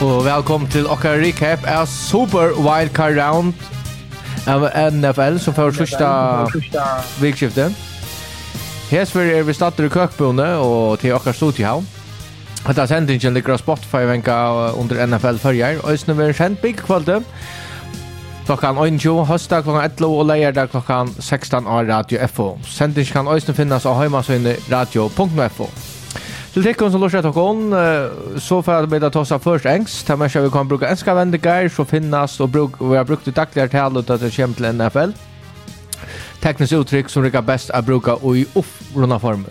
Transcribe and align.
Og 0.00 0.22
velkommen 0.24 0.64
til 0.72 0.86
okkar 0.88 1.18
recap 1.20 1.66
av 1.68 1.82
Super 1.84 2.54
Wildcard 2.56 3.18
Round 3.20 3.50
av 4.48 4.64
NFL 4.72 5.36
som 5.44 5.52
får 5.52 5.74
sista 5.76 6.08
vikskiftet. 7.20 7.76
Hesver 8.88 9.28
er 9.34 9.44
vi 9.44 9.52
starter 9.52 9.90
i 9.90 9.92
køkbundet 9.92 10.56
og 10.64 11.02
til 11.02 11.12
okkar 11.18 11.36
studiehavn. 11.36 11.84
Hetta 12.64 12.88
sendingen 12.88 13.36
ligger 13.36 13.58
på 13.58 13.60
Spotify 13.60 14.08
venka 14.08 14.38
under 14.80 15.04
NFL 15.04 15.42
førjar. 15.44 15.84
Øysene 15.84 16.16
vi 16.16 16.30
er 16.30 16.32
sendt 16.32 16.64
big 16.64 16.80
kvalde. 16.80 17.20
Klokkan 18.48 18.80
21, 18.80 19.26
høstdag 19.28 19.68
klokkan 19.68 19.84
11 19.84 20.08
og 20.08 20.26
leierdag 20.32 20.72
klokkan 20.72 21.12
16 21.20 21.68
av 21.68 21.84
Radio 21.92 22.24
FO. 22.32 22.54
Sendingen 22.64 23.12
kan 23.12 23.28
også 23.28 23.52
finnes 23.52 23.84
av 23.84 24.00
heimasøyne 24.00 24.56
radio.fo. 24.72 25.68
Til 26.50 26.64
tikkun 26.66 26.90
som 26.90 27.00
lurar 27.00 27.26
okon, 27.26 27.74
så 28.38 28.62
för 28.62 28.82
att 28.82 28.88
beta 28.88 29.10
tossa 29.10 29.38
först 29.38 29.66
engst. 29.66 30.06
Där 30.06 30.16
man 30.16 30.28
vi 30.28 30.50
kan 30.50 30.68
bruka 30.68 30.88
enska 30.88 31.14
vendigar, 31.14 31.68
så 31.68 31.84
finnast, 31.84 32.40
och 32.40 32.48
bruk 32.48 32.70
vi 32.80 32.96
har 32.96 33.04
brukt 33.04 33.24
det 33.24 33.34
dagliga 33.36 33.68
tal 33.68 33.96
och 33.96 34.10
att 34.10 34.20
det 34.20 34.36
kommer 34.36 34.54
til 34.54 34.74
NFL. 34.74 35.12
Teknisk 36.42 36.72
uttrykk 36.72 37.08
som 37.08 37.22
rikar 37.22 37.40
best 37.40 37.70
att 37.70 37.84
bruka 37.84 38.14
och 38.14 38.36
i 38.36 38.46
upprunda 38.54 39.18
form. 39.18 39.46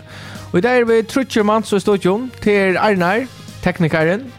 Och 0.52 0.58
i 0.58 0.60
dag 0.60 0.78
er 0.78 0.84
vi 0.84 1.02
trutcher 1.02 1.42
man 1.42 1.62
så 1.62 1.80
står 1.80 1.98
Jon 2.04 2.30
till 2.42 2.76
Arnar, 2.76 3.26
teknikaren. 3.62 4.32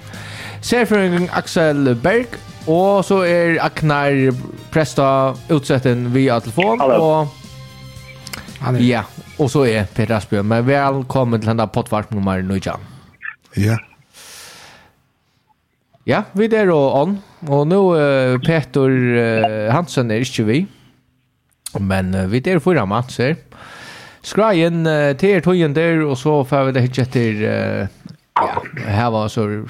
Serfröring 0.61 1.29
Axel 1.33 1.95
Berg 1.95 2.25
och 2.67 3.05
så 3.05 3.21
är 3.21 3.65
Aknar 3.65 4.33
Presta 4.71 5.35
utsätten 5.49 6.13
via 6.13 6.39
telefon. 6.39 6.79
Hallå. 6.79 6.95
Och 6.95 7.27
Ja, 8.79 9.03
Och 9.41 9.51
så 9.51 9.65
är 9.65 9.85
Peter 9.85 10.15
Asbjørn, 10.15 10.47
Men 10.47 10.65
velkommen 10.65 11.39
till 11.39 11.47
den 11.47 11.57
där 11.57 11.67
potvart 11.67 12.11
nummer 12.11 12.41
9. 12.41 12.61
Ja. 13.55 13.77
Ja, 16.05 16.23
vi 16.33 16.45
er 16.45 16.69
og 16.69 17.01
on. 17.01 17.15
Och 17.47 17.67
nu 17.67 17.75
uh, 17.75 18.39
Peter 18.39 18.89
uh, 18.89 19.71
Hansen 19.71 20.11
är 20.11 20.21
ikke 20.21 20.43
vi. 20.43 20.67
Men 21.79 22.13
uh, 22.15 22.27
vi 22.31 22.41
er 22.45 22.59
foran 22.59 22.87
Mats 22.87 23.17
matcher. 23.17 23.35
Skrajen 24.21 24.85
uh, 24.85 25.17
til 25.17 25.29
er 25.29 25.41
tojen 25.41 25.73
där 25.73 26.05
och 26.05 26.17
så 26.17 26.43
får 26.43 26.63
vi 26.65 26.71
det 26.71 26.83
ikke 26.83 27.01
etter 27.01 27.33
uh, 27.33 27.87
ja, 28.35 28.61
här 28.87 29.11
var 29.11 29.27
så 29.27 29.65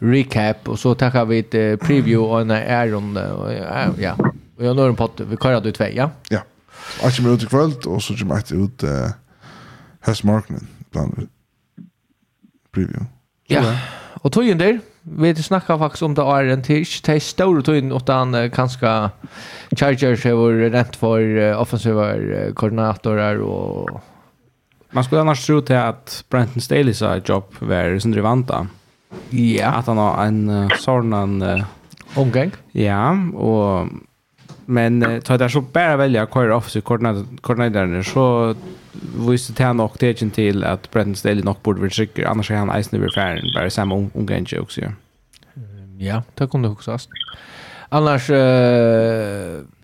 recap 0.00 0.68
och 0.68 0.78
så 0.78 0.94
takker 0.94 1.24
vi 1.24 1.38
ett 1.38 1.54
uh, 1.54 1.76
preview 1.76 2.18
och 2.18 2.40
en 2.40 2.50
æron. 2.50 3.16
uh, 3.16 4.02
ja. 4.02 4.16
Vi 4.58 4.66
har 4.66 4.74
når 4.74 4.88
en 4.88 4.96
pott. 4.96 5.20
Vi 5.20 5.36
kører 5.36 5.60
det 5.60 5.72
två, 5.72 5.84
ja. 5.94 6.10
Ja. 6.30 6.40
Jeg 7.02 7.16
kommer 7.16 7.36
ut 7.36 7.42
i 7.42 7.50
kvöld, 7.50 7.86
og 7.86 8.02
så 8.02 8.16
kommer 8.18 8.42
jeg 8.42 8.58
ut 8.58 8.84
uh, 8.86 9.12
høstmarkenen, 10.06 10.68
blant 10.92 11.28
preview. 12.74 13.06
Ja, 13.50 13.62
og 14.22 14.32
tøyen 14.32 14.58
der, 14.58 14.80
vi 15.06 15.30
snakka 15.34 15.76
faktisk 15.78 16.02
om 16.02 16.14
det 16.16 16.24
åren 16.24 16.62
til, 16.66 16.82
ikke 16.82 17.02
til 17.10 17.20
store 17.20 17.62
tøyen, 17.62 17.92
utan 17.94 18.34
uh, 18.34 18.48
kanskje 18.50 19.10
Chargers 19.76 20.24
har 20.26 20.58
rent 20.74 20.96
for 20.98 21.20
uh, 21.20 21.54
offensiva 21.60 22.14
uh, 22.16 22.52
koordinatorer 22.54 23.42
og... 23.44 24.00
Man 24.94 25.04
skulle 25.04 25.20
annars 25.20 25.42
tro 25.44 25.60
til 25.60 25.76
at 25.76 26.24
Brenton 26.30 26.62
Staley's 26.62 27.02
jobb 27.28 27.54
var 27.60 27.98
sin 28.00 28.14
drivanta. 28.14 28.64
Ja. 29.32 29.78
At 29.78 29.90
han 29.90 29.98
har 30.00 30.22
en 30.24 30.44
uh, 30.48 30.76
sånn... 30.80 31.12
Uh, 31.42 31.66
Omgang? 32.16 32.54
Ja, 32.72 33.10
og 33.34 33.90
Men 34.66 35.02
eh, 35.02 35.20
tar 35.20 35.38
det 35.38 35.50
så 35.50 35.60
bara 35.60 35.96
välja 35.96 36.26
köra 36.26 36.56
offensive 36.56 36.82
koordinatorn 37.40 38.04
så 38.04 38.54
visste 39.30 39.52
det 39.52 39.64
han 39.64 39.80
och 39.80 39.96
det 39.98 40.14
till 40.14 40.64
att 40.64 40.90
Brenton 40.90 41.16
Staley 41.16 41.42
nog 41.42 41.56
borde 41.62 41.80
vara 41.80 41.90
säker 41.90 42.24
annars 42.26 42.50
är 42.50 42.56
han 42.56 42.80
isen 42.80 42.98
över 42.98 43.10
färden 43.14 43.44
bara 43.54 43.70
samma 43.70 43.94
ungenje 44.14 44.58
också. 44.60 44.80
Ja, 45.98 46.22
det 46.34 46.46
kunde 46.50 46.68
också. 46.68 46.98
Annars 47.88 48.30
eh 48.30 48.36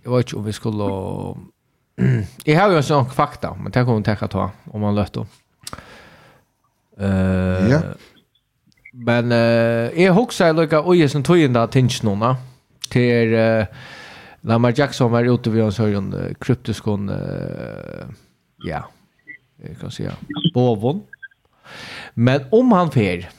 jag 0.05 0.17
vet 0.17 0.27
inte 0.27 0.37
om 0.37 0.45
vi 0.45 0.53
skulle 0.53 0.85
Jag 2.45 2.61
har 2.61 2.71
ju 2.71 2.77
en 2.77 2.83
sån 2.83 3.11
fakta, 3.11 3.55
men 3.55 3.73
det 3.73 3.85
kommer 3.85 4.03
jag 4.07 4.25
att 4.25 4.31
ta 4.31 4.51
om 4.73 4.81
man 4.81 4.95
löter. 4.95 5.27
Eh 6.99 7.69
Ja. 7.71 7.81
Men 8.93 9.33
eh 9.33 10.03
jag 10.05 10.15
huxar 10.15 10.53
lika 10.53 10.83
oj 10.85 11.09
som 11.09 11.23
tog 11.23 11.39
in 11.39 11.53
där 11.53 11.67
tinch 11.67 12.03
nu. 12.05 12.35
Till 12.89 13.35
Lamar 14.43 14.75
Jackson 14.77 15.11
var 15.13 15.25
ute 15.25 15.51
vid 15.51 15.63
en 15.63 15.73
sån 15.73 16.35
kryptisk 16.41 16.85
hon 16.85 17.11
ja 18.65 18.83
jag 19.69 19.79
kan 19.81 19.91
säga 19.91 20.13
bovon. 20.55 21.03
Men 22.15 22.41
om 22.51 22.73
han 22.73 22.91
fer 22.91 23.31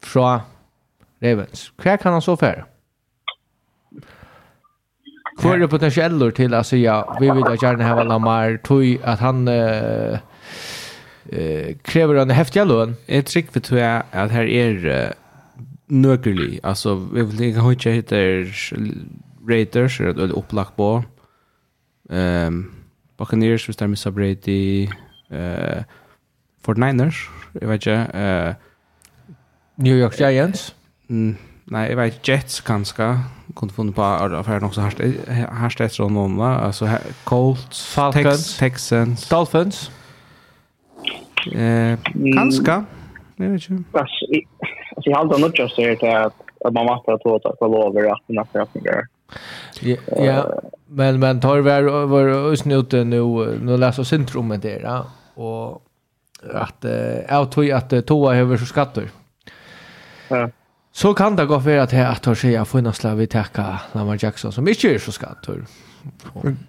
från 0.00 0.40
Ravens, 1.20 1.72
hur 1.76 1.96
kan 1.96 2.12
han 2.12 2.22
så 2.22 2.36
fer? 2.36 2.64
Hvor 5.40 5.58
er 5.58 5.68
potentialer 5.68 6.30
til 6.30 6.54
å 6.54 6.62
si 6.64 6.84
ja, 6.84 7.00
vi 7.20 7.26
vil 7.26 7.56
gjerne 7.58 7.86
ha 7.88 8.04
Lamar, 8.06 8.56
tog 8.64 8.84
at 9.02 9.18
han 9.18 9.48
uh, 9.50 10.20
uh, 11.32 11.70
krever 11.82 12.22
en 12.22 12.30
heftig 12.30 12.66
løn? 12.70 12.94
Jeg 13.08 13.26
tror 13.26 13.50
vi 13.56 13.64
tror 13.68 13.82
at 14.12 14.30
her 14.30 14.46
er 14.46 14.86
uh, 14.86 15.58
nøkkerlig. 15.90 16.60
Altså, 16.62 16.94
vi 16.94 17.26
vil 17.26 17.48
ikke 17.50 17.66
ha 17.66 17.74
ikke 17.74 17.96
Raiders 19.48 20.00
är 20.00 20.24
ett 20.24 20.32
opplagt 20.32 20.76
på. 20.76 21.04
Um, 22.08 22.72
Buccaneers 23.16 23.68
visst 23.68 23.78
där 23.78 23.86
Missa 23.86 24.10
Brady 24.10 24.88
uh, 25.32 25.82
49ers, 26.66 27.28
jeg 27.60 27.68
vet 27.68 27.86
ikke. 27.86 28.06
uh, 28.14 28.54
New 29.76 29.96
York 29.96 30.20
Giants. 30.20 30.76
Mm, 31.08 31.36
nei, 31.66 31.88
jeg 31.88 31.96
vet 31.96 32.28
Jets 32.28 32.60
kanskje. 32.60 33.18
Kunne 33.54 33.72
funnet 33.72 33.94
på 33.94 34.02
affären 34.02 34.64
också 34.64 34.80
här 34.80 35.48
här 35.52 35.68
ställs 35.68 35.96
de 35.96 36.14
någon 36.14 36.36
va 36.36 36.54
alltså 36.58 36.88
Colts, 37.24 37.94
Falcons, 37.94 38.24
Tex 38.24 38.58
Texans, 38.58 39.28
Dolphins. 39.28 39.90
Uh, 41.46 41.98
kanskje. 42.34 42.84
Jeg 43.38 43.50
vet 43.50 43.62
ikke. 43.62 43.84
Alltså, 43.92 45.10
jag 45.10 45.16
har 45.16 45.20
aldrig 45.20 45.40
något 45.40 45.58
just 45.58 45.76
det 45.76 46.24
att 46.64 46.72
man 46.72 46.86
måste 46.86 47.18
ta 47.18 47.30
åt 47.30 47.46
att 47.46 47.60
lova 47.60 48.12
att 48.12 48.22
den 48.26 48.38
här 48.38 48.46
förhoppningen 48.52 49.06
Ja, 49.80 49.96
ja. 50.06 50.60
men 50.86 51.20
men 51.20 51.40
tar 51.40 51.56
vi 51.56 52.06
var 52.06 52.52
usnuten 52.52 53.10
nu 53.10 53.22
nu 53.60 53.76
läser 53.76 54.02
syndromet 54.02 54.62
där 54.62 54.80
ja? 54.82 55.06
och 55.34 55.82
att 56.54 56.84
jag 57.28 57.50
tror 57.50 57.72
att 57.72 58.06
toa 58.06 58.36
över 58.36 58.56
så 58.56 58.66
skatter. 58.66 59.10
Ja. 60.28 60.50
Så 60.92 61.14
kan 61.14 61.36
det 61.36 61.46
gå 61.46 61.60
för 61.60 61.78
att 61.78 61.92
jag 61.92 62.10
att 62.10 62.38
sig 62.38 62.58
av 62.58 62.64
finnas 62.64 63.02
la 63.02 63.14
vi 63.14 63.26
täcka 63.26 63.80
Lamar 63.92 64.18
Jackson 64.20 64.52
som 64.52 64.68
inte 64.68 64.94
är 64.94 64.98
så 64.98 65.12
skatter. 65.12 65.64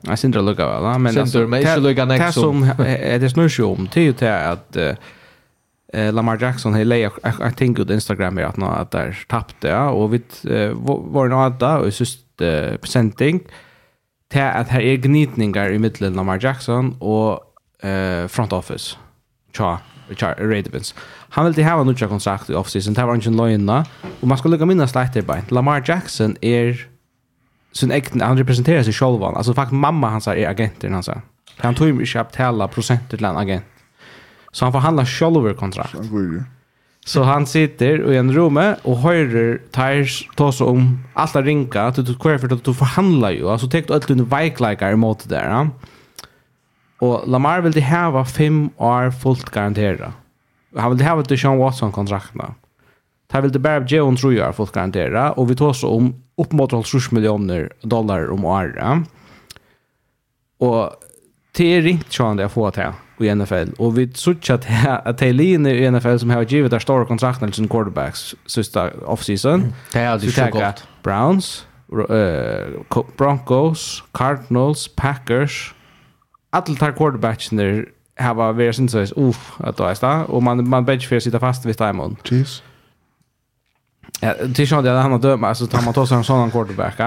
Jag 0.02 0.20
syndrar 0.20 0.42
lukar 0.42 0.68
väl, 0.68 1.00
men 1.00 1.20
alltså, 1.20 1.48
men 1.48 1.60
inte 1.60 1.78
lukar 1.78 2.06
nästa. 2.06 2.26
Det 2.26 2.34
som 2.34 2.64
är 2.80 3.20
det 3.20 3.30
snurr 3.30 3.62
om 3.62 3.88
till 3.88 4.14
till 4.14 4.28
att 4.28 4.76
eh 4.76 6.14
Lamar 6.14 6.38
Jackson 6.42 6.74
har 6.74 6.84
leja 6.84 7.12
jag 7.40 7.58
tänker 7.58 7.84
ut 7.84 7.90
Instagram 7.90 8.38
att 8.38 8.58
nå 8.58 8.68
att 8.68 8.92
där 8.92 9.26
tappte 9.28 9.68
ja 9.68 9.90
och 9.90 10.14
vi 10.14 10.22
var 10.84 11.28
något 11.28 11.60
där 11.60 11.80
och 11.80 11.94
uh, 12.42 12.76
presenting 12.82 13.42
til 14.32 14.40
at 14.40 14.72
her 14.74 14.82
er 14.82 15.02
gnitningar 15.02 15.74
i 15.74 15.78
middelen 15.78 16.16
Lamar 16.16 16.40
Jackson 16.42 16.96
og 17.00 17.44
uh, 17.84 18.26
front 18.32 18.54
office 18.54 18.98
tja, 19.56 19.78
tja 20.16 20.34
Ravens. 20.40 20.94
Han 21.36 21.48
ville 21.50 21.68
hava 21.68 21.86
nutja 21.86 22.08
kontrakt 22.12 22.50
i 22.52 22.58
offseason, 22.58 22.96
det 22.96 23.06
var 23.06 23.20
ikke 23.20 23.36
løgna, 23.36 23.84
og 24.22 24.28
man 24.28 24.40
skal 24.40 24.54
lukka 24.54 24.68
minna 24.70 24.88
slekter 24.88 25.26
beint. 25.26 25.52
Lamar 25.56 25.84
Jackson 25.88 26.36
er 26.42 26.76
sin 27.76 27.92
egen, 27.92 28.24
han 28.24 28.40
representerer 28.40 28.86
seg 28.88 28.96
sjolvan, 28.96 29.36
altså 29.36 29.56
faktisk 29.56 29.80
mamma 29.80 30.14
hans 30.14 30.30
er 30.32 30.46
agenten 30.48 30.96
hans. 30.96 31.12
Han 31.60 31.76
tog 31.76 32.02
ikke 32.02 32.22
opp 32.22 32.36
tala 32.36 32.68
prosenter 32.72 33.20
til 33.20 33.28
en 33.28 33.40
agent. 33.40 33.72
Så 34.56 34.66
han 34.66 34.76
forhandlar 34.76 35.08
sjolver 35.08 35.56
kontrakt. 35.60 35.98
Han 35.98 36.08
går. 36.12 36.44
Så 37.08 37.24
han 37.24 37.46
sitter 37.46 38.14
i 38.14 38.18
en 38.18 38.34
rumme 38.34 38.76
och 38.84 38.98
hörer 38.98 39.62
Tyrs 39.72 40.30
ta 40.36 40.52
sig 40.52 40.68
om 40.68 41.04
alla 41.14 41.42
ringa 41.42 41.92
till 41.92 42.12
att 42.12 42.20
kvar 42.20 42.38
för 42.38 42.54
att 42.54 42.64
du 42.64 42.74
förhandlar 42.74 43.32
ju. 43.32 43.50
Alltså 43.50 43.68
täckt 43.68 43.92
allt 43.92 44.10
under 44.10 44.26
vajklikar 44.26 44.92
emot 44.92 45.20
det 45.20 45.36
där. 45.36 45.50
Ja? 45.50 45.68
Och 47.00 47.28
Lamar 47.28 47.62
vill 47.62 47.72
det 47.72 47.80
häva 47.80 48.26
fem 48.26 48.70
år 48.78 49.12
fullt 49.12 49.50
garantera. 49.50 50.14
Han 50.76 50.92
vill 50.92 50.98
det 50.98 51.04
häva 51.04 51.24
till 51.24 51.40
Sean 51.40 51.58
Watson-kontrakterna. 51.58 52.54
Här 53.32 53.42
vill 53.42 53.52
det 53.52 53.60
bara 53.60 53.86
ge 53.86 54.00
hon 54.00 54.16
tror 54.16 54.34
jag 54.34 54.56
fullt 54.56 54.72
garantera. 54.72 55.32
Och 55.32 55.52
vi 55.52 55.56
tar 55.56 55.74
så 55.74 55.90
om 55.90 56.24
upp 56.38 56.52
mot 56.52 56.70
30 56.70 57.16
miljoner 57.16 57.72
dollar 57.82 58.32
om 58.32 58.46
året. 58.46 58.98
Och 60.60 60.92
det 61.52 61.66
är 61.66 61.82
ringt 61.82 62.14
Sean 62.14 62.38
det 62.38 62.44
jag 62.44 62.52
får 62.52 62.72
till 62.72 62.92
i 63.20 63.34
NFL. 63.34 63.76
Og 63.80 63.96
vi 63.96 64.06
tror 64.06 64.36
at, 64.54 64.68
at 65.06 65.20
de 65.20 65.32
linjer 65.32 65.74
i 65.74 65.92
NFL 65.92 66.18
som 66.18 66.30
har 66.30 66.44
givet 66.44 66.72
der 66.72 66.80
store 66.80 67.06
kontrakten 67.06 67.52
til 67.52 67.70
quarterbacks 67.70 68.36
siste 68.48 68.80
offseason. 69.06 69.60
Mm. 69.60 69.74
Det 69.94 70.02
er 70.02 70.10
alltid 70.10 70.32
så 70.32 70.50
godt. 70.52 70.88
Browns, 71.04 71.68
uh, 71.92 73.06
Broncos, 73.18 74.04
Cardinals, 74.18 74.88
Packers. 74.88 75.76
Alle 76.54 76.76
tar 76.76 76.92
quarterbacksene 76.92 77.86
har 78.18 78.34
vært 78.34 78.76
sin 78.76 78.90
søys, 78.90 79.14
uff, 79.18 79.58
at 79.60 79.78
det 79.78 79.86
er 79.86 79.94
stedet. 79.94 80.28
Og 80.28 80.44
man, 80.44 80.64
man 80.68 80.86
bedre 80.86 81.08
for 81.08 81.20
å 81.20 81.24
sitte 81.24 81.40
fast 81.40 81.66
ved 81.68 81.76
Diamond. 81.80 82.16
Jeez. 82.30 82.62
Ja, 84.22 84.34
til 84.56 84.68
sånn 84.68 84.86
at 84.86 85.02
han 85.02 85.12
har 85.18 85.22
dømt, 85.22 85.58
så 85.58 85.68
tar 85.68 85.84
man 85.84 85.94
tar 85.94 86.08
sig 86.08 86.18
en 86.18 86.24
sån 86.24 86.54
quarterback. 86.54 87.02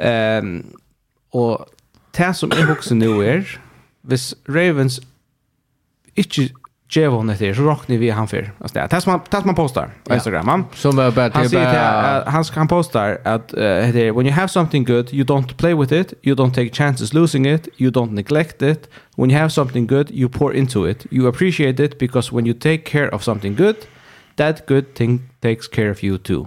Um, 0.00 0.52
og 1.32 1.66
det 2.16 2.32
som 2.36 2.52
jeg 2.52 2.64
husker 2.70 2.96
nå 2.96 3.20
er, 3.20 3.56
hvis 4.06 4.34
Ravens 4.48 5.00
ikke 6.16 6.50
Jevo 6.96 7.22
netter 7.22 7.54
så 7.54 7.62
rocknar 7.62 7.98
vi 7.98 8.08
han 8.10 8.28
för. 8.28 8.50
Alltså 8.60 8.78
det 8.78 8.90
tas 8.90 9.06
man 9.06 9.20
tas 9.30 9.44
man 9.44 9.54
postar 9.54 9.90
på 10.04 10.14
Instagram. 10.14 10.46
Ja. 10.48 10.64
som 10.74 10.96
var 10.96 11.10
bara 11.10 11.30
han 11.34 11.48
säger 11.48 12.24
han 12.26 12.44
kan 12.44 12.68
postar 12.68 13.18
att 13.24 13.48
det 13.92 14.12
when 14.12 14.26
you 14.26 14.32
have 14.32 14.48
something 14.48 14.86
good 14.86 15.12
you 15.12 15.24
don't 15.24 15.54
play 15.56 15.74
with 15.74 15.92
it, 15.92 16.14
you 16.22 16.36
don't 16.36 16.54
take 16.54 16.70
chances 16.70 17.12
losing 17.12 17.46
it, 17.46 17.68
you 17.78 17.90
don't 17.90 18.10
neglect 18.12 18.62
it. 18.62 18.88
When 19.16 19.30
you 19.30 19.38
have 19.38 19.50
something 19.50 19.88
good 19.88 20.10
you 20.10 20.28
pour 20.28 20.54
into 20.54 20.88
it. 20.88 21.06
You 21.10 21.28
appreciate 21.28 21.84
it 21.84 21.98
because 21.98 22.32
when 22.32 22.46
you 22.46 22.54
take 22.54 22.78
care 22.84 23.14
of 23.14 23.22
something 23.22 23.56
good, 23.56 23.76
that 24.36 24.66
good 24.66 24.84
thing 24.94 25.20
takes 25.40 25.68
care 25.68 25.90
of 25.90 26.02
you 26.02 26.18
too. 26.18 26.46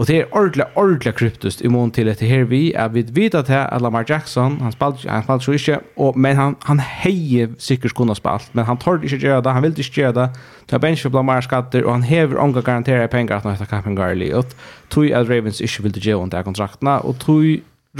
Og 0.00 0.06
det 0.08 0.14
er 0.16 0.30
ordentlig, 0.32 0.64
ordentlig 0.80 1.12
kryptust 1.14 1.60
i 1.60 1.68
mån 1.68 1.90
til 1.92 2.08
dette 2.08 2.24
her 2.24 2.46
vi, 2.48 2.70
er 2.72 2.88
vi 2.88 3.02
vet 3.12 3.34
at 3.36 3.50
her, 3.52 3.66
at 3.68 3.82
Lamar 3.84 4.06
Jackson, 4.08 4.54
han 4.64 4.72
spalte, 4.72 5.04
han 5.04 5.26
spalte 5.26 5.44
så 5.44 5.52
ikke, 5.58 5.76
og, 6.00 6.16
men 6.16 6.38
han, 6.38 6.54
han 6.64 6.80
heier 6.80 7.50
sikkert 7.60 7.92
kunne 7.98 8.16
spalt, 8.16 8.48
men 8.56 8.64
han 8.64 8.80
torde 8.80 9.04
ikke 9.04 9.18
gjøre 9.26 9.42
det, 9.44 9.52
han 9.52 9.62
ville 9.66 9.76
ikke 9.76 9.98
gjøre 9.98 10.14
det, 10.16 10.24
ta 10.72 10.80
bench 10.80 11.04
for 11.04 11.12
Lamar 11.12 11.44
skatter, 11.44 11.84
og 11.84 11.98
han 11.98 12.06
hever 12.08 12.40
omgang 12.40 12.64
garanterer 12.64 13.12
penger 13.12 13.36
at 13.36 13.44
han 13.44 13.52
heter 13.52 13.68
Kappen 13.68 13.98
Garley, 13.98 14.32
og 14.32 14.56
tog 14.88 15.10
at 15.12 15.28
Ravens 15.28 15.60
ikke 15.60 15.84
ville 15.84 16.00
gjøre 16.00 16.30
det 16.32 16.46
kontraktene, 16.48 16.96
og 17.04 17.20
tog 17.20 17.44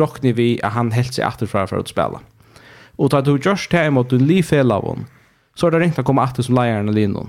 råkner 0.00 0.32
vi 0.40 0.54
at 0.64 0.72
han 0.78 0.94
helt 0.96 1.12
seg 1.12 1.28
atterfra 1.28 1.66
for 1.68 1.82
å 1.82 1.90
spille. 1.90 2.22
Og 2.96 3.12
ta 3.12 3.20
du 3.20 3.34
gjørs 3.36 3.68
til 3.68 3.92
imot 3.92 4.16
en 4.16 4.24
liv 4.24 4.48
fel 4.48 4.72
av 4.72 4.88
henne, 4.88 5.04
så 5.52 5.68
er 5.68 5.76
det 5.76 5.84
ringt 5.84 6.00
å 6.00 6.06
komme 6.06 6.24
atter 6.24 6.48
som 6.48 6.56
leieren 6.56 6.88
av 6.88 6.96
linjen 6.96 7.28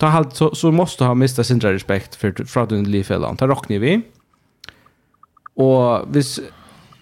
ta 0.00 0.08
halt 0.08 0.36
så, 0.36 0.54
så 0.54 0.72
måste 0.72 1.04
ha 1.04 1.14
mista 1.14 1.44
sin 1.44 1.60
respekt 1.60 2.14
för 2.14 2.44
för 2.46 2.62
att 2.62 2.68
din. 2.68 3.36
Ta 3.36 3.46
rockni 3.46 3.78
vi. 3.78 4.00
Och 5.54 6.16
vis 6.16 6.40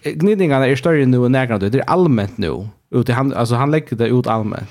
gnidningarna 0.03 0.67
är 0.67 0.75
större 0.75 1.05
nu 1.05 1.25
än 1.25 1.31
några 1.31 1.57
det 1.57 1.79
är 1.79 1.89
allmänt 1.89 2.37
nu. 2.37 2.67
Ut 2.91 3.09
han 3.09 3.33
alltså 3.33 3.55
han 3.55 3.71
lägger 3.71 3.97
det 3.97 4.07
ut 4.07 4.27
allmänt. 4.27 4.69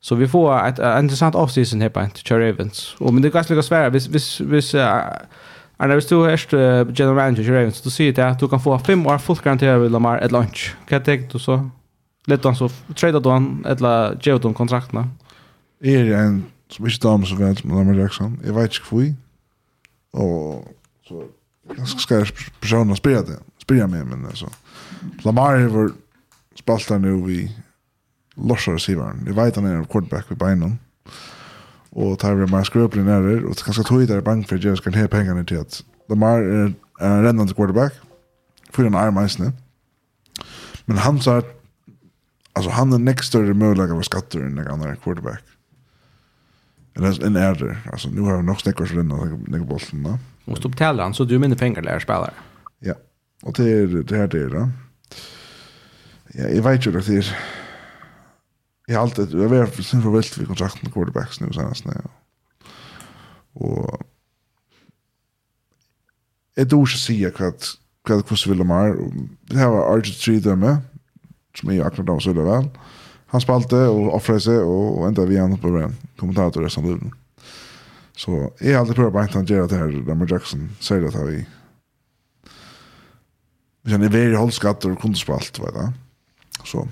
Så 0.00 0.14
vi 0.14 0.28
får 0.28 0.66
ett, 0.66 0.78
intressant 0.78 1.34
offseason 1.34 1.80
här 1.80 1.88
på 1.88 2.00
Cher 2.24 2.38
Ravens. 2.38 2.94
Och 2.98 3.14
men 3.14 3.22
det 3.22 3.30
kan 3.30 3.44
sluta 3.44 3.62
svårt 3.62 3.92
vis 3.92 4.08
vis 4.08 4.40
vis 4.40 4.74
uh, 4.74 4.80
Arna, 5.80 5.94
hvis 5.94 6.06
du 6.06 6.26
erst 6.26 6.54
uh, 6.54 6.86
general 6.98 7.14
manager 7.14 7.52
i 7.52 7.56
Ravens, 7.56 7.80
du 7.80 7.90
sier 7.90 8.12
that 8.12 8.34
at 8.34 8.40
du 8.40 8.48
kan 8.48 8.60
få 8.60 8.78
fem 8.78 9.06
år 9.06 9.18
fullt 9.18 9.42
garanteret 9.42 9.80
ved 9.80 9.90
Lamar 9.90 10.18
et 10.18 10.32
lunch. 10.32 10.74
Hva 10.88 10.98
tenker 10.98 11.28
du 11.32 11.38
så? 11.38 11.70
Litt 12.26 12.44
han 12.44 12.54
så, 12.54 12.68
trader 12.96 13.20
du 13.20 13.30
han, 13.30 13.64
eller 13.66 14.16
gjør 14.18 14.38
du 14.38 14.52
kontrakten? 14.52 15.04
Jeg 15.84 16.10
er 16.10 16.24
en 16.24 16.46
som 16.70 16.86
ikke 16.86 17.02
damer 17.02 17.26
så 17.26 17.36
vel 17.36 17.56
som 17.56 17.70
Lamar 17.70 17.94
Jackson. 17.94 18.40
Jeg 18.44 18.54
vet 18.54 18.76
ikke 18.76 18.88
hvor. 18.88 19.06
Og 20.12 20.74
så 21.06 21.22
ganske 21.76 22.00
skal 22.00 22.16
jeg 22.16 22.50
personen 22.60 22.96
spille 22.96 23.22
det. 23.26 23.38
Spille 23.58 23.88
med, 23.88 24.04
men 24.04 24.26
altså. 24.26 24.48
Lamar 25.24 25.58
har 25.58 25.68
vært 25.72 25.96
spalt 26.58 26.88
der 26.88 26.98
nå 26.98 27.14
i 27.28 27.48
lorsar 28.36 28.78
receiveren. 28.78 29.24
Jeg 29.26 29.36
vet 29.36 29.56
han 29.56 29.66
er 29.66 29.78
en 29.78 29.86
quarterback 29.86 30.30
ved 30.30 30.36
beinene. 30.36 30.78
Og 31.92 32.18
tar 32.18 32.34
vi 32.34 32.46
mer 32.50 32.66
skrøpelig 32.68 33.04
nærer. 33.04 33.44
Og 33.44 33.54
det 33.54 33.62
er 33.62 33.70
ganske 33.70 33.84
tog 33.88 34.08
der 34.08 34.20
bank 34.20 34.48
for 34.48 34.56
at 34.56 34.64
jeg 34.64 34.76
skal 34.76 34.94
ha 34.94 35.06
pengene 35.06 35.44
til 35.44 35.64
at 35.64 35.82
Lamar 36.10 36.38
er 36.38 36.66
en 36.66 36.76
rennende 37.00 37.54
quarterback. 37.54 37.96
Fyrir 38.74 38.90
han 38.90 39.06
er 39.06 39.10
meisende. 39.10 39.52
Men 40.86 40.96
han 40.96 41.20
sa 41.20 41.36
at 41.36 41.54
Altså 42.58 42.70
han 42.70 42.92
är 42.92 42.98
nekst 42.98 43.28
större 43.28 43.54
möjlighet 43.54 43.90
av 43.90 44.02
skatter 44.02 44.40
än 44.40 44.58
en 44.58 44.66
annan 44.66 44.96
quarterback. 44.96 45.42
Eller 46.98 47.24
en 47.24 47.36
äldre. 47.36 47.78
Alltså 47.92 48.08
nu 48.08 48.20
har 48.20 48.32
jag 48.34 48.44
nog 48.44 48.60
snickers 48.60 48.90
så 48.90 48.96
den 48.96 49.12
och 49.12 49.38
bollen 49.66 50.02
då. 50.02 50.18
Och 50.44 50.58
stå 50.58 50.70
på 50.70 50.76
tällaren 50.76 51.14
så 51.14 51.24
du 51.24 51.38
minner 51.38 51.56
pengar 51.56 51.82
där 51.82 52.00
spelare. 52.00 52.34
Ja. 52.78 52.94
Och 53.42 53.52
det 53.56 53.70
är 53.70 53.86
det 53.86 54.16
här 54.16 54.28
det 54.28 54.48
då. 54.48 54.70
Ja, 56.32 56.48
jag 56.48 56.62
vet 56.62 56.86
ju 56.86 56.98
att 56.98 57.06
det 57.06 57.16
är 57.16 57.36
jag 58.86 58.94
har 58.94 59.02
alltid 59.02 59.32
jag 59.32 59.48
vet 59.48 59.84
sen 59.84 60.02
för 60.02 60.10
vilt 60.10 60.38
vi 60.38 60.46
kontrakt 60.46 60.82
med 60.82 60.92
quarterbacks 60.92 61.40
nu 61.40 61.52
senast 61.52 61.84
när 61.84 61.94
jag. 61.94 62.10
Och 63.52 64.02
ett 66.56 66.72
ord 66.72 66.92
så 66.92 66.98
säger 66.98 67.32
jag 67.38 67.48
att 67.48 67.64
vad 68.08 68.26
kost 68.26 68.46
vill 68.46 68.58
de 68.58 68.70
här. 68.70 68.96
Det 69.40 69.58
här 69.58 69.68
var 69.68 69.94
Argent 69.94 70.20
3 70.20 70.38
döme 70.38 70.78
som 71.54 71.70
är 71.70 71.82
akkurat 71.82 72.06
de 72.06 72.20
så 72.20 72.32
det 72.32 72.42
väl. 72.42 72.58
Mm 72.58 72.70
han 73.28 73.44
spalte 73.44 73.78
og 73.92 74.14
offrade 74.16 74.40
seg 74.46 74.64
og 74.64 75.04
enda 75.08 75.26
vi 75.28 75.36
igjen 75.36 75.56
på 75.60 75.72
en 75.76 75.96
kommentator 76.20 76.64
resten 76.64 76.84
av 76.84 76.94
livet. 76.94 77.16
Så 78.18 78.32
jeg 78.58 78.74
har 78.74 78.82
alltid 78.82 78.98
prøvd 78.98 79.14
å 79.14 79.24
ikke 79.28 79.44
gjøre 79.46 79.70
det 79.70 79.78
her, 79.78 79.92
Lamar 80.08 80.30
Jackson 80.30 80.68
sier 80.82 81.04
det 81.04 81.14
her 81.14 81.28
i 81.36 81.42
Vi 83.84 83.92
kjenner 83.92 84.10
veri 84.12 84.36
holdskatter 84.36 84.92
og 84.92 85.00
kundespalt, 85.00 85.60
vet 85.62 85.76
du. 85.76 85.92
Så 86.66 86.82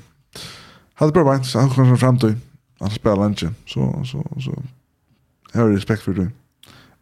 hadde 1.01 1.17
prøvd 1.17 1.33
å 1.33 1.35
ikke, 1.41 1.59
han 1.59 1.73
kom 1.75 1.97
frem 1.99 2.21
til, 2.23 2.37
han 2.81 2.95
spiller 2.95 3.35
ikke, 3.35 3.51
så, 3.69 3.89
så, 4.07 4.23
så 4.45 4.55
jeg 5.51 5.61
har 5.61 5.73
respekt 5.73 6.05
for 6.05 6.17
det. 6.17 6.29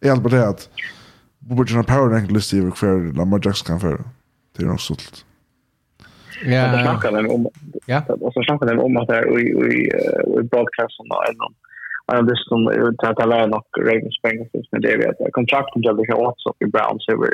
Jeg 0.01 0.09
har 0.09 0.17
alltid 0.17 0.29
bare 0.29 0.41
det 0.41 0.47
at 0.47 0.67
Bobber 1.45 1.69
John 1.69 1.85
Power 1.85 2.09
rank 2.09 2.31
list 2.33 2.53
i 2.55 2.63
hver 2.63 3.11
Lamar 3.15 3.43
Jackson 3.43 3.67
kan 3.75 3.83
føre. 3.83 4.03
Det 4.55 4.63
er 4.63 4.71
nok 4.71 4.81
stort. 4.81 5.25
Ja. 6.43 6.61
Want 6.61 6.73
daar 6.73 6.79
snakker 6.79 7.15
hem 7.15 7.29
om. 7.29 7.49
Ja? 7.85 8.03
det 8.07 8.19
daar 8.19 8.43
snakker 8.43 8.67
hem 8.67 8.79
om 8.79 8.93
dat 8.93 9.09
er 9.09 9.27
ui 9.27 9.53
ui 9.55 9.89
ui 10.35 10.43
broadcast 10.43 10.99
om 10.99 11.11
en 11.11 11.41
om. 11.47 11.53
En 12.05 12.25
dus 12.25 12.47
dan 12.47 12.63
dat 12.95 13.19
alla 13.19 13.63
Ravens 13.71 14.19
Bengals 14.21 14.53
is 14.53 14.71
med 14.71 14.81
det 14.81 14.97
vet 14.97 15.15
jag. 15.19 15.31
Kontrakten 15.31 15.81
jag 15.81 15.93
vill 15.93 16.11
ha 16.11 16.17
åt 16.17 16.55
i 16.59 16.65
Browns 16.65 17.07
över 17.07 17.29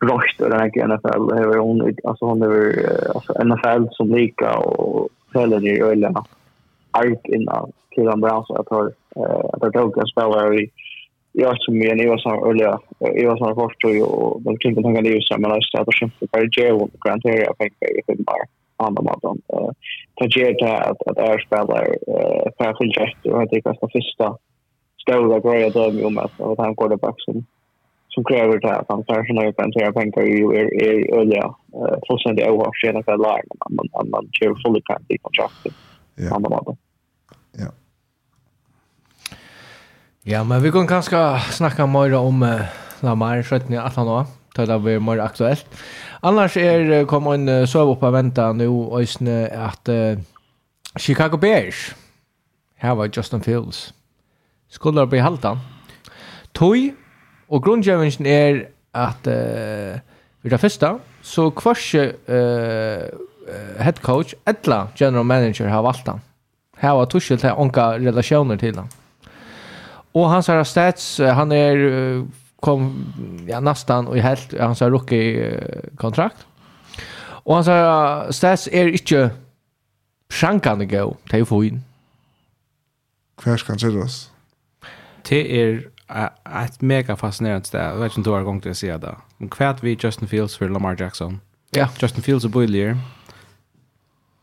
rost 0.00 0.40
och 0.40 0.50
den 0.50 0.60
här 0.60 0.86
NFL 0.86 1.06
alltså, 1.06 1.36
över 1.36 1.56
hon 1.56 1.96
alltså 2.04 2.34
NFL 2.34 2.78
eh, 2.78 3.76
alltså, 3.78 3.88
som 3.90 4.14
lika 4.14 4.58
och 4.58 5.08
fällen 5.32 5.66
i 5.66 5.80
ölen. 5.80 6.14
Ark 6.90 7.20
innan 7.24 7.72
Cleveland 7.90 8.22
Browns 8.22 8.50
att 8.50 8.68
har 8.68 8.92
eh, 9.16 9.44
att 9.52 9.62
har 9.62 9.70
tagit 9.70 10.08
spelare 10.08 10.56
i 10.56 10.70
jag 11.32 11.62
som 11.62 11.82
är 11.82 11.94
ni 11.94 12.06
var 12.06 12.18
så 12.18 12.50
eller 12.50 12.64
jag 12.98 13.30
var 13.30 13.36
så 13.36 13.54
kort 13.54 13.84
och 13.84 14.42
de 14.42 14.58
tänkte 14.58 14.88
att 14.88 15.04
det 15.04 15.10
ju 15.10 15.20
så 15.20 15.38
men 15.38 15.50
jag 15.50 15.64
startade 15.64 15.96
som 15.98 16.10
för 16.10 16.26
Barry 16.26 16.48
Joe 16.52 16.76
och 16.82 16.90
Grant 17.04 17.24
Area 17.24 17.44
jag 17.44 17.58
tänker 17.58 17.98
i 17.98 18.02
den 18.06 18.16
där 18.16 18.42
andra 18.76 19.02
maten 19.02 19.42
eh 19.52 19.70
ta 20.14 20.26
ge 20.26 20.52
det 20.52 20.78
att 20.78 21.02
att 21.08 21.18
är 21.18 21.38
spelare 21.46 21.86
eh 21.86 22.46
för 22.56 22.74
full 22.78 22.92
jet 22.96 23.26
och 23.26 23.48
det 23.50 23.62
kostar 23.62 23.88
första 23.92 24.36
stora 25.02 25.40
grejer 25.40 25.70
då 25.70 25.92
med 25.92 26.04
om 26.04 26.18
att 26.18 26.58
han 26.58 26.74
går 26.74 26.88
det 26.88 26.96
back 26.96 27.14
som 27.18 27.44
som 28.08 28.24
kräver 28.24 28.58
det 28.60 28.76
att 28.76 28.88
han 28.88 29.04
tar 29.04 29.24
sina 29.24 29.42
öppen 29.42 29.72
till 29.72 29.82
jag 29.82 29.94
tänker 29.94 30.20
är 30.20 30.82
är 30.86 31.18
olja 31.20 31.44
eh 31.78 31.96
fullständigt 32.08 32.46
överskridande 32.46 33.04
för 33.04 33.16
lag 33.16 33.40
men 33.70 33.88
man 33.92 34.10
man 34.10 34.28
kör 34.32 34.54
full 34.62 34.82
i 35.08 35.18
kontrakt 35.18 35.66
andra 36.34 36.50
maten 36.50 36.76
ja. 37.62 37.81
Ja, 40.22 40.44
men 40.46 40.62
vi 40.62 40.70
kan 40.70 40.86
kanskje 40.86 41.18
snakke 41.50 41.82
mer 41.90 42.12
om 42.14 42.44
uh, 42.46 42.60
Lamar, 43.02 43.40
skjøttene 43.42 43.80
at 43.82 43.96
han 43.98 44.06
også, 44.06 44.30
til 44.54 44.68
det 44.70 44.76
blir 44.84 45.00
mer 45.02 45.18
aktuelt. 45.18 45.66
Annars 46.22 46.54
er 46.56 47.02
kom 47.10 47.26
en 47.32 47.50
uh, 47.50 47.64
sov 47.66 47.90
opp 47.96 48.04
og 48.06 48.14
vente 48.14 48.44
nå, 48.54 48.68
øyne 49.00 49.34
at 49.50 49.90
uh, 49.90 50.22
Chicago 50.94 51.40
Bears, 51.42 51.96
her 52.78 52.94
var 52.94 53.10
Justin 53.10 53.42
Fields, 53.42 53.88
skulle 54.70 55.08
bli 55.10 55.24
halta. 55.26 55.56
Tøy, 56.54 56.92
og 57.50 57.66
grunngjøvingen 57.66 58.30
er 58.30 58.62
at 58.94 59.26
uh, 59.26 59.98
vi 60.42 60.54
det 60.54 60.62
første, 60.62 60.94
så 61.22 61.50
kvarse 61.50 62.12
uh, 62.30 63.10
head 63.82 63.98
coach, 64.06 64.38
etla 64.46 64.84
general 64.94 65.26
manager 65.26 65.66
har 65.66 65.82
valgt 65.82 66.06
han. 66.06 66.22
Her 66.78 66.94
var 67.00 67.10
Tushel 67.10 67.42
til 67.42 67.58
onka 67.58 67.96
relasjoner 67.98 68.62
til 68.62 68.78
han. 68.78 68.98
Och 70.12 70.28
hans 70.28 70.48
här 70.48 70.64
stats, 70.64 71.18
han 71.18 71.52
är 71.52 72.26
kom 72.60 73.12
ja, 73.48 73.60
nästan 73.60 74.06
och 74.06 74.16
helt 74.16 74.58
hans 74.60 74.80
här 74.80 74.90
rookie-kontrakt. 74.90 76.46
Och 77.44 77.54
hans 77.54 77.66
här 77.66 78.32
stats 78.32 78.68
är 78.72 78.86
inte 78.86 79.30
sjankande 80.30 80.86
gå 80.86 81.16
till 81.28 81.42
att 81.42 81.48
få 81.48 81.64
in. 81.64 81.82
Hver 83.42 83.56
skal 83.56 83.72
han 83.72 84.08
Det 85.28 85.62
är 85.62 85.88
ett 86.64 86.80
mega 86.80 87.16
fascinerande 87.16 87.66
sted. 87.66 87.84
Jag 87.84 87.96
vet 87.96 88.16
inte 88.16 88.30
hur 88.30 88.36
gång 88.44 88.60
det 88.60 88.74
säga 88.74 88.98
det. 88.98 89.16
Men 89.36 89.48
kvärt 89.48 89.82
vi 89.82 89.98
Justin 90.00 90.28
Fields 90.28 90.56
för 90.56 90.68
Lamar 90.68 90.96
Jackson. 91.00 91.40
Ja. 91.70 91.88
Justin 91.98 92.22
Fields 92.22 92.44
är 92.44 92.48
boilier. 92.48 92.98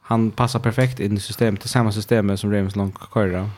Han 0.02 0.32
passar 0.32 0.60
perfekt 0.60 1.00
in 1.00 1.18
i 1.18 1.20
systemet, 1.20 1.62
det 1.62 1.70
samma 1.70 1.92
systemet 1.92 2.40
som 2.40 2.52
Ravens 2.52 2.76
långt 2.76 2.98
korrar. 3.00 3.50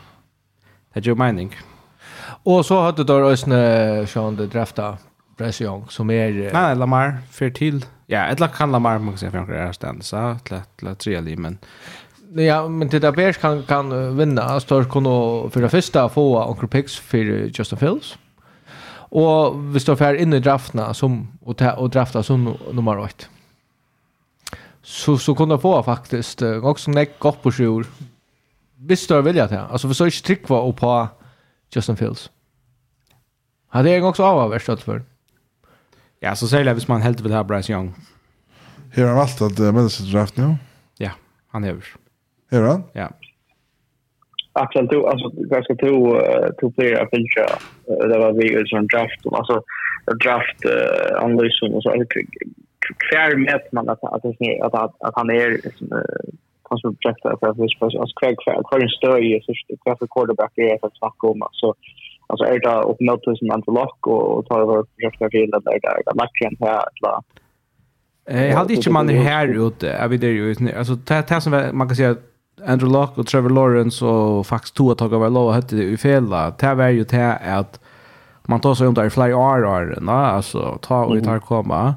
Det 0.92 1.00
är 1.00 1.04
ju 1.04 1.14
mening. 1.14 1.56
Och 2.42 2.66
så 2.66 2.80
hade 2.80 3.04
då 3.04 3.30
Ösne 3.30 4.06
Sean 4.06 4.36
det 4.36 4.46
drafta 4.46 4.98
Young, 5.60 5.86
som 5.88 6.10
är 6.10 6.52
Nej, 6.52 6.76
Lamar 6.76 7.18
för 7.30 7.50
till. 7.50 7.84
Ja, 8.06 8.18
eller 8.18 8.46
kan 8.46 8.72
Lamar 8.72 8.98
man 8.98 9.08
kan 9.08 9.18
säga 9.18 9.30
för 9.30 9.38
några 9.38 9.68
är 9.68 9.72
stand 9.72 10.04
så 10.04 10.36
lätt 10.50 10.82
lätt 10.82 10.98
tre 10.98 11.20
men 11.20 11.58
Ja, 12.34 12.68
men 12.68 12.88
det 12.88 12.98
där 12.98 13.12
Bears 13.12 13.36
kan 13.36 13.62
kan 13.62 14.16
vinna. 14.16 14.60
Står 14.60 14.84
kunna 14.84 15.50
för 15.50 15.62
det 15.62 15.68
första 15.68 16.08
få 16.08 16.44
Uncle 16.44 16.68
picks 16.68 16.96
för 16.96 17.18
Justin 17.58 17.78
Fields. 17.78 18.18
Och 19.10 19.74
vi 19.74 19.80
står 19.80 19.96
för 19.96 20.14
inne 20.14 20.36
i 20.36 20.40
drafterna 20.40 20.94
som 20.94 21.28
och, 21.40 21.62
och 21.62 21.90
drafta 21.90 22.22
som 22.22 22.56
nummer 22.72 22.98
8 22.98 23.26
så 24.82 25.18
så 25.18 25.34
kunde 25.34 25.58
få 25.58 25.82
faktiskt 25.82 26.42
också 26.42 26.90
näck 26.90 27.24
upp 27.24 27.42
på 27.42 27.52
sjur. 27.52 27.86
Visst 28.76 29.08
då 29.08 29.20
vill 29.20 29.36
jag 29.36 29.48
det. 29.48 29.60
Alltså 29.60 29.88
för 29.88 29.94
så 29.94 30.04
är 30.04 30.22
tryck 30.22 30.48
var 30.48 30.60
och 30.60 30.76
på 30.76 31.08
Justin 31.76 31.96
Fields. 31.96 32.30
Hade 33.68 33.90
jag 33.90 34.04
också 34.04 34.22
avavärst 34.22 34.68
att 34.68 34.82
för. 34.82 35.02
Ja, 36.20 36.34
så 36.34 36.46
säger 36.46 36.64
jag 36.64 36.74
hvis 36.74 36.88
man 36.88 37.02
helt 37.02 37.20
vill 37.20 37.32
ha 37.32 37.44
Bryce 37.44 37.72
Young. 37.72 37.94
Hur 38.92 39.02
har 39.02 39.10
han 39.10 39.20
allt 39.20 39.42
att 39.42 39.74
med 39.74 39.90
sig 39.90 40.12
draft 40.12 40.36
nu? 40.36 40.54
Ja, 40.98 41.10
han 41.48 41.64
är 41.64 41.72
Hur 42.50 42.62
han? 42.62 42.82
Ja. 42.92 43.08
Axel, 44.52 44.86
du, 44.86 45.06
alltså 45.06 45.28
ganska 45.28 45.74
två 45.74 46.20
två 46.60 46.72
flera 46.76 47.06
Uh, 47.06 48.08
det 48.08 48.18
var 48.18 48.32
vi 48.32 48.60
i 48.60 48.66
som 48.66 48.86
draft 48.86 49.26
alltså 49.32 49.62
draft 50.24 50.64
uh, 50.64 51.24
analysen 51.24 51.74
och 51.74 51.82
så 51.82 51.90
alltså 51.90 52.04
kvar 53.10 53.36
med 53.36 53.60
man 53.72 53.88
att 53.88 54.04
att 54.04 54.74
att 54.74 54.94
att 54.98 55.14
han 55.14 55.30
är 55.30 55.60
så 56.78 56.92
projekta 56.92 57.36
för 57.40 57.46
att 57.48 57.58
vi 57.58 57.68
ska 57.68 57.86
oss 57.86 58.14
kvar 58.20 58.34
kvar 58.44 58.62
kvar 58.68 58.80
en 58.80 58.88
stöj 58.88 59.42
så 59.44 59.52
det 59.68 59.98
för 59.98 60.06
quarterback 60.06 60.52
är 60.56 60.86
att 60.86 60.96
snacka 60.96 61.26
om 61.26 61.42
så 61.52 61.74
alltså 62.26 62.44
är 62.44 62.58
det 62.60 62.82
upp 62.90 63.00
mot 63.00 63.24
tusen 63.24 63.48
man 63.48 63.62
lock 63.66 64.06
och 64.06 64.46
ta 64.46 64.54
över 64.62 64.82
projekta 64.82 65.28
till 65.28 65.50
där 65.50 65.60
där 66.06 66.14
matchen 66.14 66.56
här 66.60 66.84
eller 66.94 67.16
Eh 68.24 68.56
hade 68.56 68.74
inte 68.74 68.90
man 68.90 69.08
här 69.08 69.66
ute. 69.66 69.86
Jag 69.86 70.08
vet 70.08 70.20
det 70.20 70.26
ju 70.26 70.54
alltså 70.78 70.94
det 70.94 71.40
som 71.40 71.70
man 71.72 71.88
kan 71.88 71.96
säga 71.96 72.16
Andrew 72.66 73.00
Luck 73.00 73.18
och 73.18 73.26
Trevor 73.26 73.50
Lawrence 73.50 74.04
och 74.04 74.46
faktiskt 74.46 74.76
två 74.76 74.94
tag 74.94 75.14
av 75.14 75.32
lov 75.32 75.52
hade 75.52 75.76
det 75.76 75.82
ju 75.82 75.96
fel 75.96 76.30
där. 76.30 76.52
Det 76.58 76.74
var 76.74 76.88
ju 76.88 77.04
det 77.04 77.36
att 77.36 77.80
man 78.42 78.60
tar 78.60 78.74
sig 78.74 78.86
om 78.86 78.94
där 78.94 79.10
fly 79.10 79.22
RR, 79.22 80.00
va? 80.00 80.26
Alltså 80.26 80.78
ta 80.82 81.04
och 81.04 81.24
tar 81.24 81.38
komma. 81.38 81.94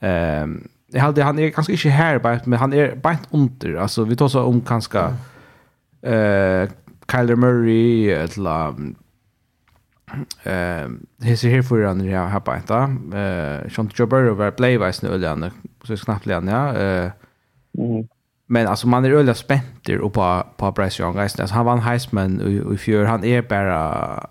Ehm 0.00 0.68
jag 0.94 1.02
hade 1.02 1.22
han 1.22 1.38
är 1.38 1.48
ganska 1.48 1.72
inte 1.72 1.88
här 1.88 2.18
bara 2.18 2.40
men 2.44 2.58
han 2.58 2.72
är 2.72 2.94
bara 2.96 3.18
under. 3.30 3.74
Alltså 3.74 4.04
vi 4.04 4.16
tar 4.16 4.28
så 4.28 4.42
om 4.42 4.60
ganska 4.60 5.16
eh 6.02 6.68
Kyler 7.12 7.36
Murray 7.36 8.10
eller 8.10 8.74
eh 10.42 10.88
his 11.22 11.42
here 11.42 11.62
for 11.62 11.84
han 11.84 12.04
ja 12.04 12.26
har 12.26 12.40
bara 12.40 12.56
inte 12.56 12.74
eh 13.18 13.70
Sean 13.70 13.90
Jobber 13.94 14.22
över 14.22 14.50
play 14.50 14.78
vis 14.78 15.02
nu 15.02 15.14
eller 15.14 15.50
så 15.84 15.96
snabbt 15.96 16.26
igen 16.26 16.48
ja. 16.48 16.74
Eh 16.76 17.10
men 18.46 18.66
alltså 18.66 18.88
man 18.88 19.04
är 19.04 19.10
öliga 19.10 19.34
spänter 19.34 19.98
och 19.98 20.12
på 20.12 20.46
på 20.56 20.72
Bryce 20.72 21.02
Young 21.02 21.14
guys. 21.14 21.40
Alltså 21.40 21.54
han 21.54 21.66
vann 21.66 21.78
Heisman 21.78 22.62
och 22.66 22.74
i 22.74 22.78
fjör 22.78 23.04
han 23.04 23.24
är 23.24 23.42
bara 23.42 24.26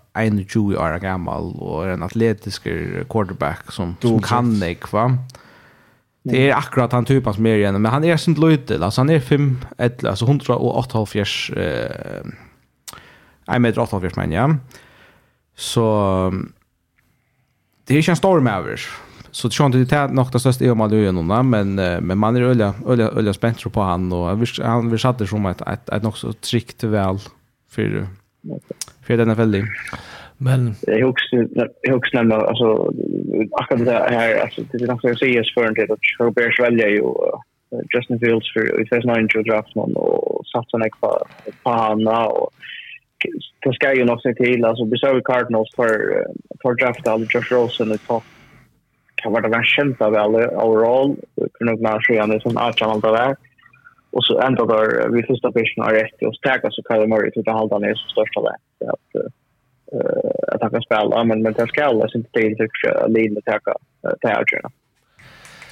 21 0.46 0.56
år 0.56 0.98
gammal 0.98 1.54
och 1.56 1.88
en 1.88 2.02
atletisk 2.02 2.62
quarterback 3.08 3.72
som, 3.72 3.96
som 4.00 4.22
kan 4.22 4.60
det 4.60 4.92
va. 4.92 5.18
Det 6.26 6.50
är 6.50 6.54
akkurat 6.54 6.92
han 6.92 7.04
typen 7.04 7.34
som 7.34 7.46
är 7.46 7.56
igen, 7.56 7.82
men 7.82 7.92
han 7.92 8.04
är 8.04 8.16
sin 8.16 8.34
löjtel, 8.34 8.82
alltså 8.82 9.00
han 9.00 9.10
är 9.10 9.20
5, 9.20 9.58
alltså 9.78 10.24
178 10.24 11.06
eh, 11.56 13.54
1 13.54 13.60
meter 13.60 13.80
88 13.80 14.10
men 14.16 14.32
ja. 14.32 14.56
Så 15.56 16.32
det 17.84 17.94
är 17.94 18.00
ju 18.02 18.10
en 18.10 18.16
storm 18.16 18.46
över. 18.46 18.80
Så 19.30 19.48
det 19.48 19.54
känns 19.54 19.74
inte 19.74 20.06
nog 20.06 20.28
det 20.32 20.40
största 20.40 20.64
är 20.64 20.70
om 20.70 20.78
man 20.78 21.02
gör 21.02 21.12
någon 21.12 21.50
men 21.50 21.74
men 22.06 22.18
man 22.18 22.36
är 22.36 22.40
öliga 22.40 22.74
öliga 22.86 23.08
öliga 23.08 23.34
spänt 23.34 23.72
på 23.72 23.82
han 23.82 24.12
och 24.12 24.46
han 24.62 24.90
vi 24.90 24.98
satte 24.98 25.26
som 25.26 25.46
ett 25.46 25.60
ett 25.60 25.88
ett 25.88 26.02
nog 26.02 26.18
så 26.18 26.32
tryggt 26.32 26.84
väl 26.84 27.18
för 27.70 28.06
för 29.02 29.16
den 29.16 29.30
är 29.30 29.34
väldigt. 29.34 29.64
Men 30.38 30.74
jag 30.86 31.08
också 31.08 31.36
jag 31.82 31.96
också 31.96 32.16
nämna 32.16 32.34
alltså 32.34 32.92
akkurat 33.52 33.84
det 33.84 33.92
här 33.92 34.40
alltså 34.40 34.62
det 34.72 34.84
är 34.84 34.86
något 34.86 35.04
jag 35.04 35.18
säger 35.18 35.52
för 35.54 35.64
en 35.64 35.74
del 35.74 35.92
att 35.92 35.98
Robert 36.18 36.56
Schwelle 36.56 36.88
ju 36.88 37.02
Justin 37.94 38.20
Fields 38.20 38.52
för 38.52 38.82
i 38.82 38.86
första 38.86 39.14
nine 39.14 39.28
Joe 39.34 39.42
Draftman 39.42 39.96
och 39.96 40.46
satsa 40.46 40.78
nek 40.78 41.00
på 41.00 41.26
på 41.62 41.70
han 41.70 42.06
och 42.06 42.50
det 43.60 43.74
ska 43.74 43.94
ju 43.94 44.04
nog 44.04 44.20
se 44.20 44.34
till 44.34 44.64
alltså 44.64 44.84
vi 44.84 44.98
såg 44.98 45.24
Cardinals 45.24 45.74
för 45.76 46.24
för 46.62 46.74
draft 46.74 47.08
all 47.08 47.26
Josh 47.30 47.52
Rosen 47.52 47.92
i 47.92 47.98
topp. 47.98 48.24
Kan 49.14 49.32
vara 49.32 49.48
den 49.48 49.96
av 49.98 50.14
alla 50.14 50.64
overall? 50.64 51.16
För 51.58 51.64
något 51.64 51.80
när 51.80 52.00
så 52.00 52.20
han 52.20 52.40
som 52.40 52.56
att 52.56 52.80
han 52.80 53.00
där 53.00 53.36
och 54.10 54.24
så 54.24 54.40
ändå 54.40 54.66
där 54.66 55.08
vi 55.08 55.22
första 55.22 55.52
pitchen 55.52 55.84
har 55.84 55.92
rätt 55.92 56.22
och 56.22 56.34
stäcka 56.34 56.70
så 56.70 56.82
Kyle 56.88 57.08
Murray 57.08 57.30
till 57.30 57.48
att 57.48 57.58
hålla 57.58 57.78
ner 57.78 57.94
så 57.94 58.08
största 58.08 58.40
det 58.40 58.56
så 58.78 58.90
att 58.90 59.32
att 60.48 60.62
han 60.62 60.70
kan 60.70 60.82
spela 60.82 61.24
men 61.24 61.42
men 61.42 61.52
det 61.52 61.66
ska 61.66 61.84
alla 61.84 62.08
sin 62.08 62.24
tid 62.24 62.56
tycker 62.58 63.08
Lille 63.08 63.40
ta 63.40 63.58
ta 64.20 64.40
ut 64.40 64.48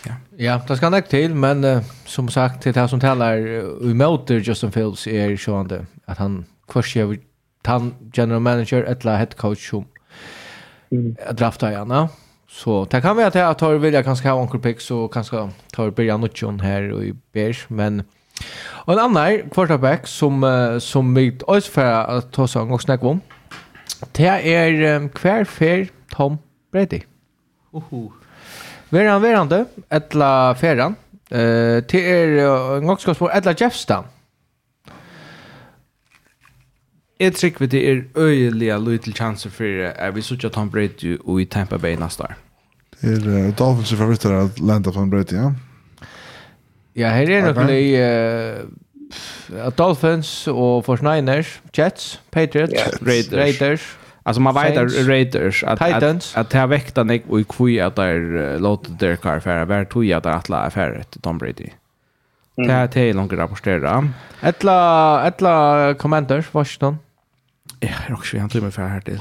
Ja. 0.07 0.13
Ja, 0.37 0.61
det 0.69 0.77
ska 0.77 0.91
nog 0.91 1.09
till 1.09 1.35
men 1.35 1.65
uh, 1.65 1.83
som 2.05 2.29
sagt 2.29 2.63
det 2.63 2.77
här 2.77 2.87
som 2.87 3.01
talar 3.01 3.39
uh, 3.39 3.91
emot 3.91 4.31
Justin 4.31 4.73
Fields 4.73 5.07
är 5.07 5.29
ju 5.29 5.37
sjönde 5.37 5.87
att 6.05 6.19
han 6.19 6.45
kvarskär 6.69 7.19
han 7.65 7.95
general 8.15 8.41
manager 8.41 8.83
eller 8.83 9.17
head 9.17 9.27
coach 9.37 9.71
som 9.71 9.85
mm. 10.91 11.17
draftar 11.33 11.71
gärna. 11.71 12.09
Så 12.49 12.85
det 12.91 13.01
kan 13.01 13.17
vi 13.17 13.25
att 13.25 13.35
jag 13.35 13.59
tar 13.59 13.75
vilja 13.75 14.03
kanske 14.03 14.29
ha 14.29 14.41
onkel 14.41 14.61
pick 14.61 14.81
så 14.81 15.09
kanske 15.09 15.49
tar 15.73 15.91
börja 15.91 16.17
nutchen 16.17 16.61
här 16.61 16.93
och 16.93 17.05
i 17.05 17.15
beige 17.33 17.65
men 17.69 18.03
och 18.87 18.93
en 18.93 18.99
annan 18.99 19.51
quarterback 19.51 20.07
som 20.07 20.45
uh, 20.45 20.79
som 20.79 21.15
vi 21.15 21.39
också 21.47 21.71
för 21.71 21.85
att 21.85 22.33
ta 22.33 22.49
sig 22.49 22.63
en 22.63 22.69
gång 22.69 22.81
snacka 22.81 23.07
om. 23.07 23.21
Mm 23.21 23.42
Det 24.17 24.27
er 24.27 24.97
um, 24.97 25.09
hver 25.21 25.45
fer 25.45 25.87
Tom 26.13 26.39
Brady. 26.73 27.03
Oho. 27.73 28.13
Veran 28.93 29.23
verande, 29.23 29.65
etla 29.93 30.53
feran. 30.59 30.97
Uh, 31.33 31.81
det 31.89 32.03
er 32.03 32.35
uh, 32.45 32.83
ngokskapsmål, 32.85 33.31
etla 33.37 33.55
Jeffstam. 33.61 34.11
Jeg 37.23 37.35
tror 37.39 37.59
vi 37.59 37.67
det 37.67 37.83
er 37.89 38.01
øyelige 38.17 38.79
lydel 38.85 39.15
chanser 39.15 39.51
for 39.51 39.89
at 39.95 40.15
vi 40.15 40.23
sørger 40.23 40.49
Tom 40.49 40.71
Brady 40.71 41.19
og 41.25 41.41
i 41.41 41.45
Tampa 41.45 41.77
Bay 41.77 41.95
neste 41.97 42.23
år. 42.23 42.35
Det 43.01 43.13
er 43.13 43.49
uh, 43.49 43.59
Dolphins 43.59 43.95
favoritter 43.95 44.39
at 44.39 44.61
landa 44.61 44.91
Tom 44.91 45.11
Brady, 45.11 45.33
ja? 45.33 45.53
Ja, 46.97 47.15
her 47.15 47.31
er 47.31 47.53
noen 47.53 47.69
det... 47.69 47.83
Uh, 47.97 48.82
Dolphins 49.77 50.49
och 50.49 50.85
49ers, 50.85 51.61
Jets, 51.73 52.21
Patriots, 52.31 52.73
yeah. 52.73 52.89
Raiders. 53.01 53.33
Raiders. 53.33 53.97
Alltså 54.23 54.43
man 54.43 54.55
vet 54.55 54.77
att 54.77 55.07
Raiders 55.09 55.65
att 55.65 55.79
Titans. 55.79 56.37
att, 56.37 56.41
att 56.41 56.51
det 56.51 56.67
väckte 56.67 57.05
Nick 57.05 57.23
och 57.29 57.49
kvui 57.49 57.81
att 57.81 57.97
där 57.97 58.59
låt 58.59 58.99
der 58.99 59.17
car 59.17 59.41
för 59.41 59.65
var 59.65 59.85
tog 59.85 60.05
jag 60.05 60.27
att 60.27 60.51
alla 60.51 60.59
affär 60.59 60.93
ett 61.01 61.17
Tom 61.23 61.39
Brady. 61.39 61.69
Det 62.57 62.73
här 62.73 62.87
till 62.87 63.17
långt 63.17 63.33
rapportera. 63.33 64.09
Ettla 64.43 65.27
ettla 65.27 65.95
commanders 65.95 66.55
Washington. 66.55 66.99
Ja, 67.81 67.89
jag 68.09 68.19
också 68.19 68.39
han 68.39 68.49
tror 68.49 68.63
mig 68.63 68.71
för 68.71 68.83
här 68.83 69.01
till. 69.01 69.21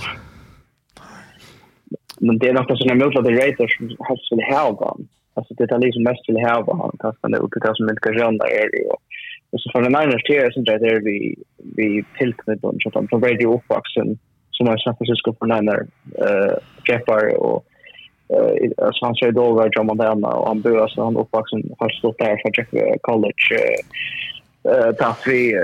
Men 2.19 2.37
det 2.37 2.49
är 2.49 2.53
något 2.53 2.77
som 2.77 2.89
är 2.89 2.95
möjligt 2.95 3.19
att 3.19 3.25
Raiders 3.25 3.77
har 3.99 4.17
skulle 4.17 4.43
ha 4.43 4.97
Alltså 5.33 5.53
det 5.53 5.71
är 5.71 5.79
liksom 5.79 6.03
mest 6.03 6.29
vill 6.29 6.35
ha 6.35 6.61
honom. 6.61 6.97
Fast 7.01 7.17
det 7.21 7.37
är 7.37 7.41
uppe 7.41 7.59
som 7.73 7.89
inte 7.89 8.01
kan 8.01 8.13
rönda 8.13 8.45
är 8.45 8.71
det. 8.71 8.95
Och 9.51 9.61
så 9.61 9.69
för 9.71 9.81
den 9.81 9.95
andra 9.95 10.17
tier 10.19 10.51
som 10.51 10.63
där 10.63 10.99
vi 10.99 11.35
vi 11.75 12.03
pilkmet 12.19 12.63
och 12.63 12.75
sånt 12.93 13.09
från 13.09 13.23
Radio 13.23 13.61
Boxen 13.67 14.17
som 14.51 14.67
är 14.67 14.77
San 14.77 14.95
Francisco 14.97 15.35
för 15.39 15.45
den 15.45 15.65
där 15.65 15.81
eh 16.25 16.53
Jeffar 16.87 17.37
och 17.37 17.65
eh 18.29 18.89
så 18.91 19.05
han 19.05 19.15
säger 19.15 19.31
då 19.31 19.53
var 19.53 19.69
John 19.71 19.85
Montana 19.85 20.27
och 20.27 20.47
han 20.47 20.61
bor 20.61 20.87
så 20.87 21.03
han 21.03 21.17
uppvuxen 21.17 21.63
har 21.79 21.89
stått 21.89 22.17
där 22.17 22.41
för 22.41 22.51
Jeff 22.57 23.01
College 23.01 23.43
eh 24.69 24.91
tack 24.95 25.27
vi 25.27 25.55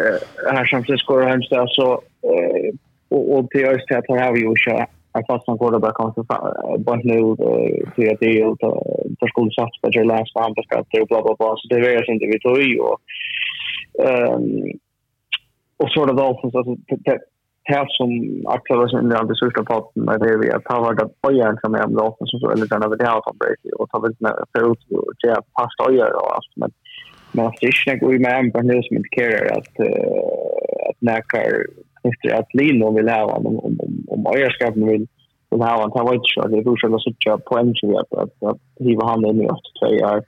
här 0.53 0.65
San 0.65 0.83
Francisco 0.83 1.13
och 1.13 1.29
Hemstad 1.29 1.69
så 1.69 2.01
eh 2.23 2.73
och 3.09 3.47
det 3.51 3.63
är 3.63 3.71
just 3.71 3.91
att 3.91 4.09
här 4.09 4.25
har 4.25 4.33
vi 4.33 4.39
ju 4.39 4.53
jag 4.65 4.87
fast 5.27 5.47
man 5.47 5.57
går 5.57 5.71
där 5.71 5.79
bara 5.79 5.99
kanske 6.01 6.21
bara 6.87 7.01
nu 7.03 7.19
till 7.95 8.11
att 8.11 8.19
det 8.19 8.25
är 8.25 8.55
för 9.19 9.27
skulle 9.27 9.51
satsa 9.51 9.77
på 9.81 9.89
det 9.89 10.03
läs 10.03 10.33
på 10.33 10.39
andra 10.39 10.63
skatter 10.63 11.01
och 11.01 11.07
bla 11.07 11.21
bla 11.21 11.35
bla. 11.39 11.55
Så 11.57 11.67
det 11.69 11.75
är 11.75 12.03
ju 12.07 12.13
inte 12.13 12.25
vi 12.25 12.39
tog 12.39 12.61
ju 12.61 12.79
och 12.79 12.99
Ehm 13.99 14.79
och 15.77 15.89
så 15.89 15.99
var 15.99 16.07
det 16.07 16.21
Dolphins, 16.21 16.55
alltså, 16.55 16.75
det, 16.87 17.19
här 17.63 17.85
som 17.89 18.09
aktiva 18.55 18.87
som 18.87 19.11
är 19.11 19.25
den 19.25 19.35
största 19.35 19.63
parten 19.63 20.03
med 20.03 20.19
det 20.19 20.37
vi 20.37 20.51
att 20.51 20.67
ha 20.67 20.79
varit 20.81 21.01
att 21.01 21.21
börja 21.21 21.47
en 21.47 21.57
som 21.61 21.75
är 21.75 21.85
om 21.85 21.93
Dolphins 21.93 22.33
och 22.33 22.39
så, 22.39 22.49
eller 22.51 22.67
den 22.67 22.83
över 22.83 22.97
det 22.97 23.05
här 23.05 23.21
som 23.23 23.37
Brady 23.37 23.71
och 23.77 23.89
ta 23.89 23.99
väl 23.99 24.15
nära 24.19 24.43
för 24.51 24.71
ut 24.71 24.83
och 24.91 25.13
det 25.21 25.29
är 25.29 25.41
fast 25.57 25.89
öjer 25.89 26.15
och 26.15 26.35
allt. 26.35 26.51
Men, 26.55 26.71
men 27.31 27.45
alltså, 27.45 27.59
det 27.61 27.67
är 27.67 27.93
inte 27.93 28.05
går 28.05 28.13
ju 28.13 28.19
med 28.19 28.39
en 28.39 28.51
person 28.51 28.83
som 28.83 28.97
inte 28.97 29.53
att, 29.57 29.73
att 30.87 31.01
näkar 31.01 31.47
efter 32.09 32.29
att 32.39 32.53
Lino 32.53 32.95
vill 32.97 33.09
ha 33.09 33.33
honom 33.33 33.59
om, 33.59 33.79
om, 33.79 33.91
om 34.07 34.33
öjerskapen 34.35 34.87
vill 34.87 35.07
vill 35.49 35.61
ha 35.61 35.75
honom. 35.75 35.91
Det 35.95 36.03
var 36.03 36.21
så 36.23 36.47
det 36.47 36.57
är 36.57 36.63
roligt 36.63 36.95
att 36.95 37.03
sitta 37.03 37.37
poäng 37.37 37.73
så 37.75 37.99
att, 37.99 38.13
att, 38.13 38.43
att 38.51 38.61
hiva 38.79 39.05
han 39.05 39.25
in 39.25 39.41
i 39.41 39.47
82 39.47 40.05
år. 40.05 40.23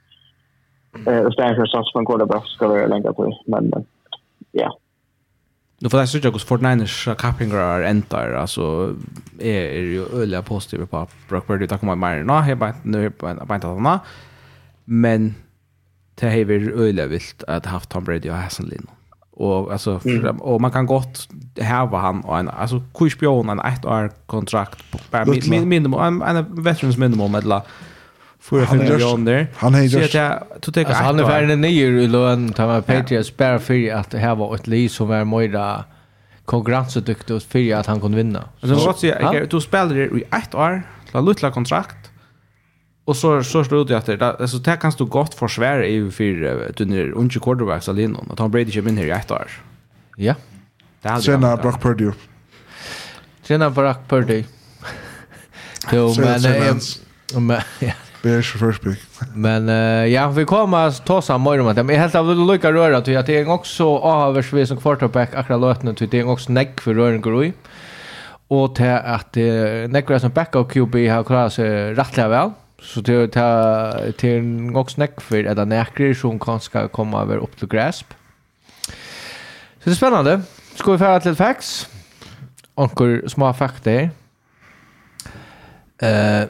Eh 1.06 1.18
och 1.18 1.34
sen 1.34 1.66
så 1.66 1.78
att 1.78 1.94
man 1.94 2.04
går 2.04 2.18
där 2.18 2.26
bara 2.26 2.40
ska 2.40 2.68
vara 2.68 2.86
länge 2.86 3.12
på 3.12 3.38
men 3.46 3.72
ja. 4.52 4.78
Nu 5.82 5.88
får 5.88 6.00
jag 6.00 6.08
söka 6.08 6.30
hos 6.30 6.44
Fortnite 6.44 6.86
så 6.86 7.14
är 7.14 7.80
äntar. 7.80 8.32
alltså 8.32 8.94
är 9.38 9.62
är 9.62 9.80
ju 9.80 10.04
öliga 10.22 10.42
positiva 10.42 10.86
på 10.86 11.06
Brockbird 11.28 11.62
utan 11.62 11.78
kommer 11.78 11.96
mer 11.96 12.24
nå 12.24 12.44
Jag 12.48 12.58
bara 12.58 12.74
nu 12.82 13.10
på 13.10 13.28
inte 13.54 13.66
annat. 13.66 14.00
Men 14.84 15.34
det 16.14 16.26
har 16.26 16.36
ju 16.36 16.88
öliga 16.88 17.06
vilt 17.06 17.44
att 17.48 17.66
haft 17.66 17.90
Tom 17.90 18.04
Brady 18.04 18.30
och 18.30 18.34
Hassan 18.34 18.66
Lin. 18.66 18.86
Och 19.30 19.72
alltså 19.72 20.00
mm. 20.04 20.40
och 20.40 20.60
man 20.60 20.70
kan 20.70 20.86
gott 20.86 21.28
häva 21.56 21.98
han 21.98 22.20
och 22.20 22.38
en 22.38 22.48
alltså 22.48 22.82
kuspionen 22.94 23.60
ett 23.60 23.84
år 23.84 24.10
kontrakt 24.26 24.84
på 24.90 24.98
minimum 25.64 26.00
en, 26.00 26.22
en 26.22 26.62
veterans 26.62 26.98
minimum 26.98 27.34
eller 27.34 27.62
för 28.40 28.62
att 28.62 28.70
finna 28.70 28.98
John 28.98 29.24
där. 29.24 29.46
Han 29.56 29.74
är 29.74 29.82
just... 29.82 30.12
Så 30.12 30.18
jag 30.18 30.42
Han 30.86 31.20
är 31.20 31.24
färdig 31.24 31.58
nyer 31.58 31.92
i 31.92 32.06
lön. 32.06 32.54
Han 32.56 32.68
var 32.68 32.80
Patriots 32.80 33.36
bara 33.36 33.58
för 33.58 33.92
att 33.94 34.10
det 34.10 34.18
här 34.18 34.34
var 34.34 34.54
ett 34.54 34.66
liv 34.66 34.88
som 34.88 35.08
var 35.08 35.24
mera 35.24 35.84
konkurrensduktig 36.44 37.42
för 37.42 37.74
att 37.74 37.86
han 37.86 38.00
kunde 38.00 38.16
vinna. 38.16 38.48
Så 38.60 38.66
jag 38.66 38.76
måste 38.76 39.00
säga, 39.00 39.46
du 39.50 39.60
spelar 39.60 39.96
i 39.96 40.24
ett 40.32 40.54
år, 40.54 40.82
du 41.12 41.18
har 41.18 41.22
lite 41.22 41.50
kontrakt, 41.50 42.10
och 43.04 43.16
så 43.16 43.42
så 43.42 43.64
står 43.64 43.76
det 43.76 43.94
ut 43.94 44.10
att 44.10 44.38
det 44.38 44.48
så 44.48 44.58
där 44.58 44.76
kan 44.76 44.92
stå 44.92 45.04
gott 45.04 45.34
för 45.34 45.48
Sverige 45.48 45.88
i 45.88 46.10
för 46.10 46.72
du 46.76 46.84
när 46.84 47.10
unge 47.12 47.38
quarterbacks 47.42 47.88
alene 47.88 48.18
att 48.30 48.38
han 48.38 48.50
Brady 48.50 48.72
kommer 48.72 48.90
in 48.90 48.98
här 48.98 49.04
i 49.04 49.10
ett 49.10 49.30
år. 49.30 49.50
Ja. 50.16 50.34
Sen 51.20 51.42
har 51.42 51.56
Brock 51.56 51.82
Purdy. 51.82 52.10
Sen 53.42 53.60
har 53.60 53.70
Brock 53.70 54.08
Purdy. 54.08 54.44
Jo, 55.92 56.14
men 56.18 57.46
men 57.46 57.60
ja. 57.78 57.92
Det 58.22 58.30
är 58.30 58.72
pick. 58.72 58.98
Men 59.34 59.68
uh, 59.68 60.06
ja, 60.06 60.28
vi 60.28 60.44
kommer 60.44 60.86
att 60.86 61.06
ta 61.06 61.16
oss 61.16 61.28
mer 61.28 61.60
om 61.60 61.74
det. 61.74 61.82
Men 61.82 61.94
jag 61.94 62.02
helt 62.02 62.14
av 62.14 62.52
lika 62.52 62.72
röra 62.72 63.00
till 63.00 63.18
att 63.18 63.26
det 63.26 63.38
är 63.38 63.48
också 63.48 63.96
avhörsvis 63.96 64.68
som 64.68 64.76
quarterback 64.76 65.34
akra 65.34 65.56
lötnen 65.56 65.94
till 65.94 66.08
det 66.08 66.18
är 66.18 66.28
också 66.28 66.52
nägg 66.52 66.80
för 66.80 66.94
rören 66.94 67.20
går 67.20 67.44
i. 67.44 67.52
Och 68.48 68.74
till 68.74 68.90
att 68.90 69.36
uh, 69.36 69.88
nägg 69.88 70.20
som 70.20 70.30
back 70.30 70.56
av 70.56 70.64
QB 70.64 70.94
har 70.94 71.24
klarat 71.24 71.52
sig 71.52 71.94
rättliga 71.94 72.28
väl. 72.28 72.50
Så 72.82 73.00
det 73.00 73.36
är 73.36 74.12
till 74.12 74.76
också 74.76 75.00
nägg 75.00 75.22
för 75.22 75.44
att 75.44 75.68
nägg 75.68 76.16
som 76.16 76.38
kan 76.38 76.60
ska 76.60 76.88
komma 76.88 77.22
över 77.22 77.36
upp 77.36 77.58
till 77.58 77.68
gräsp. 77.68 78.06
Så 79.78 79.84
det 79.84 79.90
är 79.90 79.94
spännande. 79.94 80.40
Ska 80.74 80.92
vi 80.92 80.98
färra 80.98 81.20
till 81.20 81.34
facts? 81.34 81.88
Onkel 82.74 83.30
små 83.30 83.52
fakta. 83.52 83.90
Eh... 83.90 84.10
Uh, 86.02 86.48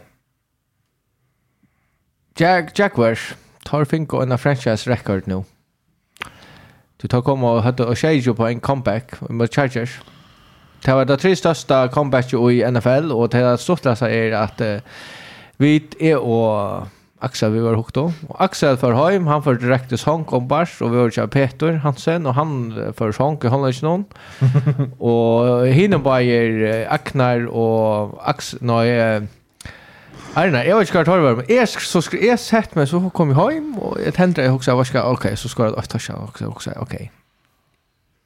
Jack 2.41 2.79
Jaguars 2.79 3.35
tar 3.65 3.85
finko 3.85 4.23
en 4.23 4.39
franchise 4.39 4.91
record 4.91 5.27
nu. 5.27 5.45
Du 6.97 7.09
tar 7.09 7.23
komma 7.23 7.53
och 7.53 7.63
hade 7.63 7.85
och 7.85 7.97
tjejer 7.97 8.33
på 8.33 8.47
en 8.47 8.61
comeback 8.61 9.21
med 9.29 9.55
Chargers. 9.55 10.01
Det 10.85 10.93
var 10.95 11.05
det 11.05 11.17
tre 11.17 11.37
största 11.37 11.89
comeback 11.89 12.33
i 12.33 12.71
NFL 12.71 13.13
och 13.13 13.29
det 13.29 13.39
är 13.39 13.57
stort 13.57 13.85
läsa 13.85 14.11
är 14.11 14.33
att 14.33 14.61
uh, 14.61 14.77
vi 15.57 15.89
är 15.99 16.17
och 16.17 16.87
Axel 17.19 17.53
vi 17.53 17.61
var 17.61 17.75
hooked 17.75 17.95
då. 17.95 18.13
Och 18.29 18.45
Axel 18.45 18.77
för 18.77 19.11
hem, 19.11 19.27
han 19.27 19.43
för 19.43 19.55
direkt 19.55 19.89
till 19.89 19.99
Hank 20.05 20.33
om 20.33 20.49
bars 20.49 20.83
och 20.83 20.95
vi 20.95 20.99
har 20.99 21.11
kör 21.11 21.27
Peter 21.27 21.73
Hansen 21.73 22.27
och 22.27 22.35
han 22.35 22.75
för 22.97 23.13
Hank 23.19 23.45
han 23.45 23.69
inte 23.69 23.85
någon. 23.85 24.05
och 24.99 25.67
hinner 25.67 25.99
bara 25.99 26.89
Aknar 26.89 27.47
och 27.47 28.29
Axel 28.29 28.59
nej 28.63 29.27
Nej, 30.35 30.51
nej, 30.51 30.69
jag 30.69 30.79
vet 30.79 30.89
inte 30.89 31.11
vad 31.11 31.19
det 31.19 31.23
var, 31.23 31.37
men 31.37 31.45
jeg, 31.49 31.69
så, 31.69 32.03
jag 32.23 32.39
sett 32.39 32.75
mig 32.75 32.87
så 32.87 33.11
kom 33.11 33.31
jag 33.31 33.51
hem 33.51 33.79
och 33.79 33.99
jag 33.99 34.15
tänkte 34.15 34.43
tendret, 34.43 34.45
jeg 34.45 34.51
hoksa, 34.51 34.75
hva 34.75 35.11
ok, 35.11 35.27
så 35.37 35.49
ska 35.49 35.65
jag 35.65 35.89
ta 35.89 35.99
seg, 35.99 36.17
också 36.17 36.45
hoksa, 36.45 36.75
ok. 36.81 36.95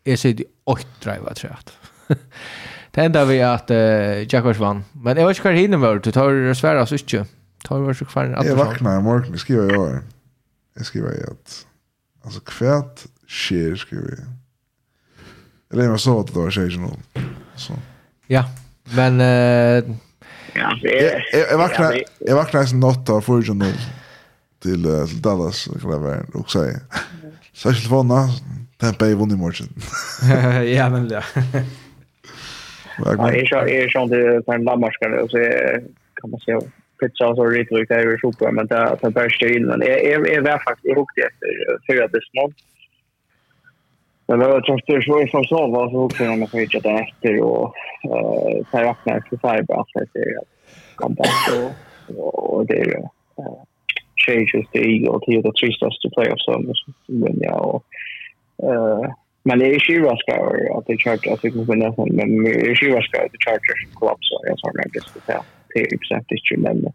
Jag 0.05 0.19
ser 0.19 0.33
det 0.33 0.45
åt 0.67 0.87
driva 1.05 1.35
tror 1.35 1.53
jag. 1.53 2.19
Det 2.95 3.01
enda 3.01 3.25
vi 3.25 3.43
att 3.43 3.71
uh, 3.71 4.35
Jack 4.35 4.45
var 4.45 4.55
vann, 4.55 4.85
men 4.93 5.17
jag 5.17 5.27
vet 5.27 5.39
ikke 5.39 5.49
hva 5.49 5.57
hinner 5.57 5.79
var, 5.79 5.99
du 5.99 6.13
tar 6.13 6.31
det 6.31 6.55
svära 6.55 6.87
så 6.87 6.95
inte. 6.95 7.25
Tar 7.65 7.79
var 7.79 7.95
så 7.95 8.05
kvar 8.05 8.25
jeg 8.25 8.57
vakna 8.57 8.99
i 8.99 9.03
morgen, 9.03 9.31
jag 9.31 9.41
skriver 9.41 9.73
i 9.73 9.77
år. 9.77 10.03
Jeg 10.77 10.87
skriver 10.87 11.13
i 11.13 11.23
att 11.23 11.67
alltså 12.25 12.41
kvärt 12.41 13.07
skjer, 13.29 13.77
skriver 13.77 14.11
jag. 14.11 14.27
Eller 15.73 15.85
jag 15.85 16.01
sa 16.01 16.21
att 16.21 16.27
det 16.27 16.37
var 16.37 16.51
skjer 16.51 16.67
ikke 16.67 16.91
så. 17.57 17.73
Ja, 18.27 18.45
men... 18.95 19.21
Uh, 19.21 19.97
Ja, 20.55 20.79
jag 21.51 21.59
vaknar 21.59 22.03
jag 22.19 22.37
vaknar 22.37 22.65
sen 22.65 22.81
natt 22.81 23.11
av 23.11 23.21
förrän 23.21 23.59
nu 23.59 23.73
till 24.63 24.83
till 25.09 25.23
Dallas 25.23 25.69
kan 25.81 25.91
det 25.91 25.99
vara 25.99 26.21
och 26.35 26.51
säga. 26.51 26.79
Så 27.53 27.69
jag 27.69 27.77
skulle 27.77 27.95
vara 27.95 28.29
Tampa 28.79 29.07
i 29.07 29.15
vunnit 29.15 29.39
matchen. 29.45 29.69
Ja, 30.77 30.91
men 30.91 31.09
ja. 31.09 31.23
Ja, 32.99 33.33
jag 33.33 33.47
kör 33.47 33.67
jag 33.67 33.91
kör 33.91 34.03
inte 34.03 34.43
sen 34.47 34.65
Danmarkskare 34.65 35.23
och 35.23 35.31
så 35.31 35.39
kan 36.15 36.31
man 36.31 36.41
säga 36.41 36.61
pitcha 37.01 37.35
så 37.35 37.47
riktigt 37.47 37.89
det 37.89 37.95
är 37.95 38.03
ju 38.03 38.19
super 38.19 38.51
men 38.51 38.67
det 38.67 38.97
det 39.03 39.11
bästa 39.11 39.47
innan. 39.49 39.81
Jag 39.81 40.27
jag 40.35 40.43
var 40.43 40.59
faktiskt 40.59 40.85
jag 40.85 40.97
hukte 40.97 41.21
efter 41.21 41.49
för 41.87 42.03
att 42.03 42.13
det 42.13 42.21
smått 42.33 42.57
Men 44.27 44.41
Tromsø-Roy 44.41 45.31
Forsov 45.31 45.71
var 45.71 45.91
så 45.91 46.05
också 46.05 46.25
när 46.25 46.47
som 46.47 46.59
hittat 46.59 46.87
efter 46.87 47.41
och 47.41 47.75
tar 48.71 48.91
upp 48.91 48.97
när 49.05 49.21
för 49.29 49.37
Färjestad 49.37 49.85
efter 50.03 50.25
comeback 50.95 51.49
och, 52.17 52.67
det 52.67 52.79
är 52.79 52.99
eh, 53.39 53.63
Changes 54.27 54.67
det 54.73 54.79
är 54.79 55.09
och 55.09 55.23
det 55.27 55.35
är 55.35 55.43
det 55.43 55.53
tristaste 55.53 56.11
playoffs 56.15 56.45
som 56.45 56.73
vinner 57.07 57.53
och 57.53 57.85
eh, 58.63 59.11
men 59.43 59.59
det 59.59 59.67
är 59.67 59.73
ju 59.73 59.81
tjurraskar 59.81 60.79
att 60.79 60.87
det 60.87 60.93
är 60.93 61.33
att 61.33 61.43
det 61.43 61.51
kommer 61.51 61.65
vinna 61.65 61.95
men 61.97 62.45
det 62.45 62.71
är 62.71 62.75
tjurraskar 62.75 63.25
att 63.25 63.33
det 63.33 63.45
charter 63.45 63.77
kollapsar 63.95 64.39
jag 64.47 64.59
sa 64.59 64.71
när 64.75 64.85
jag 64.85 64.93
diskuterade 64.93 65.45
det 65.75 65.81
är 65.81 65.91
ju 65.93 65.99
precis 65.99 66.59
men 66.59 66.93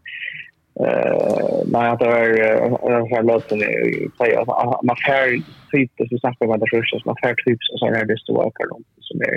Eh, 0.86 1.62
nej, 1.66 1.90
att 1.90 1.98
det 1.98 2.06
är 2.06 2.96
en 2.96 3.06
här 3.06 3.22
låten 3.22 3.58
i 3.58 4.10
play. 4.16 4.36
Man 4.82 4.96
här 5.00 5.42
typ 5.72 5.90
det 5.96 6.08
som 6.08 6.18
snackar 6.18 6.46
om 6.46 6.58
det 6.58 6.70
första, 6.70 6.98
man 7.04 7.16
här 7.22 7.34
typ 7.34 7.58
så 7.60 7.86
här 7.86 8.04
det 8.04 8.18
står 8.18 8.44
och 8.44 8.54
de 8.70 8.84
som 9.00 9.20
är 9.20 9.34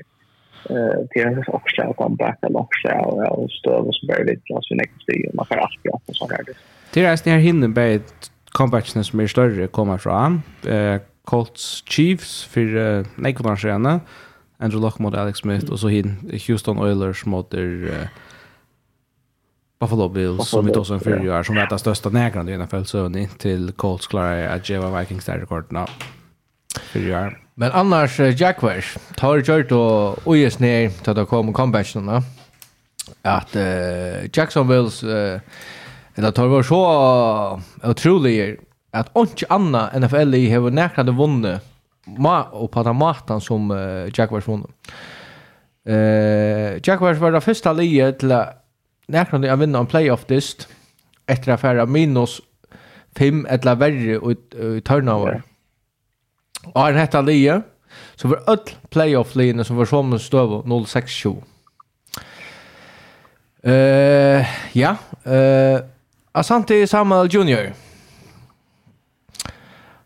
eh 0.70 1.00
det 1.14 1.20
är 1.20 1.56
också 1.56 1.82
att 1.82 1.96
komma 1.96 2.16
back 2.16 2.38
och 2.42 2.60
också 2.60 2.88
och 2.88 3.52
stöv 3.52 3.92
så 3.92 4.06
där 4.06 4.24
det 4.26 4.38
så 4.46 4.62
sen 4.62 4.78
nästa 4.78 5.12
tid 5.12 5.30
man 5.34 5.46
får 5.46 5.56
allt 5.56 5.84
bra 5.84 6.02
så 6.08 6.28
här 6.30 6.44
det. 6.46 6.54
Det 6.94 7.06
är 7.06 7.16
snär 7.16 7.38
hinner 7.38 7.68
på 7.68 8.04
comebacken 8.52 9.04
som 9.04 9.20
är 9.20 9.28
större 9.28 9.68
kommer 9.68 9.98
fram. 9.98 10.42
Eh 10.68 11.02
Colts 11.26 11.84
Chiefs 11.88 12.44
för 12.44 12.76
uh, 12.76 13.06
Nick 13.16 13.40
Andrew 14.60 14.86
Luck 14.86 15.00
mot 15.00 15.16
Alex 15.16 15.40
Smith 15.40 15.72
och 15.72 15.80
så 15.80 15.88
hin 15.88 16.40
Houston 16.48 16.80
Oilers 16.80 17.26
mot 17.26 17.52
der 17.52 17.84
uh, 17.84 18.08
Buffalo 19.84 20.10
Bills 20.10 20.48
som 20.48 20.66
vi 20.66 20.72
tog 20.72 20.86
som 20.86 21.00
fyra 21.00 21.40
år 21.40 21.44
som 21.44 21.58
är 21.58 21.68
det 21.68 21.80
största 21.80 22.10
nägrande 22.10 22.52
i 22.52 22.58
NFL 22.58 22.84
så 22.84 23.10
ni 23.10 23.28
till 23.28 23.72
Colts 23.72 24.08
klarar 24.08 24.48
att 24.48 24.70
geva 24.70 25.00
Vikings 25.00 25.26
där 25.26 25.38
rekordna 25.38 25.88
fyra 26.82 27.26
år. 27.26 27.40
Men 27.56 27.72
annars 27.72 28.20
Jaguars 28.20 28.98
tar 29.16 29.42
kört 29.42 29.72
och 29.72 30.28
ojes 30.28 30.60
ner 30.60 30.90
till 30.90 31.20
att 31.20 31.30
komma 31.30 31.54
comebackerna 31.54 32.24
att 33.22 33.56
uh, 33.56 33.62
Jacksonvilles 34.34 35.04
uh, 35.04 35.40
eller 36.16 36.32
tar 36.32 36.48
var 36.48 36.64
så 36.64 37.62
otroligt 37.84 38.60
att 38.92 39.18
inte 39.18 39.46
anna 39.50 39.92
NFL 40.00 40.36
i 40.36 40.50
har 40.50 40.70
näkrande 40.70 41.12
vunnit 41.12 41.62
ma 42.06 42.44
och 42.44 42.72
på 42.72 42.84
den 42.84 42.96
matan 42.96 43.42
som 43.42 43.72
uh, 43.72 44.10
Jaguars 44.14 44.48
vunnit. 44.48 44.72
Uh, 45.90 46.80
Jaguars 46.84 47.18
var 47.18 47.32
det 47.32 47.42
första 47.42 47.74
livet 47.74 48.20
till 48.20 48.32
att 48.32 48.63
näkran 49.14 49.44
jag 49.44 49.58
vinner 49.58 49.80
en 49.80 49.86
playoff 49.86 50.26
dist 50.26 50.68
efter 51.28 51.52
affära 51.52 51.86
minus 51.86 52.42
5 53.16 53.46
eller 53.50 53.76
värre 53.76 54.32
i, 54.32 54.38
i 54.78 54.82
turnover. 54.82 55.42
Och 56.74 56.82
han 56.82 56.96
hette 56.96 57.22
Lia 57.22 57.62
så 58.16 58.28
var 58.28 58.44
öll 58.48 58.60
playoff 58.90 59.36
linjen 59.36 59.66
som 59.66 59.76
var 59.76 59.86
som 59.86 60.20
stöv 60.20 60.50
0-6-7. 60.50 61.44
Uh, 63.68 64.46
ja, 64.74 64.96
uh, 65.28 65.80
Asante 66.32 66.88
Samuel 66.88 67.28
Jr. 67.32 67.74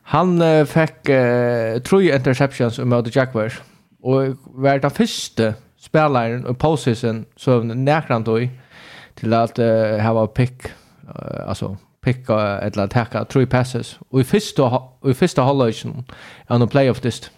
Han 0.02 0.42
uh, 0.42 0.66
fick 0.66 1.10
uh, 1.10 1.80
tre 1.80 2.16
interceptions 2.16 2.80
mot 2.80 3.16
Jaguars 3.16 3.62
och 4.02 4.24
var 4.44 4.80
den 4.80 4.92
första 4.92 5.54
spelaren 5.78 6.52
i 6.52 6.54
postseason 6.54 7.26
som 7.36 7.68
näkran 7.68 8.24
då 8.24 8.40
i 8.40 8.50
till 9.18 9.34
att 9.34 9.60
uh, 9.60 9.98
ha 9.98 10.28
pick 10.28 10.66
uh, 10.66 11.50
alltså 11.50 11.78
picka 12.02 12.40
eller 12.40 12.84
attacka 12.84 13.26
three 13.26 13.46
passes 13.46 14.00
och 14.10 14.22
i 14.22 14.24
första 14.24 14.84
i 15.06 15.14
första 15.14 15.42
halvleken 15.42 16.06
on 16.50 16.62
the 16.62 16.68
playoff 16.68 17.00
this. 17.00 17.32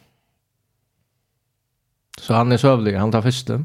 Så 2.17 2.33
han 2.33 2.51
är 2.51 2.57
sövlig, 2.57 2.95
han 2.95 3.11
tar 3.11 3.21
första. 3.21 3.63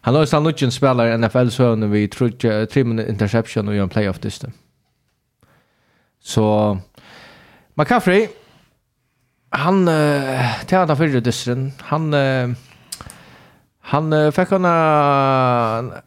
Han 0.00 0.14
har 0.14 0.26
sannolikt 0.26 0.62
en 0.62 0.72
spelare 0.72 1.14
i 1.14 1.18
NFL 1.18 1.48
så 1.48 1.74
när 1.74 1.86
vi 1.86 2.08
tror 2.08 2.66
tre 2.66 2.84
minute 2.84 3.10
interception 3.10 3.68
och 3.68 3.74
gör 3.74 3.82
en 3.82 3.88
playoff 3.88 4.18
this. 4.18 4.44
Så 6.20 6.78
McCaffrey 7.74 8.28
han 9.52 9.88
uh, 9.88 10.64
tar 10.66 10.86
han 10.86 10.96
förra 10.96 11.20
dysten. 11.20 11.72
Han 11.78 12.14
uh, 12.14 12.54
Han 13.92 14.12
uh, 14.12 14.30
fick 14.30 14.50
han 14.50 14.64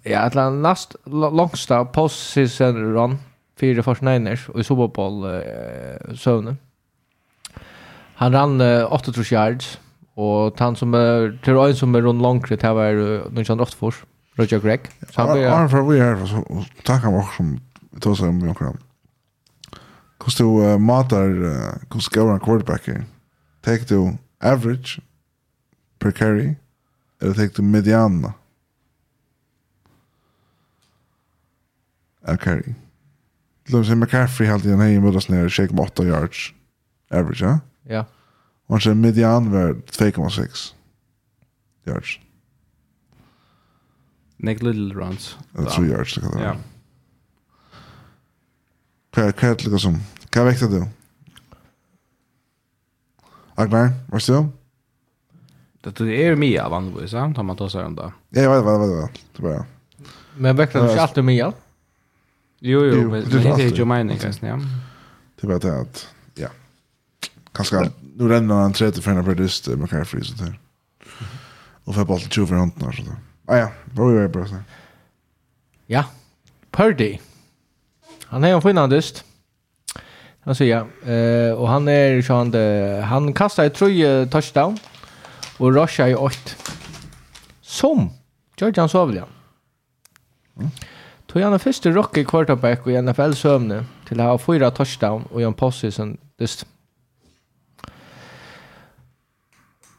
ja, 0.04 0.28
ett 0.28 0.36
land 0.36 0.62
last 0.62 0.95
långsta 1.06 1.86
postseason 1.86 2.93
run 2.93 3.17
fyra 3.60 3.84
först 3.84 4.02
niners 4.02 4.50
och 4.50 4.60
i 4.60 4.63
Super 4.63 4.88
Bowl 4.88 5.26
uh, 5.26 6.15
sövne. 6.15 6.56
Han 8.15 8.32
rann 8.32 8.62
uh, 8.62 8.93
8 8.93 9.12
yards 9.32 9.80
och 10.13 10.60
han 10.60 10.76
som 10.76 10.93
är 10.93 11.39
till 11.43 11.54
en 11.54 11.76
som 11.76 11.95
är 11.95 12.02
runt 12.02 12.21
långt 12.21 12.50
det 12.50 12.74
var 12.74 12.93
uh, 12.93 13.19
1908 13.19 13.71
för 13.80 13.93
Roger 14.36 14.60
Gregg. 14.60 14.82
Så 15.10 15.21
han 15.21 15.34
blir 15.34 15.67
för 15.67 15.82
vi 15.82 16.00
här 16.00 16.26
så 16.26 16.63
tackar 16.84 17.12
vi 17.12 17.17
också 17.17 17.36
som 17.36 17.60
då 17.91 18.15
så 18.15 18.28
om 18.28 18.48
jag 18.48 18.58
kan. 18.58 18.78
Kost 20.17 20.38
du 20.38 20.78
matar 20.78 21.88
kost 21.88 22.15
gå 22.15 22.28
en 22.28 22.39
quarterback. 22.39 22.89
Take 23.62 23.86
to 23.86 24.12
average 24.43 25.00
per 26.00 26.12
carry 26.12 26.56
Jag 27.19 27.36
tänkte 27.36 27.62
mediana. 27.62 28.34
McCarry. 32.28 32.73
Till 33.65 33.80
exempel 33.80 33.95
McCaffrey 33.95 34.49
hade 34.49 34.71
en 34.71 34.80
hej 34.80 34.99
mot 34.99 35.15
oss 35.15 35.30
nere 35.30 35.49
8 35.80 36.04
yards 36.04 36.54
average, 37.12 37.41
ja? 37.41 37.60
Ja. 37.84 38.06
Och 38.65 38.82
han 38.82 39.01
median 39.01 39.51
var 39.51 39.73
2,6 39.73 40.73
yards. 41.86 42.19
Nick 44.38 44.62
Little 44.62 44.93
runs. 44.93 45.38
Det 45.51 45.65
tror 45.65 45.88
yards 45.88 46.15
det 46.15 46.21
kan 46.21 46.32
vara. 46.32 46.43
Ja. 46.43 46.56
Kan 49.12 49.34
kan 49.34 49.49
det 49.49 49.67
liksom. 49.67 49.99
Kan 50.30 50.45
växa 50.45 50.67
du? 50.67 50.88
Agnar, 53.56 53.93
vad 54.08 54.21
säger 54.21 54.41
du? 54.41 54.49
Det 55.91 56.24
är 56.24 56.26
ju 56.26 56.36
Mia 56.36 56.69
vanligtvis, 56.69 57.12
tar 57.12 57.43
man 57.43 57.58
tar 57.58 57.69
sig 57.69 57.86
om 57.86 57.95
det. 57.95 58.12
Ja, 58.30 58.41
jag 58.41 58.56
vet, 58.56 58.63
vad 58.63 59.02
vet, 59.02 59.12
jag 59.38 59.65
Men 60.38 60.56
verkligen 60.56 60.86
du 60.86 60.91
inte 60.91 61.04
alltid 61.04 61.24
Mia? 61.24 61.54
Jo, 62.60 62.86
jo, 62.86 63.12
men 63.12 63.30
det 63.30 63.63
är 63.63 63.78
ju 63.78 63.86
meningen, 63.86 64.19
kanske, 64.19 64.48
ja. 64.48 64.60
Det 65.41 65.48
var 65.48 65.60
det 65.60 65.82
att, 65.82 66.08
ja. 66.36 66.48
Kanske, 67.52 67.91
nu 68.15 68.28
ränner 68.28 68.56
han 68.56 68.74
30 68.74 69.02
för 69.02 69.12
en 69.12 69.26
producent, 69.26 69.80
man 69.80 69.88
kan 69.88 70.00
ju 70.00 70.06
frysa. 70.06 70.54
Och 71.84 71.95
för 71.95 72.06
bollen 72.06 72.30
20 72.30 72.48
för 72.48 72.56
handen 72.56 72.93
så 72.93 73.02
där. 73.02 73.15
Ah 73.45 73.58
ja, 73.58 73.71
vad 73.93 74.13
var 74.13 74.21
det 74.21 74.30
bra 74.30 74.45
så? 74.45 74.56
Ja, 75.86 76.06
Purdy. 76.71 77.19
Han 78.26 78.43
är 78.43 78.54
en 78.54 78.62
finnandist. 78.62 79.24
Han 80.39 80.56
säger, 80.56 80.78
eh, 81.06 81.54
och 81.54 81.69
han 81.69 81.88
är 81.88 82.08
ju 82.08 82.24
han, 82.28 82.54
han 83.04 83.34
kastar 83.34 83.65
ett 83.65 83.74
tröje 83.74 84.26
touchdown 84.26 84.78
og 85.59 85.75
Russia 85.75 86.07
i 86.11 86.15
8. 86.15 86.55
Som 87.61 88.09
Georgian 88.59 88.89
Sovlian. 88.89 89.27
Mm. 90.55 90.69
Tog 91.27 91.41
han 91.41 91.51
den 91.51 91.59
første 91.59 91.91
rocker 91.95 92.23
quarterback 92.23 92.87
i 92.87 92.95
NFL-søvne 93.01 93.81
til 94.07 94.21
å 94.21 94.29
ha 94.29 94.37
fyra 94.39 94.69
touchdown 94.71 95.25
og 95.31 95.41
en 95.43 95.57
posse 95.57 95.91
som 95.91 96.13
dyst. 96.39 96.63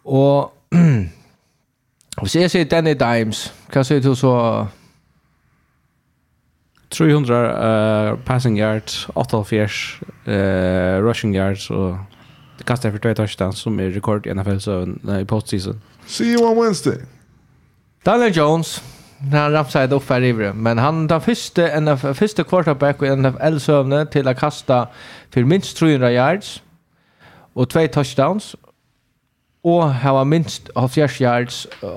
Og 0.05 0.53
hvis 2.23 2.37
jeg 2.37 2.51
sier 2.51 2.65
Danny 2.65 2.95
Dimes, 2.97 3.51
hva 3.73 3.85
sier 3.85 4.01
du 4.01 4.15
så? 4.17 4.67
300 6.91 7.35
uh, 7.35 8.19
passing 8.25 8.57
yards, 8.57 9.09
8 9.17 9.37
uh, 9.37 11.03
rushing 11.03 11.35
yards 11.35 11.71
og 11.71 11.99
Det 12.59 12.65
kastar 12.65 12.91
för 12.91 12.99
två 12.99 13.15
touchdowns 13.15 13.59
som 13.59 13.81
är 13.81 13.91
rekord 13.91 14.27
i 14.27 14.35
NFL 14.35 14.59
så 14.59 14.89
i 15.21 15.25
postseason. 15.25 15.81
See 16.07 16.25
you 16.25 16.51
on 16.51 16.63
Wednesday. 16.63 16.99
Daniel 18.05 18.37
Jones 18.37 18.83
han 19.33 19.53
ramsade 19.53 19.95
upp 19.95 20.09
här 20.09 20.23
ivre. 20.23 20.53
men 20.53 20.79
han 20.79 21.09
tar 21.09 21.21
första 21.21 21.81
NFL 21.81 22.13
första 22.13 22.45
quarterback 22.45 23.03
i 23.03 23.17
NFL 23.17 23.59
sövne 23.59 24.07
till 24.07 24.29
att 24.29 24.39
kasta 24.39 24.89
för 25.31 25.45
minst 25.45 25.77
300 25.77 26.13
yards 26.13 26.63
och 27.53 27.71
två 27.71 27.87
touchdowns 27.87 28.57
och 29.63 29.95
hava 29.95 30.25
minst 30.25 30.71
70 30.75 31.23
yards 31.23 31.67
uh, 31.83 31.91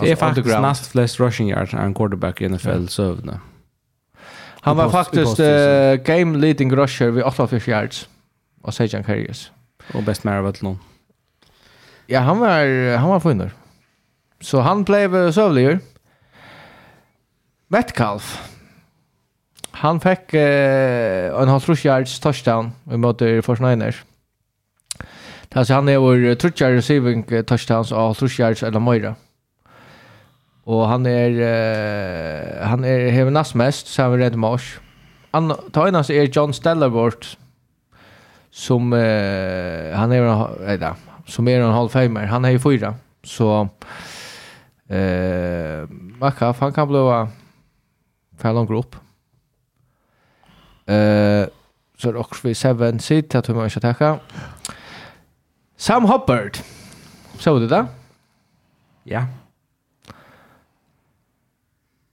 det 0.00 0.10
är 0.10 0.16
faktiskt 0.16 0.60
näst 0.60 0.86
flest 0.86 1.20
rushing 1.20 1.48
yards 1.48 1.74
en 1.74 1.94
quarterback 1.94 2.40
i 2.40 2.48
NFL 2.48 2.68
yeah. 2.68 3.36
Han 4.60 4.76
var 4.76 4.90
faktiskt 4.90 5.40
uh, 5.40 5.94
game 5.94 6.38
leading 6.38 6.76
rusher 6.76 7.10
vid 7.10 7.24
88 7.24 7.60
yards 7.66 8.08
och 8.62 8.74
Sejan 8.74 9.04
Carriers. 9.04 9.50
Och 9.92 10.02
best 10.02 10.24
med 10.24 10.38
av 10.38 10.56
någon. 10.60 10.78
Ja, 12.06 12.20
han 12.20 12.38
var 12.38 12.96
han 12.96 13.10
var 13.10 13.20
funner. 13.20 13.50
Så 14.40 14.60
han 14.60 14.84
blev 14.84 15.32
sövliger. 15.32 15.80
Metcalf. 17.68 18.50
Han 19.70 20.00
fick 20.00 20.34
eh, 20.34 21.40
en 21.42 21.48
halvtrus 21.48 21.84
yards 21.84 22.20
touchdown 22.20 22.72
mot 22.84 23.22
Forsniners. 23.42 24.04
Alltså 25.54 25.74
han 25.74 25.88
er 25.88 25.98
vår 26.02 26.34
trutjar 26.34 26.72
receiving 26.74 27.24
touchdowns 27.46 27.92
och 27.92 28.00
halvtrus 28.00 28.38
yards 28.38 28.62
eller 28.62 28.80
Moira. 28.80 29.14
Och 30.64 30.88
han 30.88 31.06
är 31.06 31.30
eh, 31.30 32.66
han 32.66 32.84
är 32.84 33.10
hevnas 33.10 33.54
mest 33.54 33.86
så 33.86 34.02
han 34.02 34.12
är 34.12 34.18
rädd. 34.18 34.34
Han 35.30 35.52
tar 35.72 35.88
innan 35.88 36.04
så 36.04 36.12
är 36.12 36.24
John 36.24 36.52
Stellarbort 36.52 37.36
som 38.54 38.92
uh, 38.92 39.94
han 39.94 40.12
är 40.12 40.22
en 40.22 40.78
nej, 40.80 40.92
som 41.26 41.48
är 41.48 41.60
en 41.60 41.72
halvfemer. 41.72 42.26
Han 42.26 42.44
är 42.44 42.50
ju 42.50 42.58
fyra. 42.58 42.94
Så 43.22 43.68
eh 44.88 45.88
Makaf 46.18 46.60
han 46.60 46.72
kan 46.72 46.88
blåa 46.88 47.28
Fallon 48.38 48.66
Group. 48.66 48.96
Eh 50.86 51.46
så 51.98 52.12
det 52.12 52.18
också 52.18 52.48
vi 52.48 52.54
7 52.54 52.98
sit 52.98 53.34
att 53.34 53.48
man 53.48 53.70
ska 53.70 53.80
tacka. 53.80 54.18
Sam 55.76 56.04
Hubbard. 56.04 56.58
Så 57.38 57.58
det 57.58 57.68
där. 57.68 57.86
Ja. 59.02 59.24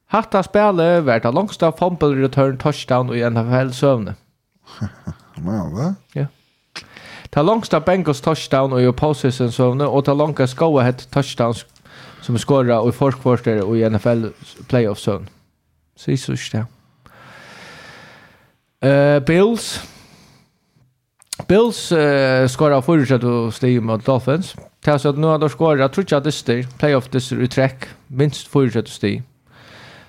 Hatta 0.06 0.44
spelet 0.44 1.04
vart 1.04 1.26
av 1.26 1.34
långsta 1.34 1.72
fumble 1.72 2.16
return 2.24 2.58
touchdown 2.58 3.16
i 3.16 3.30
NFL-søvne. 3.30 4.16
Wow, 5.46 5.74
va? 5.74 5.96
Ja. 6.14 6.26
Ta 7.30 7.42
långsta 7.42 7.80
Bengals 7.80 8.22
touchdown 8.22 8.74
och 8.74 8.82
i 8.82 8.92
possession 8.92 9.52
så 9.52 9.86
och 9.86 10.06
ta 10.06 10.14
longa 10.14 10.48
go 10.56 10.80
ahead 10.80 10.94
touchdown 10.94 11.54
som 12.22 12.38
skorra 12.38 12.84
i 12.86 12.90
i 12.90 13.12
quarter 13.12 13.62
och 13.62 13.78
i 13.78 13.90
NFL 13.90 14.26
playoff 14.68 15.00
sån. 15.00 15.30
Så 15.96 16.18
så 16.18 16.34
det. 16.52 16.66
Eh 18.88 19.20
Bills 19.20 19.82
Bills 21.48 21.92
uh, 21.92 22.48
skorra 22.48 22.82
fortsatt 22.82 23.24
och 23.24 23.54
steg 23.54 23.82
mot 23.82 24.06
Dolphins. 24.06 24.56
Till 24.82 25.00
så 25.00 25.10
att 25.10 25.18
nu 25.18 25.28
har 25.28 25.40
de 25.40 25.50
skorrat 25.50 25.94
tror 25.94 26.06
jag 26.10 26.24
dyster, 26.24 26.68
playoff 26.78 27.10
dyster 27.10 27.42
i 27.42 27.48
träck, 27.48 27.86
minst 28.08 28.48
fortsatt 28.48 28.84
och 28.84 28.90
steg. 28.90 29.24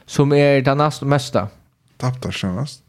Som 0.07 0.33
är 0.33 0.61
det 0.61 0.75
näst 0.75 1.03
mesta. 1.03 1.49
Tappar 1.97 2.31
senast. 2.31 2.82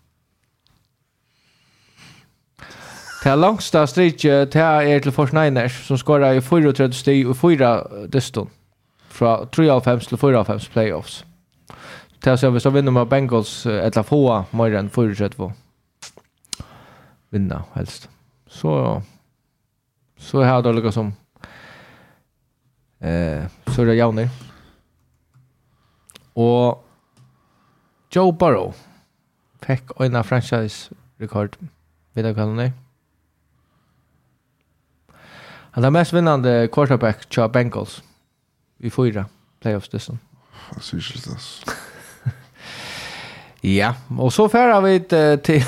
Det 3.24 3.36
langsta 3.36 3.88
strikket, 3.88 4.54
det 4.54 4.62
till 4.62 5.02
til 5.02 5.12
Forsneiners, 5.12 5.88
som 5.88 5.98
skorar 5.98 6.34
i 6.34 6.42
34 6.42 6.92
steg 6.92 7.30
och 7.30 7.38
4 7.38 8.08
dyston. 8.08 8.50
Från 9.08 9.48
3 9.48 9.70
av 9.70 9.82
5 9.82 10.00
till 10.00 10.18
4 10.18 10.40
av 10.40 10.46
5 10.46 10.60
playoffs. 10.74 11.26
Det 12.24 12.32
är 12.32 12.36
så 12.36 12.50
hvis 12.50 12.66
jeg 12.66 12.74
vinner 12.74 12.92
med 12.92 13.08
Bengals, 13.08 13.66
eller 13.66 14.04
få 14.04 14.46
mer 14.52 14.76
än 14.76 14.90
34 14.90 15.54
vinna 17.30 17.64
helst. 17.74 18.10
Så 18.48 19.02
så 20.18 20.44
här 20.44 20.62
då 20.62 20.72
lika 20.72 20.92
som 20.92 21.14
eh 23.00 23.44
så 23.68 23.82
är 23.82 23.86
det 23.86 23.96
Jauner. 23.96 24.30
Och 26.34 26.86
Joe 28.12 28.32
Burrow 28.32 28.74
fick 29.62 29.84
en 30.00 30.24
franchise 30.24 30.92
rekord 31.18 31.58
vid 32.14 32.26
det 32.26 32.36
kallar 32.36 32.83
Han 35.76 35.84
är 35.84 35.90
mest 35.90 36.14
vinnande 36.14 36.70
quarterback 36.72 37.26
till 37.26 37.48
Bengals 37.48 38.04
i 38.80 38.90
fyra 38.90 39.26
playoffs 39.62 39.90
dessutom. 39.90 40.20
Jag 40.74 40.84
syns 40.84 41.64
det. 41.64 41.72
Ja, 43.70 43.96
och 44.20 44.34
så 44.34 44.50
färdar 44.50 44.82
vi 44.82 45.00
till 45.38 45.62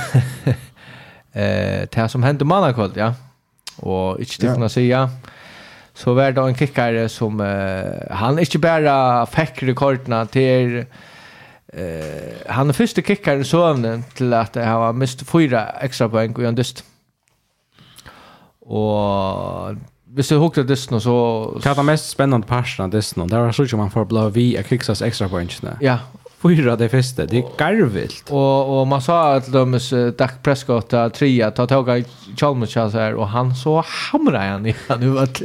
eh 1.32 1.88
det 1.92 2.10
som 2.10 2.24
hände 2.24 2.46
mannakvöld, 2.46 2.98
ja. 2.98 3.14
Och 3.78 4.20
inte 4.20 4.36
det 4.40 4.54
kunna 4.54 4.70
säga. 4.70 5.10
Så 5.94 6.14
var 6.14 6.32
det 6.32 6.42
en 6.42 6.56
kickare 6.56 7.10
som 7.10 7.42
eh, 7.42 8.16
han 8.16 8.40
inte 8.40 8.60
bara 8.60 9.26
fick 9.26 9.64
rekorderna 9.64 10.26
till 10.26 10.86
eh 11.68 12.50
han 12.50 12.70
är 12.70 12.74
första 12.74 13.02
kickaren 13.02 13.42
i 13.42 13.46
sövnen 13.46 14.04
till 14.04 14.34
att 14.34 14.56
han 14.56 14.68
har 14.68 14.94
mist 14.94 15.30
fyra 15.30 15.70
extra 15.70 16.10
poäng 16.10 16.34
och 16.34 16.44
en 16.44 16.56
dyst. 16.56 16.84
Och 18.60 19.76
hvis 20.16 20.32
du 20.32 20.38
hukte 20.40 20.64
Disney 20.64 21.02
så... 21.04 21.14
Hva 21.60 21.74
er 21.74 21.80
det 21.82 21.88
mest 21.90 22.08
spennende 22.14 22.48
parten 22.48 22.86
av 22.86 22.94
Disney? 22.94 23.28
Det 23.28 23.36
var 23.36 23.52
så 23.56 23.66
ikke 23.68 23.80
man 23.82 23.92
får 23.92 24.06
blå 24.08 24.30
vi 24.36 24.54
av 24.56 24.64
krigsas 24.64 25.04
ekstra 25.04 25.28
pointene. 25.32 25.76
Ja, 25.84 26.00
fyra 26.50 26.76
det 26.76 26.90
fäste. 26.90 27.26
Det 27.26 27.38
är 27.38 27.44
garvilt. 27.58 28.30
Och, 28.30 28.80
och 28.80 28.88
man 28.88 29.02
sa 29.02 29.36
att 29.36 29.52
de 29.52 29.80
Dak 30.18 30.44
Prescott 30.44 30.94
trea 31.14 31.52
ta 31.52 31.68
tag 31.68 32.00
i 32.00 32.06
Chalmers 32.38 32.74
så 32.74 32.90
här 32.90 33.14
och 33.14 33.28
han 33.28 33.56
så 33.56 33.84
hamra 34.12 34.40
han 34.40 34.66
i 34.66 34.76
han 34.88 35.00
nu 35.00 35.20
att 35.24 35.42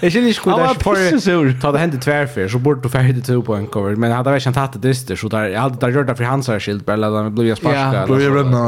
Det 0.00 0.10
känner 0.10 0.26
inte 0.26 0.40
skuld 0.40 0.56
att 0.56 0.82
för 0.82 1.60
ta 1.60 1.72
det 1.72 1.78
hände 1.78 1.96
tvärför 1.96 2.48
så 2.48 2.58
borde 2.58 2.80
du 2.80 2.88
färdigt 2.88 3.26
två 3.26 3.42
på 3.42 3.54
en 3.54 3.66
cover 3.66 3.96
men 3.96 4.12
hade 4.12 4.30
väl 4.30 4.40
känt 4.40 4.56
att 4.56 4.82
det 4.82 5.16
så 5.16 5.28
där 5.28 5.44
jag 5.44 5.60
hade 5.60 5.76
där 5.76 5.88
gjort 5.88 6.06
det 6.06 6.16
för 6.16 6.24
hans 6.24 6.46
skilt 6.48 6.86
bara 6.86 6.96
lade 6.96 7.16
han 7.16 7.34
blöja 7.34 7.56
sparka. 7.56 7.94
Ja, 7.94 8.06
blöja 8.06 8.30
runda. 8.30 8.58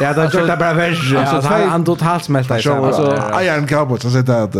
Ja, 0.00 0.12
där 0.12 0.40
gjorde 0.40 0.56
bara 0.56 0.74
värre. 0.74 1.26
Alltså 1.26 1.48
han 1.48 1.84
totalt 1.84 2.24
smälta 2.24 2.58
i 2.58 2.62
sig. 2.62 2.72
Alltså 2.72 3.20
Iron 3.42 3.66
Cowboys 3.66 4.02
så 4.02 4.10
sätter 4.10 4.42
att 4.42 4.56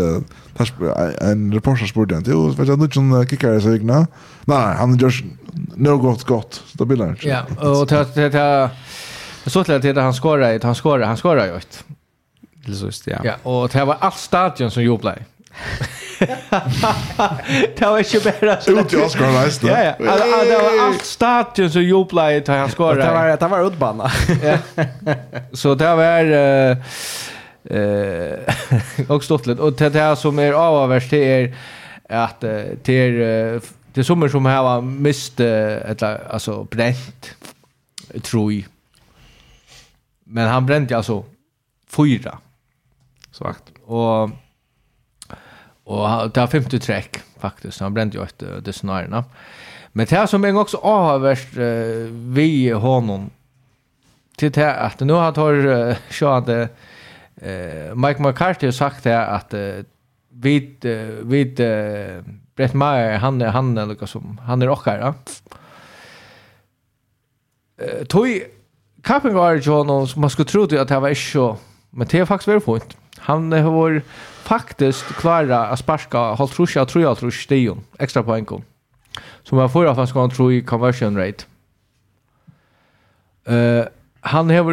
en 1.21 1.53
reporter 1.53 1.85
spurte 1.85 2.15
han, 2.15 2.23
jo, 2.27 2.49
vet 2.57 2.67
du, 2.67 2.75
nu 2.75 2.87
kan 2.87 3.27
kicka 3.27 3.55
i 3.55 3.61
sig, 3.61 3.79
nej, 3.83 4.05
han 4.77 4.97
gör 4.97 5.13
något 5.75 6.23
gott, 6.23 6.63
stabilare. 6.67 7.15
Ja, 7.21 7.45
och 7.59 7.87
det 7.87 8.15
det 8.15 8.29
det 9.43 9.49
så 9.49 9.63
till 9.63 9.97
att 9.97 10.03
han 10.03 10.13
skorar 10.13 10.53
ett, 10.53 10.63
han 10.63 10.75
skorar, 10.75 11.07
han 11.07 11.17
skorar 11.17 11.45
ju 11.45 11.57
ett. 11.57 11.83
Det 12.65 12.73
så 12.73 12.85
just, 12.85 13.07
ja. 13.07 13.17
Ja, 13.23 13.33
och 13.43 13.69
det 13.69 13.85
var 13.85 13.97
all 13.99 14.11
stadion 14.11 14.71
som 14.71 14.83
jublade. 14.83 15.23
det 17.77 17.81
var 17.81 17.97
ikke 17.99 18.19
bare 18.23 18.53
sånn 18.63 18.77
Ut 18.79 18.93
i 18.93 18.99
Oscar 19.01 19.33
Leist 19.33 19.63
Ja, 19.65 19.79
ja 19.83 19.93
Det 19.97 20.59
var 20.61 20.77
alt 20.85 21.05
stadion 21.05 21.71
som 21.73 21.83
jublet 21.83 22.37
i 22.37 22.43
til 22.45 22.55
han 22.61 22.71
skåret 22.71 23.01
Det 23.41 23.49
var 23.51 23.65
utbanna 23.67 24.11
Så 25.61 25.73
det 25.75 25.91
var 25.99 26.29
Eh, 27.63 28.55
och 29.09 29.23
stått 29.23 29.47
lite 29.47 29.61
och 29.61 29.73
det 29.73 29.93
här 29.93 30.15
som 30.15 30.39
är 30.39 30.53
avvärst 30.53 31.09
det 31.09 31.25
är 31.25 31.55
att 32.09 32.41
det 32.83 32.89
är 32.89 33.61
det 33.93 34.03
som 34.03 34.29
som 34.29 34.45
har 34.45 34.81
mist 34.81 35.39
eller 35.39 36.31
alltså 36.31 36.63
bränt 36.63 37.35
tror 38.21 38.63
Men 40.23 40.47
han 40.47 40.65
brände 40.65 40.97
alltså 40.97 41.23
fyra. 41.87 42.37
Svagt. 43.31 43.63
Och 43.85 44.29
och 45.83 46.29
det 46.33 46.39
har 46.39 46.47
femte 46.47 46.79
träck 46.79 47.19
faktiskt. 47.39 47.79
Han 47.79 47.93
brände 47.93 48.17
ju 48.17 48.23
ett 48.23 48.43
det 48.65 48.73
snarare. 48.73 49.23
Men 49.91 50.05
det 50.05 50.15
här 50.15 50.27
som 50.27 50.45
är 50.45 50.57
också 50.57 50.77
avvärst 50.77 51.53
vi 52.11 52.69
honom 52.69 53.29
till 54.35 54.51
det 54.51 54.61
här 54.61 54.85
att 54.85 54.99
nu 54.99 55.13
har 55.13 55.31
tar 55.31 56.13
så 56.13 56.27
att 56.27 56.45
Uh, 57.45 57.95
Mike 57.95 58.21
McCarthy 58.21 58.67
har 58.67 58.71
sagt 58.71 59.03
det 59.03 59.25
att 59.25 59.53
vid 60.29 60.85
vid 61.21 61.61
Brett 62.55 62.73
Meyer 62.73 63.17
han 63.17 63.41
han 63.41 63.77
är 63.77 63.85
något 63.85 64.09
som 64.09 64.37
han 64.43 64.61
är 64.61 64.67
rockare. 64.67 65.13
Eh 67.77 68.05
tog 68.05 68.27
Kappen 69.03 69.33
var 69.33 69.51
ju 69.51 69.61
som 69.61 70.21
man 70.21 70.29
skulle 70.29 70.49
tro 70.49 70.63
att 70.63 70.87
det 70.87 70.99
var 70.99 71.13
så 71.13 71.57
men 71.89 72.07
det 72.07 72.19
är 72.19 72.25
faktiskt 72.25 72.47
väldigt 72.47 72.65
fint. 72.65 72.97
Han 73.17 73.51
har 73.51 73.71
varit 73.71 74.03
faktiskt 74.43 75.05
klara 75.05 75.67
att 75.67 75.79
sparka 75.79 76.17
hållt 76.17 76.53
trusja 76.53 76.85
tror 76.85 77.03
jag 77.03 77.17
tror 77.17 77.31
Stion 77.31 77.83
extra 77.99 78.23
poäng 78.23 78.45
kom. 78.45 78.63
Som 79.43 79.57
jag 79.57 79.71
förra 79.71 79.95
fast 79.95 80.13
kan 80.13 80.29
tro 80.29 80.51
i 80.51 80.61
conversion 80.61 81.17
rate. 81.17 81.45
Eh 83.45 83.85
han 84.23 84.49
har 84.49 84.63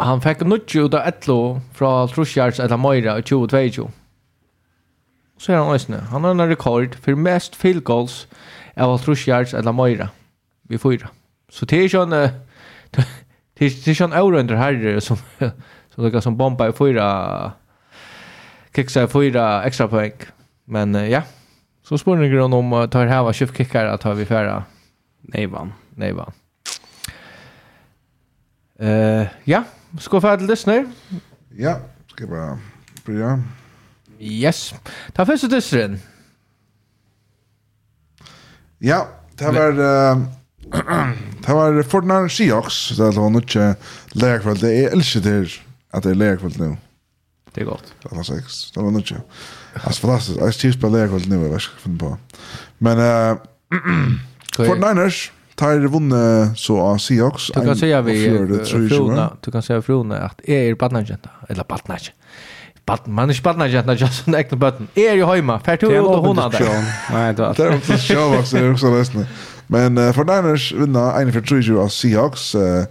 han 0.00 0.22
fikk 0.24 0.44
nutje 0.48 0.86
ut 0.86 0.94
av 0.96 1.06
etlo 1.08 1.38
fra 1.76 2.06
Trusjars 2.08 2.60
eller 2.60 2.80
Moira 2.80 3.18
i 3.20 3.24
2022. 3.26 3.88
Så 5.40 5.52
er 5.52 5.60
han 5.60 5.74
øsne. 5.74 6.00
Han 6.10 6.24
har 6.24 6.36
en 6.36 6.48
rekord 6.48 6.96
for 7.00 7.16
mest 7.16 7.56
field 7.56 7.84
goals 7.84 8.26
av 8.76 8.96
Trusjars 9.04 9.54
eller 9.54 9.72
Moira 9.76 10.08
i 10.70 10.78
fyra. 10.78 11.10
Så 11.50 11.66
det 11.66 11.78
er 11.78 11.88
ikke 11.88 12.02
en 12.06 12.16
det 13.60 13.66
er 13.66 13.90
ikke 13.92 14.04
en 14.04 14.16
aurønder 14.16 14.56
herre 14.56 15.00
som 15.04 15.18
som 15.90 16.04
lukka 16.04 16.20
som 16.20 16.36
bomba 16.38 16.70
i 16.70 16.76
fyra 16.76 17.06
kiksa 18.74 19.04
i 19.04 19.10
fyra 19.10 19.62
extra 19.66 19.88
poeng. 19.90 20.16
Men 20.66 20.94
ja, 21.10 21.22
så 21.84 21.98
spurning 21.98 22.30
grunn 22.32 22.54
om 22.54 22.76
tar 22.90 23.10
hava 23.10 23.32
kickar 23.32 23.90
at 23.90 24.06
har 24.06 24.14
vi 24.14 24.24
færa 24.24 24.62
Nei 25.34 25.44
vann. 25.46 25.74
Nei 26.00 26.12
vann. 26.16 26.32
Eh 28.80 29.28
ja, 29.44 29.64
Ska 29.98 30.18
vi 30.18 30.38
till 30.38 30.46
lyssna? 30.46 30.84
Ja, 31.56 31.80
ska 32.06 32.22
jag 32.22 32.30
bara 32.30 32.58
börja. 33.06 33.42
Yes. 34.18 34.74
Ta 35.12 35.26
första 35.26 35.48
Disney. 35.48 35.98
Ja, 38.78 39.08
det 39.34 39.44
var... 39.44 39.78
Uh, 39.78 40.18
det 41.46 41.52
var 41.52 41.82
Fortnite 41.82 42.28
Seahawks, 42.28 42.88
det 42.96 43.10
var 43.10 43.30
nog 43.30 43.42
inte 43.42 43.76
lägerkväll. 44.12 44.58
Det 44.58 44.84
är 44.84 44.92
elsker 44.92 45.20
det 45.20 45.50
att 45.90 46.02
det 46.02 46.10
är 46.10 46.14
lägerkväll 46.14 46.52
nu. 46.58 46.76
Det 47.52 47.60
är 47.60 47.64
gott. 47.64 47.94
Det 48.02 48.16
var 48.16 48.22
sex. 48.22 48.72
Det 48.72 48.80
var 48.80 48.90
nok 48.90 49.02
ikke. 49.02 49.20
Altså 49.74 50.00
fantastiskt. 50.00 50.38
Jag 50.40 50.54
trivs 50.54 50.80
på 50.80 50.88
lägerkväll 50.88 51.28
nu. 51.28 51.42
Jag 51.42 51.52
vet 51.52 51.62
ikke 51.62 51.88
hva 51.88 51.98
på. 51.98 52.18
Men 52.78 52.98
uh, 52.98 53.36
Fortniners, 54.56 55.32
tar 55.60 55.88
vunne 55.88 56.54
så 56.56 56.80
av 56.80 56.98
Seahawks. 56.98 57.50
Du 57.54 57.60
kan 57.60 57.76
säga 57.76 58.02
vi 58.02 58.14
fruna, 58.88 59.36
du 59.40 59.50
kan 59.50 59.62
säga 59.62 59.82
fruna 59.82 60.16
att 60.16 60.40
är 60.44 60.70
er 60.70 60.74
badnagenta 60.74 61.30
eller 61.48 61.64
badnag. 61.68 62.00
Bad 62.86 63.08
man 63.08 63.30
är 63.30 63.42
badnagenta 63.42 63.94
just 63.94 64.28
en 64.28 64.34
äkta 64.34 64.56
button. 64.56 64.88
Är 64.94 65.14
ju 65.14 65.24
hemma 65.24 65.60
för 65.60 65.76
tur 65.76 66.00
och 66.00 66.26
hon 66.26 66.38
hade. 66.38 66.84
Nej, 67.12 67.34
det 67.34 67.58
är 67.58 67.74
inte 67.74 67.98
show 67.98 68.38
också 68.38 68.56
det 68.56 68.70
också 68.70 68.90
nästan. 68.90 69.26
Men 69.66 69.98
uh, 69.98 70.12
för 70.12 70.24
Niners 70.24 70.72
vinna 70.72 71.20
en 71.20 71.32
för 71.32 71.40
Treasure 71.40 71.80
av 71.80 71.88
Seahawks. 71.88 72.54
Uh, 72.54 72.84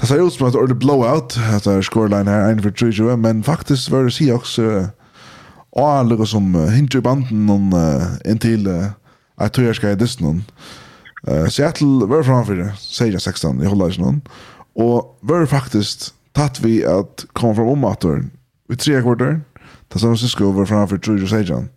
det 0.00 0.06
ser 0.06 0.26
ut 0.26 0.32
som 0.32 0.46
att 0.46 0.68
det 0.68 0.74
blowout 0.74 1.38
att 1.56 1.64
det 1.64 1.82
scoreline 1.82 2.28
här 2.28 2.50
en 2.50 2.62
för 2.62 2.70
Treasure 2.70 3.16
men 3.16 3.42
faktiskt 3.42 3.90
var 3.90 4.04
det 4.04 4.10
Seahawks 4.10 4.58
uh, 4.58 4.86
och 5.70 5.88
alla 5.88 6.26
som 6.26 6.54
uh, 6.54 6.70
hinter 6.70 7.00
banden 7.00 7.46
någon 7.46 7.72
uh, 7.72 8.02
en 8.24 8.38
till 8.38 8.66
uh, 8.66 8.86
att 9.36 9.52
tror 9.52 9.66
jag 9.66 9.76
ska 9.76 9.90
i 9.90 9.94
Disney. 9.94 10.40
Uh, 11.28 11.46
Seattle 11.46 12.06
var 12.06 12.22
framför 12.22 12.72
säger 12.78 13.18
16 13.18 13.62
i 13.62 13.66
håller 13.66 14.00
någon 14.00 14.20
och 14.72 15.18
var 15.20 15.46
faktiskt 15.46 16.14
tatt 16.32 16.60
vi 16.60 16.86
att 16.86 17.26
komma 17.32 17.54
från 17.54 17.68
omatorn 17.68 18.30
vi 18.68 18.76
tre 18.76 19.02
kvarter 19.02 19.40
ta 19.88 19.98
San 19.98 20.08
Francisco 20.08 20.50
var 20.50 20.66
framför 20.66 20.98
tror 20.98 21.18
jag 21.18 21.28
säger 21.28 21.68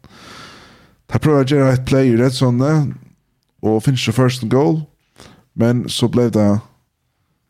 Ta 1.08 1.20
prova 1.20 1.44
göra 1.44 1.74
ett 1.74 1.86
play 1.86 2.08
i 2.08 2.18
rätt 2.18 2.34
sånne 2.34 2.94
och 3.62 3.84
finns 3.84 4.06
det 4.06 4.12
first 4.12 4.44
and 4.44 4.52
goal 4.52 4.82
men 5.54 5.90
så 5.90 6.08
blev 6.08 6.32
det 6.32 6.60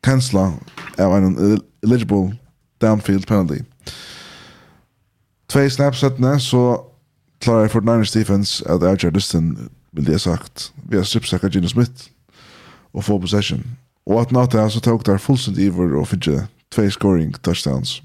kansla 0.03 0.53
av 0.97 1.17
en 1.17 1.61
eligible 1.83 2.35
downfield 2.77 3.27
penalty. 3.27 3.59
Två 5.47 5.69
snaps 5.69 6.03
så 6.39 6.85
klarar 7.39 7.67
Fort 7.67 7.83
Niners 7.83 8.11
defense 8.11 8.65
att 8.65 8.83
avgöra 8.83 9.11
distan 9.11 9.69
vil 9.93 10.05
det 10.05 10.21
sagt, 10.21 10.73
vi 10.89 10.97
har 10.97 11.03
stripsakka 11.03 11.47
Gino 11.47 11.67
Smith 11.67 12.09
og 12.93 13.03
få 13.03 13.17
possession. 13.17 13.63
Og 14.05 14.21
at 14.21 14.31
natt 14.31 14.55
så 14.71 14.81
tok 14.83 15.05
der 15.05 15.21
fullstund 15.21 15.57
iver 15.57 15.95
og 15.99 16.07
finnes 16.07 16.49
tvei 16.73 16.89
scoring 16.89 17.33
touchdowns. 17.43 18.01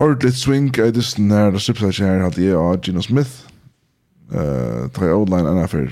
Ordentligt 0.00 0.38
swing 0.38 0.70
er 0.78 0.94
det 0.94 1.04
sånn 1.04 1.32
her, 1.34 1.50
det 1.50 1.60
stripsakka 1.60 2.06
her 2.06 2.22
hadde 2.24 2.42
jeg 2.42 2.56
av 2.56 2.78
Gino 2.86 3.02
Smith, 3.02 3.42
uh, 4.32 4.86
tre 4.94 5.10
outline 5.12 5.50
enn 5.50 5.60
her 5.60 5.90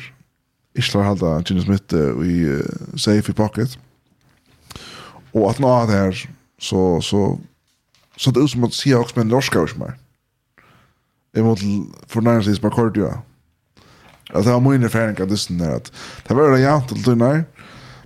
Islar 0.78 1.04
halda 1.04 1.42
Gino 1.42 1.64
Smith 1.66 1.94
uh, 1.94 2.22
i 2.22 2.46
uh, 2.46 2.96
safe 2.96 3.32
i 3.32 3.36
pocket. 3.36 3.76
Og 5.34 5.50
at 5.50 5.60
natt 5.60 5.90
her 5.90 6.14
så, 6.58 7.00
så, 7.02 7.38
så 8.16 8.30
det 8.30 8.42
ut 8.42 8.50
som 8.54 8.64
at 8.64 8.74
Seahawks 8.78 9.16
men 9.16 9.28
norska 9.28 9.60
hos 9.60 9.74
meg 9.76 9.90
mer. 9.90 10.04
Jeg 11.34 11.44
måtte 11.44 11.66
fornærmest 12.08 12.62
bare 12.62 12.72
kortet. 12.72 13.02
Ja 13.04 13.18
Att 14.32 14.44
det 14.44 14.52
var 14.52 14.60
min 14.60 14.82
erfaring 14.82 15.20
av 15.22 15.28
dysten 15.28 15.58
där 15.58 15.76
att 15.76 15.92
det 16.26 16.34
var 16.34 16.50
det 16.50 16.60
jant 16.60 16.92
allt 16.92 17.04
tunnar. 17.04 17.44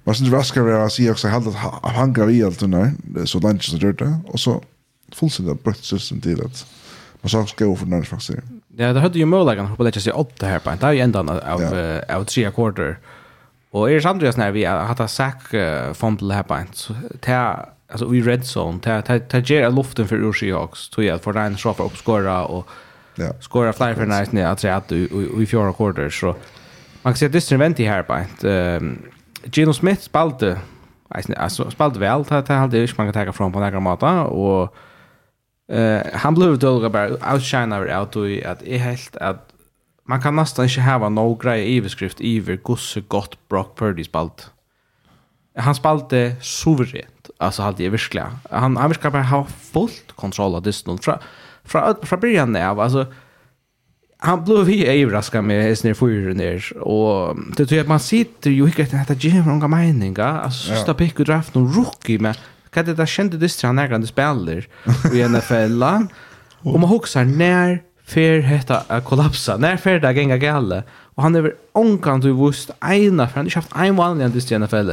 Man 0.05 0.15
syns 0.15 0.31
vaskar 0.31 0.63
vi 0.63 0.73
att 0.73 0.93
säga 0.93 1.13
också 1.13 1.29
helt 1.29 1.47
att 1.47 1.55
hankar 1.97 2.27
vi 2.27 2.45
allt 2.45 2.59
tunnar. 2.59 2.93
Så 3.25 3.39
lunch 3.39 3.65
som 3.65 3.79
gjort 3.79 3.99
det. 3.99 4.19
Och 4.27 4.41
så 4.41 4.63
fullständigt 5.13 5.65
brött 5.65 5.85
system 5.85 6.21
till 6.21 6.41
att 6.41 6.67
man 7.21 7.31
sa 7.31 7.47
ska 7.47 7.65
gå 7.65 7.77
för 7.77 7.87
när 7.87 8.03
faktiskt. 8.03 8.39
Ja, 8.77 8.93
det 8.93 9.01
hade 9.01 9.19
ju 9.19 9.27
möjligheten 9.27 9.73
att 9.73 9.85
lägga 9.85 10.01
sig 10.01 10.13
åtta 10.13 10.47
här 10.47 10.59
på. 10.59 10.71
en. 10.71 10.79
Det 10.79 10.87
är 10.87 10.93
ju 10.93 11.01
ändan 11.01 11.29
av 11.29 11.63
ja. 11.63 12.17
av 12.17 12.25
tre 12.25 12.51
quarter. 12.51 12.99
Och 13.71 13.91
är 13.91 14.01
samtidigt 14.01 14.37
när 14.37 14.51
vi 14.51 14.65
har 14.65 14.79
haft 14.79 15.15
sack 15.15 15.43
fumble 15.95 16.35
här 16.35 16.43
på. 16.43 16.55
en. 16.55 16.67
Så 16.73 16.95
det 17.21 17.57
alltså 17.93 18.07
vi 18.07 18.23
red 18.23 18.43
zone. 18.57 18.79
Det 18.83 19.31
det 19.31 19.51
ger 19.51 19.71
luften 19.71 20.09
för 20.09 20.17
Ursi 20.17 20.53
Hawks. 20.53 20.89
Tror 20.89 21.07
jag 21.07 21.21
för 21.23 21.33
den 21.33 21.57
straffar 21.57 21.85
uppskora 21.85 22.45
och 22.45 22.69
Ja. 23.15 23.33
Skora 23.41 23.73
flyer 23.73 23.95
för 23.95 24.07
nice 24.07 24.29
när 24.31 24.47
att 24.47 24.61
säga 24.61 24.77
att 24.77 24.93
i 24.93 25.47
fjärde 25.47 25.73
quarter 25.73 26.11
så 26.11 26.27
man 27.03 27.13
kan 27.13 27.17
se 27.17 27.27
att 27.27 27.33
det 27.33 27.53
vent 27.53 27.81
i 27.81 27.85
här 27.85 28.03
på 28.03 28.15
ett 28.15 28.45
ehm 28.45 28.99
Gino 29.45 29.73
Smith 29.73 30.03
spalte 30.03 30.59
alltså 31.37 31.71
spalte 31.71 31.99
väl 31.99 32.25
att 32.29 32.49
han 32.49 32.59
hade 32.59 32.79
ju 32.79 32.89
man 32.97 33.13
kan 33.13 33.27
ta 33.27 33.33
från 33.33 33.53
på 33.53 33.61
några 33.61 33.81
mata 33.81 34.23
och 34.23 34.75
eh 35.69 36.01
han 36.15 36.35
blev 36.35 36.59
då 36.59 36.89
bara 36.89 37.33
outshine 37.33 37.73
över 37.73 38.01
out 38.01 38.17
i 38.17 38.45
att 38.45 38.63
är 38.63 38.79
helt 38.79 39.17
att 39.17 39.53
man 40.09 40.23
kan 40.23 40.37
nästan 40.37 40.65
inte 40.65 40.81
ha 40.81 41.09
någon 41.09 41.39
grej 41.39 41.77
i 41.77 41.81
beskrift 41.81 42.21
i 42.21 42.41
hur 42.41 42.57
gosse 42.57 43.01
gott 43.01 43.49
Brock 43.49 43.79
Purdy 43.79 44.05
spalt. 44.05 44.51
Han 45.59 45.75
spalte 45.75 46.37
suveränt. 46.41 47.31
Alltså 47.39 47.63
hade 47.63 47.85
jag 47.85 47.91
verkligen. 47.91 48.27
Han 48.51 48.77
han 48.77 48.89
verkar 48.91 49.11
bara 49.11 49.23
ha 49.23 49.45
fullt 49.45 50.13
kontroll 50.13 50.55
av 50.55 50.63
distan 50.63 50.99
från 50.99 51.19
från 51.73 51.95
från 52.03 52.21
början 52.21 52.57
av, 52.57 52.81
alltså 52.81 53.07
han 54.19 54.45
blev 54.45 54.65
vi 54.65 55.03
överraskad 55.03 55.45
med 55.45 55.63
hästen 55.63 55.91
i 55.91 55.95
fyren 55.95 56.37
ner 56.37 56.79
Och 56.79 57.37
det 57.57 57.67
tror 57.67 57.77
jag 57.77 57.85
att 57.85 57.89
man 57.89 58.01
sitter 58.01 58.51
ju 58.51 58.65
inte 58.65 58.97
att 59.01 59.09
det 59.09 59.25
ger 59.25 59.43
några 59.43 59.69
meningar. 59.69 60.41
Alltså 60.41 60.75
så 60.75 60.81
står 60.81 60.95
pick 60.95 61.19
och 61.19 61.25
draft 61.25 61.55
någon 61.55 61.73
rookie 61.75 62.19
med 62.19 62.37
kan 62.71 62.85
det 62.85 62.95
där 62.95 63.07
kände 63.07 63.37
det 63.37 63.49
strand 63.49 63.77
när 63.77 63.89
han 63.89 64.07
spelar 64.07 64.67
i 65.13 65.29
NFL. 65.29 65.83
Och 66.59 66.81
man 66.81 66.91
huxar 66.91 67.25
när 67.25 67.83
fer 68.05 68.41
hetta 68.41 68.83
a 68.89 69.01
kollapsa. 69.01 69.57
När 69.57 69.77
fer 69.77 70.01
det 70.01 70.13
gänga 70.13 70.37
galle. 70.37 70.83
Och 71.15 71.23
han 71.23 71.35
är 71.35 71.55
onkan 71.73 72.21
du 72.21 72.33
vust 72.33 72.71
ena 72.81 73.29
för 73.29 73.35
han 73.35 73.47
har 73.47 73.55
haft 73.55 73.77
en 73.77 73.97
vanlig 73.97 74.53
i 74.53 74.59
NFL. 74.59 74.91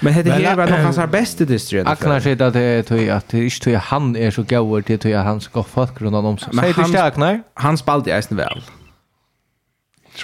Men 0.00 0.12
hette 0.12 0.30
här 0.30 0.56
var 0.56 0.66
nog 0.66 0.78
hans 0.78 1.12
bästa 1.12 1.44
distrikt. 1.44 1.88
Aknar 1.88 2.20
sig 2.20 2.32
att 2.42 2.52
det 2.52 2.60
är 2.60 2.82
tog 2.82 3.08
att 3.08 3.28
det 3.28 3.44
inte 3.44 3.58
tog 3.60 3.74
han 3.74 4.16
är 4.16 4.30
så 4.30 4.42
gåvor 4.42 4.82
till 4.82 4.98
tog 4.98 5.12
han 5.12 5.40
ska 5.40 5.62
få 5.62 5.88
grund 5.98 6.16
om 6.16 6.38
sig. 6.38 6.54
Säg 6.60 6.72
det 6.72 6.82
inte 6.82 7.04
Aknar. 7.04 7.42
Han 7.54 7.78
spalt 7.78 8.06
i 8.06 8.10
eisen 8.10 8.36
väl. 8.36 8.62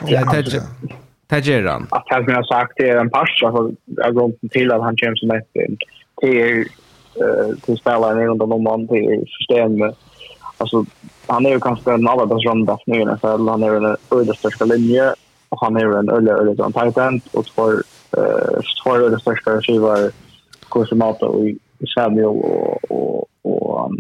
Ja, 0.07 0.33
det 0.33 0.39
det 1.29 1.69
han. 1.71 1.87
Att 1.91 2.05
han 2.07 2.35
har 2.35 2.43
sagt 2.43 2.73
det 2.77 2.89
är 2.89 2.97
en 2.97 3.11
pass 3.11 3.29
alltså 3.45 3.71
jag 3.85 4.15
går 4.15 4.33
till 4.51 4.73
att 4.73 4.83
han 4.83 4.97
kör 4.97 5.15
som 5.15 5.31
ett 5.31 5.53
till 6.21 6.69
till 7.63 7.77
spelaren 7.77 8.19
runt 8.19 8.43
om 8.43 8.63
man 8.63 8.89
till 8.89 9.25
system 9.39 9.93
alltså 10.57 10.85
han 11.27 11.47
är 11.47 11.51
ju 11.51 11.61
kanske 11.61 11.93
en 11.93 12.09
allra 12.09 12.27
bästa 12.27 12.51
runda 12.51 12.79
nu 12.87 13.01
i 13.01 13.05
NFL. 13.05 13.49
Han 13.49 13.63
är 13.63 13.87
en 13.87 13.97
ödestörsta 14.11 14.65
linje 14.65 15.15
och 15.49 15.61
han 15.61 15.77
är 15.77 15.99
en 15.99 16.09
öle 16.11 16.33
öle 16.33 16.55
tight 16.73 16.99
end 16.99 17.23
och 17.33 17.47
för 17.47 17.83
eh 18.17 18.61
två 18.83 18.91
av 18.91 19.11
de 19.11 19.21
största 19.21 19.63
skivar 19.63 20.11
Kusimata 20.71 21.27
och 21.27 21.45
Samuel 21.95 22.27
och, 22.27 22.91
och, 22.91 23.29
och 23.43 23.91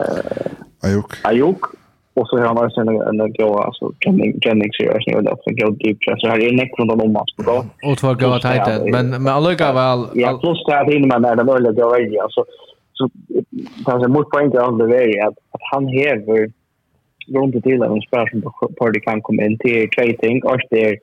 eh, 0.00 0.88
Ayuk. 0.88 1.06
Ayuk. 1.22 1.58
Och 2.16 2.28
så 2.28 2.38
har 2.38 2.46
han 2.46 2.56
varit 2.56 2.76
en, 2.76 2.88
en 2.88 3.32
goa, 3.32 3.64
alltså 3.64 3.92
Jennings 4.44 4.80
är 4.80 4.84
ju 4.84 5.16
en 5.16 5.56
goa 5.56 5.70
deep. 5.70 5.96
Så 6.18 6.28
här 6.28 6.38
är 6.38 6.52
näck 6.52 6.72
runt 6.78 6.92
om 6.92 7.16
oss 7.16 7.36
på 7.36 7.42
gång. 7.42 7.70
Och 7.84 7.98
två 7.98 8.14
goa 8.14 8.38
tajtet, 8.38 8.82
men, 8.84 9.10
men 9.10 9.28
alluga 9.28 9.72
väl... 9.72 10.06
Ja, 10.14 10.38
plus 10.42 10.64
det 10.66 10.74
här 10.74 10.96
innan 10.96 11.08
man 11.08 11.24
är 11.24 11.36
det 11.36 11.44
möjliga 11.44 11.72
goa 11.72 11.90
värja. 11.90 12.22
Alltså, 12.22 12.44
så 12.92 13.10
kanske 13.84 14.08
mot 14.08 14.30
poäng 14.30 14.50
till 14.50 14.60
andra 14.60 14.86
värja 14.86 15.28
att, 15.28 15.38
att 15.50 15.60
han 15.72 15.86
häver 15.86 16.50
runt 17.34 17.62
till 17.64 17.82
en 17.82 18.00
spelare 18.00 18.30
som 18.30 18.42
på, 18.42 18.70
på 18.78 18.90
det 18.90 19.00
kan 19.00 19.22
komma 19.22 19.42
in 19.42 19.58
till 19.58 19.90
trading 19.90 20.42
och 20.42 20.60
det 20.70 20.84
är 20.84 20.98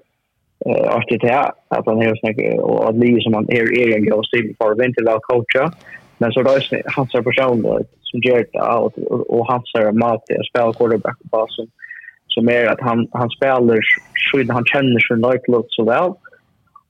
eh 0.66 0.96
och 0.96 1.04
det 1.10 1.28
här 1.28 1.52
att 1.68 1.86
han 1.86 2.02
är 2.02 2.16
snack 2.16 2.62
och 2.62 2.90
att 2.90 2.96
Lee 2.96 3.22
som 3.22 3.34
han 3.34 3.50
är 3.50 3.80
är 3.80 3.96
en 3.96 4.06
god 4.06 4.26
stil 4.26 4.56
för 4.58 4.76
ventilal 4.76 5.20
coacha 5.22 5.72
men 6.18 6.32
så 6.32 6.42
då 6.42 6.50
är 6.50 6.82
han 6.86 7.08
så 7.08 7.24
person 7.24 7.62
då 7.62 7.80
som 8.02 8.20
gör 8.20 8.46
det 8.52 8.62
out 8.76 8.94
och 9.28 9.48
han 9.52 9.62
ser 9.64 9.92
mat 9.92 10.24
det 10.28 10.44
spel 10.50 10.74
quarterback 10.74 11.18
på 11.32 11.46
som 11.50 11.68
som 12.28 12.50
är 12.50 12.66
att 12.66 12.82
han 12.82 13.08
han 13.12 13.30
spelar 13.30 13.80
så 14.32 14.54
han 14.54 14.66
känner 14.66 15.00
sin 15.00 15.22
nightlook 15.22 15.66
så 15.70 15.84
väl. 15.84 16.12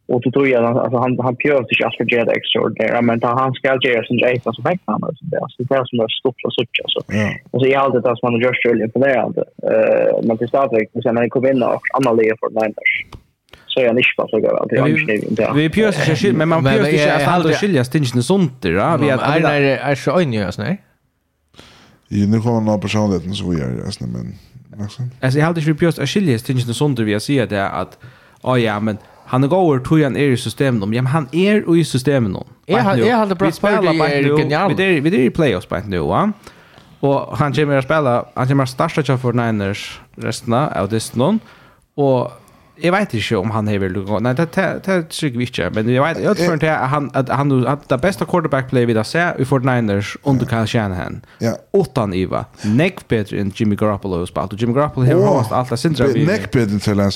Och 0.07 0.21
då 0.21 0.31
tror 0.31 0.47
jag 0.47 0.63
alltså 0.65 0.97
han 0.97 1.19
han 1.19 1.35
pjörs 1.35 1.71
inte 1.71 1.85
alls 1.85 1.97
för 1.97 2.05
det 2.05 2.31
extraordinära 2.31 3.01
men 3.01 3.19
tar 3.19 3.39
han 3.39 3.53
ska 3.53 3.67
göra 3.67 4.03
sin 4.03 4.17
grej 4.17 4.41
som 4.43 4.53
fick 4.53 4.81
han 4.85 5.03
alltså 5.03 5.25
det 5.25 5.45
så 5.49 5.63
det 5.63 5.83
som 5.89 5.99
är 5.99 6.19
stort 6.19 6.41
och 6.45 6.53
sånt 6.53 6.69
alltså. 6.83 6.99
Och 7.51 7.61
så 7.61 7.67
är 7.67 8.01
det 8.01 8.15
som 8.17 8.31
man 8.31 8.41
gör 8.41 8.53
själv 8.63 8.81
imponerande. 8.81 9.43
Eh 9.71 10.13
men 10.23 10.37
det 10.37 10.47
startar 10.47 10.77
ju 10.79 11.01
sen 11.01 11.15
när 11.15 11.21
det 11.21 11.29
kommer 11.29 11.51
in 11.51 11.63
och 11.63 11.81
analyserar 11.99 12.37
för 12.39 12.49
Niners 12.49 12.93
så 13.73 13.79
är 13.79 13.87
han 13.87 13.97
inte 13.97 14.09
bara 14.17 14.27
så 14.27 14.39
gör 14.39 14.67
det. 14.69 15.53
Vi 15.53 15.61
vi 15.61 15.69
pjörs 15.69 15.99
inte 15.99 16.15
skil 16.15 16.35
men 16.35 16.49
man 16.49 16.63
pjörs 16.63 16.87
inte 16.87 17.15
att 17.15 17.21
han 17.21 17.43
då 17.43 17.49
skiljas 17.49 17.89
tingen 17.89 18.23
sånt 18.23 18.61
där. 18.61 18.97
Vi 18.97 19.11
att 19.11 19.21
är 19.21 19.61
är 19.61 19.95
så 19.95 20.19
önigas 20.19 20.57
nej. 20.57 20.81
Jo, 22.07 22.27
nu 22.27 22.41
kommer 22.41 22.61
någon 22.61 22.79
personligheten 22.79 23.33
så 23.33 23.49
vi 23.49 23.61
är 23.61 23.85
alltså 23.85 24.03
men 24.03 24.35
Alltså 25.21 25.39
jag 25.39 25.45
hade 25.45 25.61
ju 25.61 25.75
pjörs 25.75 25.99
att 25.99 26.09
skiljas 26.09 26.43
tingen 26.43 26.73
sånt 26.73 26.97
där 26.97 27.03
vi 27.03 27.19
ser 27.19 27.47
det 27.47 27.69
att 27.69 27.97
ja 28.43 28.57
ja 28.57 28.79
men 28.79 28.97
han 29.25 29.49
går 29.49 29.79
tror 29.79 30.03
han 30.03 30.15
är 30.17 30.29
i 30.29 30.37
systemet 30.37 30.83
om. 30.83 30.93
Ja, 30.93 31.01
men 31.01 31.11
han 31.11 31.27
är 31.31 31.77
i 31.77 31.83
systemet 31.83 32.35
om. 32.35 32.47
Jag 32.65 32.83
har 32.83 32.97
jag 32.97 33.17
hade 33.17 33.35
bra 33.35 33.51
spelat 33.51 33.97
på 33.97 34.05
det 34.05 34.37
genialt. 34.37 34.79
Vi 34.79 35.01
det 35.01 35.09
vi 35.09 35.25
i 35.25 35.29
playoffs 35.29 35.65
på 35.65 35.79
nu, 35.85 35.99
va? 35.99 36.31
Och 36.99 37.37
han 37.37 37.53
kommer 37.53 37.77
att 37.77 37.85
spela, 37.85 38.25
han 38.33 38.47
kommer 38.47 38.63
att 38.63 38.69
starta 38.69 39.17
för 39.17 39.33
Niners 39.33 40.01
resten 40.15 40.53
av 40.53 40.89
det 40.89 41.15
någon. 41.15 41.39
Och 41.95 42.31
jag 42.81 42.91
vet 42.91 43.13
inte 43.13 43.35
om 43.35 43.51
han 43.51 43.67
hever 43.67 44.19
nej 44.19 44.35
det 44.35 44.53
det 44.53 44.81
det 44.85 45.09
tycker 45.09 45.37
vi 45.37 45.45
inte 45.45 45.69
men 45.69 45.93
jag 45.93 46.03
vet 46.03 46.23
jag 46.23 46.37
tror 46.37 46.53
inte 46.53 46.77
att 46.77 46.89
han 46.89 47.11
att 47.13 47.29
han 47.29 47.67
att 47.67 47.89
det 47.89 47.97
bästa 47.97 48.25
quarterback 48.25 48.69
play 48.69 48.85
vi 48.85 48.93
där 48.93 49.03
ser 49.03 49.41
i 49.41 49.45
Fort 49.45 49.63
Niners 49.63 50.17
under 50.23 50.45
Kyle 50.45 50.67
Shanahan. 50.67 51.21
Ja. 51.39 51.53
Utan 51.73 52.13
Iva. 52.13 52.45
Neck 52.61 53.07
better 53.07 53.37
än 53.37 53.51
Jimmy 53.55 53.75
Garoppolo 53.75 54.25
spalt. 54.27 54.61
Jimmy 54.61 54.73
Garoppolo 54.73 55.21
har 55.21 55.37
haft 55.37 55.51
allt 55.51 55.79
sindra 55.79 56.05
vi. 56.05 56.25
Neck 56.25 56.51
better 56.51 56.73
än 56.73 56.79
Taylor. 56.79 57.11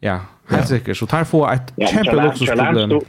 Ja, 0.00 0.20
helt 0.48 0.68
säkert. 0.68 0.96
Så 0.96 1.06
tar 1.06 1.24
få 1.24 1.48
ett 1.48 1.90
kämpe 1.90 2.22
luxusproblem. 2.22 3.00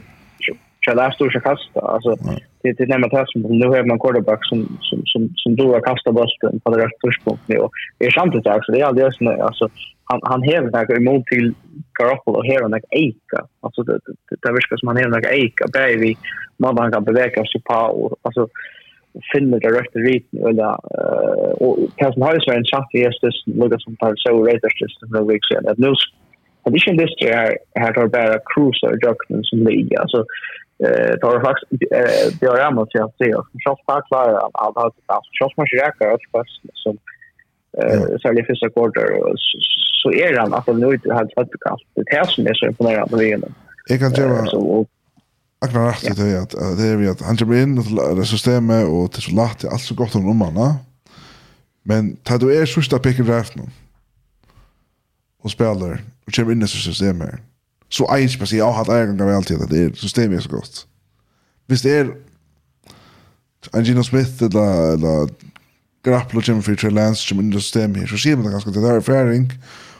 Chalas 0.86 1.16
du 1.18 1.30
sig 1.30 1.40
kasta 1.40 1.80
alltså 1.80 2.16
det 2.62 2.72
det 2.72 2.86
nämligen 2.86 3.16
det 3.16 3.26
som 3.32 3.40
nu 3.42 3.66
har 3.66 3.84
man 3.84 3.98
quarterback 3.98 4.42
som 4.48 4.78
som 4.88 4.98
som 5.12 5.22
som 5.42 5.56
då 5.56 5.66
har 5.74 5.80
kastat 5.80 6.14
bollen 6.14 6.60
på 6.60 6.70
det 6.70 6.84
rätta 6.84 6.96
tidpunkten 7.02 7.60
och 7.64 7.72
det 7.98 8.06
är 8.06 8.10
sant 8.10 8.32
det 8.44 8.54
också 8.58 8.72
det 8.72 8.80
är 8.80 8.84
alldeles 8.84 9.16
så 9.16 9.42
alltså 9.48 9.68
han 10.04 10.20
han 10.22 10.42
har 10.42 10.60
några 10.62 10.96
emot 10.96 11.26
till 11.26 11.54
Garoppolo 11.98 12.38
och 12.38 12.46
här 12.46 12.64
och 12.64 12.70
några 12.70 12.90
eka 12.90 13.40
alltså 13.60 13.82
det 13.82 13.98
det 14.42 14.52
verkar 14.52 14.76
som 14.76 14.88
han 14.88 14.96
har 14.96 15.08
några 15.08 15.32
eka 15.44 15.66
baby 15.72 16.16
man 16.56 16.74
bara 16.74 16.90
kan 16.90 17.04
beväga 17.04 17.44
sig 17.44 17.60
på 17.68 17.80
och 18.00 18.16
alltså 18.22 18.48
finna 19.32 19.58
det 19.58 19.68
rätta 19.80 19.98
rit 19.98 20.28
eller 20.48 20.72
eh 20.96 21.52
och 21.64 21.76
det 21.96 22.12
som 22.12 22.22
har 22.22 22.34
ju 22.34 22.40
så 22.40 22.50
en 22.52 22.64
chans 22.64 22.88
i 22.92 22.98
just 22.98 23.22
det 23.70 23.80
som 23.80 23.96
tar 23.96 24.12
så 24.16 24.44
rätt 24.44 24.64
just 24.80 25.02
week 25.28 25.44
veckan 25.50 25.72
att 25.72 25.78
nu 25.78 25.92
Addition 26.62 26.98
this 26.98 27.10
inte 27.18 27.36
här 27.36 27.58
här 27.74 27.92
tar 27.92 28.06
bara 28.06 28.38
cruiser 28.50 28.98
joggen 29.06 29.44
som 29.44 29.58
liga 29.66 30.00
Alltså 30.00 30.24
eh 30.84 31.14
tar 31.20 31.40
faktiskt 31.40 31.70
det 32.40 32.46
har 32.46 32.58
jag 32.58 32.74
måste 32.74 32.98
jag 32.98 33.12
säga 33.18 33.36
så 33.64 33.76
fast 33.86 34.06
klara 34.08 34.38
att 34.38 34.76
att 34.76 34.94
att 35.06 35.24
så 35.38 35.44
måste 35.56 35.76
jag 35.76 35.86
räcka 35.88 36.04
att 36.14 36.24
fast 36.32 36.60
som 36.82 36.98
eh 37.78 38.02
så 38.22 38.28
första 38.46 38.68
quarter 38.70 39.06
så 40.02 40.12
är 40.12 40.38
han 40.38 40.54
att 40.54 40.66
nu 40.66 40.88
inte 40.94 41.12
har 41.12 41.30
fått 41.34 41.60
kast 41.66 41.84
det 41.94 42.16
här 42.16 42.24
som 42.24 42.46
är 42.46 42.54
så 42.54 42.66
imponerande 42.66 43.16
med 43.16 43.26
igen. 43.26 43.54
Jag 43.88 43.98
kan 44.00 44.12
göra 44.12 44.86
Akkurat 45.62 46.04
rätt 46.04 46.16
det 46.16 46.22
är 46.22 46.42
att 46.42 46.78
det 46.78 46.86
är 46.86 46.96
vi 46.96 47.08
att 47.08 47.20
han 47.20 47.36
kommer 47.36 47.62
in 47.62 47.78
i 48.22 48.26
systemet 48.26 48.88
och 48.88 49.12
till 49.12 49.22
så 49.22 49.30
lätt 49.30 49.64
allt 49.64 49.80
så 49.80 49.94
gott 49.94 50.14
om 50.14 50.36
mannen. 50.36 50.74
Men 51.82 52.16
tar 52.16 52.38
du 52.38 52.56
är 52.62 52.66
sista 52.66 52.98
picken 52.98 53.26
draft 53.26 53.56
nu. 53.56 53.62
Och 55.42 55.50
spelar 55.50 56.00
och 56.26 56.32
kommer 56.32 56.52
in 56.52 56.62
i 56.62 56.68
systemet 56.68 57.34
så 57.90 58.14
är 58.14 58.18
inte 58.18 58.38
precis 58.38 58.58
jag 58.58 58.64
har 58.64 58.72
haft 58.72 58.90
ägande 58.90 59.24
av 59.24 59.30
alltid 59.30 59.62
att 59.62 59.70
det 59.70 59.78
är 59.78 59.92
systemet 59.92 60.38
är 60.38 60.42
så 60.42 60.48
gott. 60.48 60.86
Visst 61.66 61.82
det 61.82 61.90
är 61.90 62.14
Angino 63.72 64.04
Smith 64.04 64.42
eller, 64.42 64.94
eller 64.94 65.28
Grapplo 66.04 66.40
Jim 66.44 66.62
för 66.62 66.74
Trey 66.74 66.90
Lance 66.90 67.28
som 67.28 67.38
under 67.38 67.58
system 67.58 67.94
här 67.94 68.06
så 68.06 68.16
ser 68.16 68.36
man 68.36 68.44
det 68.44 68.50
ganska 68.50 68.70
det 68.70 68.80
där 68.80 68.94
är 68.94 69.00
färing 69.00 69.52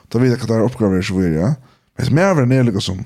då 0.08 0.18
vet 0.18 0.30
jag 0.30 0.40
att 0.40 0.48
det 0.48 0.54
här 0.54 0.62
uppgavar 0.62 1.02
så 1.02 1.14
vidare 1.14 1.40
ja. 1.40 1.54
men 1.96 2.16
det 2.16 2.22
är 2.22 2.34
väl 2.34 2.48
närliga 2.48 2.80
som 2.80 3.04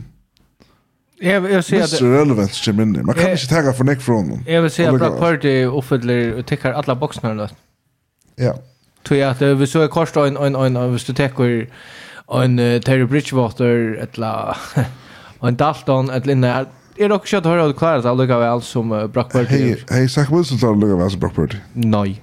Jag 1.19 1.53
jag 1.53 1.65
ser 1.65 1.83
att 1.83 1.91
det 1.91 2.07
är 2.07 2.11
relevant 2.11 2.53
som 2.53 2.81
inne. 2.81 3.03
Man 3.03 3.15
kan 3.15 3.31
inte 3.31 3.47
ta 3.47 3.73
för 3.73 3.85
neck 3.85 4.01
från 4.01 4.31
dem. 4.31 4.45
Jag 4.47 4.63
vill 4.63 4.71
säga 4.71 4.91
att 4.91 4.99
Black 4.99 5.19
Party 5.19 5.65
uppfyller 5.65 6.35
och 6.39 6.47
täcker 6.47 6.73
alla 6.73 6.95
boxarna 6.95 7.35
då. 7.35 7.49
Ja. 8.37 8.55
Tror 9.03 9.21
jag 9.21 9.31
att 9.31 9.43
vi 9.43 9.67
så 9.67 9.81
är 9.81 9.89
kort 9.89 10.17
en 10.17 10.37
en 10.37 10.55
en 10.55 10.93
hvis 10.93 11.05
du 11.05 11.15
täcker 11.15 11.69
en 12.33 12.59
uh, 12.59 12.81
Terry 12.81 13.05
Bridgewater 13.05 13.99
eller 14.01 14.57
en 15.43 15.57
Dalton 15.57 16.11
etla 16.11 16.33
inne 16.33 16.67
Er 16.95 17.09
dere 17.09 17.19
ikke 17.19 17.41
hørt 17.43 17.71
att 17.71 17.77
klara 17.77 18.01
det 18.01 18.11
allukka 18.11 18.39
väl 18.39 18.61
som 18.63 18.93
uh, 18.93 19.07
Brock 19.07 19.33
Purdy? 19.33 19.47
Hei, 19.49 19.77
hei, 19.91 20.09
Zach 20.09 20.31
Wilson 20.31 20.59
tar 20.59 20.69
allukka 20.69 20.97
väl 20.97 21.11
som 21.11 21.21
Brock 21.21 21.35
Purdy? 21.35 21.57
Nej. 21.73 22.23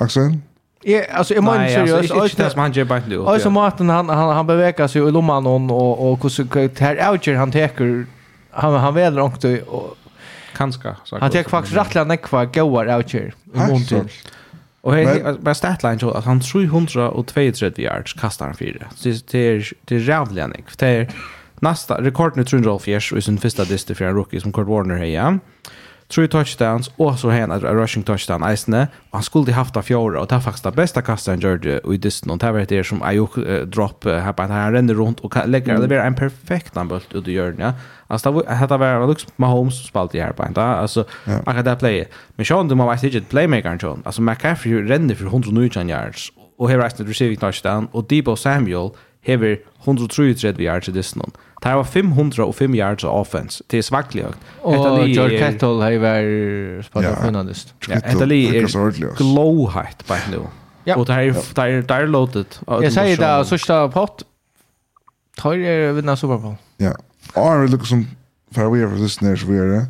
Axel? 0.00 0.38
Ja, 0.82 1.02
alltså 1.12 1.34
är 1.34 1.40
man 1.40 1.68
seriös. 1.68 2.10
Nej, 2.10 2.22
inte 2.24 2.42
det 2.42 2.50
som 2.50 2.60
han 2.60 2.72
gör 2.72 2.84
bara 2.84 3.02
nu. 3.06 3.26
Alltså 3.26 3.50
Martin 3.50 3.88
han 3.88 4.08
han 4.08 4.34
han 4.34 4.46
bevegar 4.46 4.88
sig 4.88 5.02
i 5.02 5.10
lomman 5.10 5.46
och 5.46 6.12
och 6.12 6.22
hur 6.22 6.28
så 6.28 6.44
här 6.78 7.10
outjer 7.10 7.34
han 7.34 7.50
tar 7.50 8.06
han 8.50 8.74
han 8.74 8.94
väl 8.94 9.14
långt 9.14 9.44
och 9.44 9.96
kanske 10.56 10.94
så. 11.04 11.18
Han 11.18 11.30
tar 11.30 11.42
faktiskt 11.42 11.76
rätt 11.76 11.94
länge 11.94 12.46
goar 12.52 12.96
outjer 12.96 13.34
i 13.54 13.58
månaden. 13.58 14.08
Och 14.88 14.94
här 14.94 15.36
bara 15.40 15.54
statline 15.54 15.98
så 15.98 16.10
att 16.10 16.24
han 16.24 16.40
332 16.40 17.82
yards 17.82 18.12
kastar 18.12 18.46
han 18.46 18.54
fyra. 18.54 18.86
Så 18.94 19.08
det 19.30 19.38
är 19.38 19.72
det 19.84 19.94
är 19.94 19.98
jävligt 19.98 20.48
nick. 20.48 20.78
Det 20.78 20.86
är 20.86 21.08
nästa 21.60 22.02
rekord 22.02 22.36
nu 22.36 22.44
304 22.44 23.00
i 23.16 23.22
sin 23.22 23.38
första 23.38 23.64
dist 23.64 23.96
för 23.96 24.04
en 24.04 24.14
rookie 24.14 24.40
som 24.40 24.52
Kurt 24.52 24.66
Warner 24.66 24.96
här. 24.96 25.38
Tre 26.08 26.28
touchdowns 26.28 26.90
och 26.96 27.18
så 27.18 27.30
här 27.30 27.42
en 27.42 27.60
rushing 27.60 28.02
touchdown 28.02 28.42
Eisne. 28.42 28.88
Han 29.10 29.22
skulle 29.22 29.52
haft 29.52 29.76
av 29.76 29.82
fjärde 29.82 30.18
och 30.18 30.26
det 30.26 30.34
är 30.34 30.40
faktiskt 30.40 30.64
det 30.64 30.72
bästa 30.72 31.02
kastet 31.02 31.32
han 31.32 31.50
gjorde 31.50 31.80
i 31.94 31.96
disten. 31.96 32.30
Och 32.30 32.38
det 32.38 32.52
var 32.52 32.66
det 32.68 32.84
som 32.84 33.02
Ayuk 33.02 33.34
drop 33.66 34.04
här 34.04 34.32
på 34.32 34.42
han 34.42 34.72
ränner 34.72 34.94
runt 34.94 35.20
och 35.20 35.48
lägger 35.48 35.78
det 35.78 35.88
blir 35.88 35.98
en 35.98 36.14
perfekt 36.14 36.76
anbult 36.76 37.14
ut 37.14 37.28
i 37.28 37.32
hjörnet. 37.32 37.74
Alltså 38.10 38.32
det 38.32 38.54
hade 38.54 38.76
varit 38.76 39.08
Lux 39.08 39.26
Mahomes 39.36 39.78
som 39.78 39.88
spelade 39.88 40.22
här 40.22 40.32
på 40.32 40.46
inte. 40.46 40.62
Alltså 40.62 41.04
yeah. 41.26 41.40
man 41.46 41.54
kan 41.54 41.64
där 41.64 41.76
playa. 41.76 42.04
Men 42.36 42.46
Sean 42.46 42.68
du 42.68 42.74
måste 42.74 43.06
inte 43.06 43.20
playmaker 43.20 43.78
John. 43.80 44.02
Alltså 44.04 44.22
McCaffrey 44.22 44.82
rände 44.82 45.14
för 45.14 45.24
119 45.24 45.88
yards 45.88 46.32
och 46.58 46.70
här 46.70 46.78
resten 46.78 47.06
receiving 47.06 47.36
touchdown 47.36 47.88
och 47.92 48.04
Debo 48.08 48.36
Samuel 48.36 48.90
hever 49.20 49.58
133 49.84 50.64
yards 50.64 50.88
i 50.88 50.92
distan. 50.92 51.30
Det 51.62 51.74
var 51.74 51.84
505 51.84 52.74
yards 52.74 53.04
av 53.04 53.20
offense. 53.20 53.64
Det 53.66 53.78
är 53.78 53.82
svagtlig 53.82 54.22
högt. 54.22 54.38
Och 54.60 55.08
George 55.08 55.38
Kettle 55.38 55.68
har 55.68 55.90
ju 55.90 55.98
varit 55.98 56.86
spattat 56.86 57.24
funnandist. 57.24 57.74
Ja, 57.88 58.00
Kettle 58.00 58.34
är 58.34 59.16
glowhajt 59.16 60.06
på 60.06 60.14
nu. 60.30 60.40
Ja. 60.84 60.96
Och 60.96 61.06
det 61.06 61.12
här 61.12 61.22
är, 61.22 61.82
det 61.82 61.94
är 61.94 62.06
loaded. 62.06 62.46
Jag 62.66 62.92
säger 62.92 63.38
det, 63.38 63.44
sista 63.44 63.88
pott. 63.88 64.24
Tar 65.36 65.54
er 65.54 65.92
vinna 65.92 66.16
Super 66.16 66.38
Bowl. 66.38 66.54
Ja. 66.76 66.92
Arne 67.36 67.70
lukar 67.70 67.86
som 67.86 68.06
for 68.52 68.70
vi 68.70 68.82
er 68.82 68.88
for 68.88 68.96
för 68.96 69.02
lyssnare 69.02 69.36
så 69.36 69.46
vi 69.46 69.56
er 69.56 69.72
det. 69.72 69.86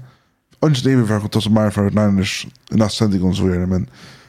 Önskar 0.62 0.90
det 0.90 0.96
vi 0.98 1.06
for 1.06 1.24
å 1.24 1.28
ta 1.28 1.40
så 1.40 1.50
mer 1.50 1.70
för 1.70 1.86
att 1.86 1.94
Niners 1.94 2.46
i 2.72 2.76
neste 2.76 2.98
sändning 2.98 3.34
så 3.34 3.44
vi 3.44 3.54
er 3.54 3.60
det. 3.60 3.68
Men 3.68 3.88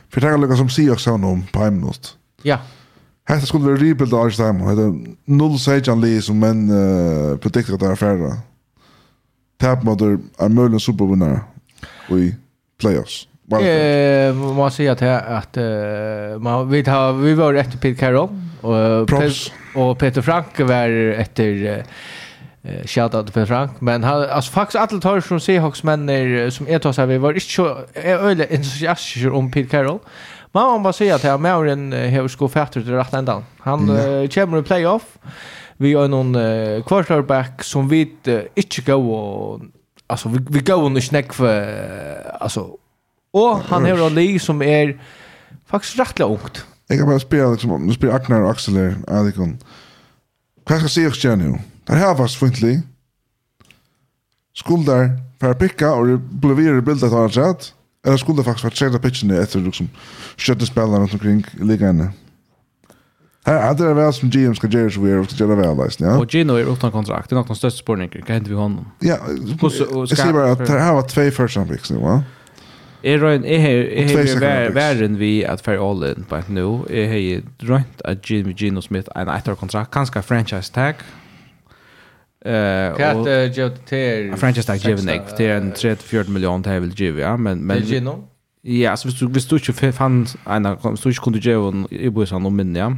for 0.09 0.19
jeg 0.19 0.29
tenker 0.29 0.41
lukar 0.41 0.55
som 0.55 0.69
Seahawks 0.69 1.05
har 1.05 1.17
någon 1.17 1.47
på 1.53 1.63
en 1.63 1.79
minutt. 1.79 2.15
Ja. 2.43 2.57
Hetta 3.29 3.45
skulle 3.45 3.65
vera 3.65 3.77
rebuild 3.77 4.13
av 4.13 4.25
Arstheim. 4.25 4.61
Hetta 4.65 4.93
null 5.25 5.57
sejan 5.59 6.01
li 6.01 6.15
som 6.21 6.39
menn 6.41 6.69
uh, 6.69 7.37
predikta 7.37 7.73
at 7.77 7.83
det 7.83 7.89
er 7.91 7.99
færre. 7.99 8.31
Tap 9.59 9.83
mot 9.83 10.01
er 10.01 10.49
mulig 10.49 10.81
supervinnare 10.81 11.43
i 12.09 12.31
playoffs. 12.79 13.25
Eh, 13.51 14.35
man 14.35 14.71
säger 14.71 14.91
att 14.91 15.01
att 15.01 15.57
uh, 15.57 16.39
man 16.39 16.69
vi 16.69 16.81
har 16.81 17.13
vi 17.13 17.33
var 17.33 17.53
efter 17.53 17.77
Pete 17.77 17.99
Carroll 17.99 18.29
och 18.61 19.07
Props. 19.07 19.49
Pet, 19.49 19.55
och 19.75 19.99
Peter 19.99 20.21
Frank 20.21 20.59
var 20.59 20.89
efter 21.11 21.77
uh, 21.77 21.83
eh 22.63 22.85
shout 22.85 23.15
out 23.15 23.33
till 23.33 23.45
Frank 23.45 23.81
men 23.81 24.03
han 24.03 24.29
alltså 24.29 24.51
faktiskt 24.51 24.75
alla 24.75 25.01
tar 25.01 25.21
från 25.21 25.41
Seahawks 25.41 25.83
männer 25.83 26.49
som 26.49 26.67
är 26.67 26.79
tar 26.79 26.91
så 26.91 27.05
vi 27.05 27.17
var 27.17 27.33
inte 27.33 27.45
så 27.45 27.77
öle 27.93 28.47
entusiastiska 28.49 29.31
om 29.31 29.51
Pete 29.51 29.69
Carroll. 29.69 29.99
Men 30.51 30.63
om 30.63 30.83
bara 30.83 30.93
säga 30.93 31.15
att 31.15 31.23
här 31.23 31.37
Mauren 31.37 31.91
hur 31.93 32.27
ska 32.27 32.47
fatter 32.47 32.81
till 32.81 32.91
rätt 32.91 33.13
ända 33.13 33.43
Han 33.59 33.87
kommer 34.33 34.59
i 34.59 34.63
playoff. 34.63 35.17
Vi 35.77 35.93
har 35.93 36.07
någon 36.07 36.33
quarterback 36.83 37.63
som 37.63 37.89
vi 37.89 38.01
inte 38.01 38.47
går 38.85 38.95
och 38.95 39.61
alltså 40.07 40.29
vi, 40.29 40.45
vi 40.49 40.59
går 40.59 40.95
och 40.95 41.03
snack 41.03 41.33
för 41.33 41.77
alltså 42.39 42.69
och 43.31 43.59
han 43.59 43.85
har 43.85 44.07
en 44.07 44.15
lig 44.15 44.41
som 44.41 44.61
är 44.61 45.01
faktiskt 45.65 45.99
rätt 45.99 46.19
långt. 46.19 46.65
Jag 46.87 46.99
kan 46.99 47.07
bara 47.07 47.19
spela 47.19 47.51
liksom, 47.51 47.87
nu 47.87 47.93
spelar 47.93 48.15
Agnar 48.15 48.41
och 48.41 48.49
Axel 48.51 48.73
där, 48.73 48.95
Adikon. 49.07 49.57
Kanske 50.67 50.89
ser 50.89 51.27
jag 51.27 51.37
nu. 51.39 51.59
Det 51.89 51.95
här 51.95 52.15
var 52.15 52.27
svintlig. 52.27 52.81
Skuldar 54.53 55.09
per 55.39 55.53
picka 55.53 55.93
och 55.93 56.07
det 56.07 56.17
ble 56.17 56.53
videre 56.53 56.81
bildet 56.81 57.13
av 57.13 57.31
rett. 57.31 57.73
Eller 58.05 58.17
skuldar 58.17 58.45
faktisk 58.45 58.67
vært 58.67 58.77
tredje 58.77 58.99
pitchen 58.99 59.31
etter 59.33 59.63
liksom, 59.65 59.89
skjøttespillene 60.37 60.99
rundt 61.01 61.15
omkring 61.17 61.41
ligger 61.59 61.89
inne. 61.89 62.11
Här 63.45 63.71
är 63.71 63.73
det 63.73 63.93
väl 63.93 64.13
som 64.13 64.29
GM 64.29 64.55
ska 64.55 64.67
göra 64.67 64.89
så 64.89 65.01
vi 65.01 65.11
är 65.11 65.21
också 65.21 65.43
göra 65.43 65.55
väl 65.55 65.77
läsning. 65.77 66.09
Ja? 66.09 66.17
Och 66.17 66.33
Gino 66.33 66.53
är 66.53 66.73
utan 66.73 66.91
kontrakt. 66.91 67.29
Det 67.29 67.33
är 67.33 67.35
något 67.35 67.49
av 67.49 67.55
de 67.55 67.55
största 67.55 67.77
spårningarna. 67.77 68.25
Kan 68.25 68.35
inte 68.35 68.49
vi 68.49 68.55
honom? 68.55 68.85
Ja, 68.99 69.17
jag 69.61 70.09
säger 70.09 70.33
bara 70.33 70.51
att 70.51 70.65
det 70.67 70.79
här 70.79 70.93
var 70.93 71.01
två 71.01 71.31
första 71.31 71.65
picks 71.65 71.91
nu 71.91 71.97
va? 71.97 72.23
Jeg 73.01 73.13
Är 73.13 73.19
Ryan 73.19 73.45
är 73.45 74.69
värre 74.69 75.07
vi 75.07 75.45
at 75.45 75.61
fer 75.61 75.77
all 75.79 76.03
in 76.03 76.25
på 76.29 76.35
ett 76.35 76.49
nu. 76.49 76.83
Är 76.89 77.41
rönt 77.57 78.01
att 78.01 78.29
Gino 78.29 78.81
Smith 78.81 79.09
en 79.15 79.29
etter 79.29 79.55
kontrakt. 79.55 79.91
kanskje 79.91 80.21
franchise 80.21 80.73
tag. 80.73 80.95
Eh 82.45 82.91
och 82.91 83.29
jag 83.57 83.85
till 83.85 84.33
Franchise 84.35 84.67
tag 84.67 84.77
given 84.77 85.05
det 85.05 85.37
till 85.37 85.49
en 85.49 85.71
34 85.71 86.23
miljon 86.27 86.63
till 86.63 86.71
vill 86.79 86.99
ge, 86.99 87.11
ja 87.11 87.37
men 87.37 87.59
men 87.59 87.83
Ja, 88.61 88.97
så 88.97 89.07
visst 89.07 89.19
du 89.19 89.27
visst 89.27 89.49
du 89.49 89.55
inte 89.55 89.91
fann 89.91 90.27
en 90.45 90.77
kom 90.77 90.97
så 90.97 91.09
inte 91.09 91.21
kunde 91.21 91.39
ge 91.39 91.53
en 91.53 91.87
i 91.89 92.09
bussen 92.09 92.45
om 92.45 92.75
ja. 92.75 92.93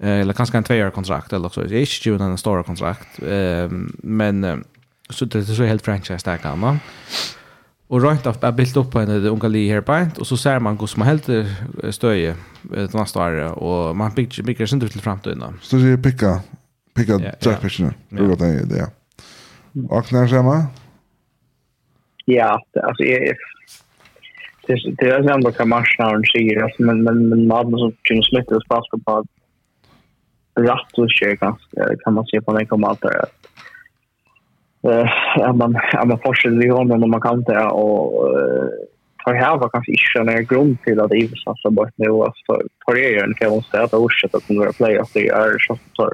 Eh 0.00 0.20
eller 0.20 0.32
kanske 0.32 0.58
en 0.58 0.64
2-årig 0.64 0.92
kontrakt 0.92 1.32
eller 1.32 1.48
så. 1.48 1.60
Jag 1.60 1.72
är 1.72 2.06
ju 2.06 2.16
en 2.16 2.38
stor 2.38 2.62
kontrakt. 2.62 3.22
Ehm 3.22 3.96
men 4.02 4.64
så 5.10 5.24
det 5.24 5.38
är 5.38 5.42
så 5.42 5.64
helt 5.64 5.84
franchise 5.84 6.24
tag 6.24 6.42
kan 6.42 6.58
man. 6.58 6.80
Och 7.88 8.02
rent 8.02 8.26
av 8.26 8.36
att 8.40 8.54
bilda 8.54 8.80
upp 8.80 8.94
en 8.94 9.10
unga 9.10 9.48
li 9.48 9.68
här 9.68 9.80
på 9.80 10.06
och 10.20 10.26
så 10.26 10.36
ser 10.36 10.58
man 10.58 10.78
hur 10.78 10.86
som 10.86 11.02
helt 11.02 11.28
stöje 11.90 12.34
det 12.62 12.94
nästa 12.94 13.20
år 13.20 13.62
och 13.62 13.96
man 13.96 14.14
bygger 14.14 14.42
bygger 14.42 14.66
sig 14.66 14.76
inte 14.76 14.88
till 14.88 15.00
framtiden. 15.00 15.58
Så 15.62 15.76
det 15.76 15.88
är 15.88 15.96
picka 15.96 16.40
Picka 16.94 17.18
trackpatcherna. 17.18 17.94
Det 18.08 18.22
var 18.22 18.36
det, 18.36 18.76
ja. 18.76 18.86
Och 19.88 20.12
när 20.12 20.26
ser 20.26 20.42
man? 20.42 20.62
Ja, 22.24 22.60
alltså 22.82 23.04
jag 23.04 23.36
det 24.66 25.08
är 25.08 25.30
ändå 25.30 25.52
kan 25.52 25.68
man 25.68 25.84
snarare 25.96 26.22
skier 26.22 26.62
alltså 26.62 26.82
men 26.82 27.02
men 27.02 27.28
men 27.28 27.46
man 27.46 27.70
så 27.70 27.92
kan 28.02 28.22
smitta 28.22 28.56
oss 28.56 28.66
fast 28.68 29.04
på 29.04 29.24
rätt 30.54 30.98
och 30.98 31.08
skier 31.12 31.36
ganska 31.36 31.96
kan 32.04 32.14
man 32.14 32.26
se 32.26 32.40
på 32.40 32.52
när 32.52 32.64
kommer 32.64 32.88
allt 32.88 33.02
där. 33.02 33.24
Eh, 34.82 35.54
man 35.54 35.78
ja, 35.92 36.04
man 36.04 36.18
forskar 36.18 36.50
ju 36.50 36.72
om 36.72 36.88
när 36.88 37.06
man 37.06 37.20
kan 37.20 37.42
det 37.42 37.64
och 37.64 38.28
för 39.24 39.34
här 39.34 39.56
var 39.56 39.68
kanske 39.68 39.92
inte 39.92 40.32
en 40.32 40.46
grund 40.46 40.82
till 40.82 41.00
att 41.00 41.14
Ivs 41.14 41.42
har 41.46 41.70
bort 41.70 41.92
nu 41.96 42.10
alltså 42.10 42.60
för 42.84 42.94
det 42.94 43.04
är 43.06 43.10
ju 43.10 43.18
en 43.18 43.34
fel 43.34 43.62
ställe 43.62 43.84
att 43.84 43.94
orsa 43.94 44.28
att 44.32 44.46
kunna 44.46 44.72
playa 44.72 45.02
att 45.02 45.14
det 45.14 45.28
är 45.28 45.58
så 45.58 45.78
så 45.92 46.12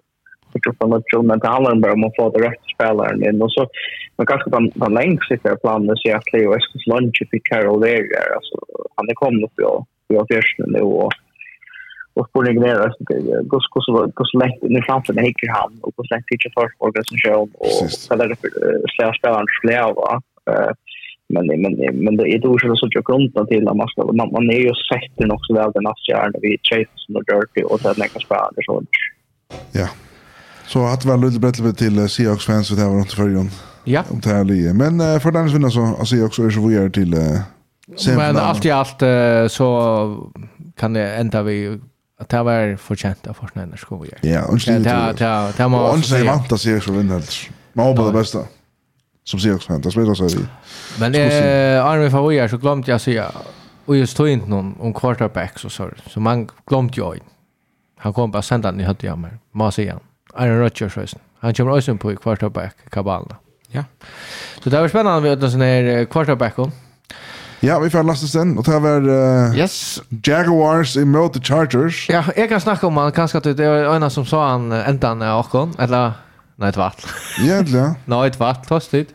för 0.65 0.71
gruppen 0.71 0.93
och 0.93 1.25
men 1.25 1.39
det 1.39 1.49
handlar 1.49 1.75
bara 1.75 1.93
om 1.93 2.05
att 2.05 2.17
få 2.17 2.31
det 2.31 2.47
rätt 2.47 2.65
spelaren 2.75 3.25
in 3.29 3.43
och 3.43 3.53
så 3.53 3.69
men 4.17 4.27
kanske 4.27 4.51
på 4.51 4.71
på 4.79 4.91
längre 4.91 5.19
sikt 5.29 5.47
är 5.47 5.57
planen 5.57 5.91
att 5.91 6.01
se 6.01 6.13
att 6.13 6.33
Leo 6.33 6.55
Eskils 6.55 6.87
lunch 6.87 7.23
fick 7.31 7.45
Carol 7.47 7.81
där 7.81 8.35
alltså 8.37 8.57
han 8.97 9.09
är 9.09 9.15
kommit 9.15 9.45
upp 9.45 9.53
ja 9.57 9.87
vi 10.09 10.17
har 10.17 10.27
först 10.33 10.59
nu 10.59 10.81
och 10.81 11.13
och 12.15 12.33
på 12.33 12.43
det 12.43 12.61
där 12.61 12.91
så 12.91 13.05
det 13.09 13.49
går 13.49 13.61
så 13.61 13.81
så 13.83 14.13
så 14.17 14.25
så 14.25 14.39
lätt 14.39 14.63
nu 14.63 14.83
framför 14.83 15.13
det 15.13 15.23
hickar 15.23 15.49
han 15.49 15.79
och 15.83 15.93
går 15.97 16.05
släkt 16.05 16.27
till 16.27 16.53
för 16.55 16.69
organisation 16.79 17.51
och 17.59 17.91
så 17.91 18.17
där 18.17 18.37
slår 18.95 19.13
spelaren 19.13 19.47
slår 19.61 19.95
va 19.95 20.21
men 21.29 21.47
men 21.47 21.75
men 22.05 22.17
det 22.17 22.29
är 22.35 22.39
då 22.39 22.59
så 22.59 22.77
så 22.77 22.89
jag 22.91 23.05
grundar 23.05 23.45
till 23.45 23.69
att 23.69 23.77
man 23.77 23.89
ska 23.89 24.13
man, 24.13 24.33
man 24.33 24.51
är 24.51 24.61
ju 24.61 24.73
sett 24.91 25.13
den 25.17 25.31
också 25.31 25.55
väl 25.55 25.73
den 25.73 25.83
matchen 25.83 26.33
vi 26.43 26.59
chase 26.63 26.91
som 26.95 27.15
the 27.15 27.21
dirty 27.33 27.63
och 27.63 27.81
sen 27.81 27.95
nästa 27.99 28.21
spelare 28.21 28.63
så 28.65 28.83
Ja, 29.73 29.89
Så 30.69 30.87
att 30.87 31.05
väl 31.05 31.21
lite 31.21 31.41
bättre 31.41 31.73
till 31.73 32.09
Seahawks 32.09 32.47
fans 32.47 32.69
det 32.69 32.85
var 32.85 32.99
inte 32.99 33.17
förrjon. 33.17 33.51
Ja. 33.85 34.05
Om 34.11 34.21
det 34.21 34.29
här 34.29 34.45
lige. 34.45 34.73
Men 34.73 35.01
uh, 35.01 35.19
för 35.19 35.31
den 35.31 35.49
vinner 35.49 35.71
så 35.71 36.05
Seahawks 36.07 36.39
är 36.39 36.51
så 36.51 36.67
vi 36.67 36.91
till 36.91 37.15
uh, 37.15 37.41
Men 38.17 38.37
allt 38.37 38.65
i 38.65 38.71
allt 38.71 39.03
uh, 39.03 39.49
så 39.49 40.31
kan 40.77 40.93
det 40.93 41.17
ända 41.17 41.43
vi 41.43 41.81
att 42.21 42.29
det 42.29 42.43
var 42.43 42.77
förtjänt 42.77 43.27
av 43.27 43.33
Forsnäna 43.33 43.77
skojar. 43.77 44.19
Ja, 44.21 44.45
och 44.45 44.59
det 44.67 44.79
det 44.79 45.15
det 45.19 45.53
det 45.57 45.69
man 45.69 45.91
och 45.91 45.99
det 45.99 46.25
vant 46.25 46.53
att 46.53 46.61
se 46.61 46.81
så 46.81 46.93
vinner. 46.93 47.23
Man 47.73 47.87
hoppas 47.87 48.07
det 48.07 48.13
bästa. 48.13 48.39
Som 49.25 49.41
Seahawks 49.41 49.67
fans, 49.67 49.83
det 49.83 49.91
spelar 49.91 50.15
så 50.15 50.25
vi. 50.25 50.47
Men 51.01 51.15
eh 51.15 51.87
Arne 51.87 52.11
Favoyer 52.11 52.49
så 52.49 52.57
glömde 52.57 52.91
jag 52.91 53.01
säga 53.01 53.33
och 53.87 53.97
just 53.97 54.17
tog 54.17 54.29
inte 54.29 54.49
någon 54.51 54.77
om 54.81 54.95
quarterbacks 54.95 55.65
och 55.65 55.73
så. 55.73 55.91
Så 56.07 56.21
man 56.21 56.49
glömde 56.67 56.95
ju. 56.97 57.21
Han 57.99 58.13
kom 58.13 58.31
bara 58.31 58.43
sända 58.43 58.71
ni 58.71 58.85
hade 58.85 59.07
jag 59.07 59.19
med. 59.19 59.39
Man 59.53 59.73
säger. 59.73 59.99
Aaron 60.39 60.63
Rodgers 60.63 60.95
høysen. 60.95 61.21
Han 61.43 61.55
kommer 61.55 61.77
også 61.77 61.95
på 61.99 62.15
quarterback 62.23 62.77
kabalna. 62.93 63.39
Ja. 63.75 63.85
Så 64.63 64.71
det 64.71 64.81
var 64.81 64.89
spennende 64.91 65.23
vi 65.23 65.33
åtte 65.35 65.51
sånne 65.53 65.69
her 65.69 66.07
quarterbacken. 66.11 66.73
Ja, 67.63 67.79
vi 67.83 67.91
får 67.91 68.05
laste 68.07 68.29
sen, 68.31 68.53
og 68.59 68.67
det 68.69 68.77
var 68.83 69.03
uh, 69.03 69.57
yes. 69.59 69.99
Jaguars 70.27 70.95
imot 70.97 71.35
the 71.35 71.43
Chargers. 71.43 72.05
Ja, 72.09 72.23
jeg 72.37 72.49
kan 72.53 72.63
snakke 72.63 72.87
om 72.87 72.97
han, 72.97 73.11
kanskje 73.13 73.41
at 73.43 73.49
det 73.59 73.67
var 73.67 73.97
en 73.97 74.11
som 74.15 74.27
sa 74.27 74.45
han 74.53 74.71
enda 74.79 75.11
han 75.11 75.25
er 75.27 75.35
åkken, 75.41 75.75
eller 75.83 76.15
nei, 76.57 76.71
et 76.71 76.79
vatt. 76.79 77.03
Ja, 77.43 77.59
ja. 77.67 77.89
Nei, 78.07 78.23
et 78.31 78.39
vatt, 78.39 78.63
tost 78.71 78.95
tid. 78.95 79.11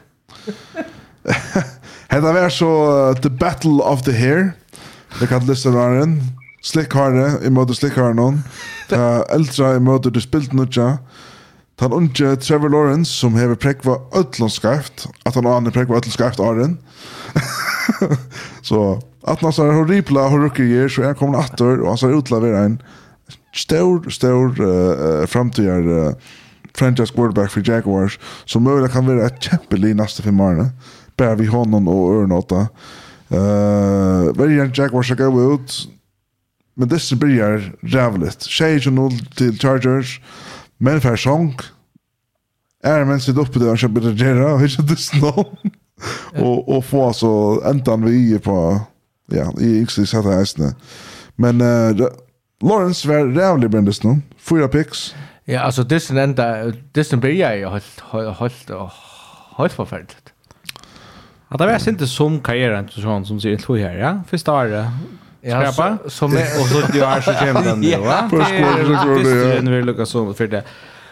Var 2.11 2.49
så 2.51 2.71
uh, 2.83 3.15
The 3.15 3.31
Battle 3.31 3.79
of 3.79 4.03
the 4.03 4.11
Hair. 4.11 4.51
Det 5.21 5.31
kan 5.31 5.47
lyssna 5.47 5.87
den 6.01 6.19
slikkare, 6.63 7.43
i 7.43 7.51
møte 7.51 7.75
Slick 7.75 7.97
noen, 7.99 8.41
ta 8.89 9.23
eldra 9.33 9.75
i 9.75 9.83
møte 9.83 10.11
du 10.13 10.21
spilt 10.23 10.53
nutja 10.55 10.97
ta 11.77 11.89
unge 11.89 12.35
Trevor 12.37 12.69
Lawrence, 12.69 13.11
som 13.11 13.35
hever 13.35 13.55
prekva 13.55 13.97
skarft 14.49 15.07
at 15.25 15.35
han 15.35 15.47
aner 15.47 15.71
prekva 15.71 16.01
skarft 16.05 16.39
åren. 16.39 16.77
så, 18.61 18.99
at 19.27 19.41
han 19.41 19.51
har 19.51 19.73
horripla 19.79 20.29
horrukker 20.29 20.63
gir 20.63 20.87
så 20.87 21.09
er 21.09 21.17
kommer 21.17 21.41
atter, 21.41 21.81
og 21.81 21.89
han 21.89 22.09
har 22.09 22.17
utlaver 22.17 22.53
en 22.53 22.81
stor, 23.53 24.09
stor 24.09 24.53
uh, 24.61 25.25
framtidar 25.27 25.81
uh, 25.81 26.13
franchise 26.77 27.13
quarterback 27.13 27.51
for 27.51 27.61
Jaguars, 27.65 28.19
som 28.45 28.63
mulig 28.63 28.89
kan 28.91 29.07
være 29.07 29.27
et 29.27 29.41
kjempelig 29.41 29.95
neste 29.97 30.23
fem 30.25 30.39
årene, 30.39 30.71
bare 31.17 31.37
vi 31.37 31.49
hånden 31.49 31.87
og 31.87 32.23
ørnåta. 32.23 32.67
Uh, 33.33 34.29
Verjan 34.37 34.73
Jaguars 34.77 35.11
er 35.11 35.17
gå 35.17 35.29
ut, 35.29 35.77
Men 36.75 36.87
det 36.89 36.95
disse 36.95 37.15
blir 37.15 37.37
Tjej 38.49 38.81
som 38.81 38.95
noll 38.95 39.19
till 39.35 39.59
Chargers. 39.59 40.21
Men 40.77 41.01
för 41.01 41.15
sång. 41.15 41.55
Är 42.83 43.05
men 43.05 43.19
sitt 43.19 43.37
uppe 43.37 43.59
där 43.59 43.67
han 43.67 43.77
kjøper 43.77 44.01
det 44.01 44.17
gjerne, 44.19 44.45
og 44.45 44.63
ikke 44.63 44.83
det 44.83 44.99
snå? 44.99 45.45
Och, 46.35 46.77
och 46.77 46.85
få 46.85 47.13
så 47.13 47.61
ändan 47.65 48.05
vi 48.05 48.39
på, 48.39 48.81
ja, 49.31 49.53
i 49.59 49.79
yngste 49.79 50.05
satt 50.05 50.25
her 50.25 50.41
eisene. 50.41 50.73
Men 51.35 51.61
uh, 51.61 52.07
Lawrence 52.61 53.07
var 53.07 53.29
rævlig 53.31 53.69
brenn 53.71 53.87
disse 53.87 54.03
noen. 54.03 54.23
Fyra 54.37 54.67
picks. 54.67 55.13
Ja, 55.47 55.61
alltså 55.61 55.81
altså 55.81 55.83
disse 55.83 56.21
enda, 56.21 56.71
disse 56.95 57.17
blir 57.17 57.31
ju 57.55 57.69
helt 57.69 58.03
helt 58.39 58.71
helt 59.57 59.73
forferdelig. 59.73 60.33
Ja, 61.51 61.57
det 61.57 61.65
var 61.65 61.89
inte 61.89 62.07
som 62.07 62.39
karriären 62.41 62.87
til 62.87 63.03
sånn 63.03 63.25
som 63.25 63.39
sier, 63.39 63.57
tror 63.57 63.77
här, 63.77 63.97
ja. 63.97 64.23
Första 64.27 64.53
året, 64.53 64.85
Ja, 65.45 65.71
så, 65.71 65.97
som 66.09 66.33
är 66.37 66.61
och 66.61 66.67
så 66.67 66.91
du 66.91 67.03
är 67.03 67.21
så 67.21 67.33
känd 67.33 67.57
den 67.65 67.81
då 67.81 68.01
va. 68.01 68.27
Först 68.29 68.51
går 68.51 69.61
det 69.61 69.71
vill 69.71 69.85
lucka 69.85 70.05
så 70.05 70.33
för 70.33 70.47
det. 70.47 70.63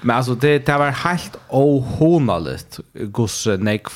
Men 0.01 0.15
alltså 0.15 0.35
det 0.35 0.65
det 0.65 0.77
var 0.77 0.89
helt 0.89 1.37
ohonalligt 1.49 2.79
Gus 2.93 3.47
Nick 3.59 3.87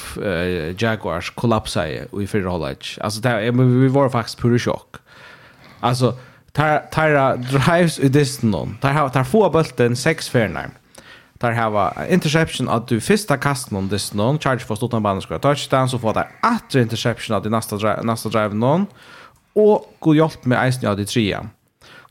Jaguars 0.77 1.29
kollapsa 1.29 1.87
i 1.89 2.27
förra 2.27 2.51
halvlek. 2.51 2.97
Alltså 3.01 3.21
det 3.21 3.51
men 3.51 3.81
vi 3.81 3.87
var 3.87 4.09
faktiskt 4.09 4.39
pur 4.39 4.59
chock. 4.59 4.95
Alltså 5.79 6.13
tar 6.51 6.79
tar 6.91 7.37
drives 7.37 7.99
i 7.99 8.09
distan. 8.09 8.77
Tar 8.81 8.91
har 8.91 9.09
tar 9.09 9.23
få 9.23 9.49
bulten 9.49 9.95
sex 9.95 10.29
fairnar 10.29 10.69
Tar 11.39 11.51
har 11.51 11.93
interception 12.09 12.69
att 12.69 12.87
du 12.87 13.01
första 13.01 13.37
kasten 13.37 13.77
om 13.77 13.87
distan, 13.87 14.39
charge 14.39 14.59
för 14.59 14.75
stottan 14.75 15.03
banan 15.03 15.21
ska 15.21 15.39
touchdown 15.39 15.89
så 15.89 15.99
får 15.99 16.13
där 16.13 16.27
åter 16.43 16.81
interception 16.81 17.37
att 17.37 17.51
nästa 17.51 18.01
nästa 18.03 18.29
drive 18.29 18.53
någon 18.53 18.85
og 19.55 19.85
god 20.03 20.17
hjelp 20.19 20.47
med 20.49 20.59
eisen 20.59 20.87
av 20.89 20.97
de 20.99 21.05
trea. 21.07 21.45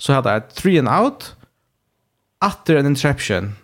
Så 0.01 0.17
hadde 0.17 0.33
jeg 0.33 0.49
three 0.57 0.81
and 0.81 0.91
out, 0.91 1.35
after 2.45 2.79
en 2.79 2.87
interception, 2.87 3.55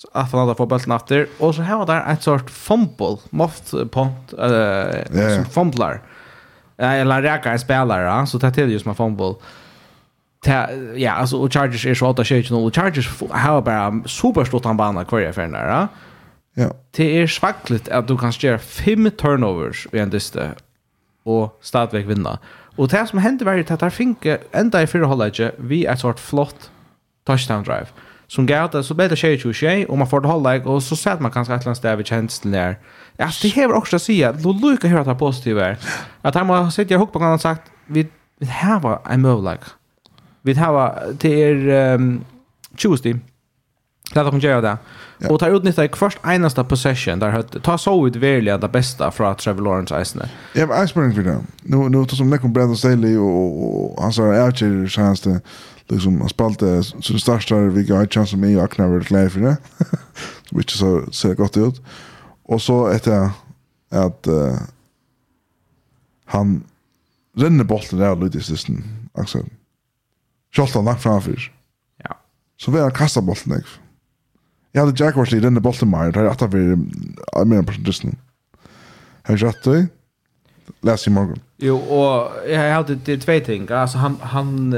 så 0.00 0.08
at 0.14 0.32
han 0.32 0.44
hadde 0.44 0.56
fått 0.56 0.70
bølten 0.70 0.94
atter, 0.96 1.26
og 1.40 1.54
så 1.56 1.64
hadde 1.66 1.96
jeg 1.96 2.18
et 2.18 2.28
sort 2.28 2.52
fumble, 2.52 3.18
moft 3.36 3.74
punt, 3.92 4.34
uh, 4.38 5.00
yeah. 5.12 5.34
som 5.34 5.48
fumbler. 5.56 6.00
Eller 6.80 7.26
rækker 7.26 7.52
en 7.52 7.60
spelare, 7.60 8.12
så 8.26 8.38
det 8.40 8.48
er 8.48 8.62
det 8.62 8.78
just 8.78 8.88
med 8.88 8.96
fumble. 8.96 9.34
Ta, 10.44 10.70
ja, 10.96 11.18
altså, 11.20 11.36
og 11.36 11.52
Chargers 11.52 11.84
er 11.84 11.98
så 11.98 12.08
åtta 12.08 12.24
tjej 12.24 12.40
ikke 12.40 12.54
noe, 12.54 12.70
og 12.70 12.72
Chargers 12.72 13.10
har 13.36 13.60
bare 13.60 14.08
superstort 14.08 14.64
han 14.64 14.78
banan 14.80 15.04
hver 15.04 15.26
jeg 15.26 15.36
fyrir 15.36 15.52
der, 15.52 15.74
ja. 16.58 16.70
Det 16.96 17.06
er 17.20 17.28
svakligt 17.30 17.88
at 17.88 18.08
du 18.08 18.16
kan 18.18 18.32
gjøre 18.32 18.58
fem 18.58 19.06
turnovers 19.18 19.86
i 19.92 20.00
en 20.00 20.12
dyste, 20.12 20.50
og 21.28 21.52
stadigvæk 21.60 22.08
vinna. 22.08 22.38
Ja 22.40 22.59
Og 22.78 22.90
det 22.90 23.02
som 23.08 23.18
hendte 23.18 23.44
var 23.44 23.58
at 23.58 23.80
der 23.80 23.90
finke 23.90 24.38
enda 24.54 24.82
i 24.82 24.86
fyrre 24.86 25.08
halvleidje 25.08 25.50
vi 25.58 25.84
et 25.86 25.98
sort 25.98 26.20
flott 26.20 26.70
touchdown 27.26 27.64
drive. 27.64 27.90
Som 28.30 28.46
gav 28.46 28.68
det, 28.72 28.84
så 28.86 28.94
ble 28.94 29.08
det 29.10 29.18
tjej 29.18 29.36
tjej 29.42 29.52
tjej, 29.52 29.86
og 29.88 29.98
man 29.98 30.06
får 30.06 30.20
det 30.22 30.30
halvleik, 30.30 30.66
og 30.66 30.82
så 30.82 30.96
sett 30.96 31.20
man 31.20 31.32
kanskje 31.34 31.54
et 31.54 31.60
eller 31.60 31.72
annet 31.72 31.80
sted 31.80 31.96
ved 31.96 32.04
kjenslen 32.04 32.52
der. 32.54 32.76
Ja, 33.18 33.26
det 33.42 33.50
hever 33.52 33.74
også 33.74 33.98
å 33.98 34.02
si 34.04 34.20
at 34.22 34.38
lo 34.44 34.52
luka 34.54 34.88
hører 34.88 35.02
at 35.02 35.10
det 35.10 35.16
er 35.16 35.18
positivt 35.18 35.58
er. 35.58 35.74
At 36.24 36.38
han 36.38 36.46
må 36.46 36.60
sitte 36.70 36.94
i 36.94 37.00
hukk 37.00 37.10
på 37.12 37.18
gang 37.18 37.34
og 37.34 37.42
sagt, 37.42 37.72
vi, 37.88 38.06
vi 38.38 38.46
hava 38.46 39.00
en 39.10 39.24
møvleik. 39.24 39.66
Vi 40.46 40.54
har 40.56 41.10
det 41.20 41.32
er 41.42 41.96
um, 41.98 42.22
Tuesday, 42.78 43.18
Lad 44.14 44.26
oss 44.26 44.42
göra 44.42 44.60
det. 44.60 44.78
Och 45.28 45.40
ta 45.40 45.48
ut 45.48 45.64
nytta 45.64 45.84
i 45.84 45.88
först 45.88 46.18
enaste 46.26 46.64
possession 46.64 47.18
där 47.18 47.30
har 47.30 47.42
ta 47.42 47.78
så 47.78 48.06
ut 48.06 48.16
välja 48.16 48.58
det 48.58 48.68
bästa 48.68 49.10
från 49.10 49.34
Trevor 49.36 49.62
Lawrence 49.62 49.96
Eisner. 49.96 50.28
Ja, 50.54 50.66
men 50.66 50.84
Iceberg 50.84 51.14
för 51.14 51.22
dem. 51.22 51.46
Nu 51.62 51.88
nu 51.88 52.06
som 52.06 52.30
Nick 52.30 52.42
Brandon 52.42 52.76
Staley 52.76 53.16
och 53.16 54.02
han 54.02 54.12
sa 54.12 54.22
Archer 54.22 54.88
chans 54.88 55.20
det 55.20 55.40
liksom 55.88 56.20
han 56.20 56.28
spalte 56.28 56.82
så 56.82 57.12
det 57.12 57.20
största 57.20 57.56
vi 57.56 57.84
gav 57.84 58.06
chans 58.06 58.34
med 58.34 58.52
jag 58.52 58.70
knappt 58.70 58.90
var 58.90 59.00
klar 59.00 59.28
för 59.28 59.40
det. 59.40 59.56
Which 60.50 60.70
så 60.70 61.12
ser 61.12 61.34
gott 61.34 61.56
ut. 61.56 61.82
Och 62.42 62.62
så 62.62 62.88
efter 62.88 63.30
att 63.90 64.26
uh, 64.26 64.58
han 66.24 66.64
renner 67.36 67.64
bollen 67.64 67.98
där 67.98 68.16
lite 68.16 68.38
i 68.38 68.42
sisten 68.42 68.84
Axel. 69.12 69.44
Schultan 70.56 70.84
lagt 70.84 71.02
framför. 71.02 71.52
Ja. 72.04 72.16
Så 72.56 72.70
vill 72.70 72.82
han 72.82 72.90
kasta 72.90 73.20
bollen. 73.20 73.36
Liksom. 73.44 73.82
Jag 74.72 74.86
hade 74.86 75.04
Jaguars 75.04 75.32
i 75.32 75.40
den 75.40 75.62
mer. 75.86 76.12
Det 76.12 76.20
är 76.20 76.24
att 76.24 76.54
vi 76.54 76.76
är 77.32 77.44
mer 77.44 77.62
på 77.62 77.72
disten. 77.78 78.16
Har 79.22 79.36
jag 79.36 79.42
rätt 79.42 79.64
det? 79.64 79.86
Läs 80.80 81.06
i 81.06 81.10
morgon. 81.10 81.38
Jo, 81.56 81.76
och 81.76 82.48
jag 82.50 82.74
hade 82.74 82.94
det 82.94 83.18
två 83.18 83.40
ting. 83.40 83.70
Alltså 83.70 83.98
han 83.98 84.16
han 84.20 84.74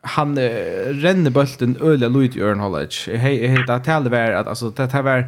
han 0.00 0.38
renner 0.38 1.30
bulten 1.30 1.76
öliga 1.80 2.08
Louis 2.08 2.36
Örn 2.36 2.58
College. 2.58 3.18
Hej 3.18 3.46
heter 3.46 3.72
att 3.72 3.84
tala 3.84 4.10
var 4.10 4.32
att 4.32 4.46
alltså 4.46 4.70
det 4.70 4.92
här 4.92 5.02
var 5.02 5.24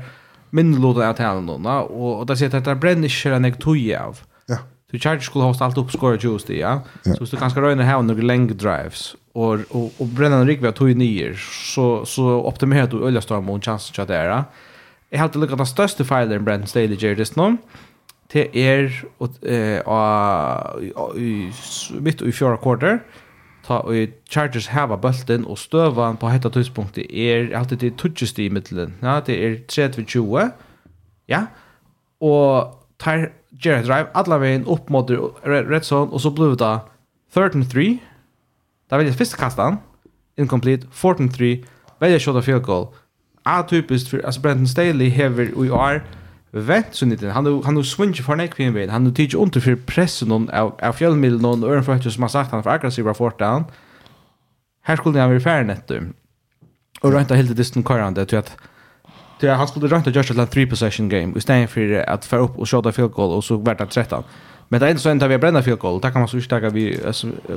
min 0.51 0.81
låda 0.81 1.09
att 1.09 1.17
tala 1.17 1.41
någon 1.41 1.67
och 1.67 2.19
och 2.19 2.27
där 2.27 2.35
sitter 2.35 2.59
att 2.59 2.65
det 2.65 2.75
bränner 2.75 3.09
sig 3.09 3.33
en 3.33 3.53
tog 3.53 3.93
av. 3.93 4.19
Du 4.95 4.99
Chargers 4.99 5.27
skulle 5.27 5.45
hosta 5.45 5.65
allt 5.65 5.79
upp 5.79 5.91
score 5.91 6.19
20 6.19 6.39
det, 6.47 6.59
ja. 6.59 6.77
Så 7.03 7.17
hvis 7.19 7.31
du 7.31 7.37
kanskje 7.37 7.63
røyner 7.65 7.85
här 7.85 8.03
noen 8.03 8.27
lenge 8.27 8.55
drives, 8.55 9.17
och 9.35 9.59
och 9.71 9.93
og 9.99 10.09
Brennan 10.17 10.47
Rikve 10.47 10.73
tog 10.73 10.91
i 10.91 10.95
nyer, 10.95 11.35
så, 11.75 12.05
så 12.05 12.23
optimerar 12.47 12.87
du 12.87 13.07
öliga 13.07 13.21
storm 13.21 13.51
och 13.51 13.57
en 13.57 13.63
chans 13.63 13.91
til 13.91 14.07
där. 14.07 14.07
det 14.07 14.17
er. 14.17 14.43
Jeg 15.11 15.21
har 15.21 15.27
alltid 15.27 15.41
lukket 15.41 15.59
den 15.59 15.67
største 15.67 16.05
feilen 16.05 16.45
Brennan 16.45 16.67
Staley 16.67 16.97
gjør 16.97 17.15
det 17.15 17.37
nå, 17.37 17.57
til 18.31 18.47
er 18.55 18.91
og, 19.19 19.29
eh, 19.43 19.81
og, 19.87 21.17
midt 22.01 22.23
i 22.23 22.33
fjärde 22.33 22.57
kvarter, 22.63 22.99
ta 23.67 23.75
og 23.75 24.09
Chargers 24.31 24.67
hava 24.67 24.97
bulten 24.97 25.45
och 25.45 25.59
stövan 25.59 26.17
på 26.17 26.29
hetta 26.29 26.51
tidspunkti 26.51 27.07
är 27.11 27.57
alltid 27.57 27.79
det 27.79 27.97
touchest 27.97 28.39
i 28.39 28.51
mitten. 28.51 28.95
Ja, 29.03 29.21
det 29.27 29.45
är 29.45 29.57
30-20. 29.69 30.51
Ja. 31.27 31.47
Och 32.21 32.85
tar 32.99 33.33
gjør 33.63 33.79
et 33.79 33.87
drive, 33.87 34.11
alle 34.15 34.41
veien 34.41 34.67
opp 34.67 34.91
mot 34.91 35.11
red 35.47 35.87
zone, 35.87 36.13
og 36.13 36.21
så 36.21 36.31
ble 36.35 36.51
det 36.59 36.73
13-3. 37.37 37.87
Da 38.91 38.99
velger 38.99 39.13
jeg 39.13 39.19
første 39.19 39.39
kastan, 39.39 39.79
incomplete, 40.39 40.87
14-3, 40.93 41.55
velger 42.01 42.19
shot 42.19 42.37
of 42.37 42.45
field 42.45 42.63
goal. 42.63 42.91
Atypiskt 43.47 44.11
for, 44.11 44.21
altså 44.25 44.41
Brenton 44.41 44.67
Staley 44.67 45.11
hever 45.11 45.51
i 45.65 45.71
år, 45.71 46.05
vent 46.55 46.95
så 46.95 47.07
nitten 47.07 47.33
han 47.35 47.47
har 47.47 47.83
swinge 47.83 48.23
för 48.23 48.37
neck 48.37 48.57
pin 48.57 48.75
vid 48.75 48.91
han 48.91 49.07
har 49.07 49.13
teach 49.13 49.35
under 49.35 49.61
för 49.61 49.77
pressen 49.77 50.33
av, 50.33 50.75
av 50.83 50.93
fjellmiddelen 50.93 51.65
og 51.65 51.71
øren 51.71 51.85
for 51.85 52.11
som 52.11 52.23
har 52.23 52.29
sagt 52.29 52.51
han 52.51 52.63
för 52.63 52.71
aggressiv 52.71 53.09
av 53.09 53.33
down 53.39 53.65
här 54.83 54.97
skulle 54.97 55.21
han 55.21 55.31
vara 55.31 55.41
færre 55.41 55.65
nettum. 55.65 56.15
och 57.01 57.13
røynta 57.13 57.35
helt 57.35 57.57
distant 57.57 57.87
current 57.87 58.17
kvarande 58.17 58.25
til 58.25 58.37
at 58.37 58.57
Det 59.45 59.55
han 59.55 59.69
skulle 59.69 59.87
rönta 59.87 60.11
just 60.11 60.31
göra 60.31 60.43
ett 60.43 60.51
three 60.51 60.67
possession 60.67 61.09
game 61.09 61.33
istället 61.37 61.71
för 61.71 62.05
att 62.09 62.25
få 62.25 62.37
upp 62.37 62.59
och 62.59 62.69
skjuta 62.71 62.93
field 62.93 63.13
goal 63.13 63.33
och 63.37 63.45
så 63.45 63.57
vart 63.57 63.79
det 63.79 63.87
13. 63.87 64.25
Men 64.69 64.81
det 64.81 64.87
är 64.87 64.91
inte 64.91 65.03
så 65.03 65.11
inte 65.11 65.29
vi 65.29 65.39
bränner 65.39 65.63
field 65.63 65.79
goal. 65.79 66.01
Där 66.01 66.11
kan 66.11 66.21
man 66.21 66.29
så 66.29 66.37
utstacka 66.37 66.71
vi 66.71 67.01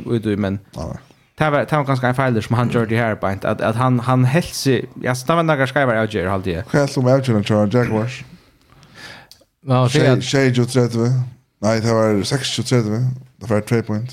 ut 0.10 0.40
men 0.40 0.60
Det 1.38 1.50
var 1.50 1.60
det 1.60 1.72
var 1.72 1.84
ganska 1.84 2.08
en 2.08 2.16
fejl 2.16 2.44
som 2.44 2.56
han 2.56 2.70
gjorde 2.70 2.96
här 2.96 3.16
på 3.16 3.28
att 3.28 3.46
att 3.62 3.76
han 3.76 4.00
han 4.00 4.26
hälsi 4.26 4.86
jag 5.04 5.18
stannar 5.18 5.44
några 5.44 5.68
skriver 5.68 5.96
jag 5.96 6.14
gör 6.14 6.28
allt 6.28 6.46
det. 6.46 6.74
Helt 6.74 6.92
som 6.92 7.08
jag 7.08 7.26
tror 7.26 7.60
jag 7.60 7.74
Jaguars. 7.74 8.24
Ja, 9.66 9.90
det 9.94 10.22
Shay 10.22 10.50
ju 10.50 10.66
30. 10.66 10.98
Nej, 11.62 11.82
det 11.82 11.94
var 11.94 12.24
6 12.24 12.58
ju 12.58 12.64
30. 12.64 12.90
Det 13.38 13.50
var 13.50 13.62
3 13.62 13.82
point. 13.82 14.12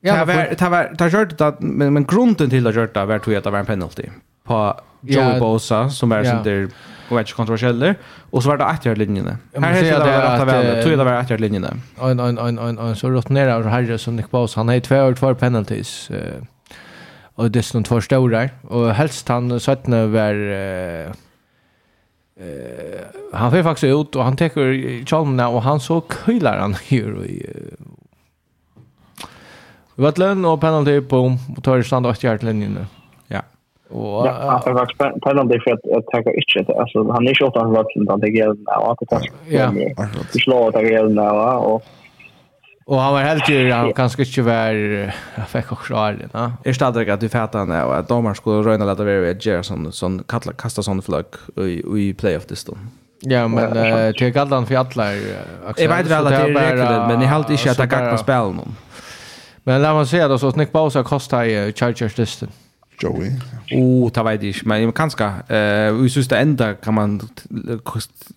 Ja, 0.00 0.24
det 0.24 0.24
var 0.24 0.54
det 0.58 0.68
var 0.68 0.94
det 0.98 1.12
gjorde 1.12 1.34
det 1.34 1.56
men 1.60 1.92
men 1.92 2.04
grunden 2.04 2.50
till 2.50 2.66
att 2.66 2.74
gjorde 2.74 2.92
det 2.92 3.04
var 3.04 3.14
att 3.14 3.44
det 3.44 3.50
var 3.50 3.58
en 3.58 3.66
penalty 3.66 4.02
på 4.48 4.80
Joey 5.00 5.32
ja. 5.34 5.40
Bosa 5.40 5.90
som 5.90 6.12
är 6.12 6.24
sånt 6.24 6.44
där 6.44 6.68
och 7.10 7.20
inte 7.20 7.72
där 7.72 7.94
och 8.30 8.42
så 8.42 8.48
var 8.48 8.58
det 8.58 8.64
efter 8.64 8.96
linjerna. 8.96 9.36
Här 9.54 9.72
heter 9.72 9.98
det 9.98 10.28
att 10.28 10.38
det 10.40 10.44
var 10.44 10.82
tror 10.82 10.96
det 10.96 11.04
var 11.04 11.20
efter 11.20 11.38
linjerna. 11.38 11.74
En 12.00 12.20
en 12.20 12.38
en 12.38 12.58
en 12.58 12.78
en 12.78 12.96
så 12.96 13.10
rotnera 13.10 13.56
och 13.56 13.64
Harry 13.64 13.98
som 13.98 14.16
Nick 14.16 14.30
Bosa 14.30 14.60
han 14.60 14.68
har 14.68 14.80
två 14.80 14.96
år 14.96 15.14
två 15.14 15.34
penalties. 15.34 16.10
Eh 16.10 16.42
och 17.34 17.50
det 17.50 17.58
är 17.58 17.82
två 17.82 18.00
stora 18.00 18.48
och 18.62 18.94
helst 18.94 19.28
han 19.28 19.60
sättne 19.60 20.06
var 20.06 20.34
eh 20.34 21.12
han 23.32 23.50
får 23.50 23.62
faktiskt 23.62 23.84
ut 23.84 24.16
och 24.16 24.24
han 24.24 24.36
tar 24.36 25.06
chalmna 25.06 25.48
och 25.48 25.62
han 25.62 25.80
så 25.80 26.02
kylar 26.26 26.58
han 26.58 26.74
här 26.74 27.26
i 27.26 27.46
Vatlön 29.94 30.44
och 30.44 30.60
penalty 30.60 31.00
på 31.00 31.28
motorstand 31.28 32.06
och 32.06 32.24
hjärtlinjen. 32.24 32.70
Mm. 32.70 32.86
Och 33.90 34.26
ja, 34.26 34.62
det 34.64 34.72
var 34.72 35.16
spännande 35.20 35.60
för 35.60 35.72
att 35.72 35.80
jag 35.82 36.06
tänker 36.06 36.58
inte 36.58 36.72
alltså 36.80 37.12
han 37.12 37.28
är 37.28 37.34
short 37.34 37.56
han 37.56 37.72
var 37.72 37.86
utan 37.94 38.20
det 38.20 38.28
gäller 38.28 38.56
ja 38.64 38.92
att 38.92 38.98
det 39.00 39.06
kanske. 39.06 39.30
Ja. 39.48 39.72
Det 40.32 40.38
slår 40.38 40.68
att 40.68 40.74
det 40.74 40.88
gäller 40.88 41.22
ja 41.22 41.56
och 41.56 41.84
Och 42.88 43.00
han 43.00 43.12
var 43.12 43.20
helt 43.20 43.48
ju 43.48 43.72
han 43.72 43.92
kanske 43.92 44.22
inte 44.22 44.42
var 44.42 44.72
jag 45.34 45.48
fick 45.48 45.72
också 45.72 45.94
är 45.94 46.28
va. 46.32 46.52
Är 46.64 46.72
stadigt 46.72 47.10
att 47.10 47.20
du 47.20 47.28
fattar 47.28 47.66
nu 47.66 47.74
att 47.74 48.08
domar 48.08 48.34
skulle 48.34 48.68
röna 48.68 48.84
lite 48.84 49.02
över 49.02 49.36
Gerson 49.40 49.92
sån 49.92 50.22
kallar 50.22 50.52
kasta 50.52 50.82
sån 50.82 51.02
flög 51.02 51.24
i 51.56 51.82
i 51.98 52.14
playoff 52.14 52.46
det 52.48 52.56
stund. 52.56 52.78
Ja, 53.20 53.48
men 53.48 53.74
det 53.74 54.32
kallar 54.32 54.56
han 54.56 54.66
för 54.66 54.74
alla. 54.74 55.14
Jag 55.76 55.88
vet 55.88 56.06
väl 56.06 56.26
att 56.26 56.30
det 56.30 56.36
är 56.36 56.76
riktigt, 56.76 57.08
men 57.08 57.18
ni 57.18 57.26
halt 57.26 57.50
inte 57.50 57.70
att 57.70 57.76
det 57.76 57.86
kan 57.86 58.18
spela 58.18 58.44
någon. 58.44 58.76
Men 59.64 59.82
låt 59.82 59.94
mig 59.96 60.06
säga 60.06 60.28
då 60.28 60.38
så 60.38 60.50
Nick 60.50 60.72
Bosa 60.72 61.02
kostar 61.02 61.44
i 61.44 61.72
Chargers 61.72 62.14
distan. 62.14 62.48
Joey. 63.02 63.30
Oh, 63.72 64.10
ta 64.10 64.22
vet 64.22 64.42
jeg 64.42 64.54
men 64.66 64.92
kanskje. 64.92 65.28
Uh, 65.50 66.02
jeg 66.02 66.10
synes 66.10 66.28
det 66.28 66.38
ända 66.38 66.74
kan 66.74 66.94
man 66.94 67.20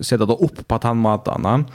sätta 0.02 0.26
det 0.26 0.38
upp 0.40 0.68
på 0.68 0.76
han 0.76 0.80
tannmatene. 0.80 1.66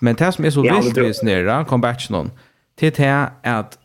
Men 0.00 0.14
det 0.14 0.32
som 0.34 0.44
är 0.44 0.50
så 0.50 0.62
vilt 0.62 0.96
med 0.96 1.14
snere, 1.14 1.64
kom 1.64 1.80
back 1.80 1.98
til 1.98 2.14
att 2.14 2.30
til 2.78 2.92
det 2.96 3.28
at 3.44 3.78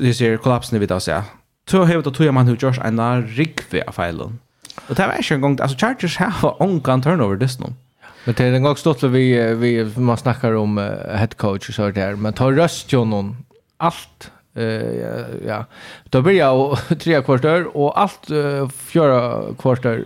det 0.00 0.16
ser 0.16 0.36
kollapsen 0.36 0.80
vid 0.80 0.90
oss 0.90 1.08
ja. 1.08 1.22
så 1.66 1.84
har 1.84 2.00
det 2.00 2.14
tror 2.14 2.30
man 2.30 2.46
hur 2.46 2.56
Josh 2.62 2.78
en 2.84 3.22
rikve 3.36 3.82
för 3.86 3.92
feilen. 3.92 4.40
Och 4.88 4.96
det 4.96 5.06
var 5.06 5.12
ikke 5.12 5.34
en 5.34 5.40
gång 5.40 5.60
alltså 5.60 5.78
Chargers 5.78 6.16
har 6.16 6.62
ångan 6.62 7.02
turnover 7.02 7.36
det 7.36 7.60
noen. 7.60 7.76
Men 8.24 8.34
det 8.34 8.44
är 8.44 8.52
en 8.52 8.62
gång 8.62 8.76
stått 8.76 9.02
vi, 9.02 9.54
vi 9.54 9.84
man 9.96 10.16
snackar 10.16 10.54
om 10.54 10.78
uh, 10.78 11.16
head 11.16 11.36
coach 11.36 11.68
och 11.68 11.74
så 11.74 11.90
där, 11.90 12.16
men 12.16 12.32
tar 12.32 12.52
röst 12.52 12.92
ju 12.92 13.04
någon 13.04 13.36
allt 13.76 14.30
ja, 14.62 15.24
ja. 15.46 15.64
Då 16.04 16.22
blir 16.22 16.38
jag 16.38 16.78
tre 17.00 17.22
kvarter 17.22 17.76
och 17.76 18.00
allt 18.00 18.30
uh, 18.30 18.68
fyra 18.68 19.42
kvarter 19.58 20.04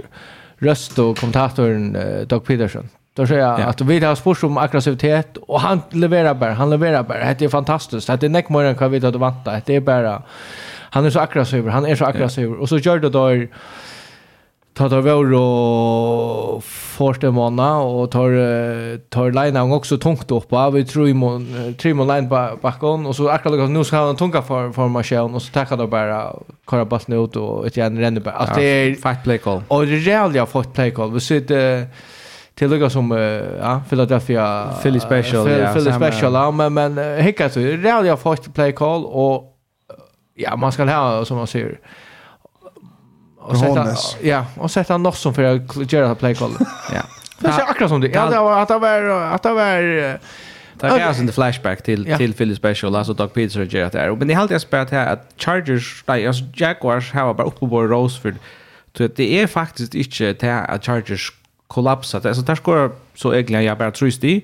röst 0.59 0.99
och 0.99 1.19
kommentatorn 1.19 1.97
uh, 1.97 2.27
Doug 2.27 2.45
Peterson. 2.45 2.89
Då 3.15 3.27
säger 3.27 3.41
jag 3.41 3.61
ja. 3.61 3.65
att 3.65 3.81
vi 3.81 4.05
har 4.05 4.15
spurs 4.15 4.45
om 4.45 4.59
aggressivitet 4.59 5.37
och 5.37 5.61
han 5.61 5.81
levererar 5.91 6.35
bara, 6.35 6.53
han 6.53 6.71
levererar 6.71 7.03
bara. 7.03 7.35
Det 7.35 7.45
är 7.45 7.49
fantastiskt. 7.49 8.07
Det 8.07 8.23
är 8.23 8.29
näck 8.29 8.49
mer 8.49 8.65
än 8.65 8.77
vad 8.81 8.91
vi 8.91 8.99
hade. 8.99 9.63
Det 9.67 9.77
är 9.77 9.81
bara 9.81 10.23
han 10.91 11.07
är 11.07 11.11
så 11.11 11.21
aggressiv, 11.21 11.69
han 11.69 11.87
är 11.87 11.97
så 11.97 12.05
aggressiv. 12.05 12.49
Ja. 12.49 12.57
Och 12.57 12.69
så 12.69 12.79
gör 12.79 12.99
det 12.99 13.09
då 13.09 13.47
ta 14.79 14.89
ta 14.89 15.01
vår 15.01 15.35
och 15.35 16.65
första 16.65 17.31
måna 17.31 17.79
och 17.79 18.11
tar 18.11 18.31
tar 19.09 19.31
linean 19.31 19.73
också 19.73 19.99
tungt 19.99 20.31
upp 20.31 20.51
va 20.51 20.71
vi 20.71 20.85
tror 20.85 21.09
imorgon 21.09 21.75
tre 21.79 21.95
mån 21.95 22.09
line 22.09 22.29
bakom 22.63 23.07
och 23.07 23.17
så 23.17 23.29
akkurat 23.29 23.53
liksom 23.53 23.73
nu 23.73 23.85
ska 23.85 23.97
han 23.97 24.17
tunga 24.17 24.43
för 24.43 24.73
för 24.73 24.89
Marcel 24.89 25.35
och 25.35 25.43
så 25.43 25.53
tackar 25.53 25.77
då 25.77 25.87
bara 25.87 26.33
köra 26.71 26.85
bollen 26.85 27.25
ut 27.25 27.37
och 27.37 27.67
ett 27.67 27.77
igen 27.77 27.99
ränner 27.99 28.21
bara 28.21 28.35
att 28.35 28.55
det 28.55 28.63
är 28.63 28.95
fight 28.95 29.23
play 29.25 29.39
call. 29.39 29.63
Och 29.69 29.87
det 29.87 30.13
är 30.13 30.37
jag 30.37 30.49
fått 30.49 30.75
play 30.75 30.91
call. 30.91 31.13
Vi 31.13 31.21
sitter 31.21 31.87
till 32.55 32.71
lugga 32.71 32.91
som 32.91 33.11
ja 33.61 33.83
Philadelphia 33.89 34.69
Philly 34.83 35.01
special 35.01 35.51
ja 35.51 35.73
Philly 35.75 35.93
special 35.93 36.53
men 36.53 36.75
men 36.75 37.23
hicka 37.23 37.51
så 37.51 37.59
det 37.59 37.89
är 37.89 38.05
jag 38.05 38.19
fått 38.19 38.55
play 38.55 38.73
call 38.73 39.05
och 39.05 39.45
ja 40.35 40.57
man 40.57 40.73
ska 40.73 40.85
ha 40.85 41.25
som 41.25 41.37
man 41.37 41.47
säger 41.47 41.79
och 43.49 43.59
sätta 43.59 43.95
ja 44.23 44.45
och 44.57 44.71
sätta 44.71 44.99
något 44.99 45.17
som 45.17 45.35
för 45.35 45.43
att 45.43 45.93
göra 45.93 46.15
play 46.15 46.35
call. 46.35 46.51
Ja. 46.95 47.03
Det 47.41 47.49
är 47.49 47.71
akkurat 47.71 47.91
som 47.91 48.01
det. 48.01 48.09
Ja, 48.09 48.31
det 48.31 48.39
var 48.39 48.63
att 48.63 48.69
det 48.69 48.79
var 48.79 49.11
att 49.11 49.43
det 49.43 49.53
var 49.53 49.83
Det 50.75 50.87
är 50.87 51.07
alltså 51.07 51.23
en 51.23 51.33
flashback 51.33 51.83
till 51.83 52.07
ja. 52.09 52.17
till 52.17 52.35
Philly 52.35 52.57
Special 52.57 52.97
alltså 52.97 53.15
Doug 53.15 53.33
Peterson 53.33 53.63
och 53.63 53.73
Gerard 53.73 53.93
där. 53.93 54.17
Men 54.17 54.29
det 54.29 54.35
helt 54.35 54.51
jag 54.51 54.61
spelat 54.61 54.91
här 54.91 55.13
att 55.13 55.33
Chargers, 55.37 56.05
nej, 56.07 56.27
alltså 56.27 56.45
Jaguars 56.55 57.13
har 57.13 57.35
bara 57.35 57.47
uppe 57.47 57.59
på 57.59 57.83
Roseford. 57.83 58.35
Så 58.97 59.09
det 59.17 59.41
är 59.43 59.47
faktiskt 59.47 59.95
inte 59.95 60.33
det 60.33 60.61
att 60.61 60.85
Chargers 60.85 61.33
kollapsat. 61.67 62.27
Alltså 62.27 62.43
där 62.43 62.55
skorar 62.55 62.91
så 63.15 63.35
egentligen 63.35 63.65
jag 63.65 63.79
bara 63.79 63.91
tror 63.91 64.21
det. 64.21 64.41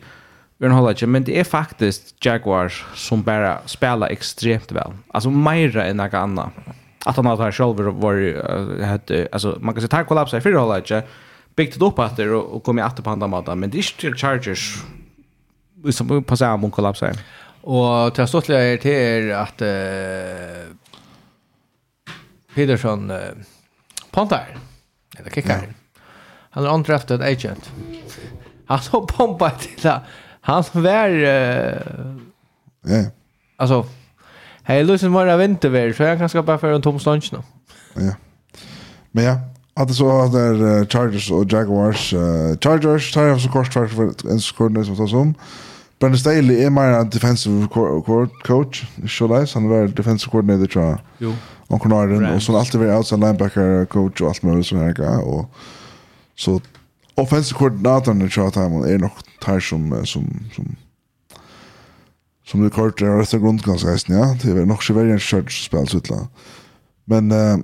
Vi 0.59 0.69
håller 0.69 0.91
inte, 0.91 1.07
men 1.07 1.25
det 1.25 1.41
är 1.41 1.45
faktiskt 1.45 2.25
Jaguars 2.25 2.85
som 2.95 3.23
bara 3.23 3.59
spelar 3.67 4.09
extremt 4.09 4.73
väl. 4.73 4.93
Alltså 5.09 5.31
mer 5.31 5.77
än 5.77 5.97
något 5.97 6.15
annat 6.15 6.49
att 7.05 7.17
han 7.17 7.27
har 7.27 7.53
själv 7.53 7.77
var 7.77 8.15
hade 8.85 9.29
alltså 9.33 9.59
man 9.61 9.75
kan 9.75 9.81
säga 9.81 9.89
tack 9.89 10.09
kollapsa 10.09 10.39
i 10.39 10.41
fyra 10.41 10.59
hållet 10.59 11.07
byggt 11.57 11.83
upp 11.83 11.99
att 11.99 12.17
det 12.17 12.31
och 12.31 12.65
kom 12.65 12.79
i 12.79 12.83
att 12.83 13.05
på 13.05 13.11
andra 13.11 13.27
maten 13.27 13.61
men 13.61 13.71
det 13.71 13.79
är 13.79 14.05
inte 14.05 14.19
chargers 14.19 14.83
som 15.91 16.25
på 16.25 16.37
samma 16.37 16.57
mån 16.57 16.71
kollapsa 16.71 17.13
och 17.61 18.15
till 18.15 18.27
stort 18.27 18.49
är 18.49 18.79
det 18.83 18.95
är 18.95 19.35
att 19.35 19.63
uh, 19.63 20.77
Peterson 22.55 23.11
uh, 23.11 23.19
pontar 24.11 24.57
eller 25.19 25.31
kickar 25.31 25.59
mm. 25.59 25.75
han 26.51 26.65
är 26.65 26.75
undrafted 26.75 27.23
agent 27.23 27.71
han 28.67 28.83
så 28.83 29.07
pumpar 29.07 29.51
till 29.61 29.91
han 30.41 30.65
var 30.73 31.09
uh, 31.09 31.25
yeah. 32.87 33.07
alltså 33.57 33.87
Hej, 34.67 34.85
Lusen 34.85 35.13
var 35.13 35.27
det 35.27 35.37
vintervär 35.37 35.93
så 35.93 36.03
jag 36.03 36.19
kan 36.19 36.29
skapa 36.29 36.59
för 36.59 36.73
en 36.73 36.83
tom 36.83 36.99
lunch 37.07 37.33
nu. 37.33 37.39
Ja. 37.95 38.15
Men 39.13 39.25
ja, 39.25 39.39
att 39.75 39.89
det 39.89 39.95
så 39.95 40.23
att 40.23 40.33
där 40.33 40.87
Chargers 40.87 41.31
och 41.31 41.53
Jaguars 41.53 42.13
uh, 42.13 42.57
Chargers 42.61 43.13
tar 43.13 43.23
jag 43.23 43.41
så 43.41 43.49
kort 43.49 43.73
tvärs 43.73 43.91
för 43.91 44.31
en 44.31 44.41
sekund 44.41 44.87
som 44.87 44.97
tar 44.97 45.07
som. 45.07 45.35
Brandon 45.99 46.19
Staley 46.19 46.65
är 46.65 46.71
mer 46.71 46.83
en 46.83 47.11
defensive 47.11 47.69
coach. 48.43 48.83
Sholas 49.07 49.55
han 49.55 49.69
var 49.69 49.87
defensive 49.87 50.31
coordinator 50.31 50.67
tror 50.67 50.85
jag. 50.85 50.99
Jo. 51.19 51.35
Och 51.67 51.81
Conarden 51.81 52.25
och 52.25 52.43
så 52.43 52.59
alltid 52.59 52.81
varit 52.81 52.97
outside 52.97 53.21
linebacker 53.21 53.85
coach 53.85 54.21
och 54.21 54.29
allt 54.29 54.43
möjligt 54.43 54.67
sån 54.67 54.79
här 54.79 55.29
och 55.29 55.51
så 56.37 56.61
offensive 57.15 57.59
coordinatorn 57.59 58.31
tror 58.31 58.45
jag 58.45 58.49
att 58.49 58.55
han 58.55 58.85
är 58.85 58.99
nog 58.99 59.11
tar 59.41 59.61
som 59.61 60.07
som 60.07 60.51
som 60.55 60.77
som 62.47 62.63
du 62.63 62.71
kort 62.71 63.03
är 63.03 63.21
efter 63.21 63.39
grundkonsten 63.39 63.99
ja 64.09 64.37
det 64.43 64.51
är 64.51 64.67
nog 64.67 64.83
så 64.83 64.95
väldigt 64.95 65.23
church 65.23 65.67
spel 65.67 65.89
så 65.89 65.97
utla 65.97 66.29
men 67.05 67.31
eh, 67.33 67.57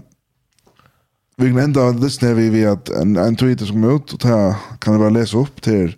vi 1.36 1.48
kan 1.48 1.58
ända 1.58 1.90
lyssna 1.90 2.34
vi 2.34 2.50
vi 2.50 2.66
att 2.66 2.88
en 2.88 3.16
en 3.16 3.36
tweet 3.36 3.60
som 3.60 3.82
kom 3.82 3.96
ut 3.96 4.12
och 4.12 4.20
ta 4.20 4.56
kan 4.78 4.92
jag 4.92 5.00
bara 5.00 5.10
läsa 5.10 5.38
upp 5.38 5.62
till 5.62 5.96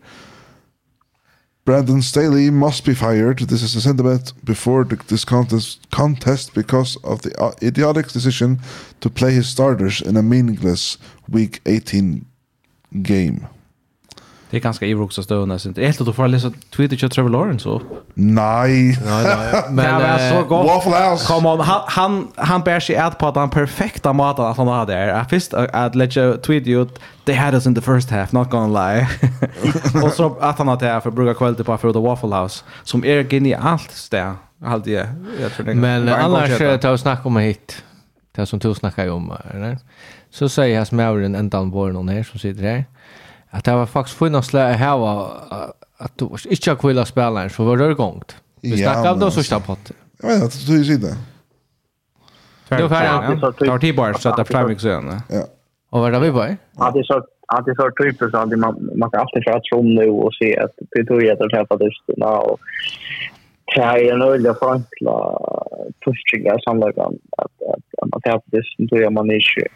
Brandon 1.64 2.02
Staley 2.02 2.50
must 2.50 2.84
be 2.84 2.94
fired. 2.94 3.48
This 3.48 3.62
is 3.62 3.76
a 3.76 3.80
sentiment 3.80 4.32
before 4.44 4.84
the, 4.84 4.96
this 4.96 5.24
contest, 5.24 5.88
contest 5.90 6.54
because 6.54 6.98
of 7.04 7.22
the 7.22 7.30
uh, 7.40 7.52
idiotic 7.62 8.08
decision 8.08 8.58
to 8.98 9.08
play 9.08 9.30
his 9.30 9.48
starters 9.48 10.02
in 10.02 10.16
a 10.16 10.22
meaningless 10.22 10.98
Week 11.28 11.60
18 11.64 12.26
game. 13.02 13.46
Det 14.52 14.58
är 14.58 14.60
ganska 14.60 14.86
ivroxa 14.86 15.22
stövna. 15.22 15.58
Det 15.64 15.82
är 15.82 15.86
helt 15.86 16.00
att 16.00 16.06
du 16.06 16.12
får 16.12 16.28
läsa 16.28 16.52
Twitter 16.76 16.96
till 16.96 17.10
Trevor 17.10 17.30
Lawrence 17.30 17.68
upp. 17.68 17.82
Nej. 18.14 18.98
Nej. 19.06 19.62
Men 19.70 20.00
det 20.00 20.08
var 20.08 20.42
så 20.42 20.48
gott. 20.48 20.66
Waffle 20.66 21.10
House. 21.10 21.26
Kom 21.26 21.46
on. 21.46 21.60
Han, 21.60 21.80
han, 21.86 22.28
han 22.36 22.60
bär 22.60 22.80
sig 22.80 22.94
ät 22.94 23.18
på 23.18 23.26
att 23.28 23.36
han 23.36 23.50
perfekta 23.50 24.12
maten 24.12 24.44
att 24.44 24.56
han 24.56 24.68
hade 24.68 24.92
där. 24.92 25.24
Först 25.24 25.54
att 25.54 25.94
lägga 25.94 26.36
tweet 26.36 26.66
ut 26.66 27.00
They 27.24 27.34
had 27.34 27.54
us 27.54 27.66
in 27.66 27.74
the 27.74 27.80
first 27.80 28.10
half, 28.10 28.32
not 28.32 28.50
gonna 28.50 28.92
lie. 28.92 29.08
och 30.04 30.12
så 30.12 30.36
att 30.40 30.58
han 30.58 30.68
hade 30.68 31.00
för 31.00 31.08
att 31.08 31.14
bruka 31.14 31.34
kvalitet 31.34 31.64
på 31.64 31.76
för 31.76 32.00
Waffle 32.00 32.36
House. 32.36 32.64
Som 32.82 33.04
är 33.04 33.24
genialt 33.24 34.08
där. 34.10 34.34
Allt 34.64 34.84
det. 34.84 35.08
Jag 35.40 35.52
tror 35.52 35.66
det. 35.66 35.74
Men 35.74 36.08
annars 36.08 36.58
tar 36.58 36.92
vi 36.92 36.98
snack 36.98 37.26
om 37.26 37.36
hit. 37.36 37.84
Det 38.32 38.46
som 38.46 38.58
du 38.58 38.74
snackar 38.74 39.10
om. 39.10 39.32
Eller? 39.54 39.78
Så 40.30 40.48
säger 40.48 40.78
jag 40.78 40.86
smauren 40.86 41.34
ändan 41.34 41.72
på 41.72 41.86
någon 41.86 42.08
här 42.08 42.22
som 42.22 42.38
sitter 42.38 42.62
här 42.62 42.84
att 43.54 43.64
det 43.64 43.72
var 43.72 43.86
faktiskt 43.86 44.18
funnits 44.18 44.48
slä 44.48 44.72
här 44.82 44.98
var 44.98 45.30
att 45.96 46.18
du 46.18 46.24
inte 46.50 46.70
har 46.70 46.76
kvilla 46.76 47.04
spelaren 47.04 47.50
så 47.50 47.64
var 47.64 47.76
det 47.76 47.94
gångt. 47.94 48.36
Vi 48.60 48.76
snackade 48.76 49.10
om 49.10 49.18
det 49.18 49.30
så 49.30 49.42
stapp 49.42 49.66
på. 49.66 49.76
Jag 50.22 50.28
vet 50.28 50.42
inte, 50.42 50.56
du 50.66 50.84
ser 50.84 50.98
det. 50.98 51.16
Det 52.68 52.88
var 52.88 53.02
ja. 53.02 53.52
det 53.58 53.68
var 53.68 53.78
tio 53.78 53.94
bara 53.94 54.14
så 54.14 54.28
att 54.28 54.36
det 54.36 54.44
fram 54.44 54.70
gick 54.70 54.80
sen. 54.80 55.20
Ja. 55.28 55.42
Och 55.90 56.00
vad 56.00 56.14
är 56.14 56.20
vi 56.20 56.30
på? 56.30 56.56
Ja, 56.78 56.90
det 56.90 56.98
är 56.98 57.02
så 57.02 57.16
att 57.46 57.64
det 57.64 57.70
är 57.70 57.74
så 57.74 57.90
typiskt 58.02 58.34
att 58.34 58.58
man 58.58 58.90
man 58.96 59.10
kan 59.10 59.20
alltid 59.20 59.44
köra 59.44 59.60
tron 59.60 59.94
nu 59.94 60.08
och 60.10 60.34
se 60.34 60.58
att 60.58 60.74
det 60.90 61.04
tog 61.04 61.22
jag 61.22 61.42
att 61.42 61.50
träffa 61.50 61.76
dysterna 61.76 62.30
och 62.38 62.60
det 63.74 63.80
är 63.82 64.12
en 64.12 64.22
öjlig 64.22 64.52
förenkla 64.58 65.16
tuschingar 66.04 66.58
samlagan 66.64 67.14
att 67.38 67.56
man 68.00 68.10
tar 68.10 68.20
träffar 68.20 68.42
dysterna 68.46 68.88
tror 68.88 69.00
jag 69.00 69.12
man 69.12 69.30
är 69.30 69.40
20 69.40 69.68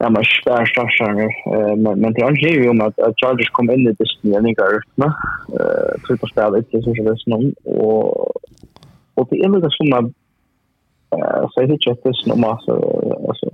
Ja, 0.00 0.10
man 0.10 0.24
spär 0.24 0.64
starkare. 0.66 1.28
Men, 1.76 2.00
men 2.00 2.12
det 2.12 2.24
handlar 2.24 2.48
ju 2.48 2.68
om 2.68 2.80
att, 2.80 2.98
att 2.98 3.20
Chargers 3.20 3.50
kom 3.50 3.70
in 3.70 3.88
i 3.88 3.92
Disney 3.92 4.38
och 4.38 4.48
inte 4.48 4.62
Uh, 5.52 6.02
Tryck 6.06 6.22
av 6.22 6.26
spel 6.26 6.56
inte 6.56 6.82
så 6.82 6.92
det 6.92 7.10
är 7.10 7.30
någon. 7.30 7.54
Och, 7.64 8.32
och 9.14 9.28
det 9.30 9.40
är 9.40 9.48
lite 9.48 9.68
som 9.70 9.92
att 9.92 10.04
uh, 11.14 11.48
så 11.50 11.62
jag 11.62 11.70
tycker 11.70 11.90
att 11.90 12.02
det 12.02 12.08
är 12.08 12.28
någon 12.28 12.40
massa. 12.40 12.72
alltså 13.28 13.50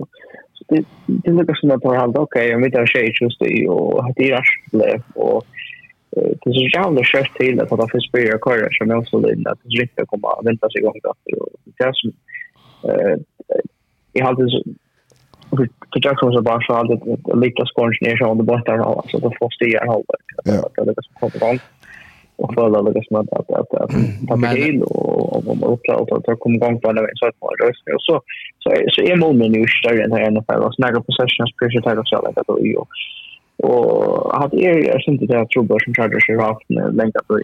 så 0.53 0.63
det 0.67 0.83
det 1.05 1.29
är 1.29 1.33
lite 1.33 1.53
som 1.55 1.71
att 1.71 1.81
på 1.81 1.95
hand 1.95 2.17
okej 2.17 2.55
om 2.55 2.61
vi 2.61 2.71
tar 2.71 2.85
tjej 2.85 3.13
just 3.21 3.39
det 3.39 3.67
och 3.67 4.13
det 4.15 4.31
är 4.31 4.35
rätt 4.71 5.03
och 5.15 5.45
det 6.09 6.49
är 6.49 6.53
så 6.53 6.77
jävla 6.77 7.01
kört 7.03 7.37
till 7.37 7.59
att 7.59 7.69
det 7.69 7.87
finns 7.91 8.11
börjar 8.11 8.37
köra 8.37 8.69
som 8.71 8.89
jag 8.89 8.99
också 8.99 9.19
lite 9.19 9.49
att 9.51 9.59
det 9.63 9.81
riktigt 9.81 10.07
kommer 10.07 10.39
att 10.39 10.45
vänta 10.45 10.69
sig 10.69 10.81
igång 10.81 10.99
då 11.03 11.13
det 11.65 11.83
är 11.83 11.91
som 11.93 12.11
eh 12.89 13.17
jag 14.17 14.25
hade 14.25 14.49
för 15.49 15.67
jag 15.93 16.17
tror 16.17 16.31
så 16.31 16.41
bara 16.41 16.61
så 16.61 16.73
att 16.73 17.37
lika 17.37 17.65
skonch 17.65 17.97
ner 18.01 18.17
så 18.17 18.31
under 18.31 18.43
botten 18.43 18.79
och 18.79 18.97
alltså 18.97 19.17
då 19.17 19.31
får 19.39 19.49
stiga 19.49 19.81
en 19.81 19.87
halvlek. 19.87 20.25
Det 20.43 20.81
är 20.81 20.85
liksom 20.85 21.15
på 21.19 21.45
gång. 21.45 21.59
Och 22.37 22.53
för 22.53 22.65
alla 22.65 22.91
det 22.91 23.03
som 23.07 23.17
att 23.17 23.33
att 23.33 23.51
att 23.51 23.73
att 23.73 23.91
ta 24.27 24.35
med 24.35 24.57
in 24.57 24.81
och 24.83 25.35
och 25.35 25.63
och 25.63 25.73
uppla 25.73 25.95
och 25.95 26.23
ta 26.23 26.35
kom 26.35 26.55
igång 26.55 26.79
på 26.79 26.93
den 26.93 27.07
så 27.13 27.27
att 27.27 27.35
man 27.41 27.51
rörs 27.61 27.77
och 27.95 28.01
så 28.01 28.21
så 28.59 28.69
så 28.87 29.01
är 29.01 29.15
målen 29.15 29.51
nu 29.51 29.65
större 29.67 30.03
än 30.03 30.11
här 30.11 30.21
i 30.21 30.25
alla 30.25 30.67
och 30.67 30.75
snägga 30.75 31.01
possessions 31.01 31.55
pressure 31.59 31.81
tag 31.81 31.99
och 31.99 32.07
så 32.07 32.21
där 32.21 32.43
då 32.47 32.59
ju. 32.65 32.75
Och 33.57 34.39
hade 34.39 34.57
är 34.57 34.87
jag 34.87 35.01
inte 35.07 35.25
det 35.25 35.41
att 35.41 35.49
tror 35.49 35.63
bara 35.63 35.79
som 35.79 35.93
Chargers 35.93 36.29
har 36.29 36.47
haft 36.47 36.95
länge 36.95 37.11
på 37.27 37.37
det. 37.37 37.43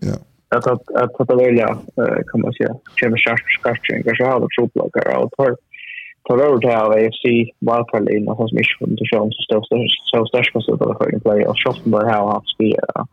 Ja 0.00 0.16
att 0.56 0.66
att 0.66 1.20
att 1.20 1.40
välja 1.40 1.66
kan 2.32 2.40
man 2.40 2.52
säga 2.52 2.74
James 3.02 3.20
Sharp 3.20 3.40
Skarchen 3.58 4.02
kanske 4.02 4.24
har 4.24 4.40
det 4.40 4.48
trubbel 4.56 4.82
och 4.82 5.32
på 6.24 6.36
rör 6.36 6.58
det 6.58 6.80
av 6.80 6.92
AFC 6.92 7.24
wildcard 7.60 8.08
in 8.08 8.28
och 8.28 8.48
som 8.48 8.58
inte 8.58 9.04
från 9.10 9.28
det 9.28 9.32
så 9.32 9.42
står 9.42 9.62
så 10.10 10.26
störst 10.26 10.52
på 10.52 10.60
så 10.60 10.76
där 10.76 10.94
för 10.94 11.20
play. 11.20 11.46
Och 11.46 11.58
shot 11.58 11.84
med 11.86 12.00
hur 12.00 12.32
haft 12.32 12.48
spelar 12.54 13.06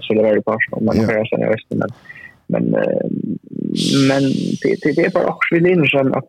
så 0.00 0.14
det 0.14 0.20
är 0.20 0.24
väldigt 0.24 0.44
passion 0.44 0.84
men 0.84 0.96
det 0.96 1.12
är 1.12 1.24
sen 1.24 1.42
är 1.42 1.52
resten 1.52 1.78
men 1.78 1.90
men 2.46 2.64
men 4.08 4.22
det 4.62 4.94
det 4.96 5.04
är 5.06 5.10
bara 5.10 5.26
också 5.26 5.54
vill 5.54 5.66
in 5.66 5.86
sen 5.86 6.14
att 6.14 6.28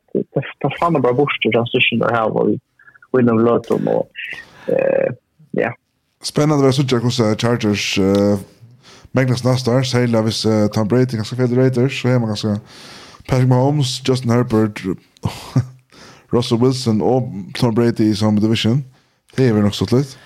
ta 0.59 0.69
fram 0.79 0.93
bara 0.93 1.13
bort 1.13 1.41
transition 1.53 1.99
där 1.99 2.09
här 2.09 2.29
var 2.29 2.45
vi 3.13 3.23
nog 3.23 3.39
låt 3.41 3.71
om 3.71 3.87
och 3.87 4.09
ja. 5.51 5.73
Spännande 6.23 6.63
vad 6.63 6.75
så 6.75 6.83
jag 6.91 7.01
hur 7.01 7.35
Chargers 7.35 7.99
Magnus 9.11 9.43
Nastar 9.43 9.83
säger 9.83 10.17
att 10.17 10.25
hvis 10.25 10.45
Tom 10.73 10.87
Brady 10.87 11.05
ganska 11.05 11.35
federators 11.35 12.01
så 12.01 12.07
är 12.07 12.19
man 12.19 12.27
ganska 12.27 12.59
Patrick 13.27 13.47
Mahomes, 13.47 14.01
Justin 14.07 14.31
Herbert 14.31 14.81
Russell 16.33 16.59
Wilson 16.59 17.01
och 17.01 17.23
Tom 17.53 17.75
Brady 17.75 18.03
i 18.03 18.15
samme 18.15 18.41
division. 18.41 18.83
Det 19.35 19.47
är 19.47 19.53
väl 19.53 19.65
också 19.65 19.95
litt. 19.95 20.17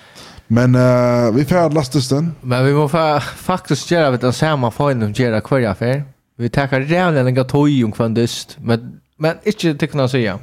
Men 0.48 0.76
uh, 0.76 1.32
vi 1.32 1.46
får 1.46 1.70
lastes 1.70 2.10
den. 2.10 2.36
Men 2.42 2.66
vi 2.66 2.74
måste 2.74 3.20
faktiskt 3.36 3.92
göra 3.92 4.12
vet, 4.12 4.24
en 4.24 4.34
samma 4.34 4.72
fin 4.72 5.04
och 5.04 5.20
göra 5.20 5.42
hver 5.50 5.68
affær. 5.68 6.04
Vi 6.38 6.50
tackar 6.50 6.82
redan 6.82 7.18
en 7.18 7.36
gatoj 7.36 7.84
om 7.84 7.92
kvann 7.92 8.14
dyst. 8.14 8.58
Men, 8.62 9.00
men 9.18 9.36
inte 9.44 9.76
tycker 9.76 10.00
jag 10.00 10.22
ja. 10.22 10.40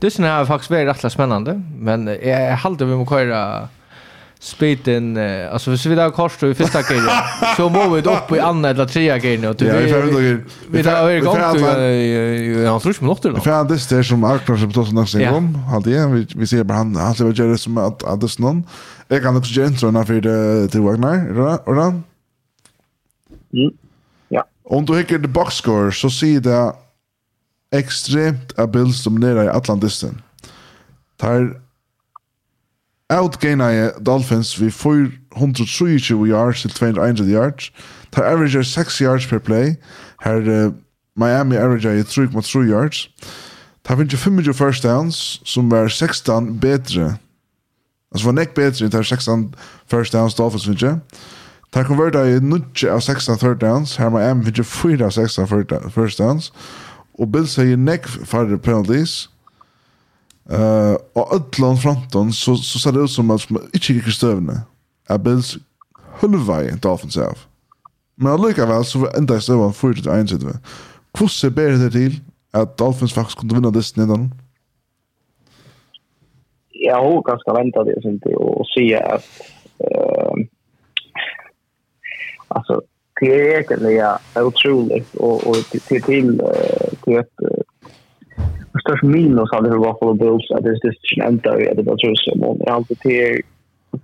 Dysten 0.00 0.24
har 0.24 0.46
faktiskt 0.46 0.70
varit 0.70 1.04
rätt. 1.04 1.58
Men 1.78 2.06
jeg, 2.06 2.22
jeg 2.22 2.56
halte 2.56 2.84
vi 2.84 2.96
måste 2.96 3.14
köra 3.14 3.68
spiten 4.40 5.16
uh, 5.16 5.52
alltså 5.52 5.76
så 5.76 5.88
vi 5.88 5.94
där 5.94 6.10
kors 6.10 6.42
i 6.42 6.54
första 6.54 6.82
grejen 6.82 7.08
så 7.56 7.68
må 7.68 7.88
vi 7.88 8.00
upp 8.00 8.32
i 8.32 8.40
andra 8.40 8.70
eller 8.70 8.86
tredje 8.86 9.18
grejen 9.18 9.44
och 9.44 9.62
vi 9.62 9.70
vi 10.20 10.40
vi 10.70 10.82
där 10.82 11.08
är 11.08 11.16
igång 11.16 11.36
jag 12.62 12.82
tror 12.82 12.94
inte 12.94 13.04
något 13.04 13.22
då 13.22 13.40
för 13.40 13.64
det 13.64 13.74
är 13.74 13.96
det 13.96 14.04
som 14.04 14.40
på 14.46 14.56
som 14.56 14.72
tog 14.72 14.94
nästa 14.94 15.30
gång 15.30 15.54
hade 15.54 15.90
jag 15.90 16.08
vi 16.08 16.26
vi 16.36 16.46
ser 16.46 16.64
bara 16.64 16.78
han 16.78 16.96
han 16.96 17.14
ska 17.14 17.24
det 17.24 17.58
som 17.58 17.78
att 17.78 18.04
att 18.04 18.20
det 18.20 18.38
någon. 18.38 18.64
Jag 19.08 19.22
kan 19.22 19.36
också 19.36 19.60
göra 19.60 19.90
när 19.90 20.04
för 20.04 20.20
det 20.20 20.68
till 20.68 20.80
Wagner. 20.80 21.30
Eller 21.30 21.70
eller 21.70 22.00
ja. 24.28 24.44
Om 24.64 24.84
du 24.84 24.96
hickar 24.96 25.18
the 25.18 25.28
box 25.28 25.54
score 25.54 25.92
så 25.92 26.10
ser 26.10 26.40
det 26.40 26.72
extremt 27.70 28.58
abil 28.58 28.94
som 28.94 29.14
nere 29.14 29.44
i 29.44 29.48
Atlantisten 29.48 30.22
tar 31.16 31.60
outgainaði 33.12 33.92
Dolphins 34.04 34.52
við 34.58 34.74
423 34.76 36.28
yards 36.28 36.62
til 36.62 36.74
200 36.76 37.30
yards. 37.32 37.70
Tar 38.12 38.28
averager 38.28 38.62
6 38.62 39.00
yards 39.00 39.26
per 39.26 39.40
play. 39.40 39.76
Her 40.24 40.44
uh, 40.44 40.72
Miami 41.16 41.56
averager 41.56 42.02
3,3 42.04 42.68
yards. 42.68 43.08
Tar 43.84 43.96
finnst 43.96 44.16
25 44.16 44.54
first 44.54 44.84
downs 44.84 45.40
som 45.44 45.70
var 45.70 45.88
16 45.88 46.60
bedre. 46.60 47.16
Altså 48.12 48.26
var 48.26 48.36
nek 48.36 48.54
bedre 48.56 48.84
enn 48.84 48.92
tar 48.92 49.04
16 49.04 49.54
first 49.88 50.12
downs 50.12 50.36
Dolphins 50.36 50.68
finnst 50.68 50.84
jeg. 50.84 51.00
Tar 51.72 51.84
konverta 51.84 52.24
i 52.24 52.40
nutje 52.40 52.88
av 52.92 53.00
16 53.00 53.40
third 53.40 53.60
downs. 53.60 53.96
Her 53.96 54.12
Miami 54.12 54.44
finnst 54.44 54.68
4 54.72 55.04
av 55.04 55.16
16 55.16 55.90
first 55.92 56.20
downs. 56.20 56.52
Og 57.18 57.32
Bills 57.32 57.56
har 57.56 57.76
nek 57.76 58.08
færre 58.08 58.58
penalties. 58.58 59.28
Uh, 60.52 60.96
og 61.14 61.28
ödlan 61.34 61.76
framtan 61.76 62.32
så, 62.32 62.54
så 62.56 62.78
ser 62.78 62.90
det 62.90 63.02
ut 63.02 63.10
som 63.10 63.30
att 63.30 63.50
man 63.50 63.62
inte 63.74 63.92
gick 63.92 64.06
i 64.06 64.10
stövna. 64.10 64.52
Att 65.08 65.20
Bills 65.20 65.56
hulva 66.20 66.64
i 66.64 66.70
Dolphins 66.70 67.16
av. 67.16 67.38
Men 68.14 68.32
allikevel 68.32 68.84
så 68.84 68.98
var 68.98 69.18
enda 69.18 69.36
i 69.36 69.40
støvan 69.40 69.70
4-1-70. 69.70 70.56
Hvordan 71.18 71.54
ber 71.54 71.70
det 71.70 71.92
til 71.92 72.20
at 72.54 72.78
Dolphins 72.78 73.12
faktisk 73.12 73.38
kunne 73.38 73.54
vinna 73.54 73.70
disten 73.70 74.02
innan? 74.02 74.32
Ja, 76.74 76.96
hun 77.04 77.22
kan 77.22 77.38
skal 77.38 77.84
det, 77.86 78.02
sen 78.02 78.20
till 78.20 78.36
och 78.36 78.66
se 78.66 78.96
att 78.96 79.24
uh, 79.80 80.46
alltså 82.48 82.80
det 83.20 83.26
är 83.26 83.50
egentligen 83.50 83.96
ja, 83.96 84.18
utrolig, 84.36 85.04
och 85.14 85.46
og 85.46 85.56
till 85.70 85.80
till 85.80 86.02
till 86.02 86.38
til 87.04 87.24
the 88.78 88.90
störst 88.90 89.02
minus 89.02 89.52
hade 89.52 89.70
för 89.70 89.78
Buffalo 89.78 90.14
Bills 90.14 90.50
att 90.50 90.64
det 90.64 90.70
just 90.70 91.28
inte 91.30 91.48
i 91.48 91.74
det 91.74 91.82
bara 91.82 91.96
tror 91.96 92.14
så 92.14 92.36
men 92.36 92.56
jag 92.66 92.74
alltid 92.74 92.98
till 93.00 93.42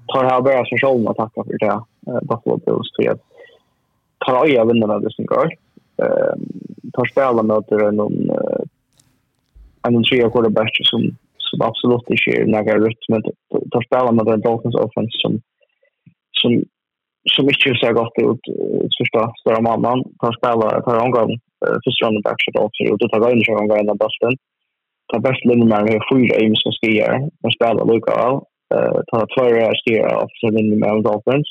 tar 0.06 0.24
här 0.24 0.40
bara 0.40 0.64
som 0.64 0.78
själva 0.78 1.10
att 1.10 1.16
tacka 1.16 1.44
för 1.44 1.58
det 1.58 1.80
Buffalo 2.28 2.56
Bills 2.56 2.92
till 2.98 3.10
att 3.10 3.20
tar 4.26 4.46
jag 4.46 4.66
vinner 4.66 4.86
det 4.86 5.04
just 5.04 5.18
går. 5.18 5.48
eh 6.02 6.34
tar 6.92 7.06
spela 7.06 7.42
möter 7.42 7.92
någon 7.92 8.30
en 9.82 10.04
tre 10.04 10.30
quarterback 10.30 10.74
som 10.90 11.00
som 11.46 11.58
absolut 11.68 12.10
inte 12.10 12.30
är 12.40 12.46
några 12.46 12.74
rytm 12.84 13.14
tar 13.72 13.82
spela 13.82 14.12
möter 14.12 14.36
Dolphins 14.36 14.74
offense 14.74 15.16
som 15.22 15.32
som 16.40 16.64
som 17.34 17.44
inte 17.48 17.74
så 17.74 17.92
gott 17.92 18.16
ut 18.28 18.44
första 18.98 19.20
stora 19.40 19.60
mamman 19.60 19.98
tar 20.20 20.32
spela 20.38 20.66
tar 20.84 21.04
omgång 21.04 21.32
första 21.84 22.06
rundan 22.06 22.22
back 22.22 22.40
shot 22.42 22.64
också 22.66 22.82
och 22.92 22.98
då 22.98 23.08
tar 23.08 23.20
jag 23.20 23.32
in 23.32 23.44
sig 23.44 23.54
omgången 23.54 23.90
av 23.90 23.96
Boston 23.96 24.34
ta 25.12 25.18
bäst 25.20 25.44
Lindemann 25.44 25.88
har 25.88 26.06
fyra 26.12 26.36
aims 26.36 26.62
som 26.62 26.72
skier 26.72 27.12
och 27.42 27.52
spela 27.56 27.84
lika 27.84 28.12
av. 28.12 28.44
Ta 29.10 29.26
tvåra 29.34 29.72
skier 29.80 30.06
av 30.20 30.28
så 30.28 30.46
för 30.46 30.76
med 30.82 31.02
Dolphins. 31.02 31.48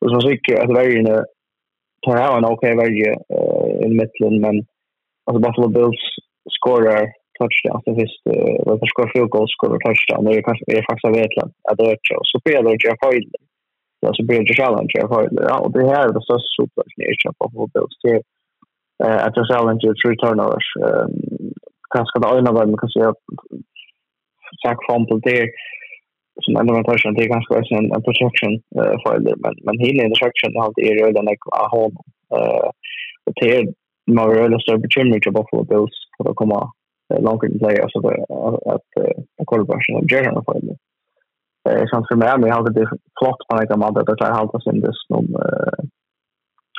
Och 0.00 0.10
så 0.10 0.20
tycker 0.28 0.52
jag 0.52 0.62
att 0.64 0.76
värjarna 0.76 1.24
tar 2.06 2.16
av 2.28 2.36
en 2.38 2.44
okej 2.44 2.76
värje 2.76 3.12
i 3.86 3.88
mitten 3.88 4.40
men 4.44 4.54
alltså 5.26 5.40
Buffalo 5.44 5.68
Bills 5.68 6.02
skorar 6.56 7.02
touchdown. 7.38 7.82
Så 7.84 7.90
visst 8.00 8.22
vad 8.66 8.78
för 8.78 8.86
skor 8.86 9.10
field 9.12 9.30
goal 9.30 9.48
skorar 9.48 9.78
touchdown. 9.78 10.24
Det 10.24 10.38
är 10.38 10.42
kanske 10.42 10.64
är 10.78 10.84
faktiskt 10.90 11.16
vet 11.20 11.36
jag 11.38 11.48
att 11.68 11.78
det 11.78 11.90
är 11.92 11.98
så 12.08 12.20
så 12.30 12.40
spelar 12.40 12.70
jag 12.88 12.98
fel 13.04 13.24
så 14.16 14.22
blir 14.26 14.40
det 14.46 14.54
challenge 14.54 14.92
jag 14.94 15.08
fel 15.14 15.38
ja 15.50 15.58
och 15.64 15.72
det 15.72 15.86
här 15.92 16.08
är 16.08 16.12
det 16.12 16.22
så 16.30 16.38
super 16.56 16.84
nation 17.02 17.34
på 17.38 17.48
Buffalo 17.48 17.66
Bills. 17.74 17.96
Det 18.02 18.22
att 19.26 19.36
jag 19.36 19.46
challenge 19.46 19.94
three 20.00 20.16
turnovers 20.16 20.68
ganska 21.96 22.18
det 22.18 22.38
ena 22.38 22.52
var 22.52 22.66
man 22.66 22.82
kan 22.82 22.88
säga 22.96 23.14
sack 24.62 24.78
från 24.86 25.06
på 25.06 25.16
det 25.18 25.42
som 26.44 26.56
ändå 26.56 26.74
var 26.74 26.84
person 26.84 27.14
det 27.14 27.24
är 27.24 27.34
ganska 27.36 27.54
en 27.76 27.92
en 27.94 28.02
protection 28.02 28.52
för 29.02 29.18
det 29.18 29.34
men 29.44 29.54
men 29.66 29.78
hela 29.78 30.02
instruction 30.04 30.56
har 30.56 30.72
det 30.76 30.88
är 30.88 31.06
ju 31.06 31.12
den 31.12 31.24
like 31.24 31.46
a 31.62 31.68
home 31.74 31.96
eh 32.36 32.68
och 33.26 33.32
det 33.40 33.56
är 33.56 33.62
man 34.10 34.30
eller 34.30 34.58
så 34.58 34.62
större 34.62 34.78
bekymmer 34.78 35.20
till 35.20 35.32
Buffalo 35.32 35.64
Bills 35.64 35.96
för 36.16 36.30
att 36.30 36.36
komma 36.36 36.72
långt 37.26 37.44
in 37.44 37.58
play 37.58 37.80
alltså 37.80 37.98
att 37.98 38.74
att 38.74 38.90
kollaboration 39.46 39.96
av 39.96 40.10
Jeremy 40.12 40.40
för 40.46 40.60
det. 40.66 40.76
Eh 41.68 41.84
sånt 41.86 42.08
för 42.08 42.16
mig 42.16 42.28
jag 42.28 42.56
hade 42.56 42.72
det 42.80 42.88
flott 43.18 43.40
på 43.48 43.56
några 43.56 43.76
månader 43.76 44.16
där 44.16 44.26
jag 44.28 44.34
hade 44.34 44.60
sin 44.60 44.80
det 44.80 44.92
som 45.08 45.24
eh 45.44 45.84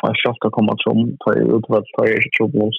jag 0.01 0.15
skafft 0.17 0.45
att 0.45 0.51
komma 0.51 0.75
som 0.77 1.17
på 1.23 1.33
utvalda 1.33 1.85
för 1.95 2.07
jag 2.07 2.31
tror 2.37 2.49
på 2.51 2.71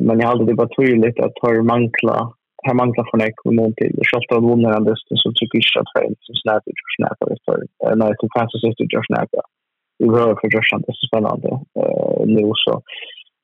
Men 0.00 0.20
jag 0.20 0.28
hade 0.28 0.44
det 0.44 0.54
bara 0.54 0.76
tydligt 0.80 1.20
att 1.20 1.32
har 1.42 1.62
mankla 1.62 2.32
har 2.66 2.74
mankla 2.74 3.04
för 3.10 3.18
näck 3.18 3.36
och 3.44 3.54
någon 3.54 3.74
till 3.74 3.94
Charles 4.08 4.28
Bell 4.30 4.46
Wonder 4.48 4.70
and 4.70 4.88
så 5.22 5.32
tycker 5.38 5.58
jag 5.74 5.82
att 5.82 5.92
det 5.94 6.14
så 6.28 6.32
snabbt 6.42 6.66
och 6.66 6.94
snabbt 6.96 7.22
och 7.22 7.38
så 7.44 7.52
när 8.00 8.08
det 8.10 8.28
fanns 8.36 8.52
så 8.52 8.58
sitter 8.58 8.84
just 8.96 9.10
Knapp. 9.10 9.34
Vi 9.98 10.08
hör 10.08 10.32
för 10.40 10.48
just 10.56 10.72
det 10.86 10.92
är 10.92 11.06
spännande 11.08 11.48
eh 11.80 12.20
nu 12.34 12.42
så 12.64 12.74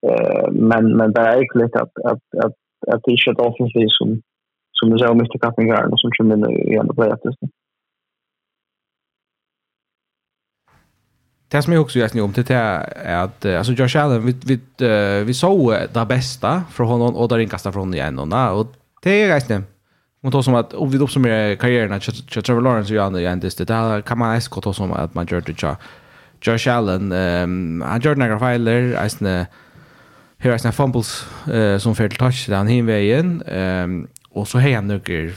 eh 0.09 0.49
men 0.71 0.85
men 0.99 1.13
det 1.13 1.21
är 1.21 1.59
lite 1.63 1.79
att 1.85 1.95
att 2.11 2.25
att 2.45 2.57
att 2.93 3.03
det 3.05 3.13
är 3.13 3.17
så 3.17 3.33
offensivt 3.51 3.97
som 3.99 4.09
som 4.77 4.91
det 4.91 4.99
så 4.99 5.15
mycket 5.15 5.41
kappingar 5.41 5.93
och 5.93 6.01
som 6.01 6.11
kommer 6.17 6.73
i 6.73 6.79
andra 6.79 6.95
plats. 6.95 7.25
Mm. 7.25 7.51
det 11.53 11.63
som 11.63 11.73
jag 11.73 11.83
också 11.83 11.99
just 11.99 12.15
nu 12.15 12.21
om 12.21 12.33
det 12.33 12.51
är 12.51 13.17
att 13.17 13.45
alltså 13.45 13.73
Josh 13.73 13.97
Allen 13.97 14.27
vi 14.27 14.35
vi 14.45 15.25
vi 15.25 15.35
såg 15.35 15.75
det 15.93 16.07
bästa 16.07 16.65
från 16.71 16.89
honom 16.89 17.17
och 17.17 17.29
där 17.29 17.39
inkasta 17.39 17.73
från 17.73 17.95
igen 17.95 18.19
och 18.19 18.29
och 18.51 18.75
det 19.03 19.23
är 19.23 19.29
guys 19.29 19.49
nu. 19.49 19.63
Man 20.23 20.33
då 20.33 20.43
som 20.43 20.55
att 20.55 20.75
om 20.75 20.91
vi 20.91 20.99
uppsummerar 20.99 21.55
karriären 21.55 21.93
att 21.93 22.45
Trevor 22.45 22.61
Lawrence 22.61 22.95
gör 22.95 23.11
det 23.11 23.27
ändå 23.27 23.49
det 23.59 23.65
där 23.65 24.01
kan 24.03 24.19
man 24.19 24.37
äska 24.37 24.61
ta 24.61 24.73
som 24.73 24.93
att 24.93 25.15
man 25.15 25.27
gör 25.31 25.41
det 25.41 25.63
Josh 26.43 26.69
Allen 26.69 27.13
ehm 27.13 27.85
han 27.87 28.01
gör 28.01 28.15
några 28.15 28.39
filer 28.39 28.95
alltså 28.95 29.25
Här 30.39 30.51
är 30.51 30.59
sina 30.59 30.73
fumbles 30.73 31.27
eh, 31.53 31.79
som 31.79 31.95
fel 31.95 32.11
touch 32.11 32.47
där 32.49 32.57
han 32.57 32.67
hinvägen. 32.67 33.43
Ehm 33.47 34.09
och 34.31 34.49
så 34.49 34.59
har 34.59 34.75
han 34.75 34.87
några 34.87 35.31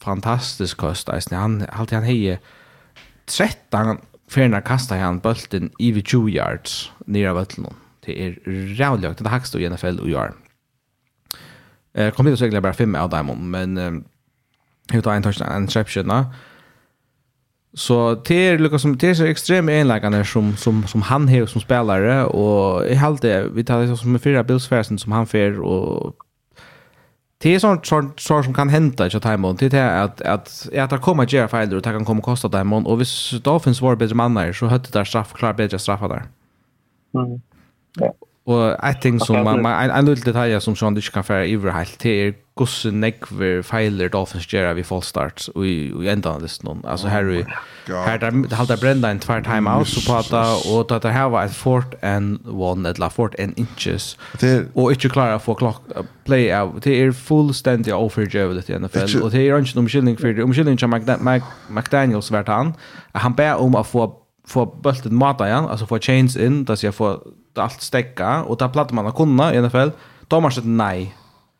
fantastisk 0.00 0.76
kost. 0.76 1.08
Alltså 1.08 1.34
han 1.34 1.66
alltid 1.72 1.98
han 1.98 2.04
hejer 2.04 2.38
13 3.26 3.98
Ferna 4.30 4.60
kasta 4.60 4.94
han 4.94 5.20
bulten 5.20 5.72
i 5.78 5.90
20 5.92 6.28
yards 6.30 6.92
nere 7.06 7.32
av 7.32 7.40
vøtlen. 7.40 7.74
Det 8.06 8.14
er 8.14 8.34
rævlig 8.78 9.08
att 9.08 9.18
Det 9.18 9.26
er 9.26 9.30
hakst 9.30 9.54
og 9.54 9.62
NFL 9.62 10.00
og 10.00 10.10
jar. 10.10 10.34
Eh, 11.94 12.12
kom 12.12 12.26
hit 12.26 12.32
og 12.32 12.38
sikkert 12.38 12.62
bara 12.62 12.72
fem 12.72 12.94
av 12.94 13.10
dem, 13.10 13.26
men 13.26 14.04
hur 14.92 15.00
tar 15.00 15.16
en 15.16 15.22
touchdown, 15.22 15.52
en 15.52 15.62
interception 15.62 16.08
då? 16.08 16.24
Så 17.74 18.14
det 18.14 18.34
är 18.34 18.58
lika 18.58 18.78
som, 18.78 18.96
det 18.96 19.10
är 19.10 19.14
så 19.14 19.24
ekstreme 19.24 19.72
enläggande 19.72 20.24
som, 20.24 20.56
som, 20.56 20.86
som 20.86 21.02
han 21.02 21.28
har 21.28 21.46
som 21.46 21.60
spelare, 21.60 22.24
och 22.24 22.86
i 22.86 22.96
allt 22.96 23.22
det 23.22 23.48
vi 23.54 23.64
tar 23.64 23.80
det 23.80 23.96
som 23.96 24.18
fyra 24.18 24.42
bilsfærsen 24.42 24.98
som 24.98 25.12
han 25.12 25.26
för 25.26 25.60
och 25.60 26.14
Det 27.42 27.54
är 27.54 27.58
sånt 27.58 27.86
sånt 27.86 28.20
sånt 28.20 28.44
som 28.44 28.54
kan 28.54 28.68
hända 28.68 29.06
i 29.06 29.10
Chatham 29.10 29.44
det 29.56 29.72
är 29.72 30.04
att 30.04 30.20
att 30.20 30.68
att 30.76 30.92
att 30.92 31.02
komma 31.02 31.24
göra 31.24 31.48
fel 31.48 31.74
och 31.74 31.82
det 31.82 31.90
kan 31.90 32.04
komma 32.04 32.20
kosta 32.20 32.48
dem 32.48 32.72
och 32.72 32.96
hvis 32.96 33.30
Dolphins 33.42 33.80
var 33.80 33.96
bättre 33.96 34.14
mannar 34.14 34.52
så 34.52 34.66
hade 34.66 34.90
där 34.92 35.04
straff 35.04 35.32
klar 35.32 35.52
bättre 35.52 35.78
straffa 35.78 36.08
där. 36.08 36.22
Mm. 37.14 37.40
Ja. 37.98 38.14
Og 38.50 38.76
jag 38.82 39.00
tänker 39.00 39.24
som 39.24 39.44
man, 39.44 39.62
man, 39.62 39.84
en, 39.84 39.90
en 39.90 40.04
liten 40.04 40.24
detalj 40.24 40.60
som 40.60 40.76
Sean 40.76 40.96
inte 40.96 41.10
kan 41.12 41.24
färra 41.24 41.46
över 41.46 41.72
helt 41.72 42.02
det 42.02 42.10
er 42.26 42.32
gosse 42.56 42.90
negver 42.90 43.62
feiler 43.62 44.08
Dolphins 44.08 44.52
gör 44.52 44.74
vi 44.74 44.82
false 44.82 45.08
starts 45.08 45.48
och 45.48 45.66
i, 45.66 45.92
i 46.02 46.08
ändan 46.08 46.34
av 46.34 46.42
listan. 46.42 46.82
Alltså 46.84 47.08
här 47.08 47.22
vi, 47.22 47.44
här 47.88 48.18
där 48.18 48.30
det 48.30 48.54
halta 48.54 48.76
brända 48.76 49.10
en 49.10 49.18
tvär 49.18 49.42
timeout 49.42 49.88
så 49.88 50.00
på 50.10 50.18
att 50.18 50.66
och 50.66 50.96
att 50.96 51.02
det 51.02 51.10
här 51.10 51.28
var 51.28 51.44
ett 51.44 51.54
fort 51.54 51.94
and 52.02 52.38
one 52.46 52.88
eller 52.88 53.08
fort 53.08 53.40
and 53.40 53.52
inches. 53.56 54.16
Och 54.72 54.92
inte 54.92 55.08
klara 55.08 55.38
få 55.38 55.54
clock 55.54 55.82
play 56.24 56.54
out. 56.54 56.82
Det 56.82 57.02
är 57.02 57.12
fullständiga 57.12 57.96
overage 57.96 58.70
i 58.70 58.78
NFL 58.78 59.22
och 59.22 59.30
det 59.30 59.48
är 59.48 59.58
inte 59.58 59.76
någon 59.76 59.88
skillning 59.88 60.16
för 60.16 60.32
det. 60.32 60.42
Om 60.42 60.54
skillning 60.54 60.78
som 60.78 60.90
McDaniels 61.68 62.30
vart 62.30 62.48
han 62.48 62.74
han 63.12 63.34
ber 63.34 63.54
om 63.54 63.74
att 63.74 63.86
få 63.86 64.16
få 64.46 64.66
bulten 64.66 65.14
mata 65.14 65.48
igen, 65.48 65.64
alltså 65.64 65.86
få 65.86 65.98
chains 65.98 66.36
in, 66.36 66.66
att 66.68 66.82
jag 66.82 66.94
få 66.94 67.22
allt 67.54 67.80
stäcka 67.80 68.42
och 68.42 68.56
där 68.56 68.68
plattar 68.68 68.94
man 68.94 69.12
kunna 69.12 69.54
i 69.54 69.58
alla 69.58 69.70
fall. 69.70 69.92
Thomas 70.28 70.54
sa 70.54 70.60
nej. 70.64 71.14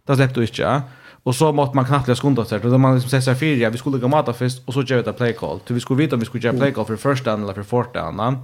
Det 0.06 0.16
släppte 0.16 0.40
du 0.40 0.46
inte. 0.46 0.82
Och 1.22 1.34
så 1.34 1.52
måste 1.52 1.76
man 1.76 1.84
knappt 1.84 2.16
skunda 2.16 2.44
sig. 2.44 2.60
Då 2.60 2.78
man 2.78 2.94
liksom 2.94 3.22
säger 3.22 3.34
fyra, 3.34 3.58
ja, 3.58 3.70
vi 3.70 3.78
skulle 3.78 3.98
gå 3.98 4.08
mata 4.08 4.32
först 4.32 4.62
och 4.66 4.74
så 4.74 4.82
gör 4.82 5.02
vi 5.02 5.10
ett 5.10 5.16
play 5.16 5.32
call. 5.32 5.60
Så 5.68 5.74
vi 5.74 5.80
skulle 5.80 5.98
veta 6.02 6.16
om 6.16 6.20
vi 6.20 6.26
skulle 6.26 6.44
göra 6.44 6.56
play 6.56 6.72
call 6.72 6.84
för 6.84 6.96
första 6.96 7.32
eller 7.32 7.52
för 7.52 7.62
första 7.62 8.00
annan. 8.00 8.38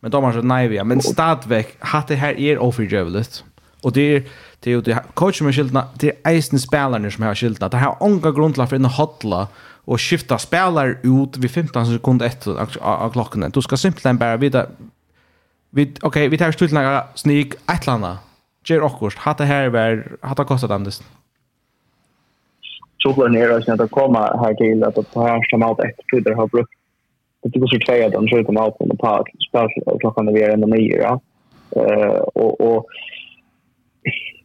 Men 0.00 0.10
Thomas 0.10 0.34
sa 0.34 0.40
nej 0.40 0.68
vi. 0.68 0.84
Men 0.84 1.02
stadväck, 1.02 1.76
hatt 1.78 2.08
det 2.08 2.14
här 2.14 2.38
är 2.38 2.58
oförgövligt. 2.58 3.44
Och 3.82 3.92
det 3.92 4.16
är 4.16 4.22
det 4.60 4.72
är 4.72 4.74
ju 4.74 4.96
coachen 5.14 5.44
med 5.44 5.54
skiltarna, 5.54 5.86
det 5.94 6.08
är 6.08 6.30
eisen 6.30 6.58
spelarna 6.58 7.10
som 7.10 7.24
har 7.24 7.34
skiltarna. 7.34 7.68
Det 7.68 7.76
här 7.76 7.96
ånga 8.00 8.30
grundlag 8.30 8.68
för 8.68 8.76
en 8.76 8.84
hotla 8.84 9.48
och 9.84 10.00
skifta 10.00 10.38
spelare 10.38 10.96
ut 11.02 11.36
vid 11.36 11.50
15 11.50 11.86
sekunder 11.86 12.26
efter 12.26 12.80
av 12.80 13.10
klockan. 13.10 13.50
Du 13.50 13.62
ska 13.62 13.76
simpelthen 13.76 14.18
bara 14.18 14.36
vidare 14.36 14.66
vi 15.70 15.92
okej, 16.02 16.28
vi 16.28 16.38
tar 16.38 16.52
stult 16.52 16.72
några 16.72 17.04
sneak 17.14 17.48
ett 17.74 17.86
landa. 17.86 18.18
Ger 18.64 18.82
också 18.82 19.08
hata 19.16 19.44
här 19.44 19.68
var 19.68 20.04
hata 20.20 20.44
kostat 20.44 20.70
andes. 20.70 21.02
Så 22.98 23.14
plan 23.14 23.36
är 23.36 23.82
att 23.82 23.90
komma 23.90 24.18
här 24.18 24.54
till 24.54 24.84
att 24.84 25.12
ta 25.12 25.26
här 25.26 25.46
som 25.50 25.62
allt 25.62 25.80
ett 25.80 25.96
för 26.10 26.20
det 26.20 26.34
har 26.34 26.46
brukt. 26.46 26.72
Det 27.42 27.50
tycker 27.50 27.66
så 27.66 27.86
säga 27.86 28.06
att 28.06 28.12
de 28.12 28.28
skjuter 28.28 28.52
dem 28.52 28.68
ut 28.68 28.78
på 28.78 28.84
en 28.90 28.96
par 28.96 29.24
spel 29.48 29.98
klockan 30.00 30.24
när 30.24 30.32
vi 30.32 30.42
är 30.42 30.50
ändå 30.50 30.66
nio 30.66 30.96
ja. 31.02 31.20
Eh 31.76 32.18
och 32.34 32.60
och 32.60 32.86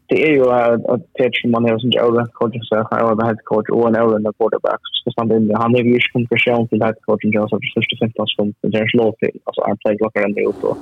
det 0.07 0.28
är 0.28 0.32
ju 0.32 0.51
att 0.51 1.13
pitch 1.13 1.45
man 1.45 1.63
har 1.63 1.80
som 1.80 1.91
Joe 1.91 2.28
coach 2.34 2.55
så 2.69 2.76
här 2.91 3.03
och 3.03 3.23
head 3.23 3.38
coach 3.43 3.69
och 3.69 3.88
en 3.88 3.95
Owen 3.95 4.34
quarterback 4.38 4.80
så 5.03 5.11
stand 5.11 5.32
in 5.32 5.51
han 5.55 5.76
är 5.76 5.84
ju 5.84 5.99
som 6.11 6.28
person 6.28 6.67
till 6.67 6.84
head 6.84 6.95
coach 7.05 7.23
och 7.26 7.49
så 7.49 7.59
första 7.76 7.95
15 7.99 8.28
sekunder 8.28 8.55
det 8.61 8.78
är 8.78 8.88
slått 8.88 9.15
alltså 9.43 9.61
han 9.67 9.78
play 9.78 9.97
klockan 9.97 10.23
ändå 10.23 10.49
upp 10.49 10.63
och 10.63 10.78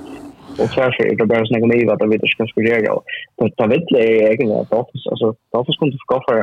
och 0.58 0.70
särskilt 0.70 1.12
är 1.12 1.16
det 1.16 1.26
bara 1.26 1.46
snägga 1.46 1.68
mig 1.68 1.86
vad 1.86 2.10
vi 2.10 2.28
ska 2.28 2.48
skulle 2.48 2.70
göra 2.70 2.94
och 3.36 3.56
ta 3.58 3.68
vet 3.68 3.88
det 3.88 4.04
är 4.08 4.22
egentligen 4.22 4.60
att 4.60 4.70
Dolphins 4.70 5.08
alltså 5.08 5.36
Dolphins 5.52 5.78
kunde 5.78 5.98
få 6.10 6.22
för 6.28 6.38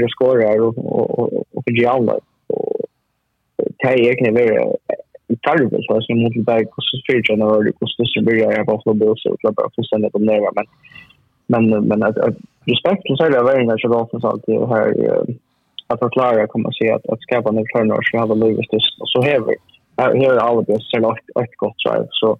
för 0.00 0.08
skora 0.08 0.48
och 0.62 0.78
och 0.78 1.32
och 1.54 1.64
för 1.64 1.70
Gialla 1.70 2.14
och 2.46 2.76
det 3.78 3.88
är 3.88 4.00
egentligen 4.00 4.34
vara 4.34 4.76
tarvel 5.42 5.82
så 5.86 6.02
som 6.02 6.22
mot 6.22 6.36
bara 6.36 6.60
och 6.76 6.84
så 6.88 6.96
för 7.06 7.30
general 7.30 7.68
och 7.80 7.90
så 7.90 8.04
så 8.04 8.22
blir 8.24 8.36
jag 8.36 8.66
på 8.66 8.80
för 8.84 8.94
Bills 8.94 9.22
så 9.22 9.52
bara 9.52 9.70
för 9.74 9.82
sen 9.82 10.04
att 10.04 10.20
nära 10.20 10.50
men 10.56 10.66
men 11.46 11.88
men 11.88 12.02
att 12.02 12.16
respekt 12.72 13.02
så 13.06 13.24
är 13.24 13.30
det 13.30 13.42
väl 13.42 13.66
när 13.66 13.78
så 13.78 13.88
Dolphins 13.88 14.24
alltid 14.24 14.54
här 14.54 14.88
att 15.86 15.98
förklara 15.98 16.46
kan 16.46 16.62
man 16.62 16.72
säga 16.72 16.94
att 16.96 17.06
att 17.12 17.20
skapa 17.20 17.48
en 17.48 17.66
turnover 17.72 18.02
så 18.02 18.18
har 18.18 18.26
det 18.26 18.34
Lewis 18.34 18.66
så 19.12 19.22
häver 19.22 19.54
här 19.98 20.14
har 20.16 20.36
alla 20.36 20.62
det 20.62 20.78
så 20.80 20.98
något 20.98 21.18
ett 21.42 21.56
gott 21.56 21.76
drive 21.84 22.08
så 22.10 22.38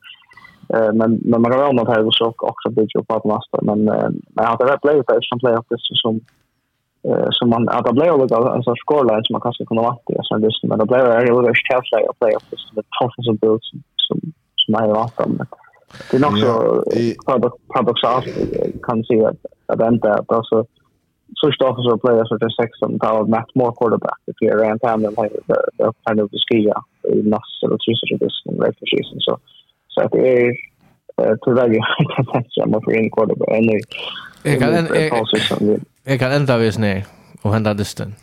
men 0.68 1.20
men 1.24 1.42
man 1.42 1.50
kan 1.50 1.60
väl 1.60 1.74
något 1.74 1.88
här 1.88 2.10
så 2.10 2.34
också 2.38 2.70
bygga 2.70 3.00
upp 3.00 3.08
på 3.08 3.34
nästa 3.34 3.56
men 3.62 3.84
men 4.34 4.46
att 4.46 4.58
det 4.58 4.72
är 4.72 4.76
play 4.76 5.02
för 5.06 5.18
som 5.20 5.38
play 5.38 5.54
up 5.54 5.66
det 5.68 5.76
som 5.80 6.20
eh 7.08 7.28
som 7.30 7.50
man 7.50 7.68
att 7.68 7.84
det 7.84 7.92
blev 7.92 8.18
det 8.18 8.36
alltså 8.36 8.74
scoreline 8.84 9.24
som 9.24 9.32
man 9.32 9.40
kanske 9.40 9.64
kunde 9.66 9.82
vara 9.82 9.96
det 10.06 10.20
så 10.22 10.38
det 10.38 10.50
men 10.62 10.78
det 10.78 10.86
blev 10.86 11.04
det 11.04 11.14
är 11.14 11.26
ju 11.26 11.50
ett 11.50 11.66
chance 11.68 11.88
play 12.20 12.32
up 12.38 12.44
det 12.50 12.58
som 12.58 12.74
det 12.78 12.86
toffaste 12.98 13.32
build 13.40 13.62
som 14.06 14.20
som 14.62 14.74
är 14.74 14.88
vart 14.88 15.20
om. 15.20 15.38
Det 16.10 16.16
är 16.16 16.20
nog 16.20 16.38
så 16.38 16.82
paradoxalt 17.72 18.26
kan 18.82 19.04
se 19.04 19.24
att 19.24 19.40
att 19.66 19.80
vänta 19.80 20.14
att 20.14 20.32
alltså 20.32 20.66
Först 21.40 21.62
av 21.62 21.74
så 21.74 21.98
play 21.98 22.22
så 22.24 22.36
det 22.36 22.50
sex 22.60 22.78
som 22.78 22.98
tar 22.98 23.12
av 23.18 23.28
Matt 23.28 23.54
Moore 23.54 23.74
quarterback 23.78 24.20
if 24.26 24.36
you're 24.42 24.56
around 24.60 24.80
time 24.80 25.06
and 25.06 25.16
like 25.22 25.36
the 25.48 25.92
kind 26.06 26.20
of 26.20 26.30
the 26.30 26.38
ski 26.46 26.60
i 27.14 27.22
nass 27.22 27.50
eller 27.62 27.76
tryser 27.76 28.18
det 28.18 28.30
som 28.30 28.60
rätt 28.64 28.78
för 28.78 28.86
season. 28.86 29.20
Så 29.20 29.30
so, 29.30 29.38
Så 29.97 30.09
det 30.12 30.47
är 30.47 30.57
tyvärr 31.44 31.68
ju 31.68 31.78
att 32.32 32.47
jag 32.57 32.68
måste 32.68 32.92
in 32.97 33.11
quarterback 33.11 33.49
and 33.49 33.70
Jag 34.42 34.59
kan 34.61 34.74
en 34.74 35.80
jag 36.05 36.20
kan 36.20 36.32
ända 36.32 36.59
vis 36.59 36.78
och 37.42 37.53
hända 37.53 37.74
dysten. 37.74 38.14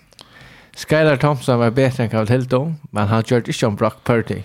Skylar 0.75 1.17
Thompson 1.17 1.59
var 1.59 1.71
bättre 1.71 2.03
än 2.03 2.09
Carl 2.09 2.27
Hilton, 2.27 2.73
men 2.91 3.07
han 3.07 3.23
gjorde 3.27 3.47
inte 3.47 3.65
om 3.65 3.75
Brock 3.75 4.03
Purdy. 4.03 4.39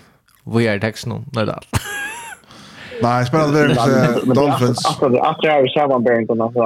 Vi 0.55 0.67
är 0.67 0.79
texten 0.79 1.25
när 1.33 1.45
det. 1.45 1.59
Nej, 3.01 3.25
spelar 3.25 3.53
det 3.53 3.71
inte 3.71 4.33
Dolphins. 4.41 4.85
Alltså 4.85 5.09
det 5.09 5.21
att 5.21 5.37
jag 5.41 5.53
har 5.53 5.67
samman 5.67 6.03
Baron 6.03 6.27
kan 6.27 6.41
alltså 6.41 6.65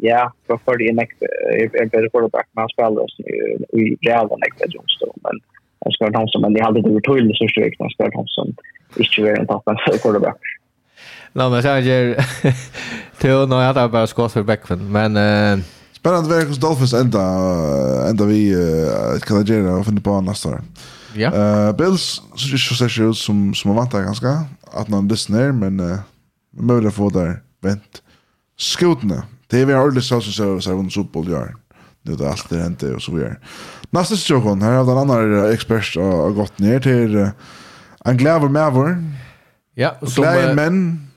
ja, 0.00 0.32
för 0.46 0.56
för 0.64 0.78
det 0.78 0.92
next 0.92 1.22
är 1.22 1.88
bättre 1.90 2.08
quarterback 2.10 2.48
men 2.52 2.68
spelar 2.68 3.06
i 3.80 3.96
Jalen 4.00 4.38
next 4.40 4.74
Jones 4.74 4.98
då 5.00 5.14
men 5.24 5.40
jag 5.84 5.92
ska 5.94 6.12
Thompson 6.12 6.42
men 6.42 6.54
det 6.54 6.62
hade 6.64 6.82
det 6.82 6.90
betydligt 6.90 7.36
så 7.36 7.48
strikt 7.48 7.80
när 7.80 7.88
Skylar 7.88 8.10
Thompson 8.10 8.54
ikke 8.96 9.24
være 9.24 9.40
en 9.40 9.46
toppen 9.46 9.78
så 9.86 9.98
går. 10.02 10.34
Nå, 11.34 11.48
men 11.48 11.62
sen 11.62 11.84
ger 11.84 12.14
till 13.18 13.46
nu 13.48 13.56
jag 13.56 13.74
hade 13.74 13.88
bara 13.88 14.06
skott 14.06 14.32
för 14.32 14.42
backfen, 14.42 14.92
men 14.92 15.16
eh 15.16 15.64
spännande 15.92 16.34
verk 16.34 16.48
hos 16.48 16.58
Dolphins 16.58 16.94
ända 16.94 17.20
ända 18.08 18.24
vi 18.24 18.54
kan 19.26 19.44
det 19.44 19.54
göra 19.54 19.84
för 19.84 20.00
på 20.00 20.20
nästa 20.20 20.48
år. 20.48 20.62
Ja. 21.14 21.32
Eh 21.34 21.72
Bills 21.76 22.22
så 22.34 22.58
så 22.58 22.88
ser 22.88 23.10
ut 23.10 23.16
som 23.16 23.54
som 23.54 23.68
man 23.68 23.76
väntar 23.76 24.02
ganska 24.02 24.44
att 24.72 24.88
någon 24.88 25.08
lyssnar 25.08 25.52
men 25.52 25.80
uh, 25.80 25.98
möjligt 26.58 26.94
få 26.94 27.10
där 27.10 27.40
vänt. 27.62 28.02
Skotna. 28.58 29.22
Det 29.46 29.60
är 29.60 29.66
vi 29.66 29.72
har 29.72 29.80
ordentligt 29.82 30.04
så 30.04 30.20
så 30.20 30.60
så 30.60 30.72
under 30.72 30.90
Super 30.90 31.12
Bowl 31.12 31.28
gör. 31.28 31.54
Det 32.02 32.24
är 32.24 32.28
allt 32.28 32.50
det 32.50 32.58
hänt 32.58 32.82
och 32.82 33.02
så 33.02 33.12
vidare. 33.12 33.36
Nästa 33.90 34.16
session 34.16 34.62
här 34.62 34.72
har 34.72 34.84
den 34.84 34.98
andra 34.98 35.52
expert 35.52 35.96
har 35.96 36.30
gått 36.30 36.58
ner 36.58 36.80
till 36.80 37.30
En 38.06 38.16
glæver 38.16 38.48
maver. 38.48 38.96
Ja, 39.76 39.90
og 40.00 40.08
som... 40.08 40.24
uh, 40.24 40.54
menn 40.56 41.10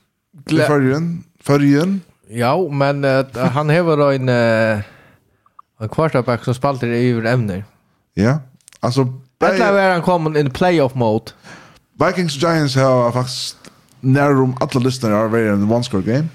i 0.50 0.58
førjen. 0.58 1.24
Førjen. 1.44 2.02
Ja, 2.30 2.56
men 2.68 3.04
uh, 3.04 3.36
han 3.36 3.70
hever 3.70 4.10
en, 4.10 4.28
uh, 4.28 4.82
en 5.82 5.88
quarterback 5.88 6.44
som 6.44 6.54
spalter 6.54 6.86
i 6.86 7.10
över 7.10 7.32
ämnen. 7.32 7.64
Ja, 8.16 8.38
alltså... 8.80 9.12
Detta 9.40 9.72
var 9.72 9.90
han 9.92 10.02
kom 10.02 10.36
in 10.36 10.50
playoff 10.50 10.94
mode. 10.94 11.32
Vikings 12.00 12.36
Giants 12.42 12.74
har 12.74 13.12
faktiskt 13.12 13.56
nära 14.00 14.42
om 14.42 14.56
alla 14.60 14.80
lyssnare 14.80 15.14
har 15.14 15.28
varit 15.28 15.52
en 15.52 15.72
one 15.72 15.84
score 15.84 16.02
game. 16.02 16.28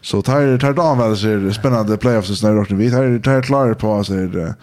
Så 0.00 0.22
tar 0.22 0.58
tar 0.58 0.72
dagen 0.72 0.98
väl 0.98 1.16
så 1.16 1.28
är 1.28 1.50
spännande 1.50 1.96
playoffs 1.96 2.42
när 2.42 2.68
det 2.68 2.74
vi 2.74 2.90
tar 2.90 3.18
tar 3.18 3.42
klar 3.42 3.74
på 3.74 4.04
så 4.04 4.14
är 4.14 4.26
det 4.26 4.54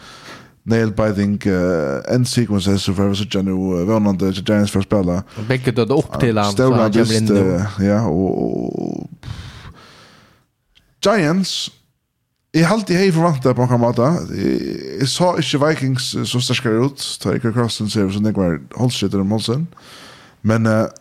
nail 0.64 0.92
biting 0.92 1.42
uh, 1.48 2.14
end 2.16 2.28
sequences 2.28 2.84
så 2.84 2.94
för 2.94 3.14
så 3.14 3.26
jag 3.32 3.46
nu 3.46 3.52
vånande 3.86 4.32
Giants 4.32 4.72
för 4.72 4.82
spela. 4.82 5.24
Och 5.38 5.44
bäcket 5.48 5.76
då 5.76 5.82
upp 5.82 6.20
till 6.20 6.38
han 6.38 6.52
så 6.52 6.74
han 6.74 6.92
kommer 6.92 7.18
in. 7.18 7.64
Ja 7.80 8.08
och 8.08 9.08
Giants 11.06 11.72
Jeg 12.54 12.68
har 12.68 12.76
alltid 12.76 12.98
hei 13.00 13.12
forvantet 13.16 13.56
på 13.56 13.64
noen 13.64 13.80
måte. 13.80 14.08
Jeg 15.00 15.08
sa 15.08 15.30
ikke 15.40 15.60
Vikings 15.62 16.10
så 16.28 16.40
sterskere 16.44 16.82
ut, 16.84 17.06
da 17.24 17.32
Iker 17.38 17.54
Carlsen 17.56 17.88
ser 17.90 18.10
ut 18.10 18.14
som 18.14 18.26
det 18.26 18.34
var 18.36 18.58
holdskytter 18.76 19.22
om 19.24 19.32
holsen. 19.32 19.70
Men 20.44 20.68
uh, 20.68 20.92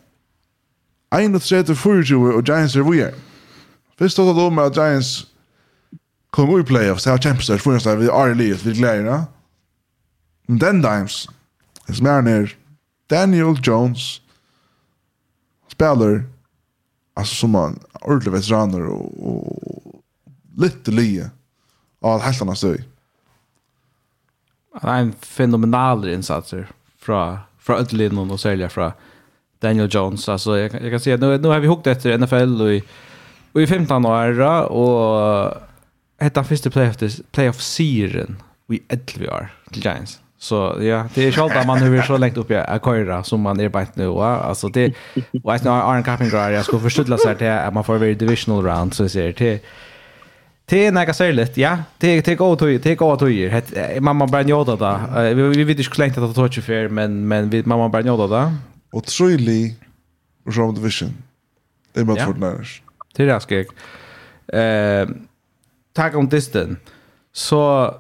31-24 1.11 2.15
og 2.37 2.45
Giants 2.47 2.77
er 2.77 2.87
vi 2.87 3.03
er. 3.03 3.19
Først 3.99 4.15
stod 4.15 4.31
det 4.31 4.63
at 4.63 4.79
Giants 4.79 5.27
kom 6.31 6.55
i 6.55 6.63
playoffs, 6.63 7.05
det 7.05 7.13
var 7.13 7.19
kjempestørst, 7.19 7.63
for 7.63 7.99
vi 7.99 8.07
er 8.07 8.31
i 8.31 8.39
livet, 8.39 8.67
vi 8.67 8.79
gleder 8.79 9.11
det. 9.11 9.19
And 10.51 10.61
then 10.61 10.83
times, 10.83 11.29
his 11.87 12.01
man 12.03 12.27
er 12.27 12.57
Daniel 13.11 13.55
Jones, 13.55 14.21
spelar, 15.69 16.25
alltså 17.15 17.35
som 17.35 17.55
en 17.55 17.79
ordentlig 18.01 18.33
veteraner 18.33 18.87
och, 18.87 19.29
och 19.29 20.03
lite 20.57 20.91
lie 20.91 21.31
av 22.01 22.21
helt 22.21 22.43
annat 22.43 22.59
stöj. 22.59 22.85
Han 24.81 24.91
er 24.91 25.01
en 25.01 25.13
fenomenal 25.13 26.09
insatser 26.09 26.69
från 26.99 27.39
från 27.59 27.79
Ödlin 27.79 28.19
och 28.19 28.41
sälja 28.41 28.69
från 28.69 28.93
Daniel 29.59 29.89
Jones. 29.91 30.29
Alltså 30.29 30.59
jag, 30.59 30.75
jag 30.75 30.91
kan 30.91 31.01
säga 31.01 31.17
nu, 31.17 31.39
nu 31.39 31.49
har 31.49 31.61
vi 31.61 31.69
hukt 31.69 31.87
efter 31.87 32.19
NFL 32.19 32.63
och 32.63 32.73
i, 32.73 32.83
och 33.53 33.63
i 33.63 33.67
15 33.67 34.07
år 34.07 34.41
och 34.73 35.55
hetta 36.19 36.45
första 36.45 36.71
playoff 36.71 36.97
playoff 37.31 37.61
serien 37.61 38.43
vi 38.67 38.83
11 38.89 39.33
år 39.33 39.49
till 39.71 39.85
Giants. 39.85 40.21
Så 40.43 40.77
ja, 40.81 41.09
det 41.15 41.27
är 41.27 41.33
självt 41.33 41.57
att 41.57 41.67
man 41.67 41.81
nu 41.81 42.03
så 42.03 42.17
längt 42.17 42.37
uppe 42.37 42.55
i 42.77 42.79
Koira 42.79 43.25
som 43.25 43.41
man 43.41 43.61
är 43.61 43.69
bara 43.69 43.87
nu. 43.95 44.09
Alltså 44.09 44.69
det, 44.69 44.95
och 45.45 45.55
att 45.55 45.65
när 45.65 46.03
capping 46.03 46.29
guard 46.29 46.53
jag 46.53 46.65
skulle 46.65 46.81
det 46.83 47.19
så 47.19 47.29
här 47.29 47.35
till 47.35 47.49
att 47.49 47.75
man 47.75 47.85
får 47.85 47.99
vara 47.99 48.15
divisional 48.15 48.65
round 48.65 48.95
så 48.95 49.09
ser 49.09 49.27
det 49.27 49.61
Det 50.65 50.87
är 50.87 50.93
något 50.93 51.17
särskilt, 51.17 51.57
ja. 51.57 51.79
Det 51.99 52.21
det 52.25 52.35
går 52.35 52.57
till 52.57 52.81
det 52.81 52.95
går 52.95 53.17
till 53.17 53.51
det. 53.51 54.01
Mamma 54.01 54.27
bara 54.27 54.43
njöta 54.43 54.77
där. 54.77 55.35
Vi 55.35 55.65
vet 55.65 55.79
inte 55.79 55.91
hur 55.91 55.99
länge 55.99 56.27
det 56.27 56.35
tar 56.35 56.49
sig 56.49 56.63
för 56.63 56.89
men 56.89 57.29
men 57.29 57.63
mamma 57.65 57.89
bara 57.89 58.03
njöta 58.03 58.27
där. 58.27 58.53
Och 58.93 59.05
truly 59.05 59.75
round 60.47 60.75
division. 60.79 61.15
Det 61.93 62.01
är 62.01 62.05
bara 62.05 62.27
för 62.27 62.35
när. 62.35 62.83
Det 63.17 63.23
är 63.23 63.27
raskigt. 63.27 63.73
Eh 64.53 65.09
tag 65.93 66.17
om 66.17 66.29
distan. 66.29 66.77
Så 67.33 67.95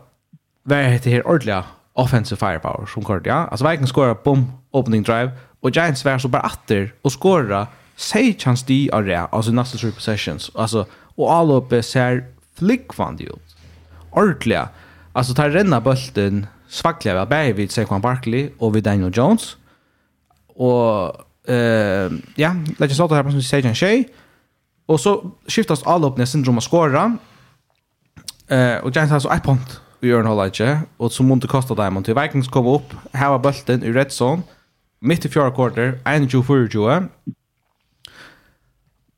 vad 0.62 0.78
heter 0.78 1.10
det 1.10 1.22
ordentligt? 1.22 1.64
offensive 2.00 2.36
firepower 2.36 2.86
som 2.86 3.04
kort, 3.04 3.26
ja. 3.26 3.48
Alltså 3.50 3.68
Vikings 3.68 3.90
skorar, 3.90 4.16
boom, 4.24 4.52
opening 4.70 5.02
drive. 5.02 5.30
Och 5.60 5.70
Giants 5.70 6.04
var 6.04 6.18
så 6.18 6.28
bara 6.28 6.42
åter 6.42 6.94
och 7.02 7.12
skora 7.12 7.66
say 7.96 8.34
chans 8.38 8.62
de 8.62 8.90
är 8.92 9.02
det, 9.02 9.16
alltså 9.18 9.52
nästa 9.52 9.78
three 9.78 9.92
possessions. 9.92 10.50
Alltså, 10.54 10.86
och 11.16 11.32
all 11.32 11.50
uppe 11.50 11.82
ser 11.82 12.24
flickvande 12.54 13.24
ut. 13.24 13.56
Ordliga. 14.10 14.68
Alltså 15.12 15.34
tar 15.34 15.50
renna 15.50 15.80
bulten 15.80 16.46
svackliga 16.68 17.14
väl 17.14 17.26
bäj 17.26 17.52
vid 17.52 17.70
Saquon 17.70 18.00
Barkley 18.00 18.50
och 18.58 18.76
vid 18.76 18.84
Daniel 18.84 19.12
Jones. 19.14 19.56
Och 20.46 21.50
eh, 21.50 22.10
ja, 22.34 22.50
let's 22.78 22.94
sig 22.94 23.04
åt 23.04 23.10
det 23.10 23.16
här 23.16 23.30
som 23.30 23.42
säger 23.42 23.84
en. 23.84 24.04
Och 24.86 25.00
så 25.00 25.30
skiftas 25.46 25.82
all 25.82 26.04
upp 26.04 26.16
när 26.16 26.26
syndrom 26.26 26.58
att 26.58 26.64
skora. 26.64 27.16
Eh, 28.48 28.76
och 28.76 28.96
Giants 28.96 29.12
har 29.12 29.20
så 29.20 29.30
ett 29.30 29.44
punkt 29.44 29.80
i 30.02 30.12
Ørnholleitje, 30.14 30.80
og 30.98 31.12
så 31.12 31.24
måtte 31.26 31.50
kosta 31.50 31.74
dem 31.76 32.02
til 32.04 32.16
Vikings 32.16 32.48
kom 32.48 32.68
opp, 32.70 32.94
var 33.12 33.42
bølten 33.42 33.84
i 33.84 33.92
red 33.92 34.10
zone, 34.14 34.42
midt 35.00 35.24
i 35.24 35.32
fjorda 35.32 35.54
kvarter, 35.56 35.98
21-24, 36.06 37.08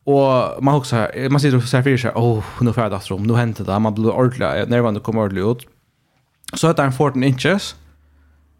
Og 0.06 0.58
man 0.64 0.74
huxar, 0.74 1.12
man 1.30 1.38
sitter 1.40 1.60
og 1.60 1.68
ser 1.70 1.84
fyrir 1.86 2.00
seg, 2.02 2.16
åh, 2.18 2.40
oh, 2.40 2.64
nå 2.66 2.72
færdig 2.74 2.96
atrom, 2.98 3.22
nå 3.22 3.36
hentet 3.38 3.68
det, 3.68 3.76
man 3.78 3.94
blir 3.94 4.10
ordentlig, 4.10 4.48
nervene 4.66 5.00
kommer 5.00 5.22
ordentlig 5.22 5.44
ut. 5.44 5.62
Så 6.56 6.66
heter 6.66 6.82
han 6.82 6.92
14 6.92 7.22
inches, 7.22 7.76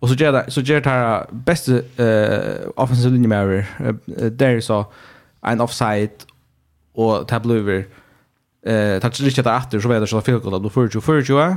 Og 0.03 0.09
så 0.09 0.17
gjør 0.19 0.33
det, 0.35 0.45
så 0.51 0.63
gjør 0.67 0.81
det 0.83 0.93
her 0.93 1.27
beste 1.47 1.85
uh, 1.99 2.71
offensive 2.77 3.13
linje 3.13 3.29
med 3.29 3.39
over. 3.39 3.63
Der 4.39 4.61
så 4.61 4.85
en 5.47 5.61
offside 5.61 6.27
og 6.95 7.29
tablover. 7.29 7.85
Uh, 8.67 8.99
Tatt 9.03 9.21
ikke 9.21 9.45
det 9.47 9.53
etter, 9.55 9.81
så 9.81 9.89
vet 9.89 10.03
jeg 10.03 10.19
ikke 10.19 10.37
at 10.37 10.43
det 10.43 10.63
då 10.63 10.69
för 10.69 10.89
20 10.89 11.01
för 11.01 11.23
20. 11.23 11.57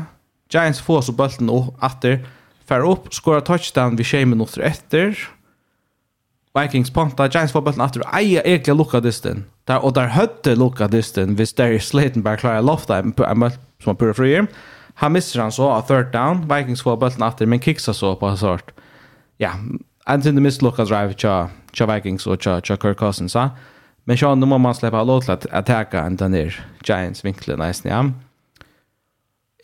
Giants 0.56 0.82
får 0.82 1.02
så 1.02 1.12
bulten 1.12 1.50
upp 1.50 1.84
åter. 1.84 2.26
Fär 2.66 2.80
upp, 2.80 3.14
skora 3.14 3.42
touchdown 3.42 3.96
vid 3.96 4.06
6 4.06 4.26
minuter 4.26 4.62
efter. 4.62 5.30
Vikings 6.60 6.94
ponta, 6.94 7.28
Giants 7.28 7.54
får 7.54 7.62
bulten 7.62 7.82
åter. 7.82 8.04
Eja 8.14 8.42
egentligen 8.42 8.78
lucka 8.78 9.00
distan. 9.00 9.44
Där 9.64 9.86
och 9.86 9.94
där 9.94 10.08
hötte 10.08 10.56
lucka 10.56 10.88
distan. 10.88 11.36
vid 11.36 11.48
Darius 11.58 11.88
Slayton 11.88 12.24
bara 12.24 12.38
klara 12.38 12.62
lofta 12.62 12.98
en 12.98 13.14
som 13.84 13.92
är 13.92 13.94
pura 13.94 14.14
frier. 14.14 14.48
Han 14.94 15.12
missar 15.12 15.42
han 15.42 15.52
så 15.52 15.70
av 15.70 15.82
third 15.82 16.12
down. 16.12 16.48
Vikings 16.56 16.82
får 16.82 16.98
bulten 16.98 17.24
åter 17.24 17.46
men 17.46 17.62
kicksa 17.62 17.94
så 17.94 18.16
på 18.16 18.38
sort. 18.38 18.72
Ja, 19.38 19.52
and 20.06 20.26
in 20.26 20.36
the 20.36 20.42
miss 20.42 20.62
lucka 20.62 20.86
drive 20.86 21.14
cha 21.14 21.50
cha 21.74 21.86
Vikings 21.86 22.28
och 22.28 22.44
cha 22.44 22.62
cha 22.62 22.78
Kirk 22.78 22.98
Cousins. 22.98 23.34
Ha? 23.34 23.50
Men 24.04 24.18
så 24.18 24.36
nu 24.36 24.46
måste 24.46 24.62
man 24.62 24.76
släppa 24.76 25.04
låt 25.04 25.30
att 25.30 25.46
attacka 25.46 26.04
en 26.04 26.16
den 26.16 26.32
där 26.32 26.66
Giants 26.84 27.26
vinkeln 27.26 27.60
nästan. 27.60 27.92
Ja. 27.92 28.12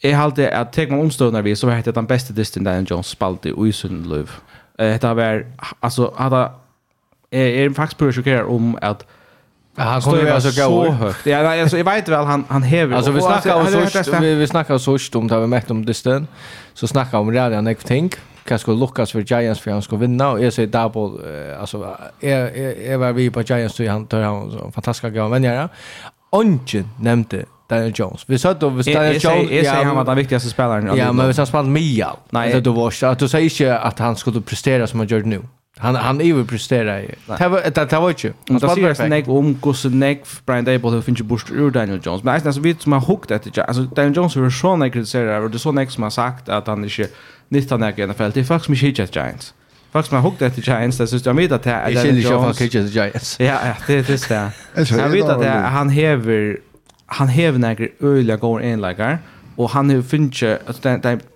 Jeg 0.03 0.17
halte 0.17 0.49
at 0.49 0.67
tek 0.73 0.89
man 0.89 0.99
omstående 0.99 1.43
vi, 1.43 1.55
så 1.55 1.67
var 1.67 1.81
det 1.81 1.95
den 1.95 2.07
beste 2.07 2.33
distin 2.33 2.63
Daniel 2.63 2.87
Jones 2.91 3.05
spalte 3.05 3.53
i 3.67 3.71
sin 3.71 4.03
liv. 4.03 4.29
Det 4.79 5.03
var, 5.03 5.43
altså, 5.81 6.09
hadde, 6.17 6.47
jeg 7.31 7.65
er 7.65 7.73
faktisk 7.73 7.97
prøver 7.97 8.11
å 8.11 8.15
sjokkere 8.15 8.45
om 8.45 8.77
at 8.81 9.05
Han 9.77 10.01
kommer 10.01 10.23
vara 10.23 10.39
så 10.39 10.51
gå 10.67 10.91
högt. 10.91 11.25
Ja, 11.25 11.37
alltså, 11.61 11.77
jag 11.77 11.85
vet 11.85 12.09
väl 12.09 12.25
han 12.25 12.45
han 12.49 12.63
häver. 12.63 12.95
Alltså 12.95 13.11
vi 13.11 13.21
snackar 13.21 13.55
om 13.55 13.67
så 13.67 14.19
vi 14.19 14.35
vi 14.35 14.47
snackar 14.47 14.77
så 14.77 14.97
om 15.19 15.27
det 15.27 15.39
vi 15.39 15.47
mätt 15.47 15.71
om 15.71 15.85
distan. 15.85 16.27
Så 16.73 16.87
snackar 16.87 17.17
om 17.17 17.27
det 17.27 17.49
där 17.49 17.61
next 17.61 17.87
thing. 17.87 18.11
Kan 18.45 18.59
ska 18.59 18.71
Lucas 18.71 19.11
för 19.11 19.21
Giants 19.21 19.61
för 19.61 19.71
han 19.71 19.81
ska 19.81 19.95
vinna 19.95 20.31
och 20.31 20.43
jag 20.43 20.53
säger 20.53 20.67
double 20.67 21.57
alltså 21.59 21.97
är 22.19 22.57
är 22.91 22.97
var 22.97 23.11
vi 23.13 23.29
på 23.29 23.41
Giants 23.41 23.75
så 23.75 23.87
han 23.87 24.07
tar 24.07 24.21
han 24.21 24.71
fantastiska 24.71 25.09
gåvor 25.09 25.29
men 25.29 25.43
ja. 25.43 25.69
Ongen 26.29 26.89
nämnde 26.99 27.45
Daniel 27.72 27.93
Jones. 27.95 28.24
Vi 28.26 28.39
sa 28.39 28.53
då 28.53 28.69
vi 28.69 28.93
Daniel 28.93 29.13
Jones. 29.13 29.51
Jag 29.51 29.65
säger 29.65 29.84
han 29.84 29.95
var 29.95 30.05
den 30.05 30.17
viktigaste 30.17 30.49
spelaren. 30.49 30.97
Ja, 30.97 31.11
men 31.11 31.28
vi 31.28 31.34
sa 31.34 31.45
spelat 31.45 31.65
Mia. 31.65 32.09
Nej, 32.30 32.53
det 32.53 32.61
då 32.61 32.72
var 32.72 32.93
att 33.03 33.19
du 33.19 33.28
säger 33.28 33.49
inte 33.49 33.78
att 33.78 33.99
han 33.99 34.15
skulle 34.15 34.41
prestera 34.41 34.88
som 34.88 34.99
han 34.99 35.07
gör 35.07 35.22
nu. 35.22 35.41
Han 35.78 35.95
han 35.95 36.22
är 36.22 36.26
ju 36.26 36.45
prestera. 36.45 37.01
Det 37.38 37.47
var 37.47 37.86
det 37.89 37.99
var 37.99 38.13
ju. 38.17 38.34
Han 38.49 38.59
spelar 38.59 38.93
sen 38.93 39.09
näck 39.09 39.28
om 39.28 39.55
kus 39.55 39.86
näck 39.86 40.24
Brian 40.45 40.65
Dable 40.65 40.89
hur 40.89 41.01
finns 41.01 41.22
bort 41.22 41.51
ur 41.51 41.72
Daniel 41.72 41.99
Jones. 42.03 42.24
Men 42.24 42.36
alltså 42.36 42.61
vi 42.61 42.76
som 42.80 42.91
har 42.91 42.99
hookat 42.99 43.43
det. 43.43 43.63
alltså 43.63 43.84
Daniel 43.84 44.15
Jones 44.15 44.38
hur 44.38 44.49
så 44.49 44.76
när 44.76 44.89
kritiserar 44.89 45.41
och 45.41 45.51
det 45.51 45.59
så 45.59 45.72
näck 45.72 45.91
som 45.91 46.03
har 46.03 46.09
sagt 46.09 46.49
att 46.49 46.67
han 46.67 46.84
inte 46.84 47.07
nyttar 47.49 47.78
näck 47.78 47.99
i 47.99 48.07
NFL. 48.07 48.30
Det 48.34 48.39
är 48.39 48.43
faktiskt 48.43 48.69
mycket 48.69 49.15
Giants. 49.15 49.53
Faktiskt 49.91 50.11
man 50.11 50.22
huggade 50.22 50.51
till 50.51 50.63
Giants 50.67 50.97
det 50.97 51.07
så 51.07 51.19
jag 51.24 51.34
vet 51.34 51.51
att 51.51 51.63
det 51.63 51.72
är 51.72 51.95
Daniel 51.95 52.24
Jones. 52.24 52.61
Jag 52.61 52.72
känner 52.72 52.88
ju 52.88 52.91
Giants. 52.91 53.39
Ja, 53.39 53.45
ja, 53.45 53.74
det 53.88 53.93
är 53.93 54.30
det. 54.30 54.97
Jag 54.97 55.09
vet 55.09 55.26
att 55.26 55.45
han 55.72 55.89
häver 55.89 56.57
han 57.12 57.30
hever 57.30 57.59
nægir 57.59 57.88
øyla 58.01 58.36
gode 58.36 58.64
enleikar, 58.64 59.18
og 59.57 59.70
han 59.70 59.89
har 59.89 60.01
finnje, 60.01 60.57
att 60.68 60.82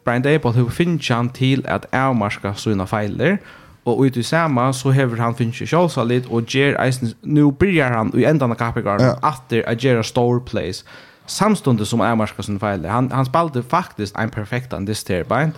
Brian 0.05 0.21
Dable 0.21 0.51
har 0.51 0.69
finnje 0.69 1.13
han 1.15 1.29
til 1.29 1.65
at 1.65 1.85
avmarska 1.91 2.53
sina 2.53 2.85
feiler, 2.85 3.37
og 3.85 3.99
ut 3.99 4.17
i 4.17 4.23
sama 4.23 4.71
så 4.73 4.91
hever 4.91 5.21
han 5.21 5.35
finnje 5.35 5.67
sjåsalit, 5.67 6.25
og 6.31 6.45
ger 6.45 6.81
eisen, 6.81 7.13
nu 7.23 7.51
byrjar 7.51 7.97
han 7.97 8.11
i 8.15 8.25
endan 8.25 8.51
av 8.51 8.57
Kappegarden, 8.57 9.05
ja. 9.05 9.13
atter 9.23 9.63
a 9.67 9.75
gera 9.75 10.03
store 10.03 10.39
place, 10.41 10.85
samstundes 11.27 11.87
som 11.87 12.01
avmarska 12.01 12.41
sina 12.41 12.59
feiler. 12.59 12.89
Han, 12.89 13.11
han 13.11 13.25
spalte 13.25 13.63
faktisk 13.63 14.15
ein 14.19 14.29
perfekt 14.29 14.73
an 14.73 14.85
this 14.85 15.03
terbind, 15.03 15.51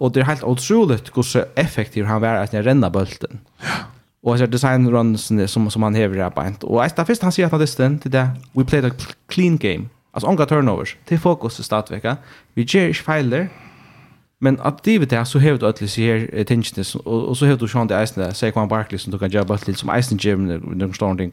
og 0.00 0.14
det 0.14 0.20
er 0.20 0.26
helt 0.26 0.44
otroligt 0.44 1.10
hvordan 1.14 1.44
effektiv 1.56 2.06
han 2.06 2.20
var 2.20 2.42
at 2.42 2.54
renna 2.54 2.88
bølten. 2.88 3.40
Ja 3.62 3.93
Og 4.24 4.38
så 4.38 4.46
design 4.46 4.88
runs 4.88 5.32
som 5.46 5.70
som 5.70 5.82
han 5.82 5.94
hever 5.94 6.28
på 6.28 6.42
inte. 6.42 6.64
Og 6.64 6.86
efter 6.86 7.04
først 7.04 7.22
han 7.22 7.32
sier 7.32 7.46
at 7.46 7.52
han 7.52 7.60
distant 7.60 8.02
til 8.02 8.12
det 8.12 8.30
we 8.56 8.64
played 8.64 8.84
a 8.84 8.90
clean 9.32 9.58
game. 9.58 9.88
Altså 10.14 10.28
onga 10.28 10.44
turnovers. 10.44 10.96
Til 11.08 11.18
fokus 11.18 11.54
til 11.54 11.64
startvecka. 11.64 12.14
Vi 12.54 12.64
ger 12.64 12.86
inte 12.86 13.02
fejler. 13.02 13.46
Men 14.40 14.58
att 14.64 14.84
det 14.84 14.98
vet 14.98 15.12
jag 15.12 15.26
så 15.26 15.38
hävd 15.38 15.62
att 15.62 15.76
det 15.76 15.96
här 15.96 16.44
tensionen 16.44 16.84
och, 17.04 17.28
och 17.28 17.36
så 17.36 17.46
hävd 17.46 17.60
du 17.60 17.68
sjön 17.68 17.86
det 17.86 18.02
isen 18.02 18.34
säg 18.34 18.52
kvar 18.52 18.66
Barkley 18.66 18.98
som 18.98 19.12
du 19.12 19.18
kan 19.18 19.30
jobba 19.30 19.58
lite 19.66 19.78
som 19.78 19.98
isen 19.98 20.18
gym 20.18 20.46
när 20.46 20.86
de 20.86 20.92
står 20.94 21.06
omkring. 21.06 21.32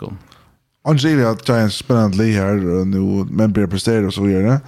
Angela 0.84 1.30
att 1.30 1.50
Giants 1.50 1.76
spännande 1.76 2.18
li 2.18 2.32
här 2.32 2.86
nu 2.86 3.26
men 3.30 3.52
blir 3.52 3.68
presterar 3.68 4.08
och 4.08 4.14
så 4.14 4.24
vidare. 4.24 4.60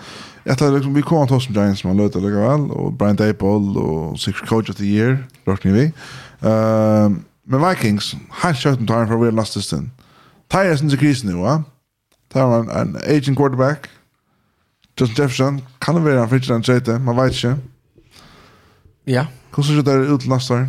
Jag 0.43 0.57
tror 0.57 0.71
liksom 0.71 0.93
vi 0.93 1.01
kommer 1.01 1.23
att 1.23 1.29
ha 1.29 1.39
som 1.39 1.55
Giants 1.55 1.83
man 1.83 1.97
löter 1.97 2.19
lika 2.19 2.39
väl 2.39 2.71
och 2.71 2.93
Brian 2.93 3.15
Dable 3.15 3.79
och 3.79 4.19
Six 4.19 4.39
Coach 4.39 4.69
of 4.69 4.75
the 4.75 4.83
Year, 4.83 5.17
rakt 5.45 5.63
ni 5.63 5.71
vi. 5.71 5.93
Ehm 6.41 7.23
Men 7.45 7.59
Vikings, 7.63 8.13
han 8.31 8.55
kjøtten 8.55 8.87
tar 8.87 9.03
han 9.03 9.07
fra 9.07 9.19
Will 9.19 9.35
Lastisten. 9.35 9.91
Tyres 10.51 10.81
in 10.81 10.89
the 10.89 10.97
krisen 10.97 11.29
nu, 11.29 11.41
va? 11.43 11.61
Tar 12.31 12.59
en, 12.59 12.69
en 12.71 12.95
aging 13.03 13.35
quarterback. 13.35 13.89
Justin 14.99 15.23
Jefferson, 15.23 15.61
kan 15.81 15.97
det 15.97 16.05
være 16.05 16.19
han 16.19 16.29
fritjer 16.29 16.53
den 16.53 16.63
trete, 16.63 16.99
man 16.99 17.17
vet 17.17 17.35
ikke. 17.35 17.55
Ja. 19.07 19.25
Hvordan 19.53 19.83
ser 19.83 19.87
det 19.87 20.09
ut 20.09 20.21
til 20.21 20.29
neste 20.29 20.53
år? 20.53 20.67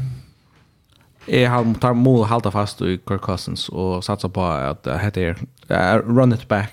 Jeg 1.29 1.51
har 1.51 1.65
tar 1.81 1.95
må 1.97 2.23
halda 2.29 2.51
fast 2.53 2.83
i 2.85 2.99
Kirk 3.09 3.23
Cousins 3.25 3.69
og 3.73 4.03
satsa 4.05 4.29
på 4.29 4.45
at 4.45 4.83
det 4.85 4.99
heter 5.01 5.39
run 6.05 6.33
it 6.33 6.49
back. 6.49 6.73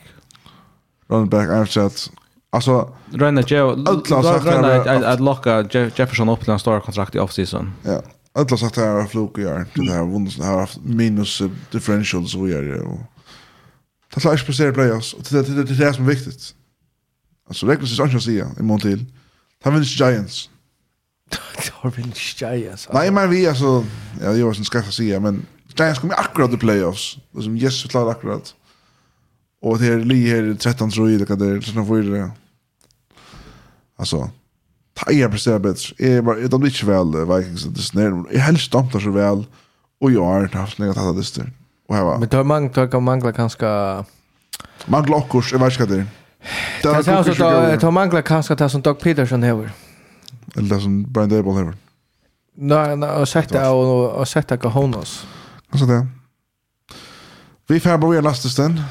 Run 1.11 1.25
it 1.25 1.29
back, 1.29 1.47
jeg 1.47 1.57
har 1.57 1.65
sett. 1.65 2.11
Alltså 2.51 2.89
Rönne 3.13 3.43
Joe, 3.47 3.75
Rönne 3.75 5.07
att 5.07 5.19
locka 5.19 5.61
Jefferson 5.71 6.29
upp 6.29 6.39
till 6.39 6.53
en 6.53 6.59
stor 6.59 6.79
kontrakt 6.79 7.15
i 7.15 7.19
offseason. 7.19 7.73
Ja 7.83 8.01
alla 8.33 8.57
sagt 8.57 8.75
här 8.75 8.87
har 8.87 9.05
fluk 9.07 9.31
och 9.31 9.39
gör 9.39 9.65
det 9.73 9.91
här 9.91 10.05
vunnit 10.05 10.37
har 10.37 10.59
haft 10.59 10.79
minus 10.83 11.41
differential 11.71 12.27
så 12.27 12.47
gör 12.47 12.63
det 12.63 12.81
och 12.81 12.99
ta 14.13 14.19
slash 14.19 14.45
på 14.45 14.73
playoffs 14.73 15.13
och 15.13 15.23
det 15.29 15.49
är 15.49 15.63
det 15.63 15.63
det 15.63 15.85
är 15.85 15.93
som 15.93 16.05
viktigt. 16.05 16.55
Alltså 17.47 17.65
Lakers 17.65 17.99
är 17.99 18.03
inte 18.03 18.17
att 18.17 18.23
säga 18.23 18.51
i 18.59 18.63
mån 18.63 18.79
till. 18.79 19.05
har 19.63 19.71
vinner 19.71 19.85
Giants. 19.85 20.49
Ta 21.81 21.89
vinner 21.89 22.37
Giants. 22.37 22.89
Nej 22.93 23.11
men 23.11 23.29
vi 23.29 23.47
alltså 23.47 23.85
ja 24.21 24.31
det 24.31 24.43
var 24.43 24.53
som 24.53 24.65
ska 24.65 24.83
säga 24.83 25.19
men 25.19 25.45
Giants 25.77 25.99
kommer 25.99 26.19
akkurat 26.19 26.53
i 26.53 26.57
playoffs 26.57 27.17
och 27.31 27.43
som 27.43 27.57
Jesus 27.57 27.91
klarar 27.91 28.11
akkurat. 28.11 28.55
Och 29.61 29.79
det 29.79 29.87
är 29.87 29.99
li 29.99 30.29
här 30.29 30.55
13 30.55 30.91
tror 30.91 31.11
jag 31.11 31.19
det 31.19 31.25
kan 31.25 31.39
det 31.39 31.61
så 31.61 31.85
får 31.85 31.97
det. 31.97 32.31
Alltså 33.97 34.29
Taja 34.93 35.29
presterar 35.29 35.59
bättre. 35.59 36.07
Jag 36.07 36.21
var 36.21 36.47
de 36.47 36.65
inte 36.65 36.85
väl 36.85 37.25
Vikings 37.25 37.65
att 37.65 37.75
det 37.75 37.99
ner. 37.99 38.23
Jag 38.31 38.39
helst 38.39 38.71
dampar 38.71 38.99
så 38.99 39.11
väl 39.11 39.45
och 40.01 40.11
jag 40.11 40.25
har 40.25 40.47
haft 40.47 40.77
några 40.77 40.93
tatta 40.93 41.11
dyster. 41.11 41.51
Och 41.87 41.95
här 41.95 42.03
var. 42.03 42.17
Men 42.17 42.29
tar 42.29 42.43
man 42.43 42.69
tar 42.69 42.87
kan 42.87 43.03
mangla 43.03 43.31
ganska 43.31 44.05
mangla 44.85 45.15
också 45.15 45.55
jag 45.55 45.59
vet 45.65 45.79
inte 45.79 45.93
det. 45.95 46.05
Det 46.83 47.03
ser 47.03 47.31
ut 47.31 47.41
att 47.41 47.81
tar 47.81 47.91
mangla 47.91 48.21
ganska 48.21 48.55
det 48.55 48.69
som 48.69 48.81
Doug 48.81 48.99
Peterson 48.99 49.43
här. 49.43 49.71
Eller 50.55 50.75
det 50.75 50.81
som 50.81 51.03
Brian 51.03 51.29
Dable 51.29 51.51
här. 51.51 51.73
Nej, 52.55 52.95
nej, 52.97 53.09
och 53.09 53.29
sätta 53.29 53.71
och 53.71 54.11
och 54.11 54.27
sätta 54.27 54.57
Kahonas. 54.57 55.25
Alltså 55.69 55.85
det. 55.85 56.07
Vi 57.67 57.79
får 57.79 57.97
bara 57.97 58.21
nästa 58.21 58.49
stund. 58.49 58.83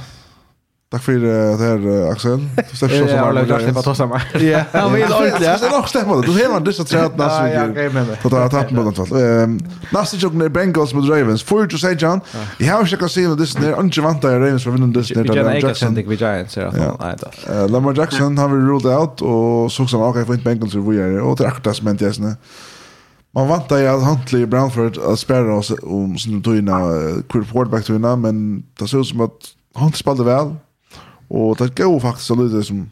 Tack 0.90 1.02
för 1.02 1.12
det 1.12 1.56
här 1.64 2.10
Axel. 2.12 2.38
Du 2.70 2.76
släpper 2.76 2.98
så 2.98 3.08
som 3.08 3.18
alla 3.18 3.46
gör. 3.46 3.60
Jag 3.60 3.84
tar 3.84 3.94
samma. 3.94 4.20
Ja, 4.32 4.64
men 4.72 4.92
det 4.92 5.02
är 5.02 5.18
ordentligt. 5.18 5.38
Det 5.60 5.66
är 5.66 5.76
nog 5.76 5.88
stämmer 5.88 6.16
det. 6.16 6.26
Du 6.26 6.32
ser 6.38 6.50
man 6.50 6.64
dessa 6.64 6.84
träd 6.84 7.10
nästa 7.16 7.42
vecka. 7.42 7.72
Ja, 7.74 7.82
jag 7.82 7.94
menar. 7.94 8.16
På 8.22 8.36
att 8.36 8.50
tappa 8.50 8.68
på 8.68 8.74
något. 8.74 9.10
Ehm, 9.12 9.60
nästa 9.92 10.16
jobb 10.16 10.34
när 10.34 10.48
Bengals 10.48 10.94
mot 10.94 11.08
Ravens. 11.08 11.42
Får 11.42 11.66
du 11.66 11.78
säga 11.78 11.98
John? 11.98 12.20
Jag 12.58 12.74
har 12.74 12.84
checkat 12.84 13.10
se 13.10 13.26
det 13.26 13.60
där 13.60 13.80
inte 13.80 14.00
vant 14.00 14.22
där 14.22 14.40
Ravens 14.40 14.64
för 14.64 14.70
vinner 14.70 14.86
det 14.86 15.42
där. 15.42 15.54
Jag 15.54 15.76
kan 15.76 15.88
inte 15.88 16.02
vi 16.02 16.16
Giants 16.16 16.56
här. 16.56 16.96
Nej 17.00 17.16
då. 17.20 17.52
Eh, 17.52 17.68
Lamar 17.68 17.94
Jackson 17.94 18.38
har 18.38 18.48
vi 18.48 18.56
ruled 18.56 18.98
out 18.98 19.20
och 19.20 19.72
såg 19.72 19.90
som 19.90 20.02
okej 20.02 20.24
för 20.24 20.32
inte 20.32 20.44
Bengals 20.44 20.74
vi 20.74 21.00
är 21.00 21.20
och 21.20 21.36
det 21.36 21.48
aktas 21.48 21.82
men 21.82 21.96
det 21.96 22.06
är 22.06 22.12
snä. 22.12 22.36
Man 23.34 23.48
vantar 23.48 23.78
ju 23.78 23.86
att 23.86 24.02
Huntley 24.02 24.46
Brownford 24.46 24.98
att 24.98 25.18
spärra 25.18 25.56
oss 25.56 25.72
om 25.82 26.18
sin 26.18 26.42
tog 26.42 26.56
innan 26.56 27.22
quarterback 27.30 27.84
tog 27.84 28.00
men 28.18 28.62
det 28.78 28.88
ser 28.88 29.00
ut 29.00 29.06
som 29.06 29.20
att 29.20 29.32
Huntley 29.74 29.98
spelade 29.98 30.24
väl 30.24 30.54
Och 31.30 31.56
det 31.56 31.76
går 31.78 32.00
faktiskt 32.00 32.30
lite 32.30 32.62
som 32.62 32.90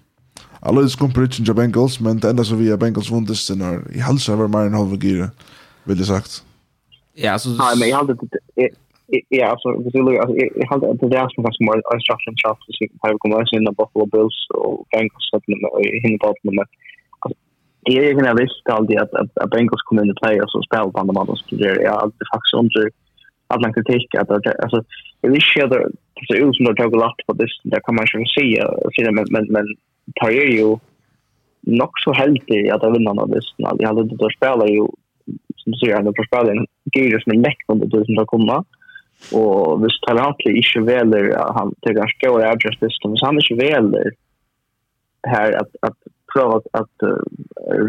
alla 0.60 0.80
det 0.80 0.98
kom 0.98 1.12
preaching 1.12 1.44
till 1.44 1.54
Bengals 1.54 2.00
men 2.00 2.18
det 2.20 2.30
enda 2.30 2.44
så 2.44 2.54
vi 2.54 2.76
Bengals 2.76 3.10
vunnit 3.10 3.36
sen 3.36 3.58
när 3.58 3.74
i 3.96 4.00
halsa 4.08 4.32
över 4.32 4.48
mer 4.48 4.66
än 4.66 4.74
halva 4.74 4.96
gira 4.96 5.28
vill 5.84 5.98
det 5.98 6.04
sagt. 6.04 6.32
Ja, 7.14 7.30
alltså 7.32 7.48
Nej, 7.48 7.74
men 7.78 7.88
jag 7.88 7.96
hade 7.96 8.14
ja, 9.28 9.46
alltså 9.52 9.68
hvis 9.82 9.92
du 9.92 10.18
alltså 10.22 10.36
jag 10.60 10.68
hade 10.72 10.86
det 11.00 11.08
där 11.16 11.28
som 11.28 11.44
faktiskt 11.44 11.66
mer 11.68 11.80
instruction 11.94 12.34
shop 12.42 12.58
så 12.64 12.70
vi 12.80 12.86
har 13.02 13.18
kommit 13.18 13.52
in 13.52 13.68
i 13.70 13.72
Buffalo 13.78 14.06
Bills 14.14 14.38
och 14.58 14.86
Bengals 14.92 15.26
så 15.30 15.36
i 15.86 16.00
Hinnebaden 16.02 16.54
med 16.58 16.66
Jag 17.82 18.04
är 18.04 18.08
ju 18.08 18.22
när 18.22 18.34
visst 18.42 18.68
alltid 18.76 18.98
att, 18.98 19.14
att, 19.20 19.38
att 19.42 19.50
Bengals 19.50 19.82
kommer 19.86 20.02
in 20.04 20.14
i 20.14 20.20
play 20.22 20.40
och 20.42 20.50
så 20.50 20.62
spelade 20.62 20.92
på 20.92 20.98
andra 20.98 21.12
mannen 21.12 21.36
som 21.36 21.46
studerade. 21.46 21.82
Jag 21.82 21.92
har 21.92 22.00
alltid 22.04 22.26
faktiskt 22.34 22.54
undrat 22.60 22.92
alla 23.48 23.72
kritik 23.72 24.14
att 24.14 24.30
alltså 24.30 24.82
det 25.20 25.28
är 25.28 25.32
ju 25.32 25.66
det 25.68 25.88
det 26.14 26.26
så 26.26 26.34
ut 26.34 26.56
som 26.56 26.64
det 26.64 26.74
tog 26.74 26.96
lagt 26.96 27.26
på 27.26 27.32
det 27.32 27.46
där 27.64 27.80
kan 27.80 27.94
man 27.94 28.06
ju 28.14 28.24
se 28.26 28.62
se 28.94 29.04
det 29.04 29.12
men 29.12 29.26
men 29.30 29.46
men 29.52 29.66
tar 30.20 30.30
ju 30.30 30.56
ju 30.58 30.76
nog 31.60 31.90
så 32.04 32.12
heldig 32.12 32.68
att 32.70 32.82
jag 32.82 32.92
vinner 32.92 33.14
något 33.14 33.36
visst 33.36 33.54
jag 33.78 33.88
hade 33.88 34.04
det 34.04 34.16
då 34.16 34.30
spelar 34.30 34.66
ju 34.66 34.86
som 35.56 35.72
du 35.72 35.78
säger 35.78 35.96
hade 35.96 36.12
på 36.12 36.24
spelen 36.24 36.66
grejer 36.94 37.20
som 37.20 37.40
näck 37.40 37.58
under 37.68 37.86
tusen 37.86 38.14
som 38.14 38.26
komma. 38.26 38.64
Och 39.32 39.84
visst 39.84 40.02
tar 40.02 40.16
han 40.16 40.34
inte 40.38 40.50
inte 40.52 40.80
väl 40.80 41.32
han 41.54 41.74
tar 41.80 41.92
ganska 41.92 42.28
stora 42.28 42.50
adjustments 42.50 42.98
som 43.00 43.16
han 43.20 43.40
inte 43.40 43.64
väl 43.64 44.12
här 45.26 45.52
att 45.52 45.70
att 45.80 45.98
prøve 46.32 46.58
at, 46.58 46.66
at 46.82 47.06
uh, 47.08 47.20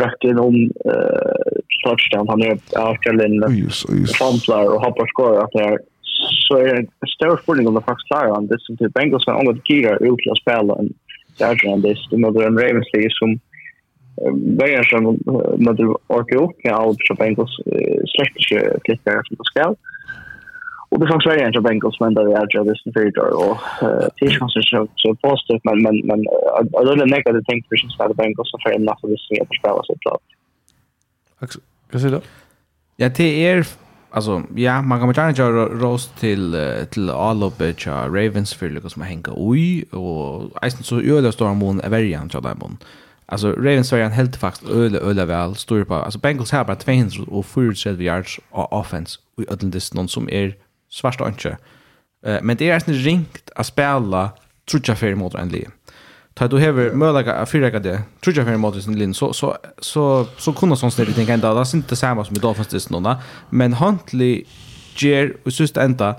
räcka 0.02 0.32
inn 0.32 0.40
om 0.40 0.56
uh, 0.86 1.54
touchdown. 1.84 2.28
Han 2.28 2.42
är 2.42 2.58
ökad 2.76 3.22
in 3.26 3.42
tramplar 4.18 4.66
og 4.74 4.82
hoppar 4.86 5.08
skår. 5.08 5.44
att 5.44 5.52
det 5.54 5.64
är 5.64 5.78
så 6.48 6.58
er 6.58 6.66
det 6.66 6.78
en 6.78 7.08
større 7.08 7.38
förning 7.46 7.68
om 7.68 7.76
det 7.76 7.82
faktisk 7.86 8.08
klarer 8.08 8.34
han. 8.34 8.48
Det 8.48 8.54
er 8.54 8.66
som 8.66 8.78
til 8.78 8.92
Bengals 8.96 9.28
med 9.28 9.36
andra 9.36 9.54
girar 9.70 10.04
ut 10.04 10.20
till 10.20 10.32
att 10.32 10.44
spela 10.46 10.74
en 10.80 10.90
enn 11.40 11.82
Det 11.82 11.90
är 11.90 11.96
som 11.96 12.24
en 12.24 12.60
Ravens 12.60 12.88
som 13.20 13.40
börjar 14.60 14.84
som 14.84 15.04
man 15.58 15.96
orkar 16.08 16.38
opp 16.38 16.56
med 16.64 16.74
alt 16.74 17.00
som 17.08 17.16
Bengals 17.16 17.60
uh, 17.68 18.02
slett 18.14 18.36
ikke 18.42 18.80
klikker 18.84 19.22
som 19.28 19.38
det 19.40 19.48
skal. 19.52 19.72
Uh, 19.72 19.99
Och 20.90 21.00
det 21.00 21.08
fanns 21.08 21.26
ju 21.26 21.32
en 21.32 21.64
Bengals 21.64 22.00
men 22.00 22.14
där 22.14 22.26
är 22.26 22.48
jag 22.50 22.68
just 22.68 22.86
nu 22.86 22.92
för 22.94 23.34
och 23.34 23.58
det 24.20 24.26
är 24.26 24.40
kanske 24.40 24.62
så 24.64 24.88
så 24.96 25.16
positivt 25.16 25.64
men 25.64 25.84
men 25.84 25.96
men 26.08 26.20
I 26.20 26.84
don't 26.86 26.96
det 26.96 27.06
negative 27.06 27.44
thing 27.44 27.64
for 27.70 27.78
since 27.78 27.98
the 27.98 28.14
Bengals 28.14 28.54
are 28.54 28.62
fair 28.64 28.76
enough 28.76 29.06
of 29.06 29.10
this 29.10 29.32
year 29.32 29.46
för 29.46 29.56
spelare 29.56 29.82
så 29.84 29.96
klart. 30.00 30.22
Vad 31.92 32.02
säger 32.02 32.16
du? 32.16 32.22
Ja, 32.96 33.10
det 33.10 33.48
är 33.48 33.68
alltså 34.10 34.44
ja, 34.56 34.82
man 34.82 35.00
kan 35.00 35.14
gärna 35.14 35.36
köra 35.36 35.66
roast 35.66 36.20
till 36.20 36.56
till 36.90 37.10
Allopet 37.10 37.88
och 37.88 38.16
Ravens 38.16 38.54
för 38.54 38.70
Lucas 38.70 38.94
som 38.94 39.02
hänga 39.02 39.34
oj 39.36 39.84
och 39.84 40.64
Eisen 40.64 40.84
så 40.84 41.02
öle 41.02 41.32
stora 41.32 41.54
mån 41.54 41.82
är 41.82 41.90
väldigt 41.90 42.18
antal 42.18 42.44
där 42.44 42.56
mån. 42.56 42.78
Alltså 43.26 43.52
Ravens 43.52 43.92
var 43.92 44.00
en 44.00 44.12
helt 44.12 44.36
faktiskt 44.36 44.72
öle 44.72 45.00
öle 45.00 45.26
väl 45.26 45.56
står 45.56 45.84
på. 45.84 45.94
Alltså 45.94 46.20
Bengals 46.20 46.52
har 46.52 46.66
bara 46.66 46.76
200 46.76 47.10
och 47.28 47.46
4 47.46 47.92
yards 47.92 48.40
av 48.52 48.74
offense 48.74 49.20
Och 49.36 49.44
ödlen 49.52 49.72
någon 49.94 50.08
som 50.08 50.30
är 50.30 50.56
svarta 50.90 51.28
og. 51.28 51.58
Uh, 52.26 52.40
men 52.44 52.58
det 52.58 52.70
er 52.70 52.80
nesten 52.80 52.98
ringt 53.06 53.54
å 53.56 53.66
spela 53.66 54.32
trutja 54.70 54.96
fyrir 55.00 55.18
mot 55.18 55.36
en 55.40 55.52
li. 55.54 55.66
Ta 56.38 56.48
du 56.48 56.56
hever 56.62 56.94
mølaga 56.96 57.40
a 57.42 57.46
fyrrega 57.50 57.82
det, 57.84 57.98
trutja 58.24 58.46
fyrir 58.48 58.60
mot 58.62 58.76
en 58.76 58.98
lin, 59.00 59.14
så, 59.14 59.34
så, 59.36 59.56
så, 59.84 60.04
så 60.40 60.54
kunne 60.56 60.78
sånn 60.80 60.94
snill 60.94 61.12
ting 61.16 61.28
enda, 61.28 61.52
det 61.56 61.66
er 61.66 61.78
ikke 61.80 61.92
det 61.92 62.00
samme 62.00 62.24
som 62.26 62.38
i 62.38 62.44
Dolphins 62.44 62.72
disten 62.72 63.00
nå, 63.02 63.16
men 63.52 63.76
Huntley 63.80 64.46
gjer 65.00 65.34
og 65.44 65.56
syste 65.56 65.84
enda 65.84 66.14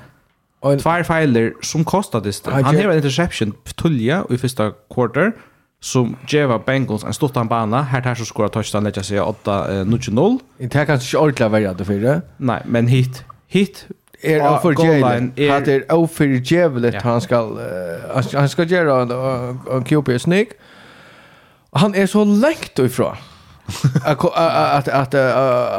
tvær 0.60 1.06
feiler 1.08 1.54
som 1.64 1.86
kostar 1.88 2.20
disten. 2.24 2.52
Han 2.52 2.76
hever 2.76 2.92
en 2.92 3.00
interception 3.00 3.54
tullja 3.80 4.24
i 4.28 4.40
fyrsta 4.40 4.72
quarter, 4.92 5.32
som 5.80 6.16
Jeva 6.28 6.58
Bengals 6.58 7.04
en 7.04 7.14
stort 7.14 7.34
bana 7.48 7.82
här 7.82 8.02
tar 8.02 8.14
så 8.14 8.24
skora 8.24 8.48
touchdown 8.48 8.84
lägga 8.84 9.02
sig 9.02 9.20
8 9.20 9.84
0 9.84 10.38
I 10.58 10.68
tar 10.68 10.84
kanske 10.84 11.16
inte 11.16 11.18
ordla 11.18 11.48
välja 11.48 11.74
det 11.74 11.84
för. 11.84 12.22
Nej, 12.36 12.62
men 12.66 12.86
hit 12.86 13.24
hit 13.46 13.86
är 14.22 14.40
av 14.40 14.58
för 14.58 14.84
Jalen 14.84 15.28
att 15.28 15.64
det 15.64 15.74
är 15.74 15.92
av 15.92 16.06
för 16.06 16.24
ja. 16.94 17.00
han 17.02 17.20
ska 17.20 17.42
uh, 17.42 18.22
han 18.34 18.48
ska 18.48 18.62
göra 18.62 19.02
en, 19.02 19.60
en 19.72 19.84
QP 19.84 20.20
snick. 20.20 20.48
Han 21.72 21.94
är 21.94 22.06
så 22.06 22.24
långt 22.24 22.78
ifrån. 22.78 23.16
att 24.04 24.88
att 24.88 25.14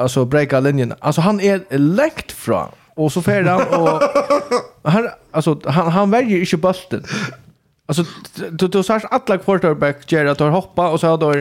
alltså 0.01 0.25
breaka 0.25 0.59
linjen. 0.59 0.93
Alltså 0.99 1.21
han 1.21 1.39
är 1.39 1.77
långt 1.77 2.31
från 2.31 2.67
och 2.95 3.11
så 3.11 3.21
färd 3.21 3.47
han 3.47 3.61
och 3.61 4.01
han 4.83 5.09
alltså 5.31 5.59
han 5.65 5.87
han 5.91 6.11
väljer 6.11 6.37
inte 6.37 6.57
bulten. 6.57 7.03
Alltså 7.85 8.03
du 8.51 8.67
du 8.67 8.83
sa 8.83 8.99
alla 9.09 9.37
quarterback 9.37 10.11
Gerard 10.11 10.41
har 10.41 10.49
hoppa 10.49 10.89
och 10.89 10.99
så 10.99 11.07
har 11.07 11.17
då 11.17 11.36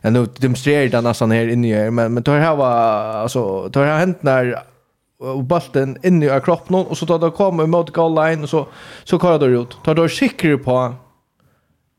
ja, 0.00 0.10
nu 0.10 0.26
demonstrerar 0.38 0.88
det 0.88 1.00
nästan 1.00 1.30
här 1.30 1.48
inne 1.48 1.90
men 1.90 2.14
men 2.14 2.22
då 2.22 2.32
här 2.32 2.56
var 2.56 2.70
alltså 3.22 3.68
då 3.68 3.80
har 3.80 3.86
hänt 3.86 4.22
när 4.22 4.62
och 5.22 5.44
bollen 5.44 5.96
in 6.02 6.22
i 6.22 6.40
kroppen 6.44 6.74
och 6.74 6.98
så 6.98 7.06
tar 7.06 7.18
det 7.18 7.30
kommer 7.30 7.66
mot 7.66 7.90
goal 7.90 8.14
line 8.14 8.42
och 8.42 8.48
så 8.48 8.66
så 9.04 9.18
kör 9.18 9.38
det 9.38 9.46
ut. 9.46 9.76
Tar 9.84 9.94
då 9.94 10.08
sikre 10.08 10.58
på 10.58 10.94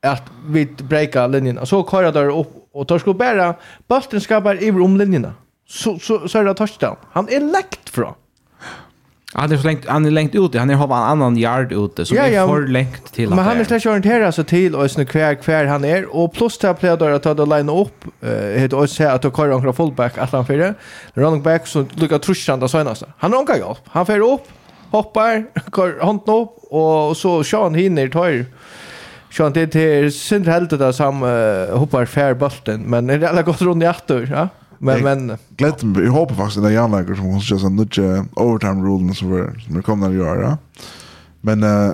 att 0.01 0.23
vi 0.45 0.65
breaka 0.65 1.27
linjen 1.27 1.57
och 1.57 1.67
så 1.67 1.83
kör 1.91 2.11
det 2.11 2.31
upp 2.31 2.69
och 2.73 2.87
tar 2.87 2.99
skulle 2.99 3.15
bara 3.15 3.55
bollen 3.87 4.21
ska 4.21 4.41
bara 4.41 4.57
över 4.57 4.81
om 4.81 4.97
linjerna. 4.97 5.33
Så 5.67 5.99
så 5.99 6.27
så 6.27 6.39
är 6.39 6.43
det 6.43 6.53
touchdown. 6.53 6.95
Han 7.11 7.29
är 7.29 7.39
läckt 7.39 7.89
från. 7.89 8.13
Han 9.33 9.51
är 9.51 9.57
så 9.57 9.67
längt 9.67 9.85
han 9.87 10.05
är 10.05 10.11
längt 10.11 10.35
ute. 10.35 10.59
Han 10.59 10.69
är 10.69 10.73
har 10.73 10.85
en 10.85 10.91
annan 10.91 11.37
yard 11.37 11.71
ute 11.71 12.05
som 12.05 12.17
ja, 12.17 12.27
ja. 12.27 12.43
är 12.43 12.47
för 12.47 12.67
längt 12.67 13.13
till. 13.13 13.29
Men 13.29 13.39
han 13.39 13.59
är 13.59 13.63
slash 13.63 13.89
orientera 13.89 14.31
så 14.31 14.43
till 14.43 14.75
och 14.75 14.91
snö 14.91 15.05
kvar 15.05 15.35
kvar 15.35 15.65
han 15.65 15.85
är 15.85 16.15
och 16.15 16.33
plus 16.33 16.57
till 16.57 16.69
att 16.69 16.81
där 16.81 17.11
att 17.11 17.23
ta 17.23 17.45
line 17.45 17.69
upp 17.69 18.05
eh 18.21 18.73
och 18.73 18.89
så 18.89 19.07
att 19.07 19.21
ta 19.21 19.29
kvar 19.29 19.47
några 19.47 19.73
fullback 19.73 20.17
att 20.17 20.31
han 20.31 20.45
fyra. 20.45 20.73
Running 21.13 21.41
back 21.41 21.67
så 21.73 21.85
lukar 21.93 22.17
trushan 22.19 22.59
där 22.59 22.67
så 22.67 22.83
nästa. 22.83 23.05
Han 23.17 23.33
ronkar 23.33 23.71
upp. 23.71 23.77
Han 23.85 24.05
fyra 24.05 24.25
upp, 24.25 24.47
hoppar, 24.91 25.45
kör 25.75 26.05
handen 26.05 26.35
upp 26.35 26.49
och 26.71 27.17
så 27.17 27.43
Sean 27.43 27.75
hinner 27.75 28.07
tar 28.07 28.45
Så 29.31 29.49
det 29.49 29.75
är 29.75 30.09
synd 30.09 30.47
helt 30.47 30.69
det 30.69 30.77
där 30.77 30.91
som 30.91 31.21
hoppar 31.79 32.05
fair 32.05 32.33
bulten 32.33 32.81
men 32.81 33.07
det 33.07 33.13
är 33.13 33.23
alla 33.23 33.41
gott 33.41 33.61
runt 33.61 33.83
i 33.83 33.87
åter 33.87 34.29
ja. 34.31 34.47
Men 34.83 35.03
men 35.03 35.37
glädjen 35.57 36.05
jag 36.05 36.11
hoppas 36.11 36.37
faktiskt 36.37 36.65
att 36.65 36.73
jag 36.73 36.91
lägger 36.91 37.15
som 37.15 37.33
måste 37.33 37.53
just 37.53 37.65
en 37.65 37.75
nudge 37.75 37.99
overtime 38.33 38.81
rule 38.87 39.13
som 39.13 39.31
vi 39.31 39.61
som 39.61 39.75
vi 39.75 39.81
kommer 39.81 40.07
att 40.07 40.15
göra. 40.15 40.57
Men 41.41 41.63
eh 41.63 41.93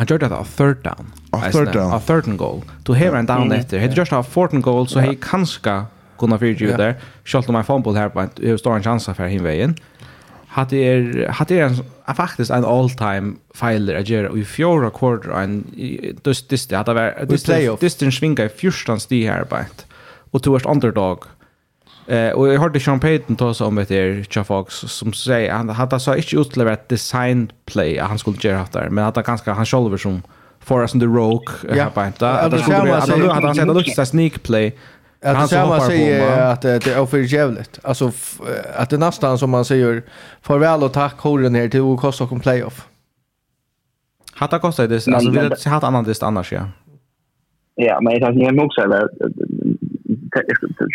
han 0.00 0.06
gjorde 0.06 0.28
det 0.28 0.36
av 0.36 0.44
third 0.44 0.76
down. 0.84 1.12
Av 1.30 1.50
third 1.50 1.72
down. 1.72 1.92
Av 1.92 2.00
third 2.00 2.28
and 2.28 2.38
goal. 2.38 2.62
Du 2.82 2.92
har 2.92 3.16
en 3.16 3.26
down 3.26 3.52
efter. 3.52 3.78
Han 3.78 3.92
just 3.92 4.12
har 4.12 4.22
fourth 4.22 4.54
and 4.54 4.64
goal 4.64 4.88
så 4.88 5.00
han 5.00 5.16
kanske 5.16 5.84
kunna 6.18 6.38
fyrtju 6.38 6.66
yeah. 6.66 6.78
där. 6.78 6.94
Schalt 7.24 7.48
om 7.48 7.56
en 7.56 7.64
fumble 7.64 7.92
här 7.92 8.08
på 8.08 8.20
en 8.20 8.58
stor 8.58 8.76
en 8.76 8.82
chans 8.82 9.04
för 9.04 9.26
hinvägen. 9.26 9.74
Hade 10.46 10.76
er 10.76 11.28
hade 11.28 11.54
er 11.54 11.64
en, 11.64 12.14
faktiskt 12.14 12.50
en 12.50 12.64
all 12.64 12.90
time 12.90 13.32
filer 13.54 13.94
att 13.94 14.08
göra 14.08 14.38
i 14.38 14.44
fjärde 14.44 14.90
quarter 14.90 15.30
en 15.30 15.64
just 16.24 16.70
det 16.70 16.76
hade 16.76 16.94
varit 16.94 17.30
just 17.30 17.46
det 17.46 17.82
just 17.82 18.00
den 18.00 18.12
svinga 18.12 18.44
i 18.44 18.48
första 18.48 18.98
sti 18.98 19.26
här 19.26 19.44
på. 19.44 19.56
Och 20.30 20.40
du 20.40 20.50
underdog. 20.50 21.24
Eh 22.10 22.32
och 22.32 22.48
jag 22.48 22.60
hörde 22.60 22.80
Sean 22.80 23.00
Payton 23.00 23.36
ta 23.36 23.54
sig 23.54 23.66
om 23.66 23.78
ett 23.78 23.90
er 23.90 24.22
Chuck 24.30 24.46
Fox 24.46 24.74
som 24.74 25.12
säger 25.12 25.52
han 25.52 25.68
hade 25.68 26.00
så 26.00 26.14
inte 26.14 26.36
utlevererat 26.36 26.80
ett 26.80 26.88
design 26.88 27.52
play 27.64 27.98
han 27.98 28.18
skulle 28.18 28.36
göra 28.40 28.66
där 28.72 28.88
men 28.90 29.04
att 29.04 29.16
han 29.16 29.24
ganska 29.24 29.52
han 29.52 29.66
själv 29.66 29.96
som 29.96 30.22
Forrest 30.60 30.94
and 30.94 31.02
the 31.02 31.06
Rogue 31.06 31.76
ja. 31.76 31.86
på 31.94 32.04
inte 32.04 32.30
att 32.30 32.52
han 32.52 32.60
skulle 32.60 32.96
att 32.96 33.08
han 33.08 33.28
hade 33.28 33.54
sett 33.54 33.66
lucka 33.66 34.06
sneak 34.06 34.42
play 34.42 34.72
Att 35.22 35.36
han 35.36 35.48
samma 35.48 35.80
säger 35.80 36.42
att 36.52 36.62
det 36.62 36.86
är 36.86 37.00
oförjävligt. 37.00 37.78
Alltså 37.82 38.12
att 38.76 38.90
det 38.90 38.98
nästan 38.98 39.38
som 39.38 39.50
man 39.50 39.64
säger 39.64 40.02
farväl 40.42 40.82
och 40.82 40.92
tack 40.92 41.20
horen 41.20 41.54
här 41.54 41.68
till 41.68 41.96
Kosta 42.00 42.26
kom 42.26 42.40
playoff. 42.40 42.86
Hatta 44.32 44.58
kostar 44.58 44.88
det 44.88 45.08
alltså 45.08 45.30
vi 45.30 45.38
hade 45.38 45.70
haft 45.70 45.84
annan 45.84 46.04
dist 46.04 46.22
annars 46.22 46.52
ja. 46.52 46.68
Ja, 47.74 48.00
men 48.00 48.12
jag 48.12 48.22
kan 48.22 48.40
inte 48.40 48.52
nog 48.52 48.74
säga 48.74 48.86
att 48.86 49.10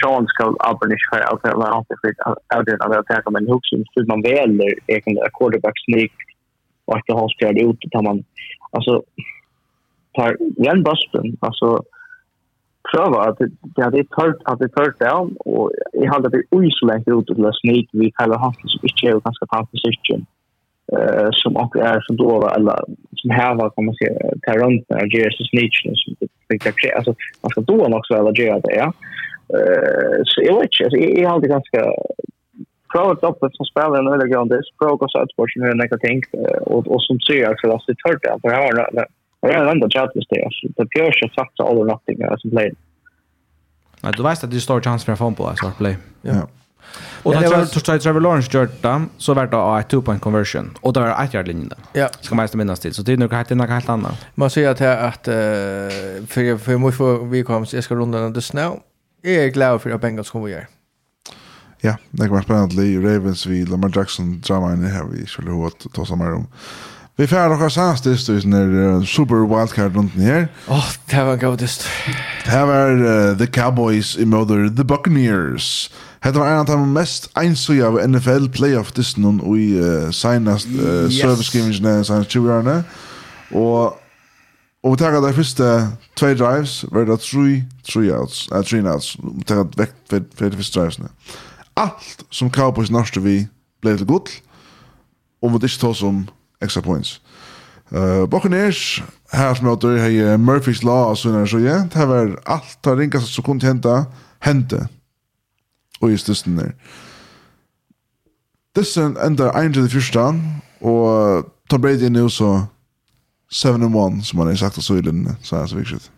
Sean 0.01 0.27
ska 0.27 0.43
Auburn 0.59 0.91
inte 0.91 1.09
för 1.11 1.19
att 1.19 1.57
vara 1.57 1.67
alltid 1.67 1.97
för 2.01 2.13
Auburn 2.55 2.81
att 2.81 2.97
attacka 2.97 3.29
men 3.29 3.51
också 3.51 3.75
så 3.93 4.05
man 4.07 4.21
väljer 4.21 4.73
egentligen 4.87 5.23
en 5.23 5.35
quarterback 5.39 5.77
sneak 5.85 6.11
och 6.85 6.97
att 6.97 7.19
han 7.19 7.29
spelar 7.29 7.69
ut 7.69 7.79
tar 7.91 8.01
man 8.01 8.23
alltså 8.71 9.03
tar 10.13 10.37
igen 10.59 10.83
Boston 10.83 11.37
alltså 11.39 11.83
pröva 12.91 13.19
att 13.21 13.37
det 13.75 13.83
hade 13.83 14.03
tört 14.03 14.41
att 14.43 14.59
det 14.59 14.69
tört 14.69 14.99
down 14.99 15.35
och 15.39 15.71
i 15.93 16.05
hade 16.05 16.29
det 16.29 16.43
oisolerat 16.51 17.07
ut 17.07 17.27
till 17.27 17.51
sneak. 17.61 17.85
Vi 17.91 18.11
kallar 18.11 18.37
han 18.39 18.53
som 18.53 18.79
inte 18.83 19.07
är 19.07 19.19
ganska 19.19 19.45
fast 19.51 19.71
position 19.71 20.25
eh 20.97 21.29
som 21.31 21.57
också 21.57 21.79
är 21.79 22.01
som 22.01 22.15
då 22.15 22.47
eller 22.55 22.79
som 23.15 23.29
här 23.29 23.55
var 23.55 23.69
kommer 23.69 23.93
se 23.93 24.07
Taron 24.45 24.83
när 24.89 25.05
Jesus 25.17 25.53
Nietzsche 25.53 25.91
som 25.95 26.24
vilka 26.47 26.71
grejer. 26.71 26.95
Alltså, 26.95 27.15
man 27.41 27.49
ska 27.49 27.61
då 27.61 27.97
också 27.97 28.13
väl 28.13 28.27
att 28.27 28.37
göra 28.37 28.59
det, 28.59 28.75
ja. 28.75 28.93
Eh 29.57 30.05
så 30.25 30.41
jag 30.41 30.59
vet 30.59 30.63
inte, 30.63 31.21
jag, 31.21 31.29
har 31.29 31.39
det 31.39 31.47
ganska 31.47 31.79
provat 32.93 33.23
upp 33.23 33.37
det 33.41 33.49
som 33.53 33.65
spelar 33.65 33.99
en 33.99 34.13
eller 34.13 34.27
grund. 34.27 34.49
Det 34.49 34.55
är 34.55 34.75
språk 34.75 35.01
och 35.01 35.11
sötspår 35.11 35.47
som 35.47 35.61
jag 35.61 35.89
har 35.91 35.97
tänkt. 35.97 36.29
Och, 36.61 36.87
och 36.87 37.01
som 37.01 37.19
ser 37.19 37.41
jag 37.41 37.59
så 37.59 37.75
att 37.75 37.81
det 37.87 37.95
hört 38.09 38.21
det. 38.23 38.37
För 38.41 39.51
jag 39.51 39.59
har 39.59 39.71
ändå 39.71 39.89
chat 39.89 39.93
chatlist 39.93 40.29
det. 40.29 40.49
Det 40.77 40.99
görs 40.99 41.23
ju 41.23 41.29
satsa 41.29 41.63
all 41.63 41.77
or 41.77 41.85
nothing 41.85 42.17
som 42.37 42.49
play. 42.49 42.71
Nej, 44.03 44.13
du 44.17 44.23
vet 44.23 44.43
att 44.43 44.51
det 44.51 44.59
står 44.59 44.81
chans 44.81 45.05
för 45.05 45.11
en 45.11 45.17
fumble 45.17 45.45
på 45.45 45.55
svart 45.55 45.77
play. 45.77 45.97
Ja. 46.21 46.47
Och 47.23 47.33
när 47.33 47.43
jag 47.43 47.71
tror 47.71 47.97
Trevor 47.97 48.21
Lawrence 48.21 48.57
gjort 48.57 48.81
det, 48.81 49.05
så 49.17 49.33
vart 49.33 49.51
det 49.51 49.79
ett 49.79 49.89
two 49.89 50.01
point 50.01 50.21
conversion 50.21 50.77
och 50.81 50.93
det 50.93 50.99
var 50.99 51.23
ett 51.23 51.33
yard 51.33 51.47
linjen 51.47 51.69
där. 51.69 52.01
Ja. 52.01 52.09
Ska 52.21 52.35
man 52.35 52.43
nästan 52.43 52.57
minnas 52.57 52.79
till 52.79 52.93
så 52.93 53.01
det 53.01 53.13
är 53.13 53.17
nog 53.17 53.33
helt 53.33 53.49
något 53.49 53.69
helt 53.69 53.89
annat. 53.89 54.25
Man 54.35 54.49
säger 54.49 54.69
att 54.69 54.79
att 54.81 55.25
för 56.27 56.57
för 56.57 56.77
mig 56.77 56.91
för 56.91 57.25
vi 57.25 57.43
kommer 57.43 57.75
jag 57.75 57.83
ska 57.83 57.95
runda 57.95 58.19
den 58.19 58.41
snö. 58.41 58.71
Jag 59.21 59.33
är 59.33 59.47
glad 59.47 59.81
för 59.81 59.89
att 59.89 60.01
Bengals 60.01 60.29
kommer 60.29 60.47
göra. 60.47 60.65
Ja, 61.79 61.97
det 62.11 62.27
var 62.27 62.41
spännande. 62.41 62.75
Ravens 62.97 63.45
vid 63.45 63.69
Lamar 63.69 63.91
Jackson 63.95 64.41
drama 64.41 64.73
inne 64.73 64.87
här 64.87 65.03
vi 65.03 65.25
skulle 65.25 65.51
ha 65.51 65.67
att 65.67 65.93
ta 65.93 66.05
samma 66.05 66.33
om. 66.33 66.47
Vi 67.17 67.27
får 67.27 67.53
också 67.53 67.69
sans 67.69 68.01
det 68.01 68.17
stod 68.17 68.45
när 68.45 69.05
super 69.05 69.57
wildcard 69.57 69.95
runt 69.95 70.15
ner. 70.15 70.47
Åh, 70.67 70.85
det 71.09 71.23
var 71.23 71.33
en 71.33 71.39
god 71.39 71.59
Det 72.45 72.65
var 72.65 73.35
the 73.37 73.47
Cowboys 73.47 74.17
i 74.17 74.25
mother 74.25 74.77
the 74.77 74.83
Buccaneers. 74.83 75.91
Hetta 76.25 76.39
var 76.41 76.47
ein 76.49 76.63
av 76.63 76.65
dei 76.65 76.77
mest 76.89 77.27
einsuja 77.37 77.91
av 77.91 77.99
NFL 78.01 78.47
playoff 78.49 78.89
distan 78.97 79.37
og 79.45 79.59
i 79.61 79.75
uh, 79.77 80.07
seinast 80.09 80.71
uh, 80.73 81.05
yes. 81.05 81.19
service 81.19 81.51
gamingene 81.53 81.99
seinast 82.01 82.33
20 82.33 82.49
årene. 82.55 82.79
Og 83.53 84.01
Og 84.85 84.91
vi 84.91 84.97
tar 85.01 85.15
de 85.17 85.33
første 85.33 85.63
tve 86.15 86.35
drives, 86.37 86.85
var 86.91 87.05
det 87.05 87.19
tre, 87.19 87.63
tre 87.89 88.01
outs, 88.13 88.49
eh, 88.51 88.61
tre 88.61 88.81
outs, 88.85 89.15
vi 89.17 89.43
tar 89.43 89.63
vekk 89.77 89.95
for 90.37 90.49
de 90.49 90.57
første 90.57 90.79
drivesene. 90.79 91.09
Alt 91.75 92.21
som 92.29 92.51
Cowboys 92.53 92.91
nørste 92.93 93.21
vi 93.21 93.47
ble 93.81 93.95
til 93.97 94.05
godt, 94.05 94.29
og 95.41 95.55
vi 95.55 95.65
ikke 95.65 95.81
ta 95.81 95.93
som 95.93 96.27
extra 96.61 96.81
points. 96.81 97.21
Uh, 97.89 98.29
Buccaneers, 98.29 99.01
her 99.33 99.53
som 99.53 99.67
jeg 99.73 100.01
har 100.03 100.05
hei 100.05 100.37
Murphy's 100.37 100.85
Law 100.85 101.09
og 101.09 101.17
sånne, 101.17 101.47
så 101.47 101.57
ja, 101.57 101.81
det 101.89 102.07
var 102.07 102.35
alt 102.45 102.77
det 102.85 102.97
ringast 102.97 103.33
som 103.33 103.43
kunne 103.43 103.65
hente, 103.65 104.05
hente 104.39 104.85
og 106.01 106.11
i 106.11 106.17
støsten 106.17 106.57
der. 106.57 106.71
Dysen 108.75 109.17
enda 109.17 109.49
1-4, 109.49 110.19
og 110.81 111.45
Tom 111.69 111.81
Brady 111.81 112.03
er 112.03 112.09
nu 112.09 112.29
så 112.29 112.65
7-1, 113.53 114.23
som 114.23 114.39
han 114.39 114.47
har 114.47 114.55
sagt 114.55 114.77
også 114.77 114.93
i 114.93 115.01
den, 115.01 115.37
så 115.41 115.55
er 115.55 115.59
det 115.61 115.69
så 115.69 115.75
viktigt. 115.75 116.11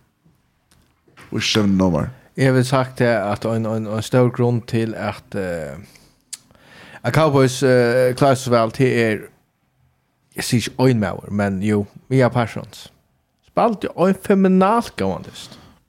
Og 1.31 1.37
ikke 1.37 1.45
7 1.45 1.65
nummer. 1.65 2.05
Jeg 2.37 2.53
vil 2.53 2.65
sagt 2.65 2.99
det 2.99 3.05
at 3.05 3.45
en, 3.45 3.65
en, 3.65 3.87
en 3.87 4.01
stor 4.01 4.29
grund 4.29 4.61
til 4.61 4.93
at 4.97 5.23
uh, 5.35 5.79
at 7.03 7.13
Cowboys 7.13 7.63
uh, 7.63 7.69
klarer 8.15 8.35
så 8.35 8.49
vel 8.49 8.71
til 8.71 8.99
er 8.99 9.17
jeg 10.37 10.43
sier 10.43 10.61
ikke 10.61 10.83
øynmauer, 10.83 11.31
men 11.31 11.63
jo, 11.63 11.85
Mia 12.09 12.27
Parsons. 12.29 12.93
Spalt 13.47 13.83
jo 13.83 14.05
en 14.05 14.15
feminalt 14.25 14.93
gående. 14.95 15.29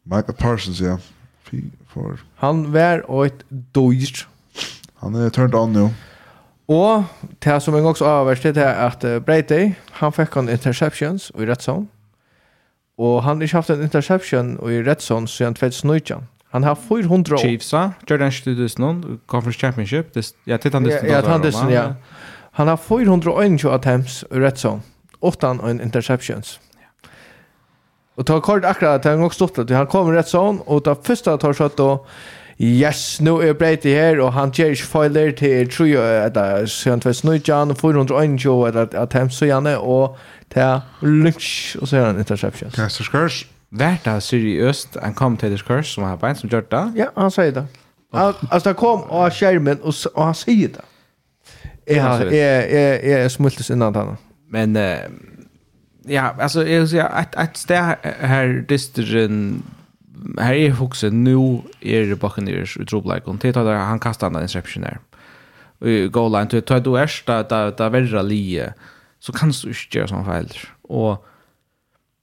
Michael 0.05 0.37
Parsons, 0.39 0.81
ja. 0.81 0.97
Fy, 1.45 1.57
for 1.99 2.19
Han 2.37 2.73
var 2.73 3.27
ett 3.27 3.45
dyr. 3.49 4.27
Han 4.95 5.15
är 5.15 5.31
turned 5.31 5.55
on 5.55 5.73
nu. 5.73 5.89
Och 6.67 7.03
det 7.39 7.61
som 7.61 7.75
en 7.75 7.87
också 7.87 8.05
avvärste 8.05 8.53
det 8.53 8.65
är 8.65 8.87
att 8.87 9.25
Brady, 9.25 9.73
han 9.91 10.13
fick 10.13 10.37
en 10.37 10.49
interceptions 10.49 11.33
i 11.39 11.47
rätt 11.47 11.69
zone. 11.69 11.87
Och 12.97 13.23
han 13.23 13.37
har 13.37 13.43
inte 13.43 13.57
haft 13.57 13.71
en 13.71 13.83
interception 13.83 14.71
i 14.71 14.83
rätt 14.83 15.01
zone 15.11 15.29
sedan 15.29 15.55
2019. 15.55 16.27
Han 16.51 16.65
har 16.65 16.75
400. 16.75 17.39
Chiefs, 17.39 17.73
va? 17.73 17.93
Jordan 18.07 18.33
Studios 18.33 18.79
någon, 18.79 19.21
Conference 19.27 19.59
Championship. 19.59 20.15
Det, 20.15 20.35
ja, 20.45 20.59
tittar 20.59 20.81
han. 20.81 20.91
Ja, 21.11 21.29
han 21.29 21.41
dessutom, 21.41 21.71
ja. 21.71 21.95
Han 22.53 22.69
har 22.69 22.77
421 22.77 23.65
attempts 23.65 24.25
i 24.31 24.35
rätt 24.35 24.65
zone. 24.65 24.81
Åttan 25.21 25.61
en 25.61 25.81
interceptions. 25.81 26.61
Och 28.19 28.27
ta 28.27 28.41
kort 28.41 28.65
akkurat 28.65 29.05
han 29.05 29.23
också 29.23 29.49
stått 29.49 29.59
att 29.59 29.71
han 29.71 29.87
kommer 29.87 30.13
rätt 30.13 30.29
sånn, 30.29 30.61
och 30.67 30.85
ta 30.85 30.95
första 30.95 31.39
tar 31.39 31.53
så 31.53 31.71
då 31.77 32.07
Yes, 32.61 33.21
nu 33.21 33.37
er 33.43 33.53
breit 33.55 33.85
i 33.87 33.93
her, 33.95 34.19
og 34.19 34.33
han 34.33 34.51
gjør 34.51 34.73
ikke 34.75 34.87
feiler 34.91 35.31
til 35.31 35.69
3, 35.71 35.85
eller 36.25 36.67
søren 36.67 37.01
tvers 37.01 37.21
nøytjan, 37.25 37.71
421, 37.79 38.67
eller 38.69 38.81
at 38.83 38.95
attempts 38.99 39.39
så 39.39 39.47
gjerne, 39.47 39.77
og 39.79 40.17
til 40.51 40.81
lunch, 41.03 41.77
og 41.81 41.89
så 41.89 41.97
er 41.97 42.07
han 42.07 42.19
interception. 42.19 42.71
Kastor 42.75 43.07
Skurs, 43.07 43.47
vært 43.71 44.03
det 44.05 44.17
seriøst, 44.23 44.99
en 45.07 45.15
kom 45.15 45.39
Skurs, 45.57 45.87
som 45.95 46.03
har 46.03 46.17
bein 46.17 46.35
som 46.35 46.51
gjør 46.51 46.67
det? 46.67 46.93
Ja, 46.97 47.07
han 47.17 47.31
sier 47.31 47.51
det. 47.51 47.67
Altså, 48.13 48.69
han 48.69 48.75
kom 48.75 49.07
av 49.11 49.31
skjermen, 49.31 49.79
og, 49.83 49.95
og 50.15 50.25
han 50.25 50.35
sier 50.35 50.75
det. 50.75 50.85
Jeg, 51.87 52.03
jeg, 52.03 52.33
jeg, 52.33 52.71
jeg, 52.73 53.01
jeg 53.11 53.31
smultes 53.31 53.71
innan 53.71 53.95
han. 53.95 54.17
Men, 54.51 54.77
eh, 54.77 55.07
ja, 56.09 56.35
alltså 56.41 56.69
jag 56.69 56.89
säger 56.89 57.05
att 57.05 57.35
att 57.35 57.65
det 57.69 57.97
här 58.21 58.65
distrin 58.69 59.63
här 60.39 60.55
är 60.55 60.71
huxen 60.71 61.25
nu 61.25 61.63
är 61.81 62.07
det 62.07 62.17
bakom 62.17 62.45
det 62.45 62.53
är 62.53 62.85
trubbel 62.85 63.21
kon 63.21 63.39
titta 63.39 63.65
där 63.65 63.75
han 63.75 64.01
kastar 64.01 64.31
den 64.31 64.43
interception 64.43 64.83
där. 64.83 64.99
Och 65.79 66.13
goal 66.13 66.33
line 66.33 66.49
till 66.49 66.59
att 66.59 66.85
du 66.85 66.99
är 66.99 67.27
där 67.27 67.45
där 67.49 67.73
där 67.79 67.91
värre 67.91 68.23
lie 68.23 68.73
så 69.19 69.33
kan 69.33 69.51
du 69.51 69.69
inte 69.69 69.99
göra 69.99 70.09
sån 70.09 70.25
fel. 70.25 70.49
Och 70.83 71.25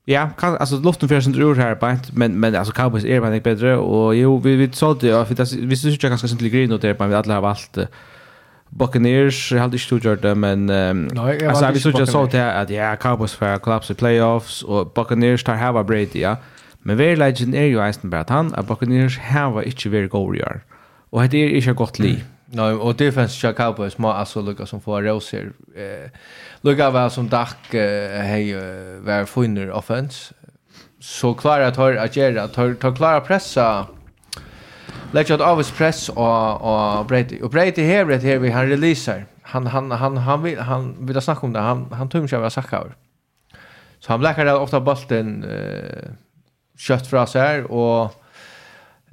Ja, 0.07 0.29
kan, 0.37 0.57
alltså 0.57 0.79
luften 0.79 1.09
för 1.09 1.21
sin 1.21 1.35
ur 1.35 1.55
här 1.55 1.75
på 1.75 1.97
men 2.13 2.39
men 2.39 2.55
alltså 2.55 2.73
Cowboys 2.73 3.05
är 3.05 3.21
bara 3.21 3.39
bättre 3.39 3.77
och 3.77 4.15
jo 4.15 4.37
vi 4.37 4.55
vi 4.55 4.71
sålde 4.71 5.07
ja 5.07 5.25
för 5.25 5.35
det 5.35 5.51
vi 5.53 5.77
syns 5.77 6.03
ju 6.03 6.09
ganska 6.09 6.27
sent 6.27 6.39
till 6.39 6.55
in 6.55 6.71
och 6.71 6.79
det 6.79 6.93
på 6.93 7.07
vi 7.07 7.15
alla 7.15 7.33
har 7.33 7.41
valt 7.41 7.77
Buccaneers 8.69 9.51
har 9.51 9.59
aldrig 9.59 9.81
stort 9.81 10.03
gjort 10.03 10.21
det 10.21 10.35
men 10.35 10.69
um, 10.69 11.07
no, 11.13 11.47
alltså 11.47 11.71
vi 11.73 11.79
såg 11.79 12.07
så 12.07 12.23
att 12.23 12.33
att 12.33 12.69
ja 12.69 12.95
Cowboys 12.95 13.33
för 13.33 13.57
collapse 13.57 13.93
i 13.93 13.95
playoffs 13.95 14.63
och 14.63 14.91
Buccaneers 14.95 15.43
tar 15.43 15.55
hava 15.55 15.83
Brady 15.83 16.19
ja. 16.19 16.35
Men 16.79 16.97
very 16.97 17.15
legend 17.15 17.55
är 17.55 17.63
ju 17.63 17.79
Eisenberg 17.79 18.21
att 18.21 18.29
han 18.29 18.53
att 18.55 18.67
Buccaneers 18.67 19.19
hava 19.19 19.63
inte 19.63 19.89
very 19.89 20.07
goal 20.07 20.37
year. 20.37 20.61
Och 21.09 21.29
det 21.29 21.37
är 21.37 21.49
inte 21.49 21.73
gott 21.73 21.99
li 21.99 22.23
Nej, 22.47 22.73
no, 22.73 22.77
och 22.77 22.95
defense 22.95 23.35
check 23.35 23.57
Cowboys 23.57 23.97
må 23.97 24.11
alltså 24.11 24.41
lucka 24.41 24.65
som 24.65 24.81
får 24.81 25.01
Roser. 25.01 25.51
Eh 25.75 26.09
lucka 26.61 26.89
var 26.89 27.09
som 27.09 27.29
dack 27.29 27.73
eh 27.73 28.21
hej 28.21 28.53
var 29.01 29.25
finner 29.25 29.71
offense. 29.71 30.33
Så 30.99 31.33
klara 31.33 31.67
att 31.67 31.75
ha 31.75 31.99
att 31.99 32.15
göra 32.15 32.43
att 32.43 32.79
ta 32.79 32.91
klara 32.95 33.21
pressa 33.21 33.87
lägger 35.11 35.31
jag 35.31 35.41
av 35.41 35.63
press 35.77 36.09
och 36.09 36.99
och 36.99 37.05
Brady 37.05 37.41
och 37.41 37.49
Brady 37.49 37.83
här 37.83 38.05
vet 38.05 38.23
här 38.23 38.37
vi 38.37 38.49
han 38.49 38.69
releaser. 38.69 39.25
Han 39.41 39.67
han 39.67 39.91
han 39.91 40.17
han 40.17 40.43
vill 40.43 40.59
han 40.59 41.05
vill 41.05 41.21
snacka 41.21 41.41
om 41.41 41.53
det. 41.53 41.59
Han 41.59 41.91
han 41.91 42.09
tungt 42.09 42.31
jag 42.31 42.51
sackar. 42.51 42.95
Så 43.99 44.11
han 44.11 44.21
läcker 44.21 44.55
ofta 44.55 44.79
bollen 44.79 45.43
eh 45.43 46.09
kött 46.77 47.07
fra 47.07 47.25
seg 47.25 47.65
och 47.65 48.11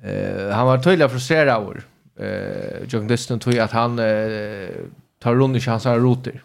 eh 0.02 0.50
han 0.50 0.66
var 0.66 0.78
tydelig 0.78 1.10
frustrerad 1.10 1.62
over 1.62 1.82
eh 2.18 2.84
John 2.88 3.06
Dustin 3.06 3.38
tror 3.38 3.60
att 3.60 3.72
han 3.72 3.98
eh, 3.98 4.68
tar 5.22 5.34
runt 5.34 5.56
i 5.56 5.60
chanser 5.60 5.98
roter. 5.98 6.42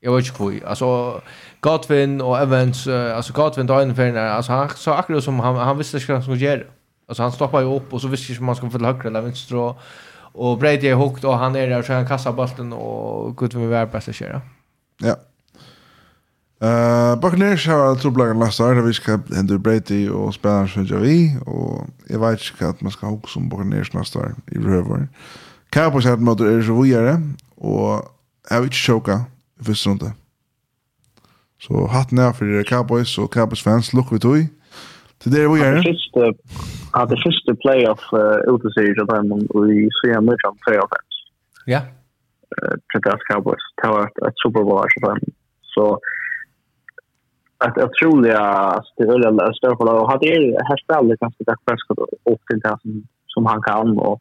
Jag 0.00 0.16
vet 0.16 0.26
inte 0.26 0.44
hur. 0.44 0.66
Alltså 0.66 1.20
Godwin 1.60 2.20
och 2.20 2.38
Evans 2.38 2.86
eh, 2.86 3.16
alltså 3.16 3.32
Godwin 3.32 3.66
då 3.66 3.80
ungefär 3.80 4.16
alltså 4.16 4.52
han 4.52 4.68
så 4.68 4.92
akkurat 4.92 5.24
som 5.24 5.40
han 5.40 5.56
han 5.56 5.78
visste 5.78 5.98
vad 6.08 6.16
han 6.16 6.22
skulle 6.22 6.38
göra. 6.38 6.77
Alltså 7.08 7.22
han 7.22 7.32
stoppar 7.32 7.60
ju 7.60 7.76
upp 7.76 7.92
och 7.92 8.00
så 8.00 8.08
visste 8.08 8.32
ju 8.32 8.40
man 8.40 8.56
ska 8.56 8.70
få 8.70 8.78
till 8.78 8.86
högra 8.86 9.08
eller 9.08 9.20
vänster 9.20 9.56
och 9.56 9.80
och 10.38 10.58
Brady 10.58 10.88
är 10.88 10.94
hooked 10.94 11.24
och 11.24 11.38
han 11.38 11.56
är 11.56 11.66
där 11.66 11.82
så 11.82 11.92
han 11.92 12.06
kastar 12.06 12.32
bollen 12.32 12.72
och 12.72 13.36
gud 13.36 13.54
vad 13.54 13.68
vi 13.68 13.74
är 13.74 13.86
bästa 13.86 14.12
köra. 14.12 14.40
Ja. 15.00 15.16
Eh 16.60 17.12
uh, 17.12 17.20
Buccaneers 17.20 17.66
har 17.66 17.94
trubblar 17.94 18.34
last 18.34 18.60
år 18.60 18.74
där 18.74 18.82
vi 18.82 18.94
ska 18.94 19.18
hända 19.36 19.58
Brady 19.58 20.08
och 20.08 20.34
spelar 20.34 20.66
för 20.66 20.92
Javi 20.92 21.36
och 21.46 21.86
jag 22.06 22.18
vet 22.18 22.40
inte 22.50 22.68
att 22.68 22.80
man 22.80 22.92
ska 22.92 23.06
hooka 23.06 23.28
som 23.28 23.48
Buccaneers 23.48 23.92
nästa 23.92 24.18
år 24.18 24.34
i 24.46 24.58
Röver. 24.58 25.08
Cowboys 25.70 26.04
har 26.04 26.16
mot 26.16 26.40
är 26.40 26.62
så 26.62 26.82
vidare 26.82 27.22
och 27.54 28.02
jag 28.50 28.62
vet 28.62 28.74
choka 28.74 29.24
för 29.60 29.74
sånt. 29.74 30.02
Så 31.60 31.86
hatten 31.86 32.18
är 32.18 32.32
för 32.32 32.62
Cowboys 32.64 33.18
och 33.18 33.32
Cowboys 33.32 33.62
fans 33.62 33.92
look 33.92 34.12
with 34.12 34.26
you. 34.26 34.46
Så 35.18 35.30
det 35.30 35.42
är 35.42 35.48
vi 35.48 35.60
gör. 35.60 35.78
Att 36.92 37.08
det 37.08 37.16
första 37.16 37.54
playoff 37.54 38.04
uh, 38.12 38.54
uteserie 38.54 39.02
av 39.02 39.06
dem 39.06 39.40
i 39.70 39.88
CM 39.98 40.24
Mitchell 40.24 40.56
playoff. 40.66 40.90
Ja. 41.66 41.80
Eh 42.62 43.00
Dallas 43.04 43.22
Cowboys. 43.30 43.64
Det 43.82 43.88
ett 43.88 44.28
ett 44.28 44.38
Super 44.42 44.62
Bowl 44.62 44.78
av 44.78 45.08
dem. 45.08 45.18
Så 45.62 46.00
att 47.58 47.76
jag 47.76 47.92
tror 47.92 48.22
det 48.22 48.32
är 48.32 48.82
större 49.56 49.76
för 49.76 49.84
att 49.84 50.02
Och 50.02 50.10
hade 50.10 50.26
det 50.26 50.68
här 50.68 50.80
spelet 50.84 51.20
kanske 51.20 51.44
Dak 51.44 51.60
Prescott 51.66 51.98
upp 52.32 52.42
till 52.48 52.60
det 52.60 52.76
som, 52.82 52.92
som 53.26 53.46
han 53.46 53.62
kan. 53.62 53.98
Och, 53.98 54.18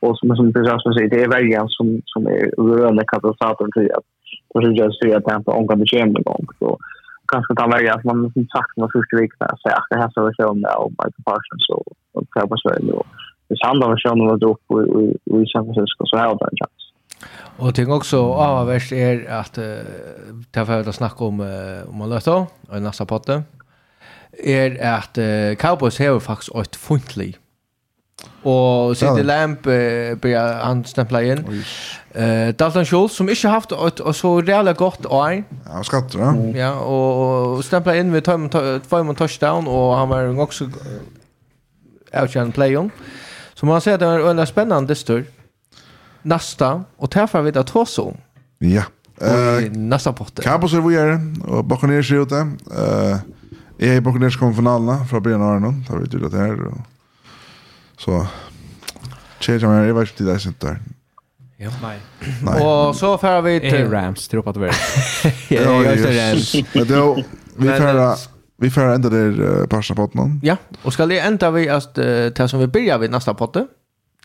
och 0.00 0.18
som, 0.18 0.36
som 0.36 0.52
precis 0.52 0.82
som 0.82 0.94
säger, 0.94 1.10
det 1.10 1.22
är 1.22 1.28
vägen 1.28 1.68
som, 1.68 2.02
som 2.04 2.26
är 2.26 2.42
rörande 2.70 3.04
katastrofen 3.06 3.70
till 3.72 3.90
att 3.98 4.08
försöka 4.52 4.90
styra 4.90 5.20
tempo 5.20 5.52
om 5.52 5.68
kan 5.68 5.78
bekymra 5.78 6.20
igång. 6.20 6.46
Så 6.58 6.78
kanske 7.32 7.54
ta 7.54 7.66
vara 7.66 7.94
att 7.94 8.04
man 8.04 8.32
som 8.34 8.46
sagt 8.54 8.76
man 8.76 8.90
första 8.96 9.16
veckan 9.16 9.48
så 9.62 9.68
att 9.68 9.86
det 9.90 9.96
här 9.96 10.10
så 10.14 10.20
var 10.22 10.50
om 10.50 10.60
det 10.62 10.74
och 10.82 10.90
Michael 10.90 11.24
Parsons 11.24 11.68
och 11.76 11.92
och 12.14 12.24
så 12.32 12.46
på 12.48 12.96
och 12.98 13.06
det 13.48 13.56
samma 13.56 13.86
var 13.86 13.96
sjön 13.96 14.26
var 14.26 14.36
då 14.36 14.56
på 14.68 14.82
i 14.82 15.16
i 15.42 15.46
San 15.46 15.64
Francisco 15.64 16.06
så 16.06 16.16
här 16.16 16.28
där 16.28 16.50
chans. 16.60 16.84
Och 17.56 17.74
ting 17.74 17.92
också 17.92 18.32
av 18.32 18.66
värst 18.66 18.92
är 18.92 19.30
att 19.30 19.58
uh, 19.58 19.64
ta 20.50 20.64
för 20.66 20.80
att 20.80 20.94
snacka 20.94 21.24
om 21.24 21.40
uh, 21.40 21.88
om 21.88 21.98
man 21.98 22.10
löser 22.10 22.46
och 22.68 22.82
nästa 22.82 23.04
potte 23.04 23.42
är 24.44 24.94
att 24.98 25.18
uh, 25.18 25.54
Cowboys 25.54 25.98
har 25.98 26.20
faktiskt 26.20 26.54
ett 26.54 26.76
funtligt 26.76 27.38
Och 28.42 28.96
City 28.96 29.22
Lamp 29.22 29.62
börjar 29.62 30.64
han 30.64 30.84
stämpla 30.84 31.22
in. 31.22 31.64
Eh 32.12 32.54
Dalton 32.54 32.84
Schultz 32.84 33.16
som 33.16 33.28
inte 33.28 33.48
haft 33.48 33.72
ett 33.72 34.16
så 34.16 34.40
reellt 34.40 34.78
gott 34.78 35.06
år. 35.06 35.44
Ja, 35.66 35.84
skattar 35.84 36.18
va? 36.18 36.58
Ja, 36.58 36.72
och 36.74 37.64
stämpla 37.64 37.96
in 37.96 38.10
med 38.10 38.24
två 38.24 38.48
två 38.88 39.14
touchdown 39.14 39.66
och 39.66 39.96
han 39.96 40.08
var 40.08 40.40
också 40.40 40.70
outchan 42.20 42.52
play 42.52 42.76
on. 42.76 42.90
Så 43.54 43.66
man 43.66 43.80
ser 43.80 43.98
det 43.98 44.06
är 44.06 44.30
en 44.30 44.46
spännande 44.46 44.94
stor. 44.94 45.24
Nästa 46.22 46.84
och 46.96 47.10
träffar 47.10 47.42
vi 47.42 47.50
det 47.50 47.64
två 47.64 47.86
så. 47.86 48.16
Ja. 48.58 48.82
Eh 49.20 49.70
nästa 49.70 50.12
potte. 50.12 50.42
Cabos 50.42 50.74
är 50.74 50.80
vi 50.80 50.96
är 50.96 51.20
och 51.48 51.64
Buccaneers 51.64 52.12
är 52.12 52.22
ute. 52.22 52.36
Eh 52.76 53.18
är 53.78 54.00
Buccaneers 54.00 54.38
kom 54.38 54.54
finalerna 54.54 55.04
från 55.04 55.22
början 55.22 55.42
av 55.42 55.48
Arnon, 55.48 55.84
Tar 55.84 55.96
vi 55.96 56.04
ut 56.04 56.32
det 56.32 56.38
här 56.38 56.66
och 56.66 56.78
Så 57.98 58.26
Tjejer 59.40 59.66
men 59.66 59.86
jag 59.86 59.94
vet 59.94 60.10
inte 60.10 60.24
det 60.24 60.32
är 60.32 60.38
sånt 60.38 60.60
där. 60.60 60.78
Ja. 61.56 61.70
Nej. 61.82 61.98
Nej. 62.42 62.66
Och 62.66 62.96
så 62.96 63.18
färra 63.18 63.40
vi 63.40 63.60
till 63.60 63.90
Rams 63.90 64.28
tror 64.28 64.42
på 64.42 64.50
att 64.50 64.56
det 64.56 64.68
är. 64.68 64.74
Ja, 65.48 65.84
just 65.84 66.04
det. 66.04 66.32
Rams. 66.32 66.54
Men 66.74 66.88
då 66.88 67.22
vi 67.56 67.68
färra 67.68 68.16
vi 68.56 68.70
får 68.70 68.82
ända 68.82 69.08
där 69.08 69.40
uh, 69.40 69.66
passa 69.66 69.94
podden. 69.94 70.40
Ja, 70.42 70.56
och 70.82 70.92
ska 70.92 71.06
det 71.06 71.18
ända 71.18 71.50
vi 71.50 71.68
att 71.68 71.98
uh, 71.98 72.28
ta 72.28 72.48
som 72.48 72.60
vi 72.60 72.66
börjar 72.66 72.98
vid 72.98 73.10
nästa 73.10 73.34
potte 73.34 73.66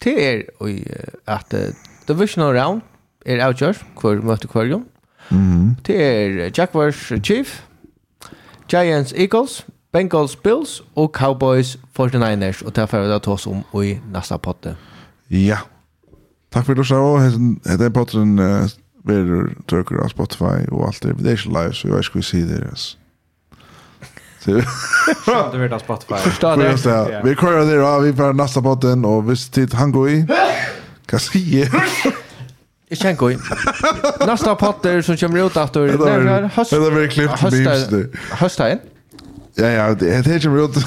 Till 0.02 0.18
er 0.18 0.46
oj, 0.60 0.80
uh, 0.80 1.36
att 1.36 1.54
uh, 1.54 1.60
divisional 2.08 2.54
round 2.54 2.82
är 3.26 3.48
outjust 3.48 3.82
kvar 3.96 4.16
möter 4.16 4.48
kvarjon. 4.48 4.86
Mm. 5.30 5.76
Till 5.84 5.96
er 5.96 6.52
Jaguars 6.54 7.14
Chief 7.24 7.62
Giants 8.68 9.14
Eagles 9.14 9.66
Bengals 9.92 10.36
Bills 10.36 10.82
og 10.96 11.10
Cowboys 11.14 11.78
49ers, 11.98 12.62
og 12.66 12.76
det 12.76 12.84
er 12.84 12.90
ferdig 12.92 13.16
å 13.16 13.24
ta 13.26 13.34
oss 13.34 13.48
om 13.50 13.64
i 13.82 13.96
neste 14.14 14.38
potte. 14.38 14.76
Ja. 15.34 15.64
Takk 16.54 16.66
for 16.66 16.78
det, 16.78 16.86
så 16.86 17.00
det 17.66 17.88
er 17.88 17.94
potten 17.94 18.38
uh, 18.42 18.70
verer 19.06 19.52
tøker 19.70 20.02
av 20.04 20.12
Spotify 20.14 20.66
og 20.70 20.88
alt 20.90 21.04
det. 21.04 21.18
Det 21.18 21.34
er 21.34 21.38
ikke 21.40 21.54
live, 21.56 21.74
så 21.74 21.88
jeg 21.88 21.96
vet 21.96 22.10
vi 22.10 22.14
hva 22.14 22.22
det 22.22 22.30
sier 22.30 22.50
deres. 22.54 22.88
Skjønt 24.40 25.54
du 25.54 25.66
av 25.66 25.82
Spotify. 25.84 26.22
Forstår 26.24 26.62
det. 26.62 27.22
Vi 27.26 27.36
kører 27.42 27.66
det 27.70 27.82
av, 27.84 28.06
vi 28.06 28.14
får 28.16 28.38
neste 28.38 28.64
potten, 28.66 29.06
og 29.06 29.26
hvis 29.30 29.50
tid 29.54 29.74
han 29.78 29.94
går 29.96 30.10
i, 30.14 30.20
hva 31.10 31.22
sier 31.22 31.66
jeg? 31.66 32.14
Ikke 32.90 33.12
en 33.12 33.20
god. 33.20 33.50
Neste 34.26 34.54
potter 34.58 35.04
som 35.06 35.18
kommer 35.22 35.46
ut 35.46 35.58
etter, 35.62 35.92
det 35.94 36.14
er 36.14 36.48
høstegn. 36.56 38.08
Høstegn. 38.40 38.88
Ja, 39.60 39.70
ja, 39.76 39.88
det 39.94 40.14
heter 40.16 40.40
ju 40.48 40.64
ut. 40.64 40.78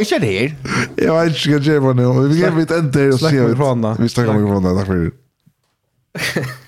Ikke 0.00 0.18
det 0.22 0.32
her. 0.32 0.54
Jeg 0.96 1.12
vet 1.12 1.46
ikke 1.46 1.78
hva 1.84 1.92
det 1.92 2.06
er 2.06 2.16
nå. 2.16 2.24
Vi 2.32 2.40
gir 2.40 2.56
mitt 2.56 2.72
ende 2.72 2.98
her 2.98 3.12
og 3.12 3.20
sier 3.20 3.52
vi 4.00 4.08
snakker 4.08 4.38
mikrofonen. 4.38 4.78
Takk 4.78 4.88
for 4.88 4.96
det. 5.04 6.48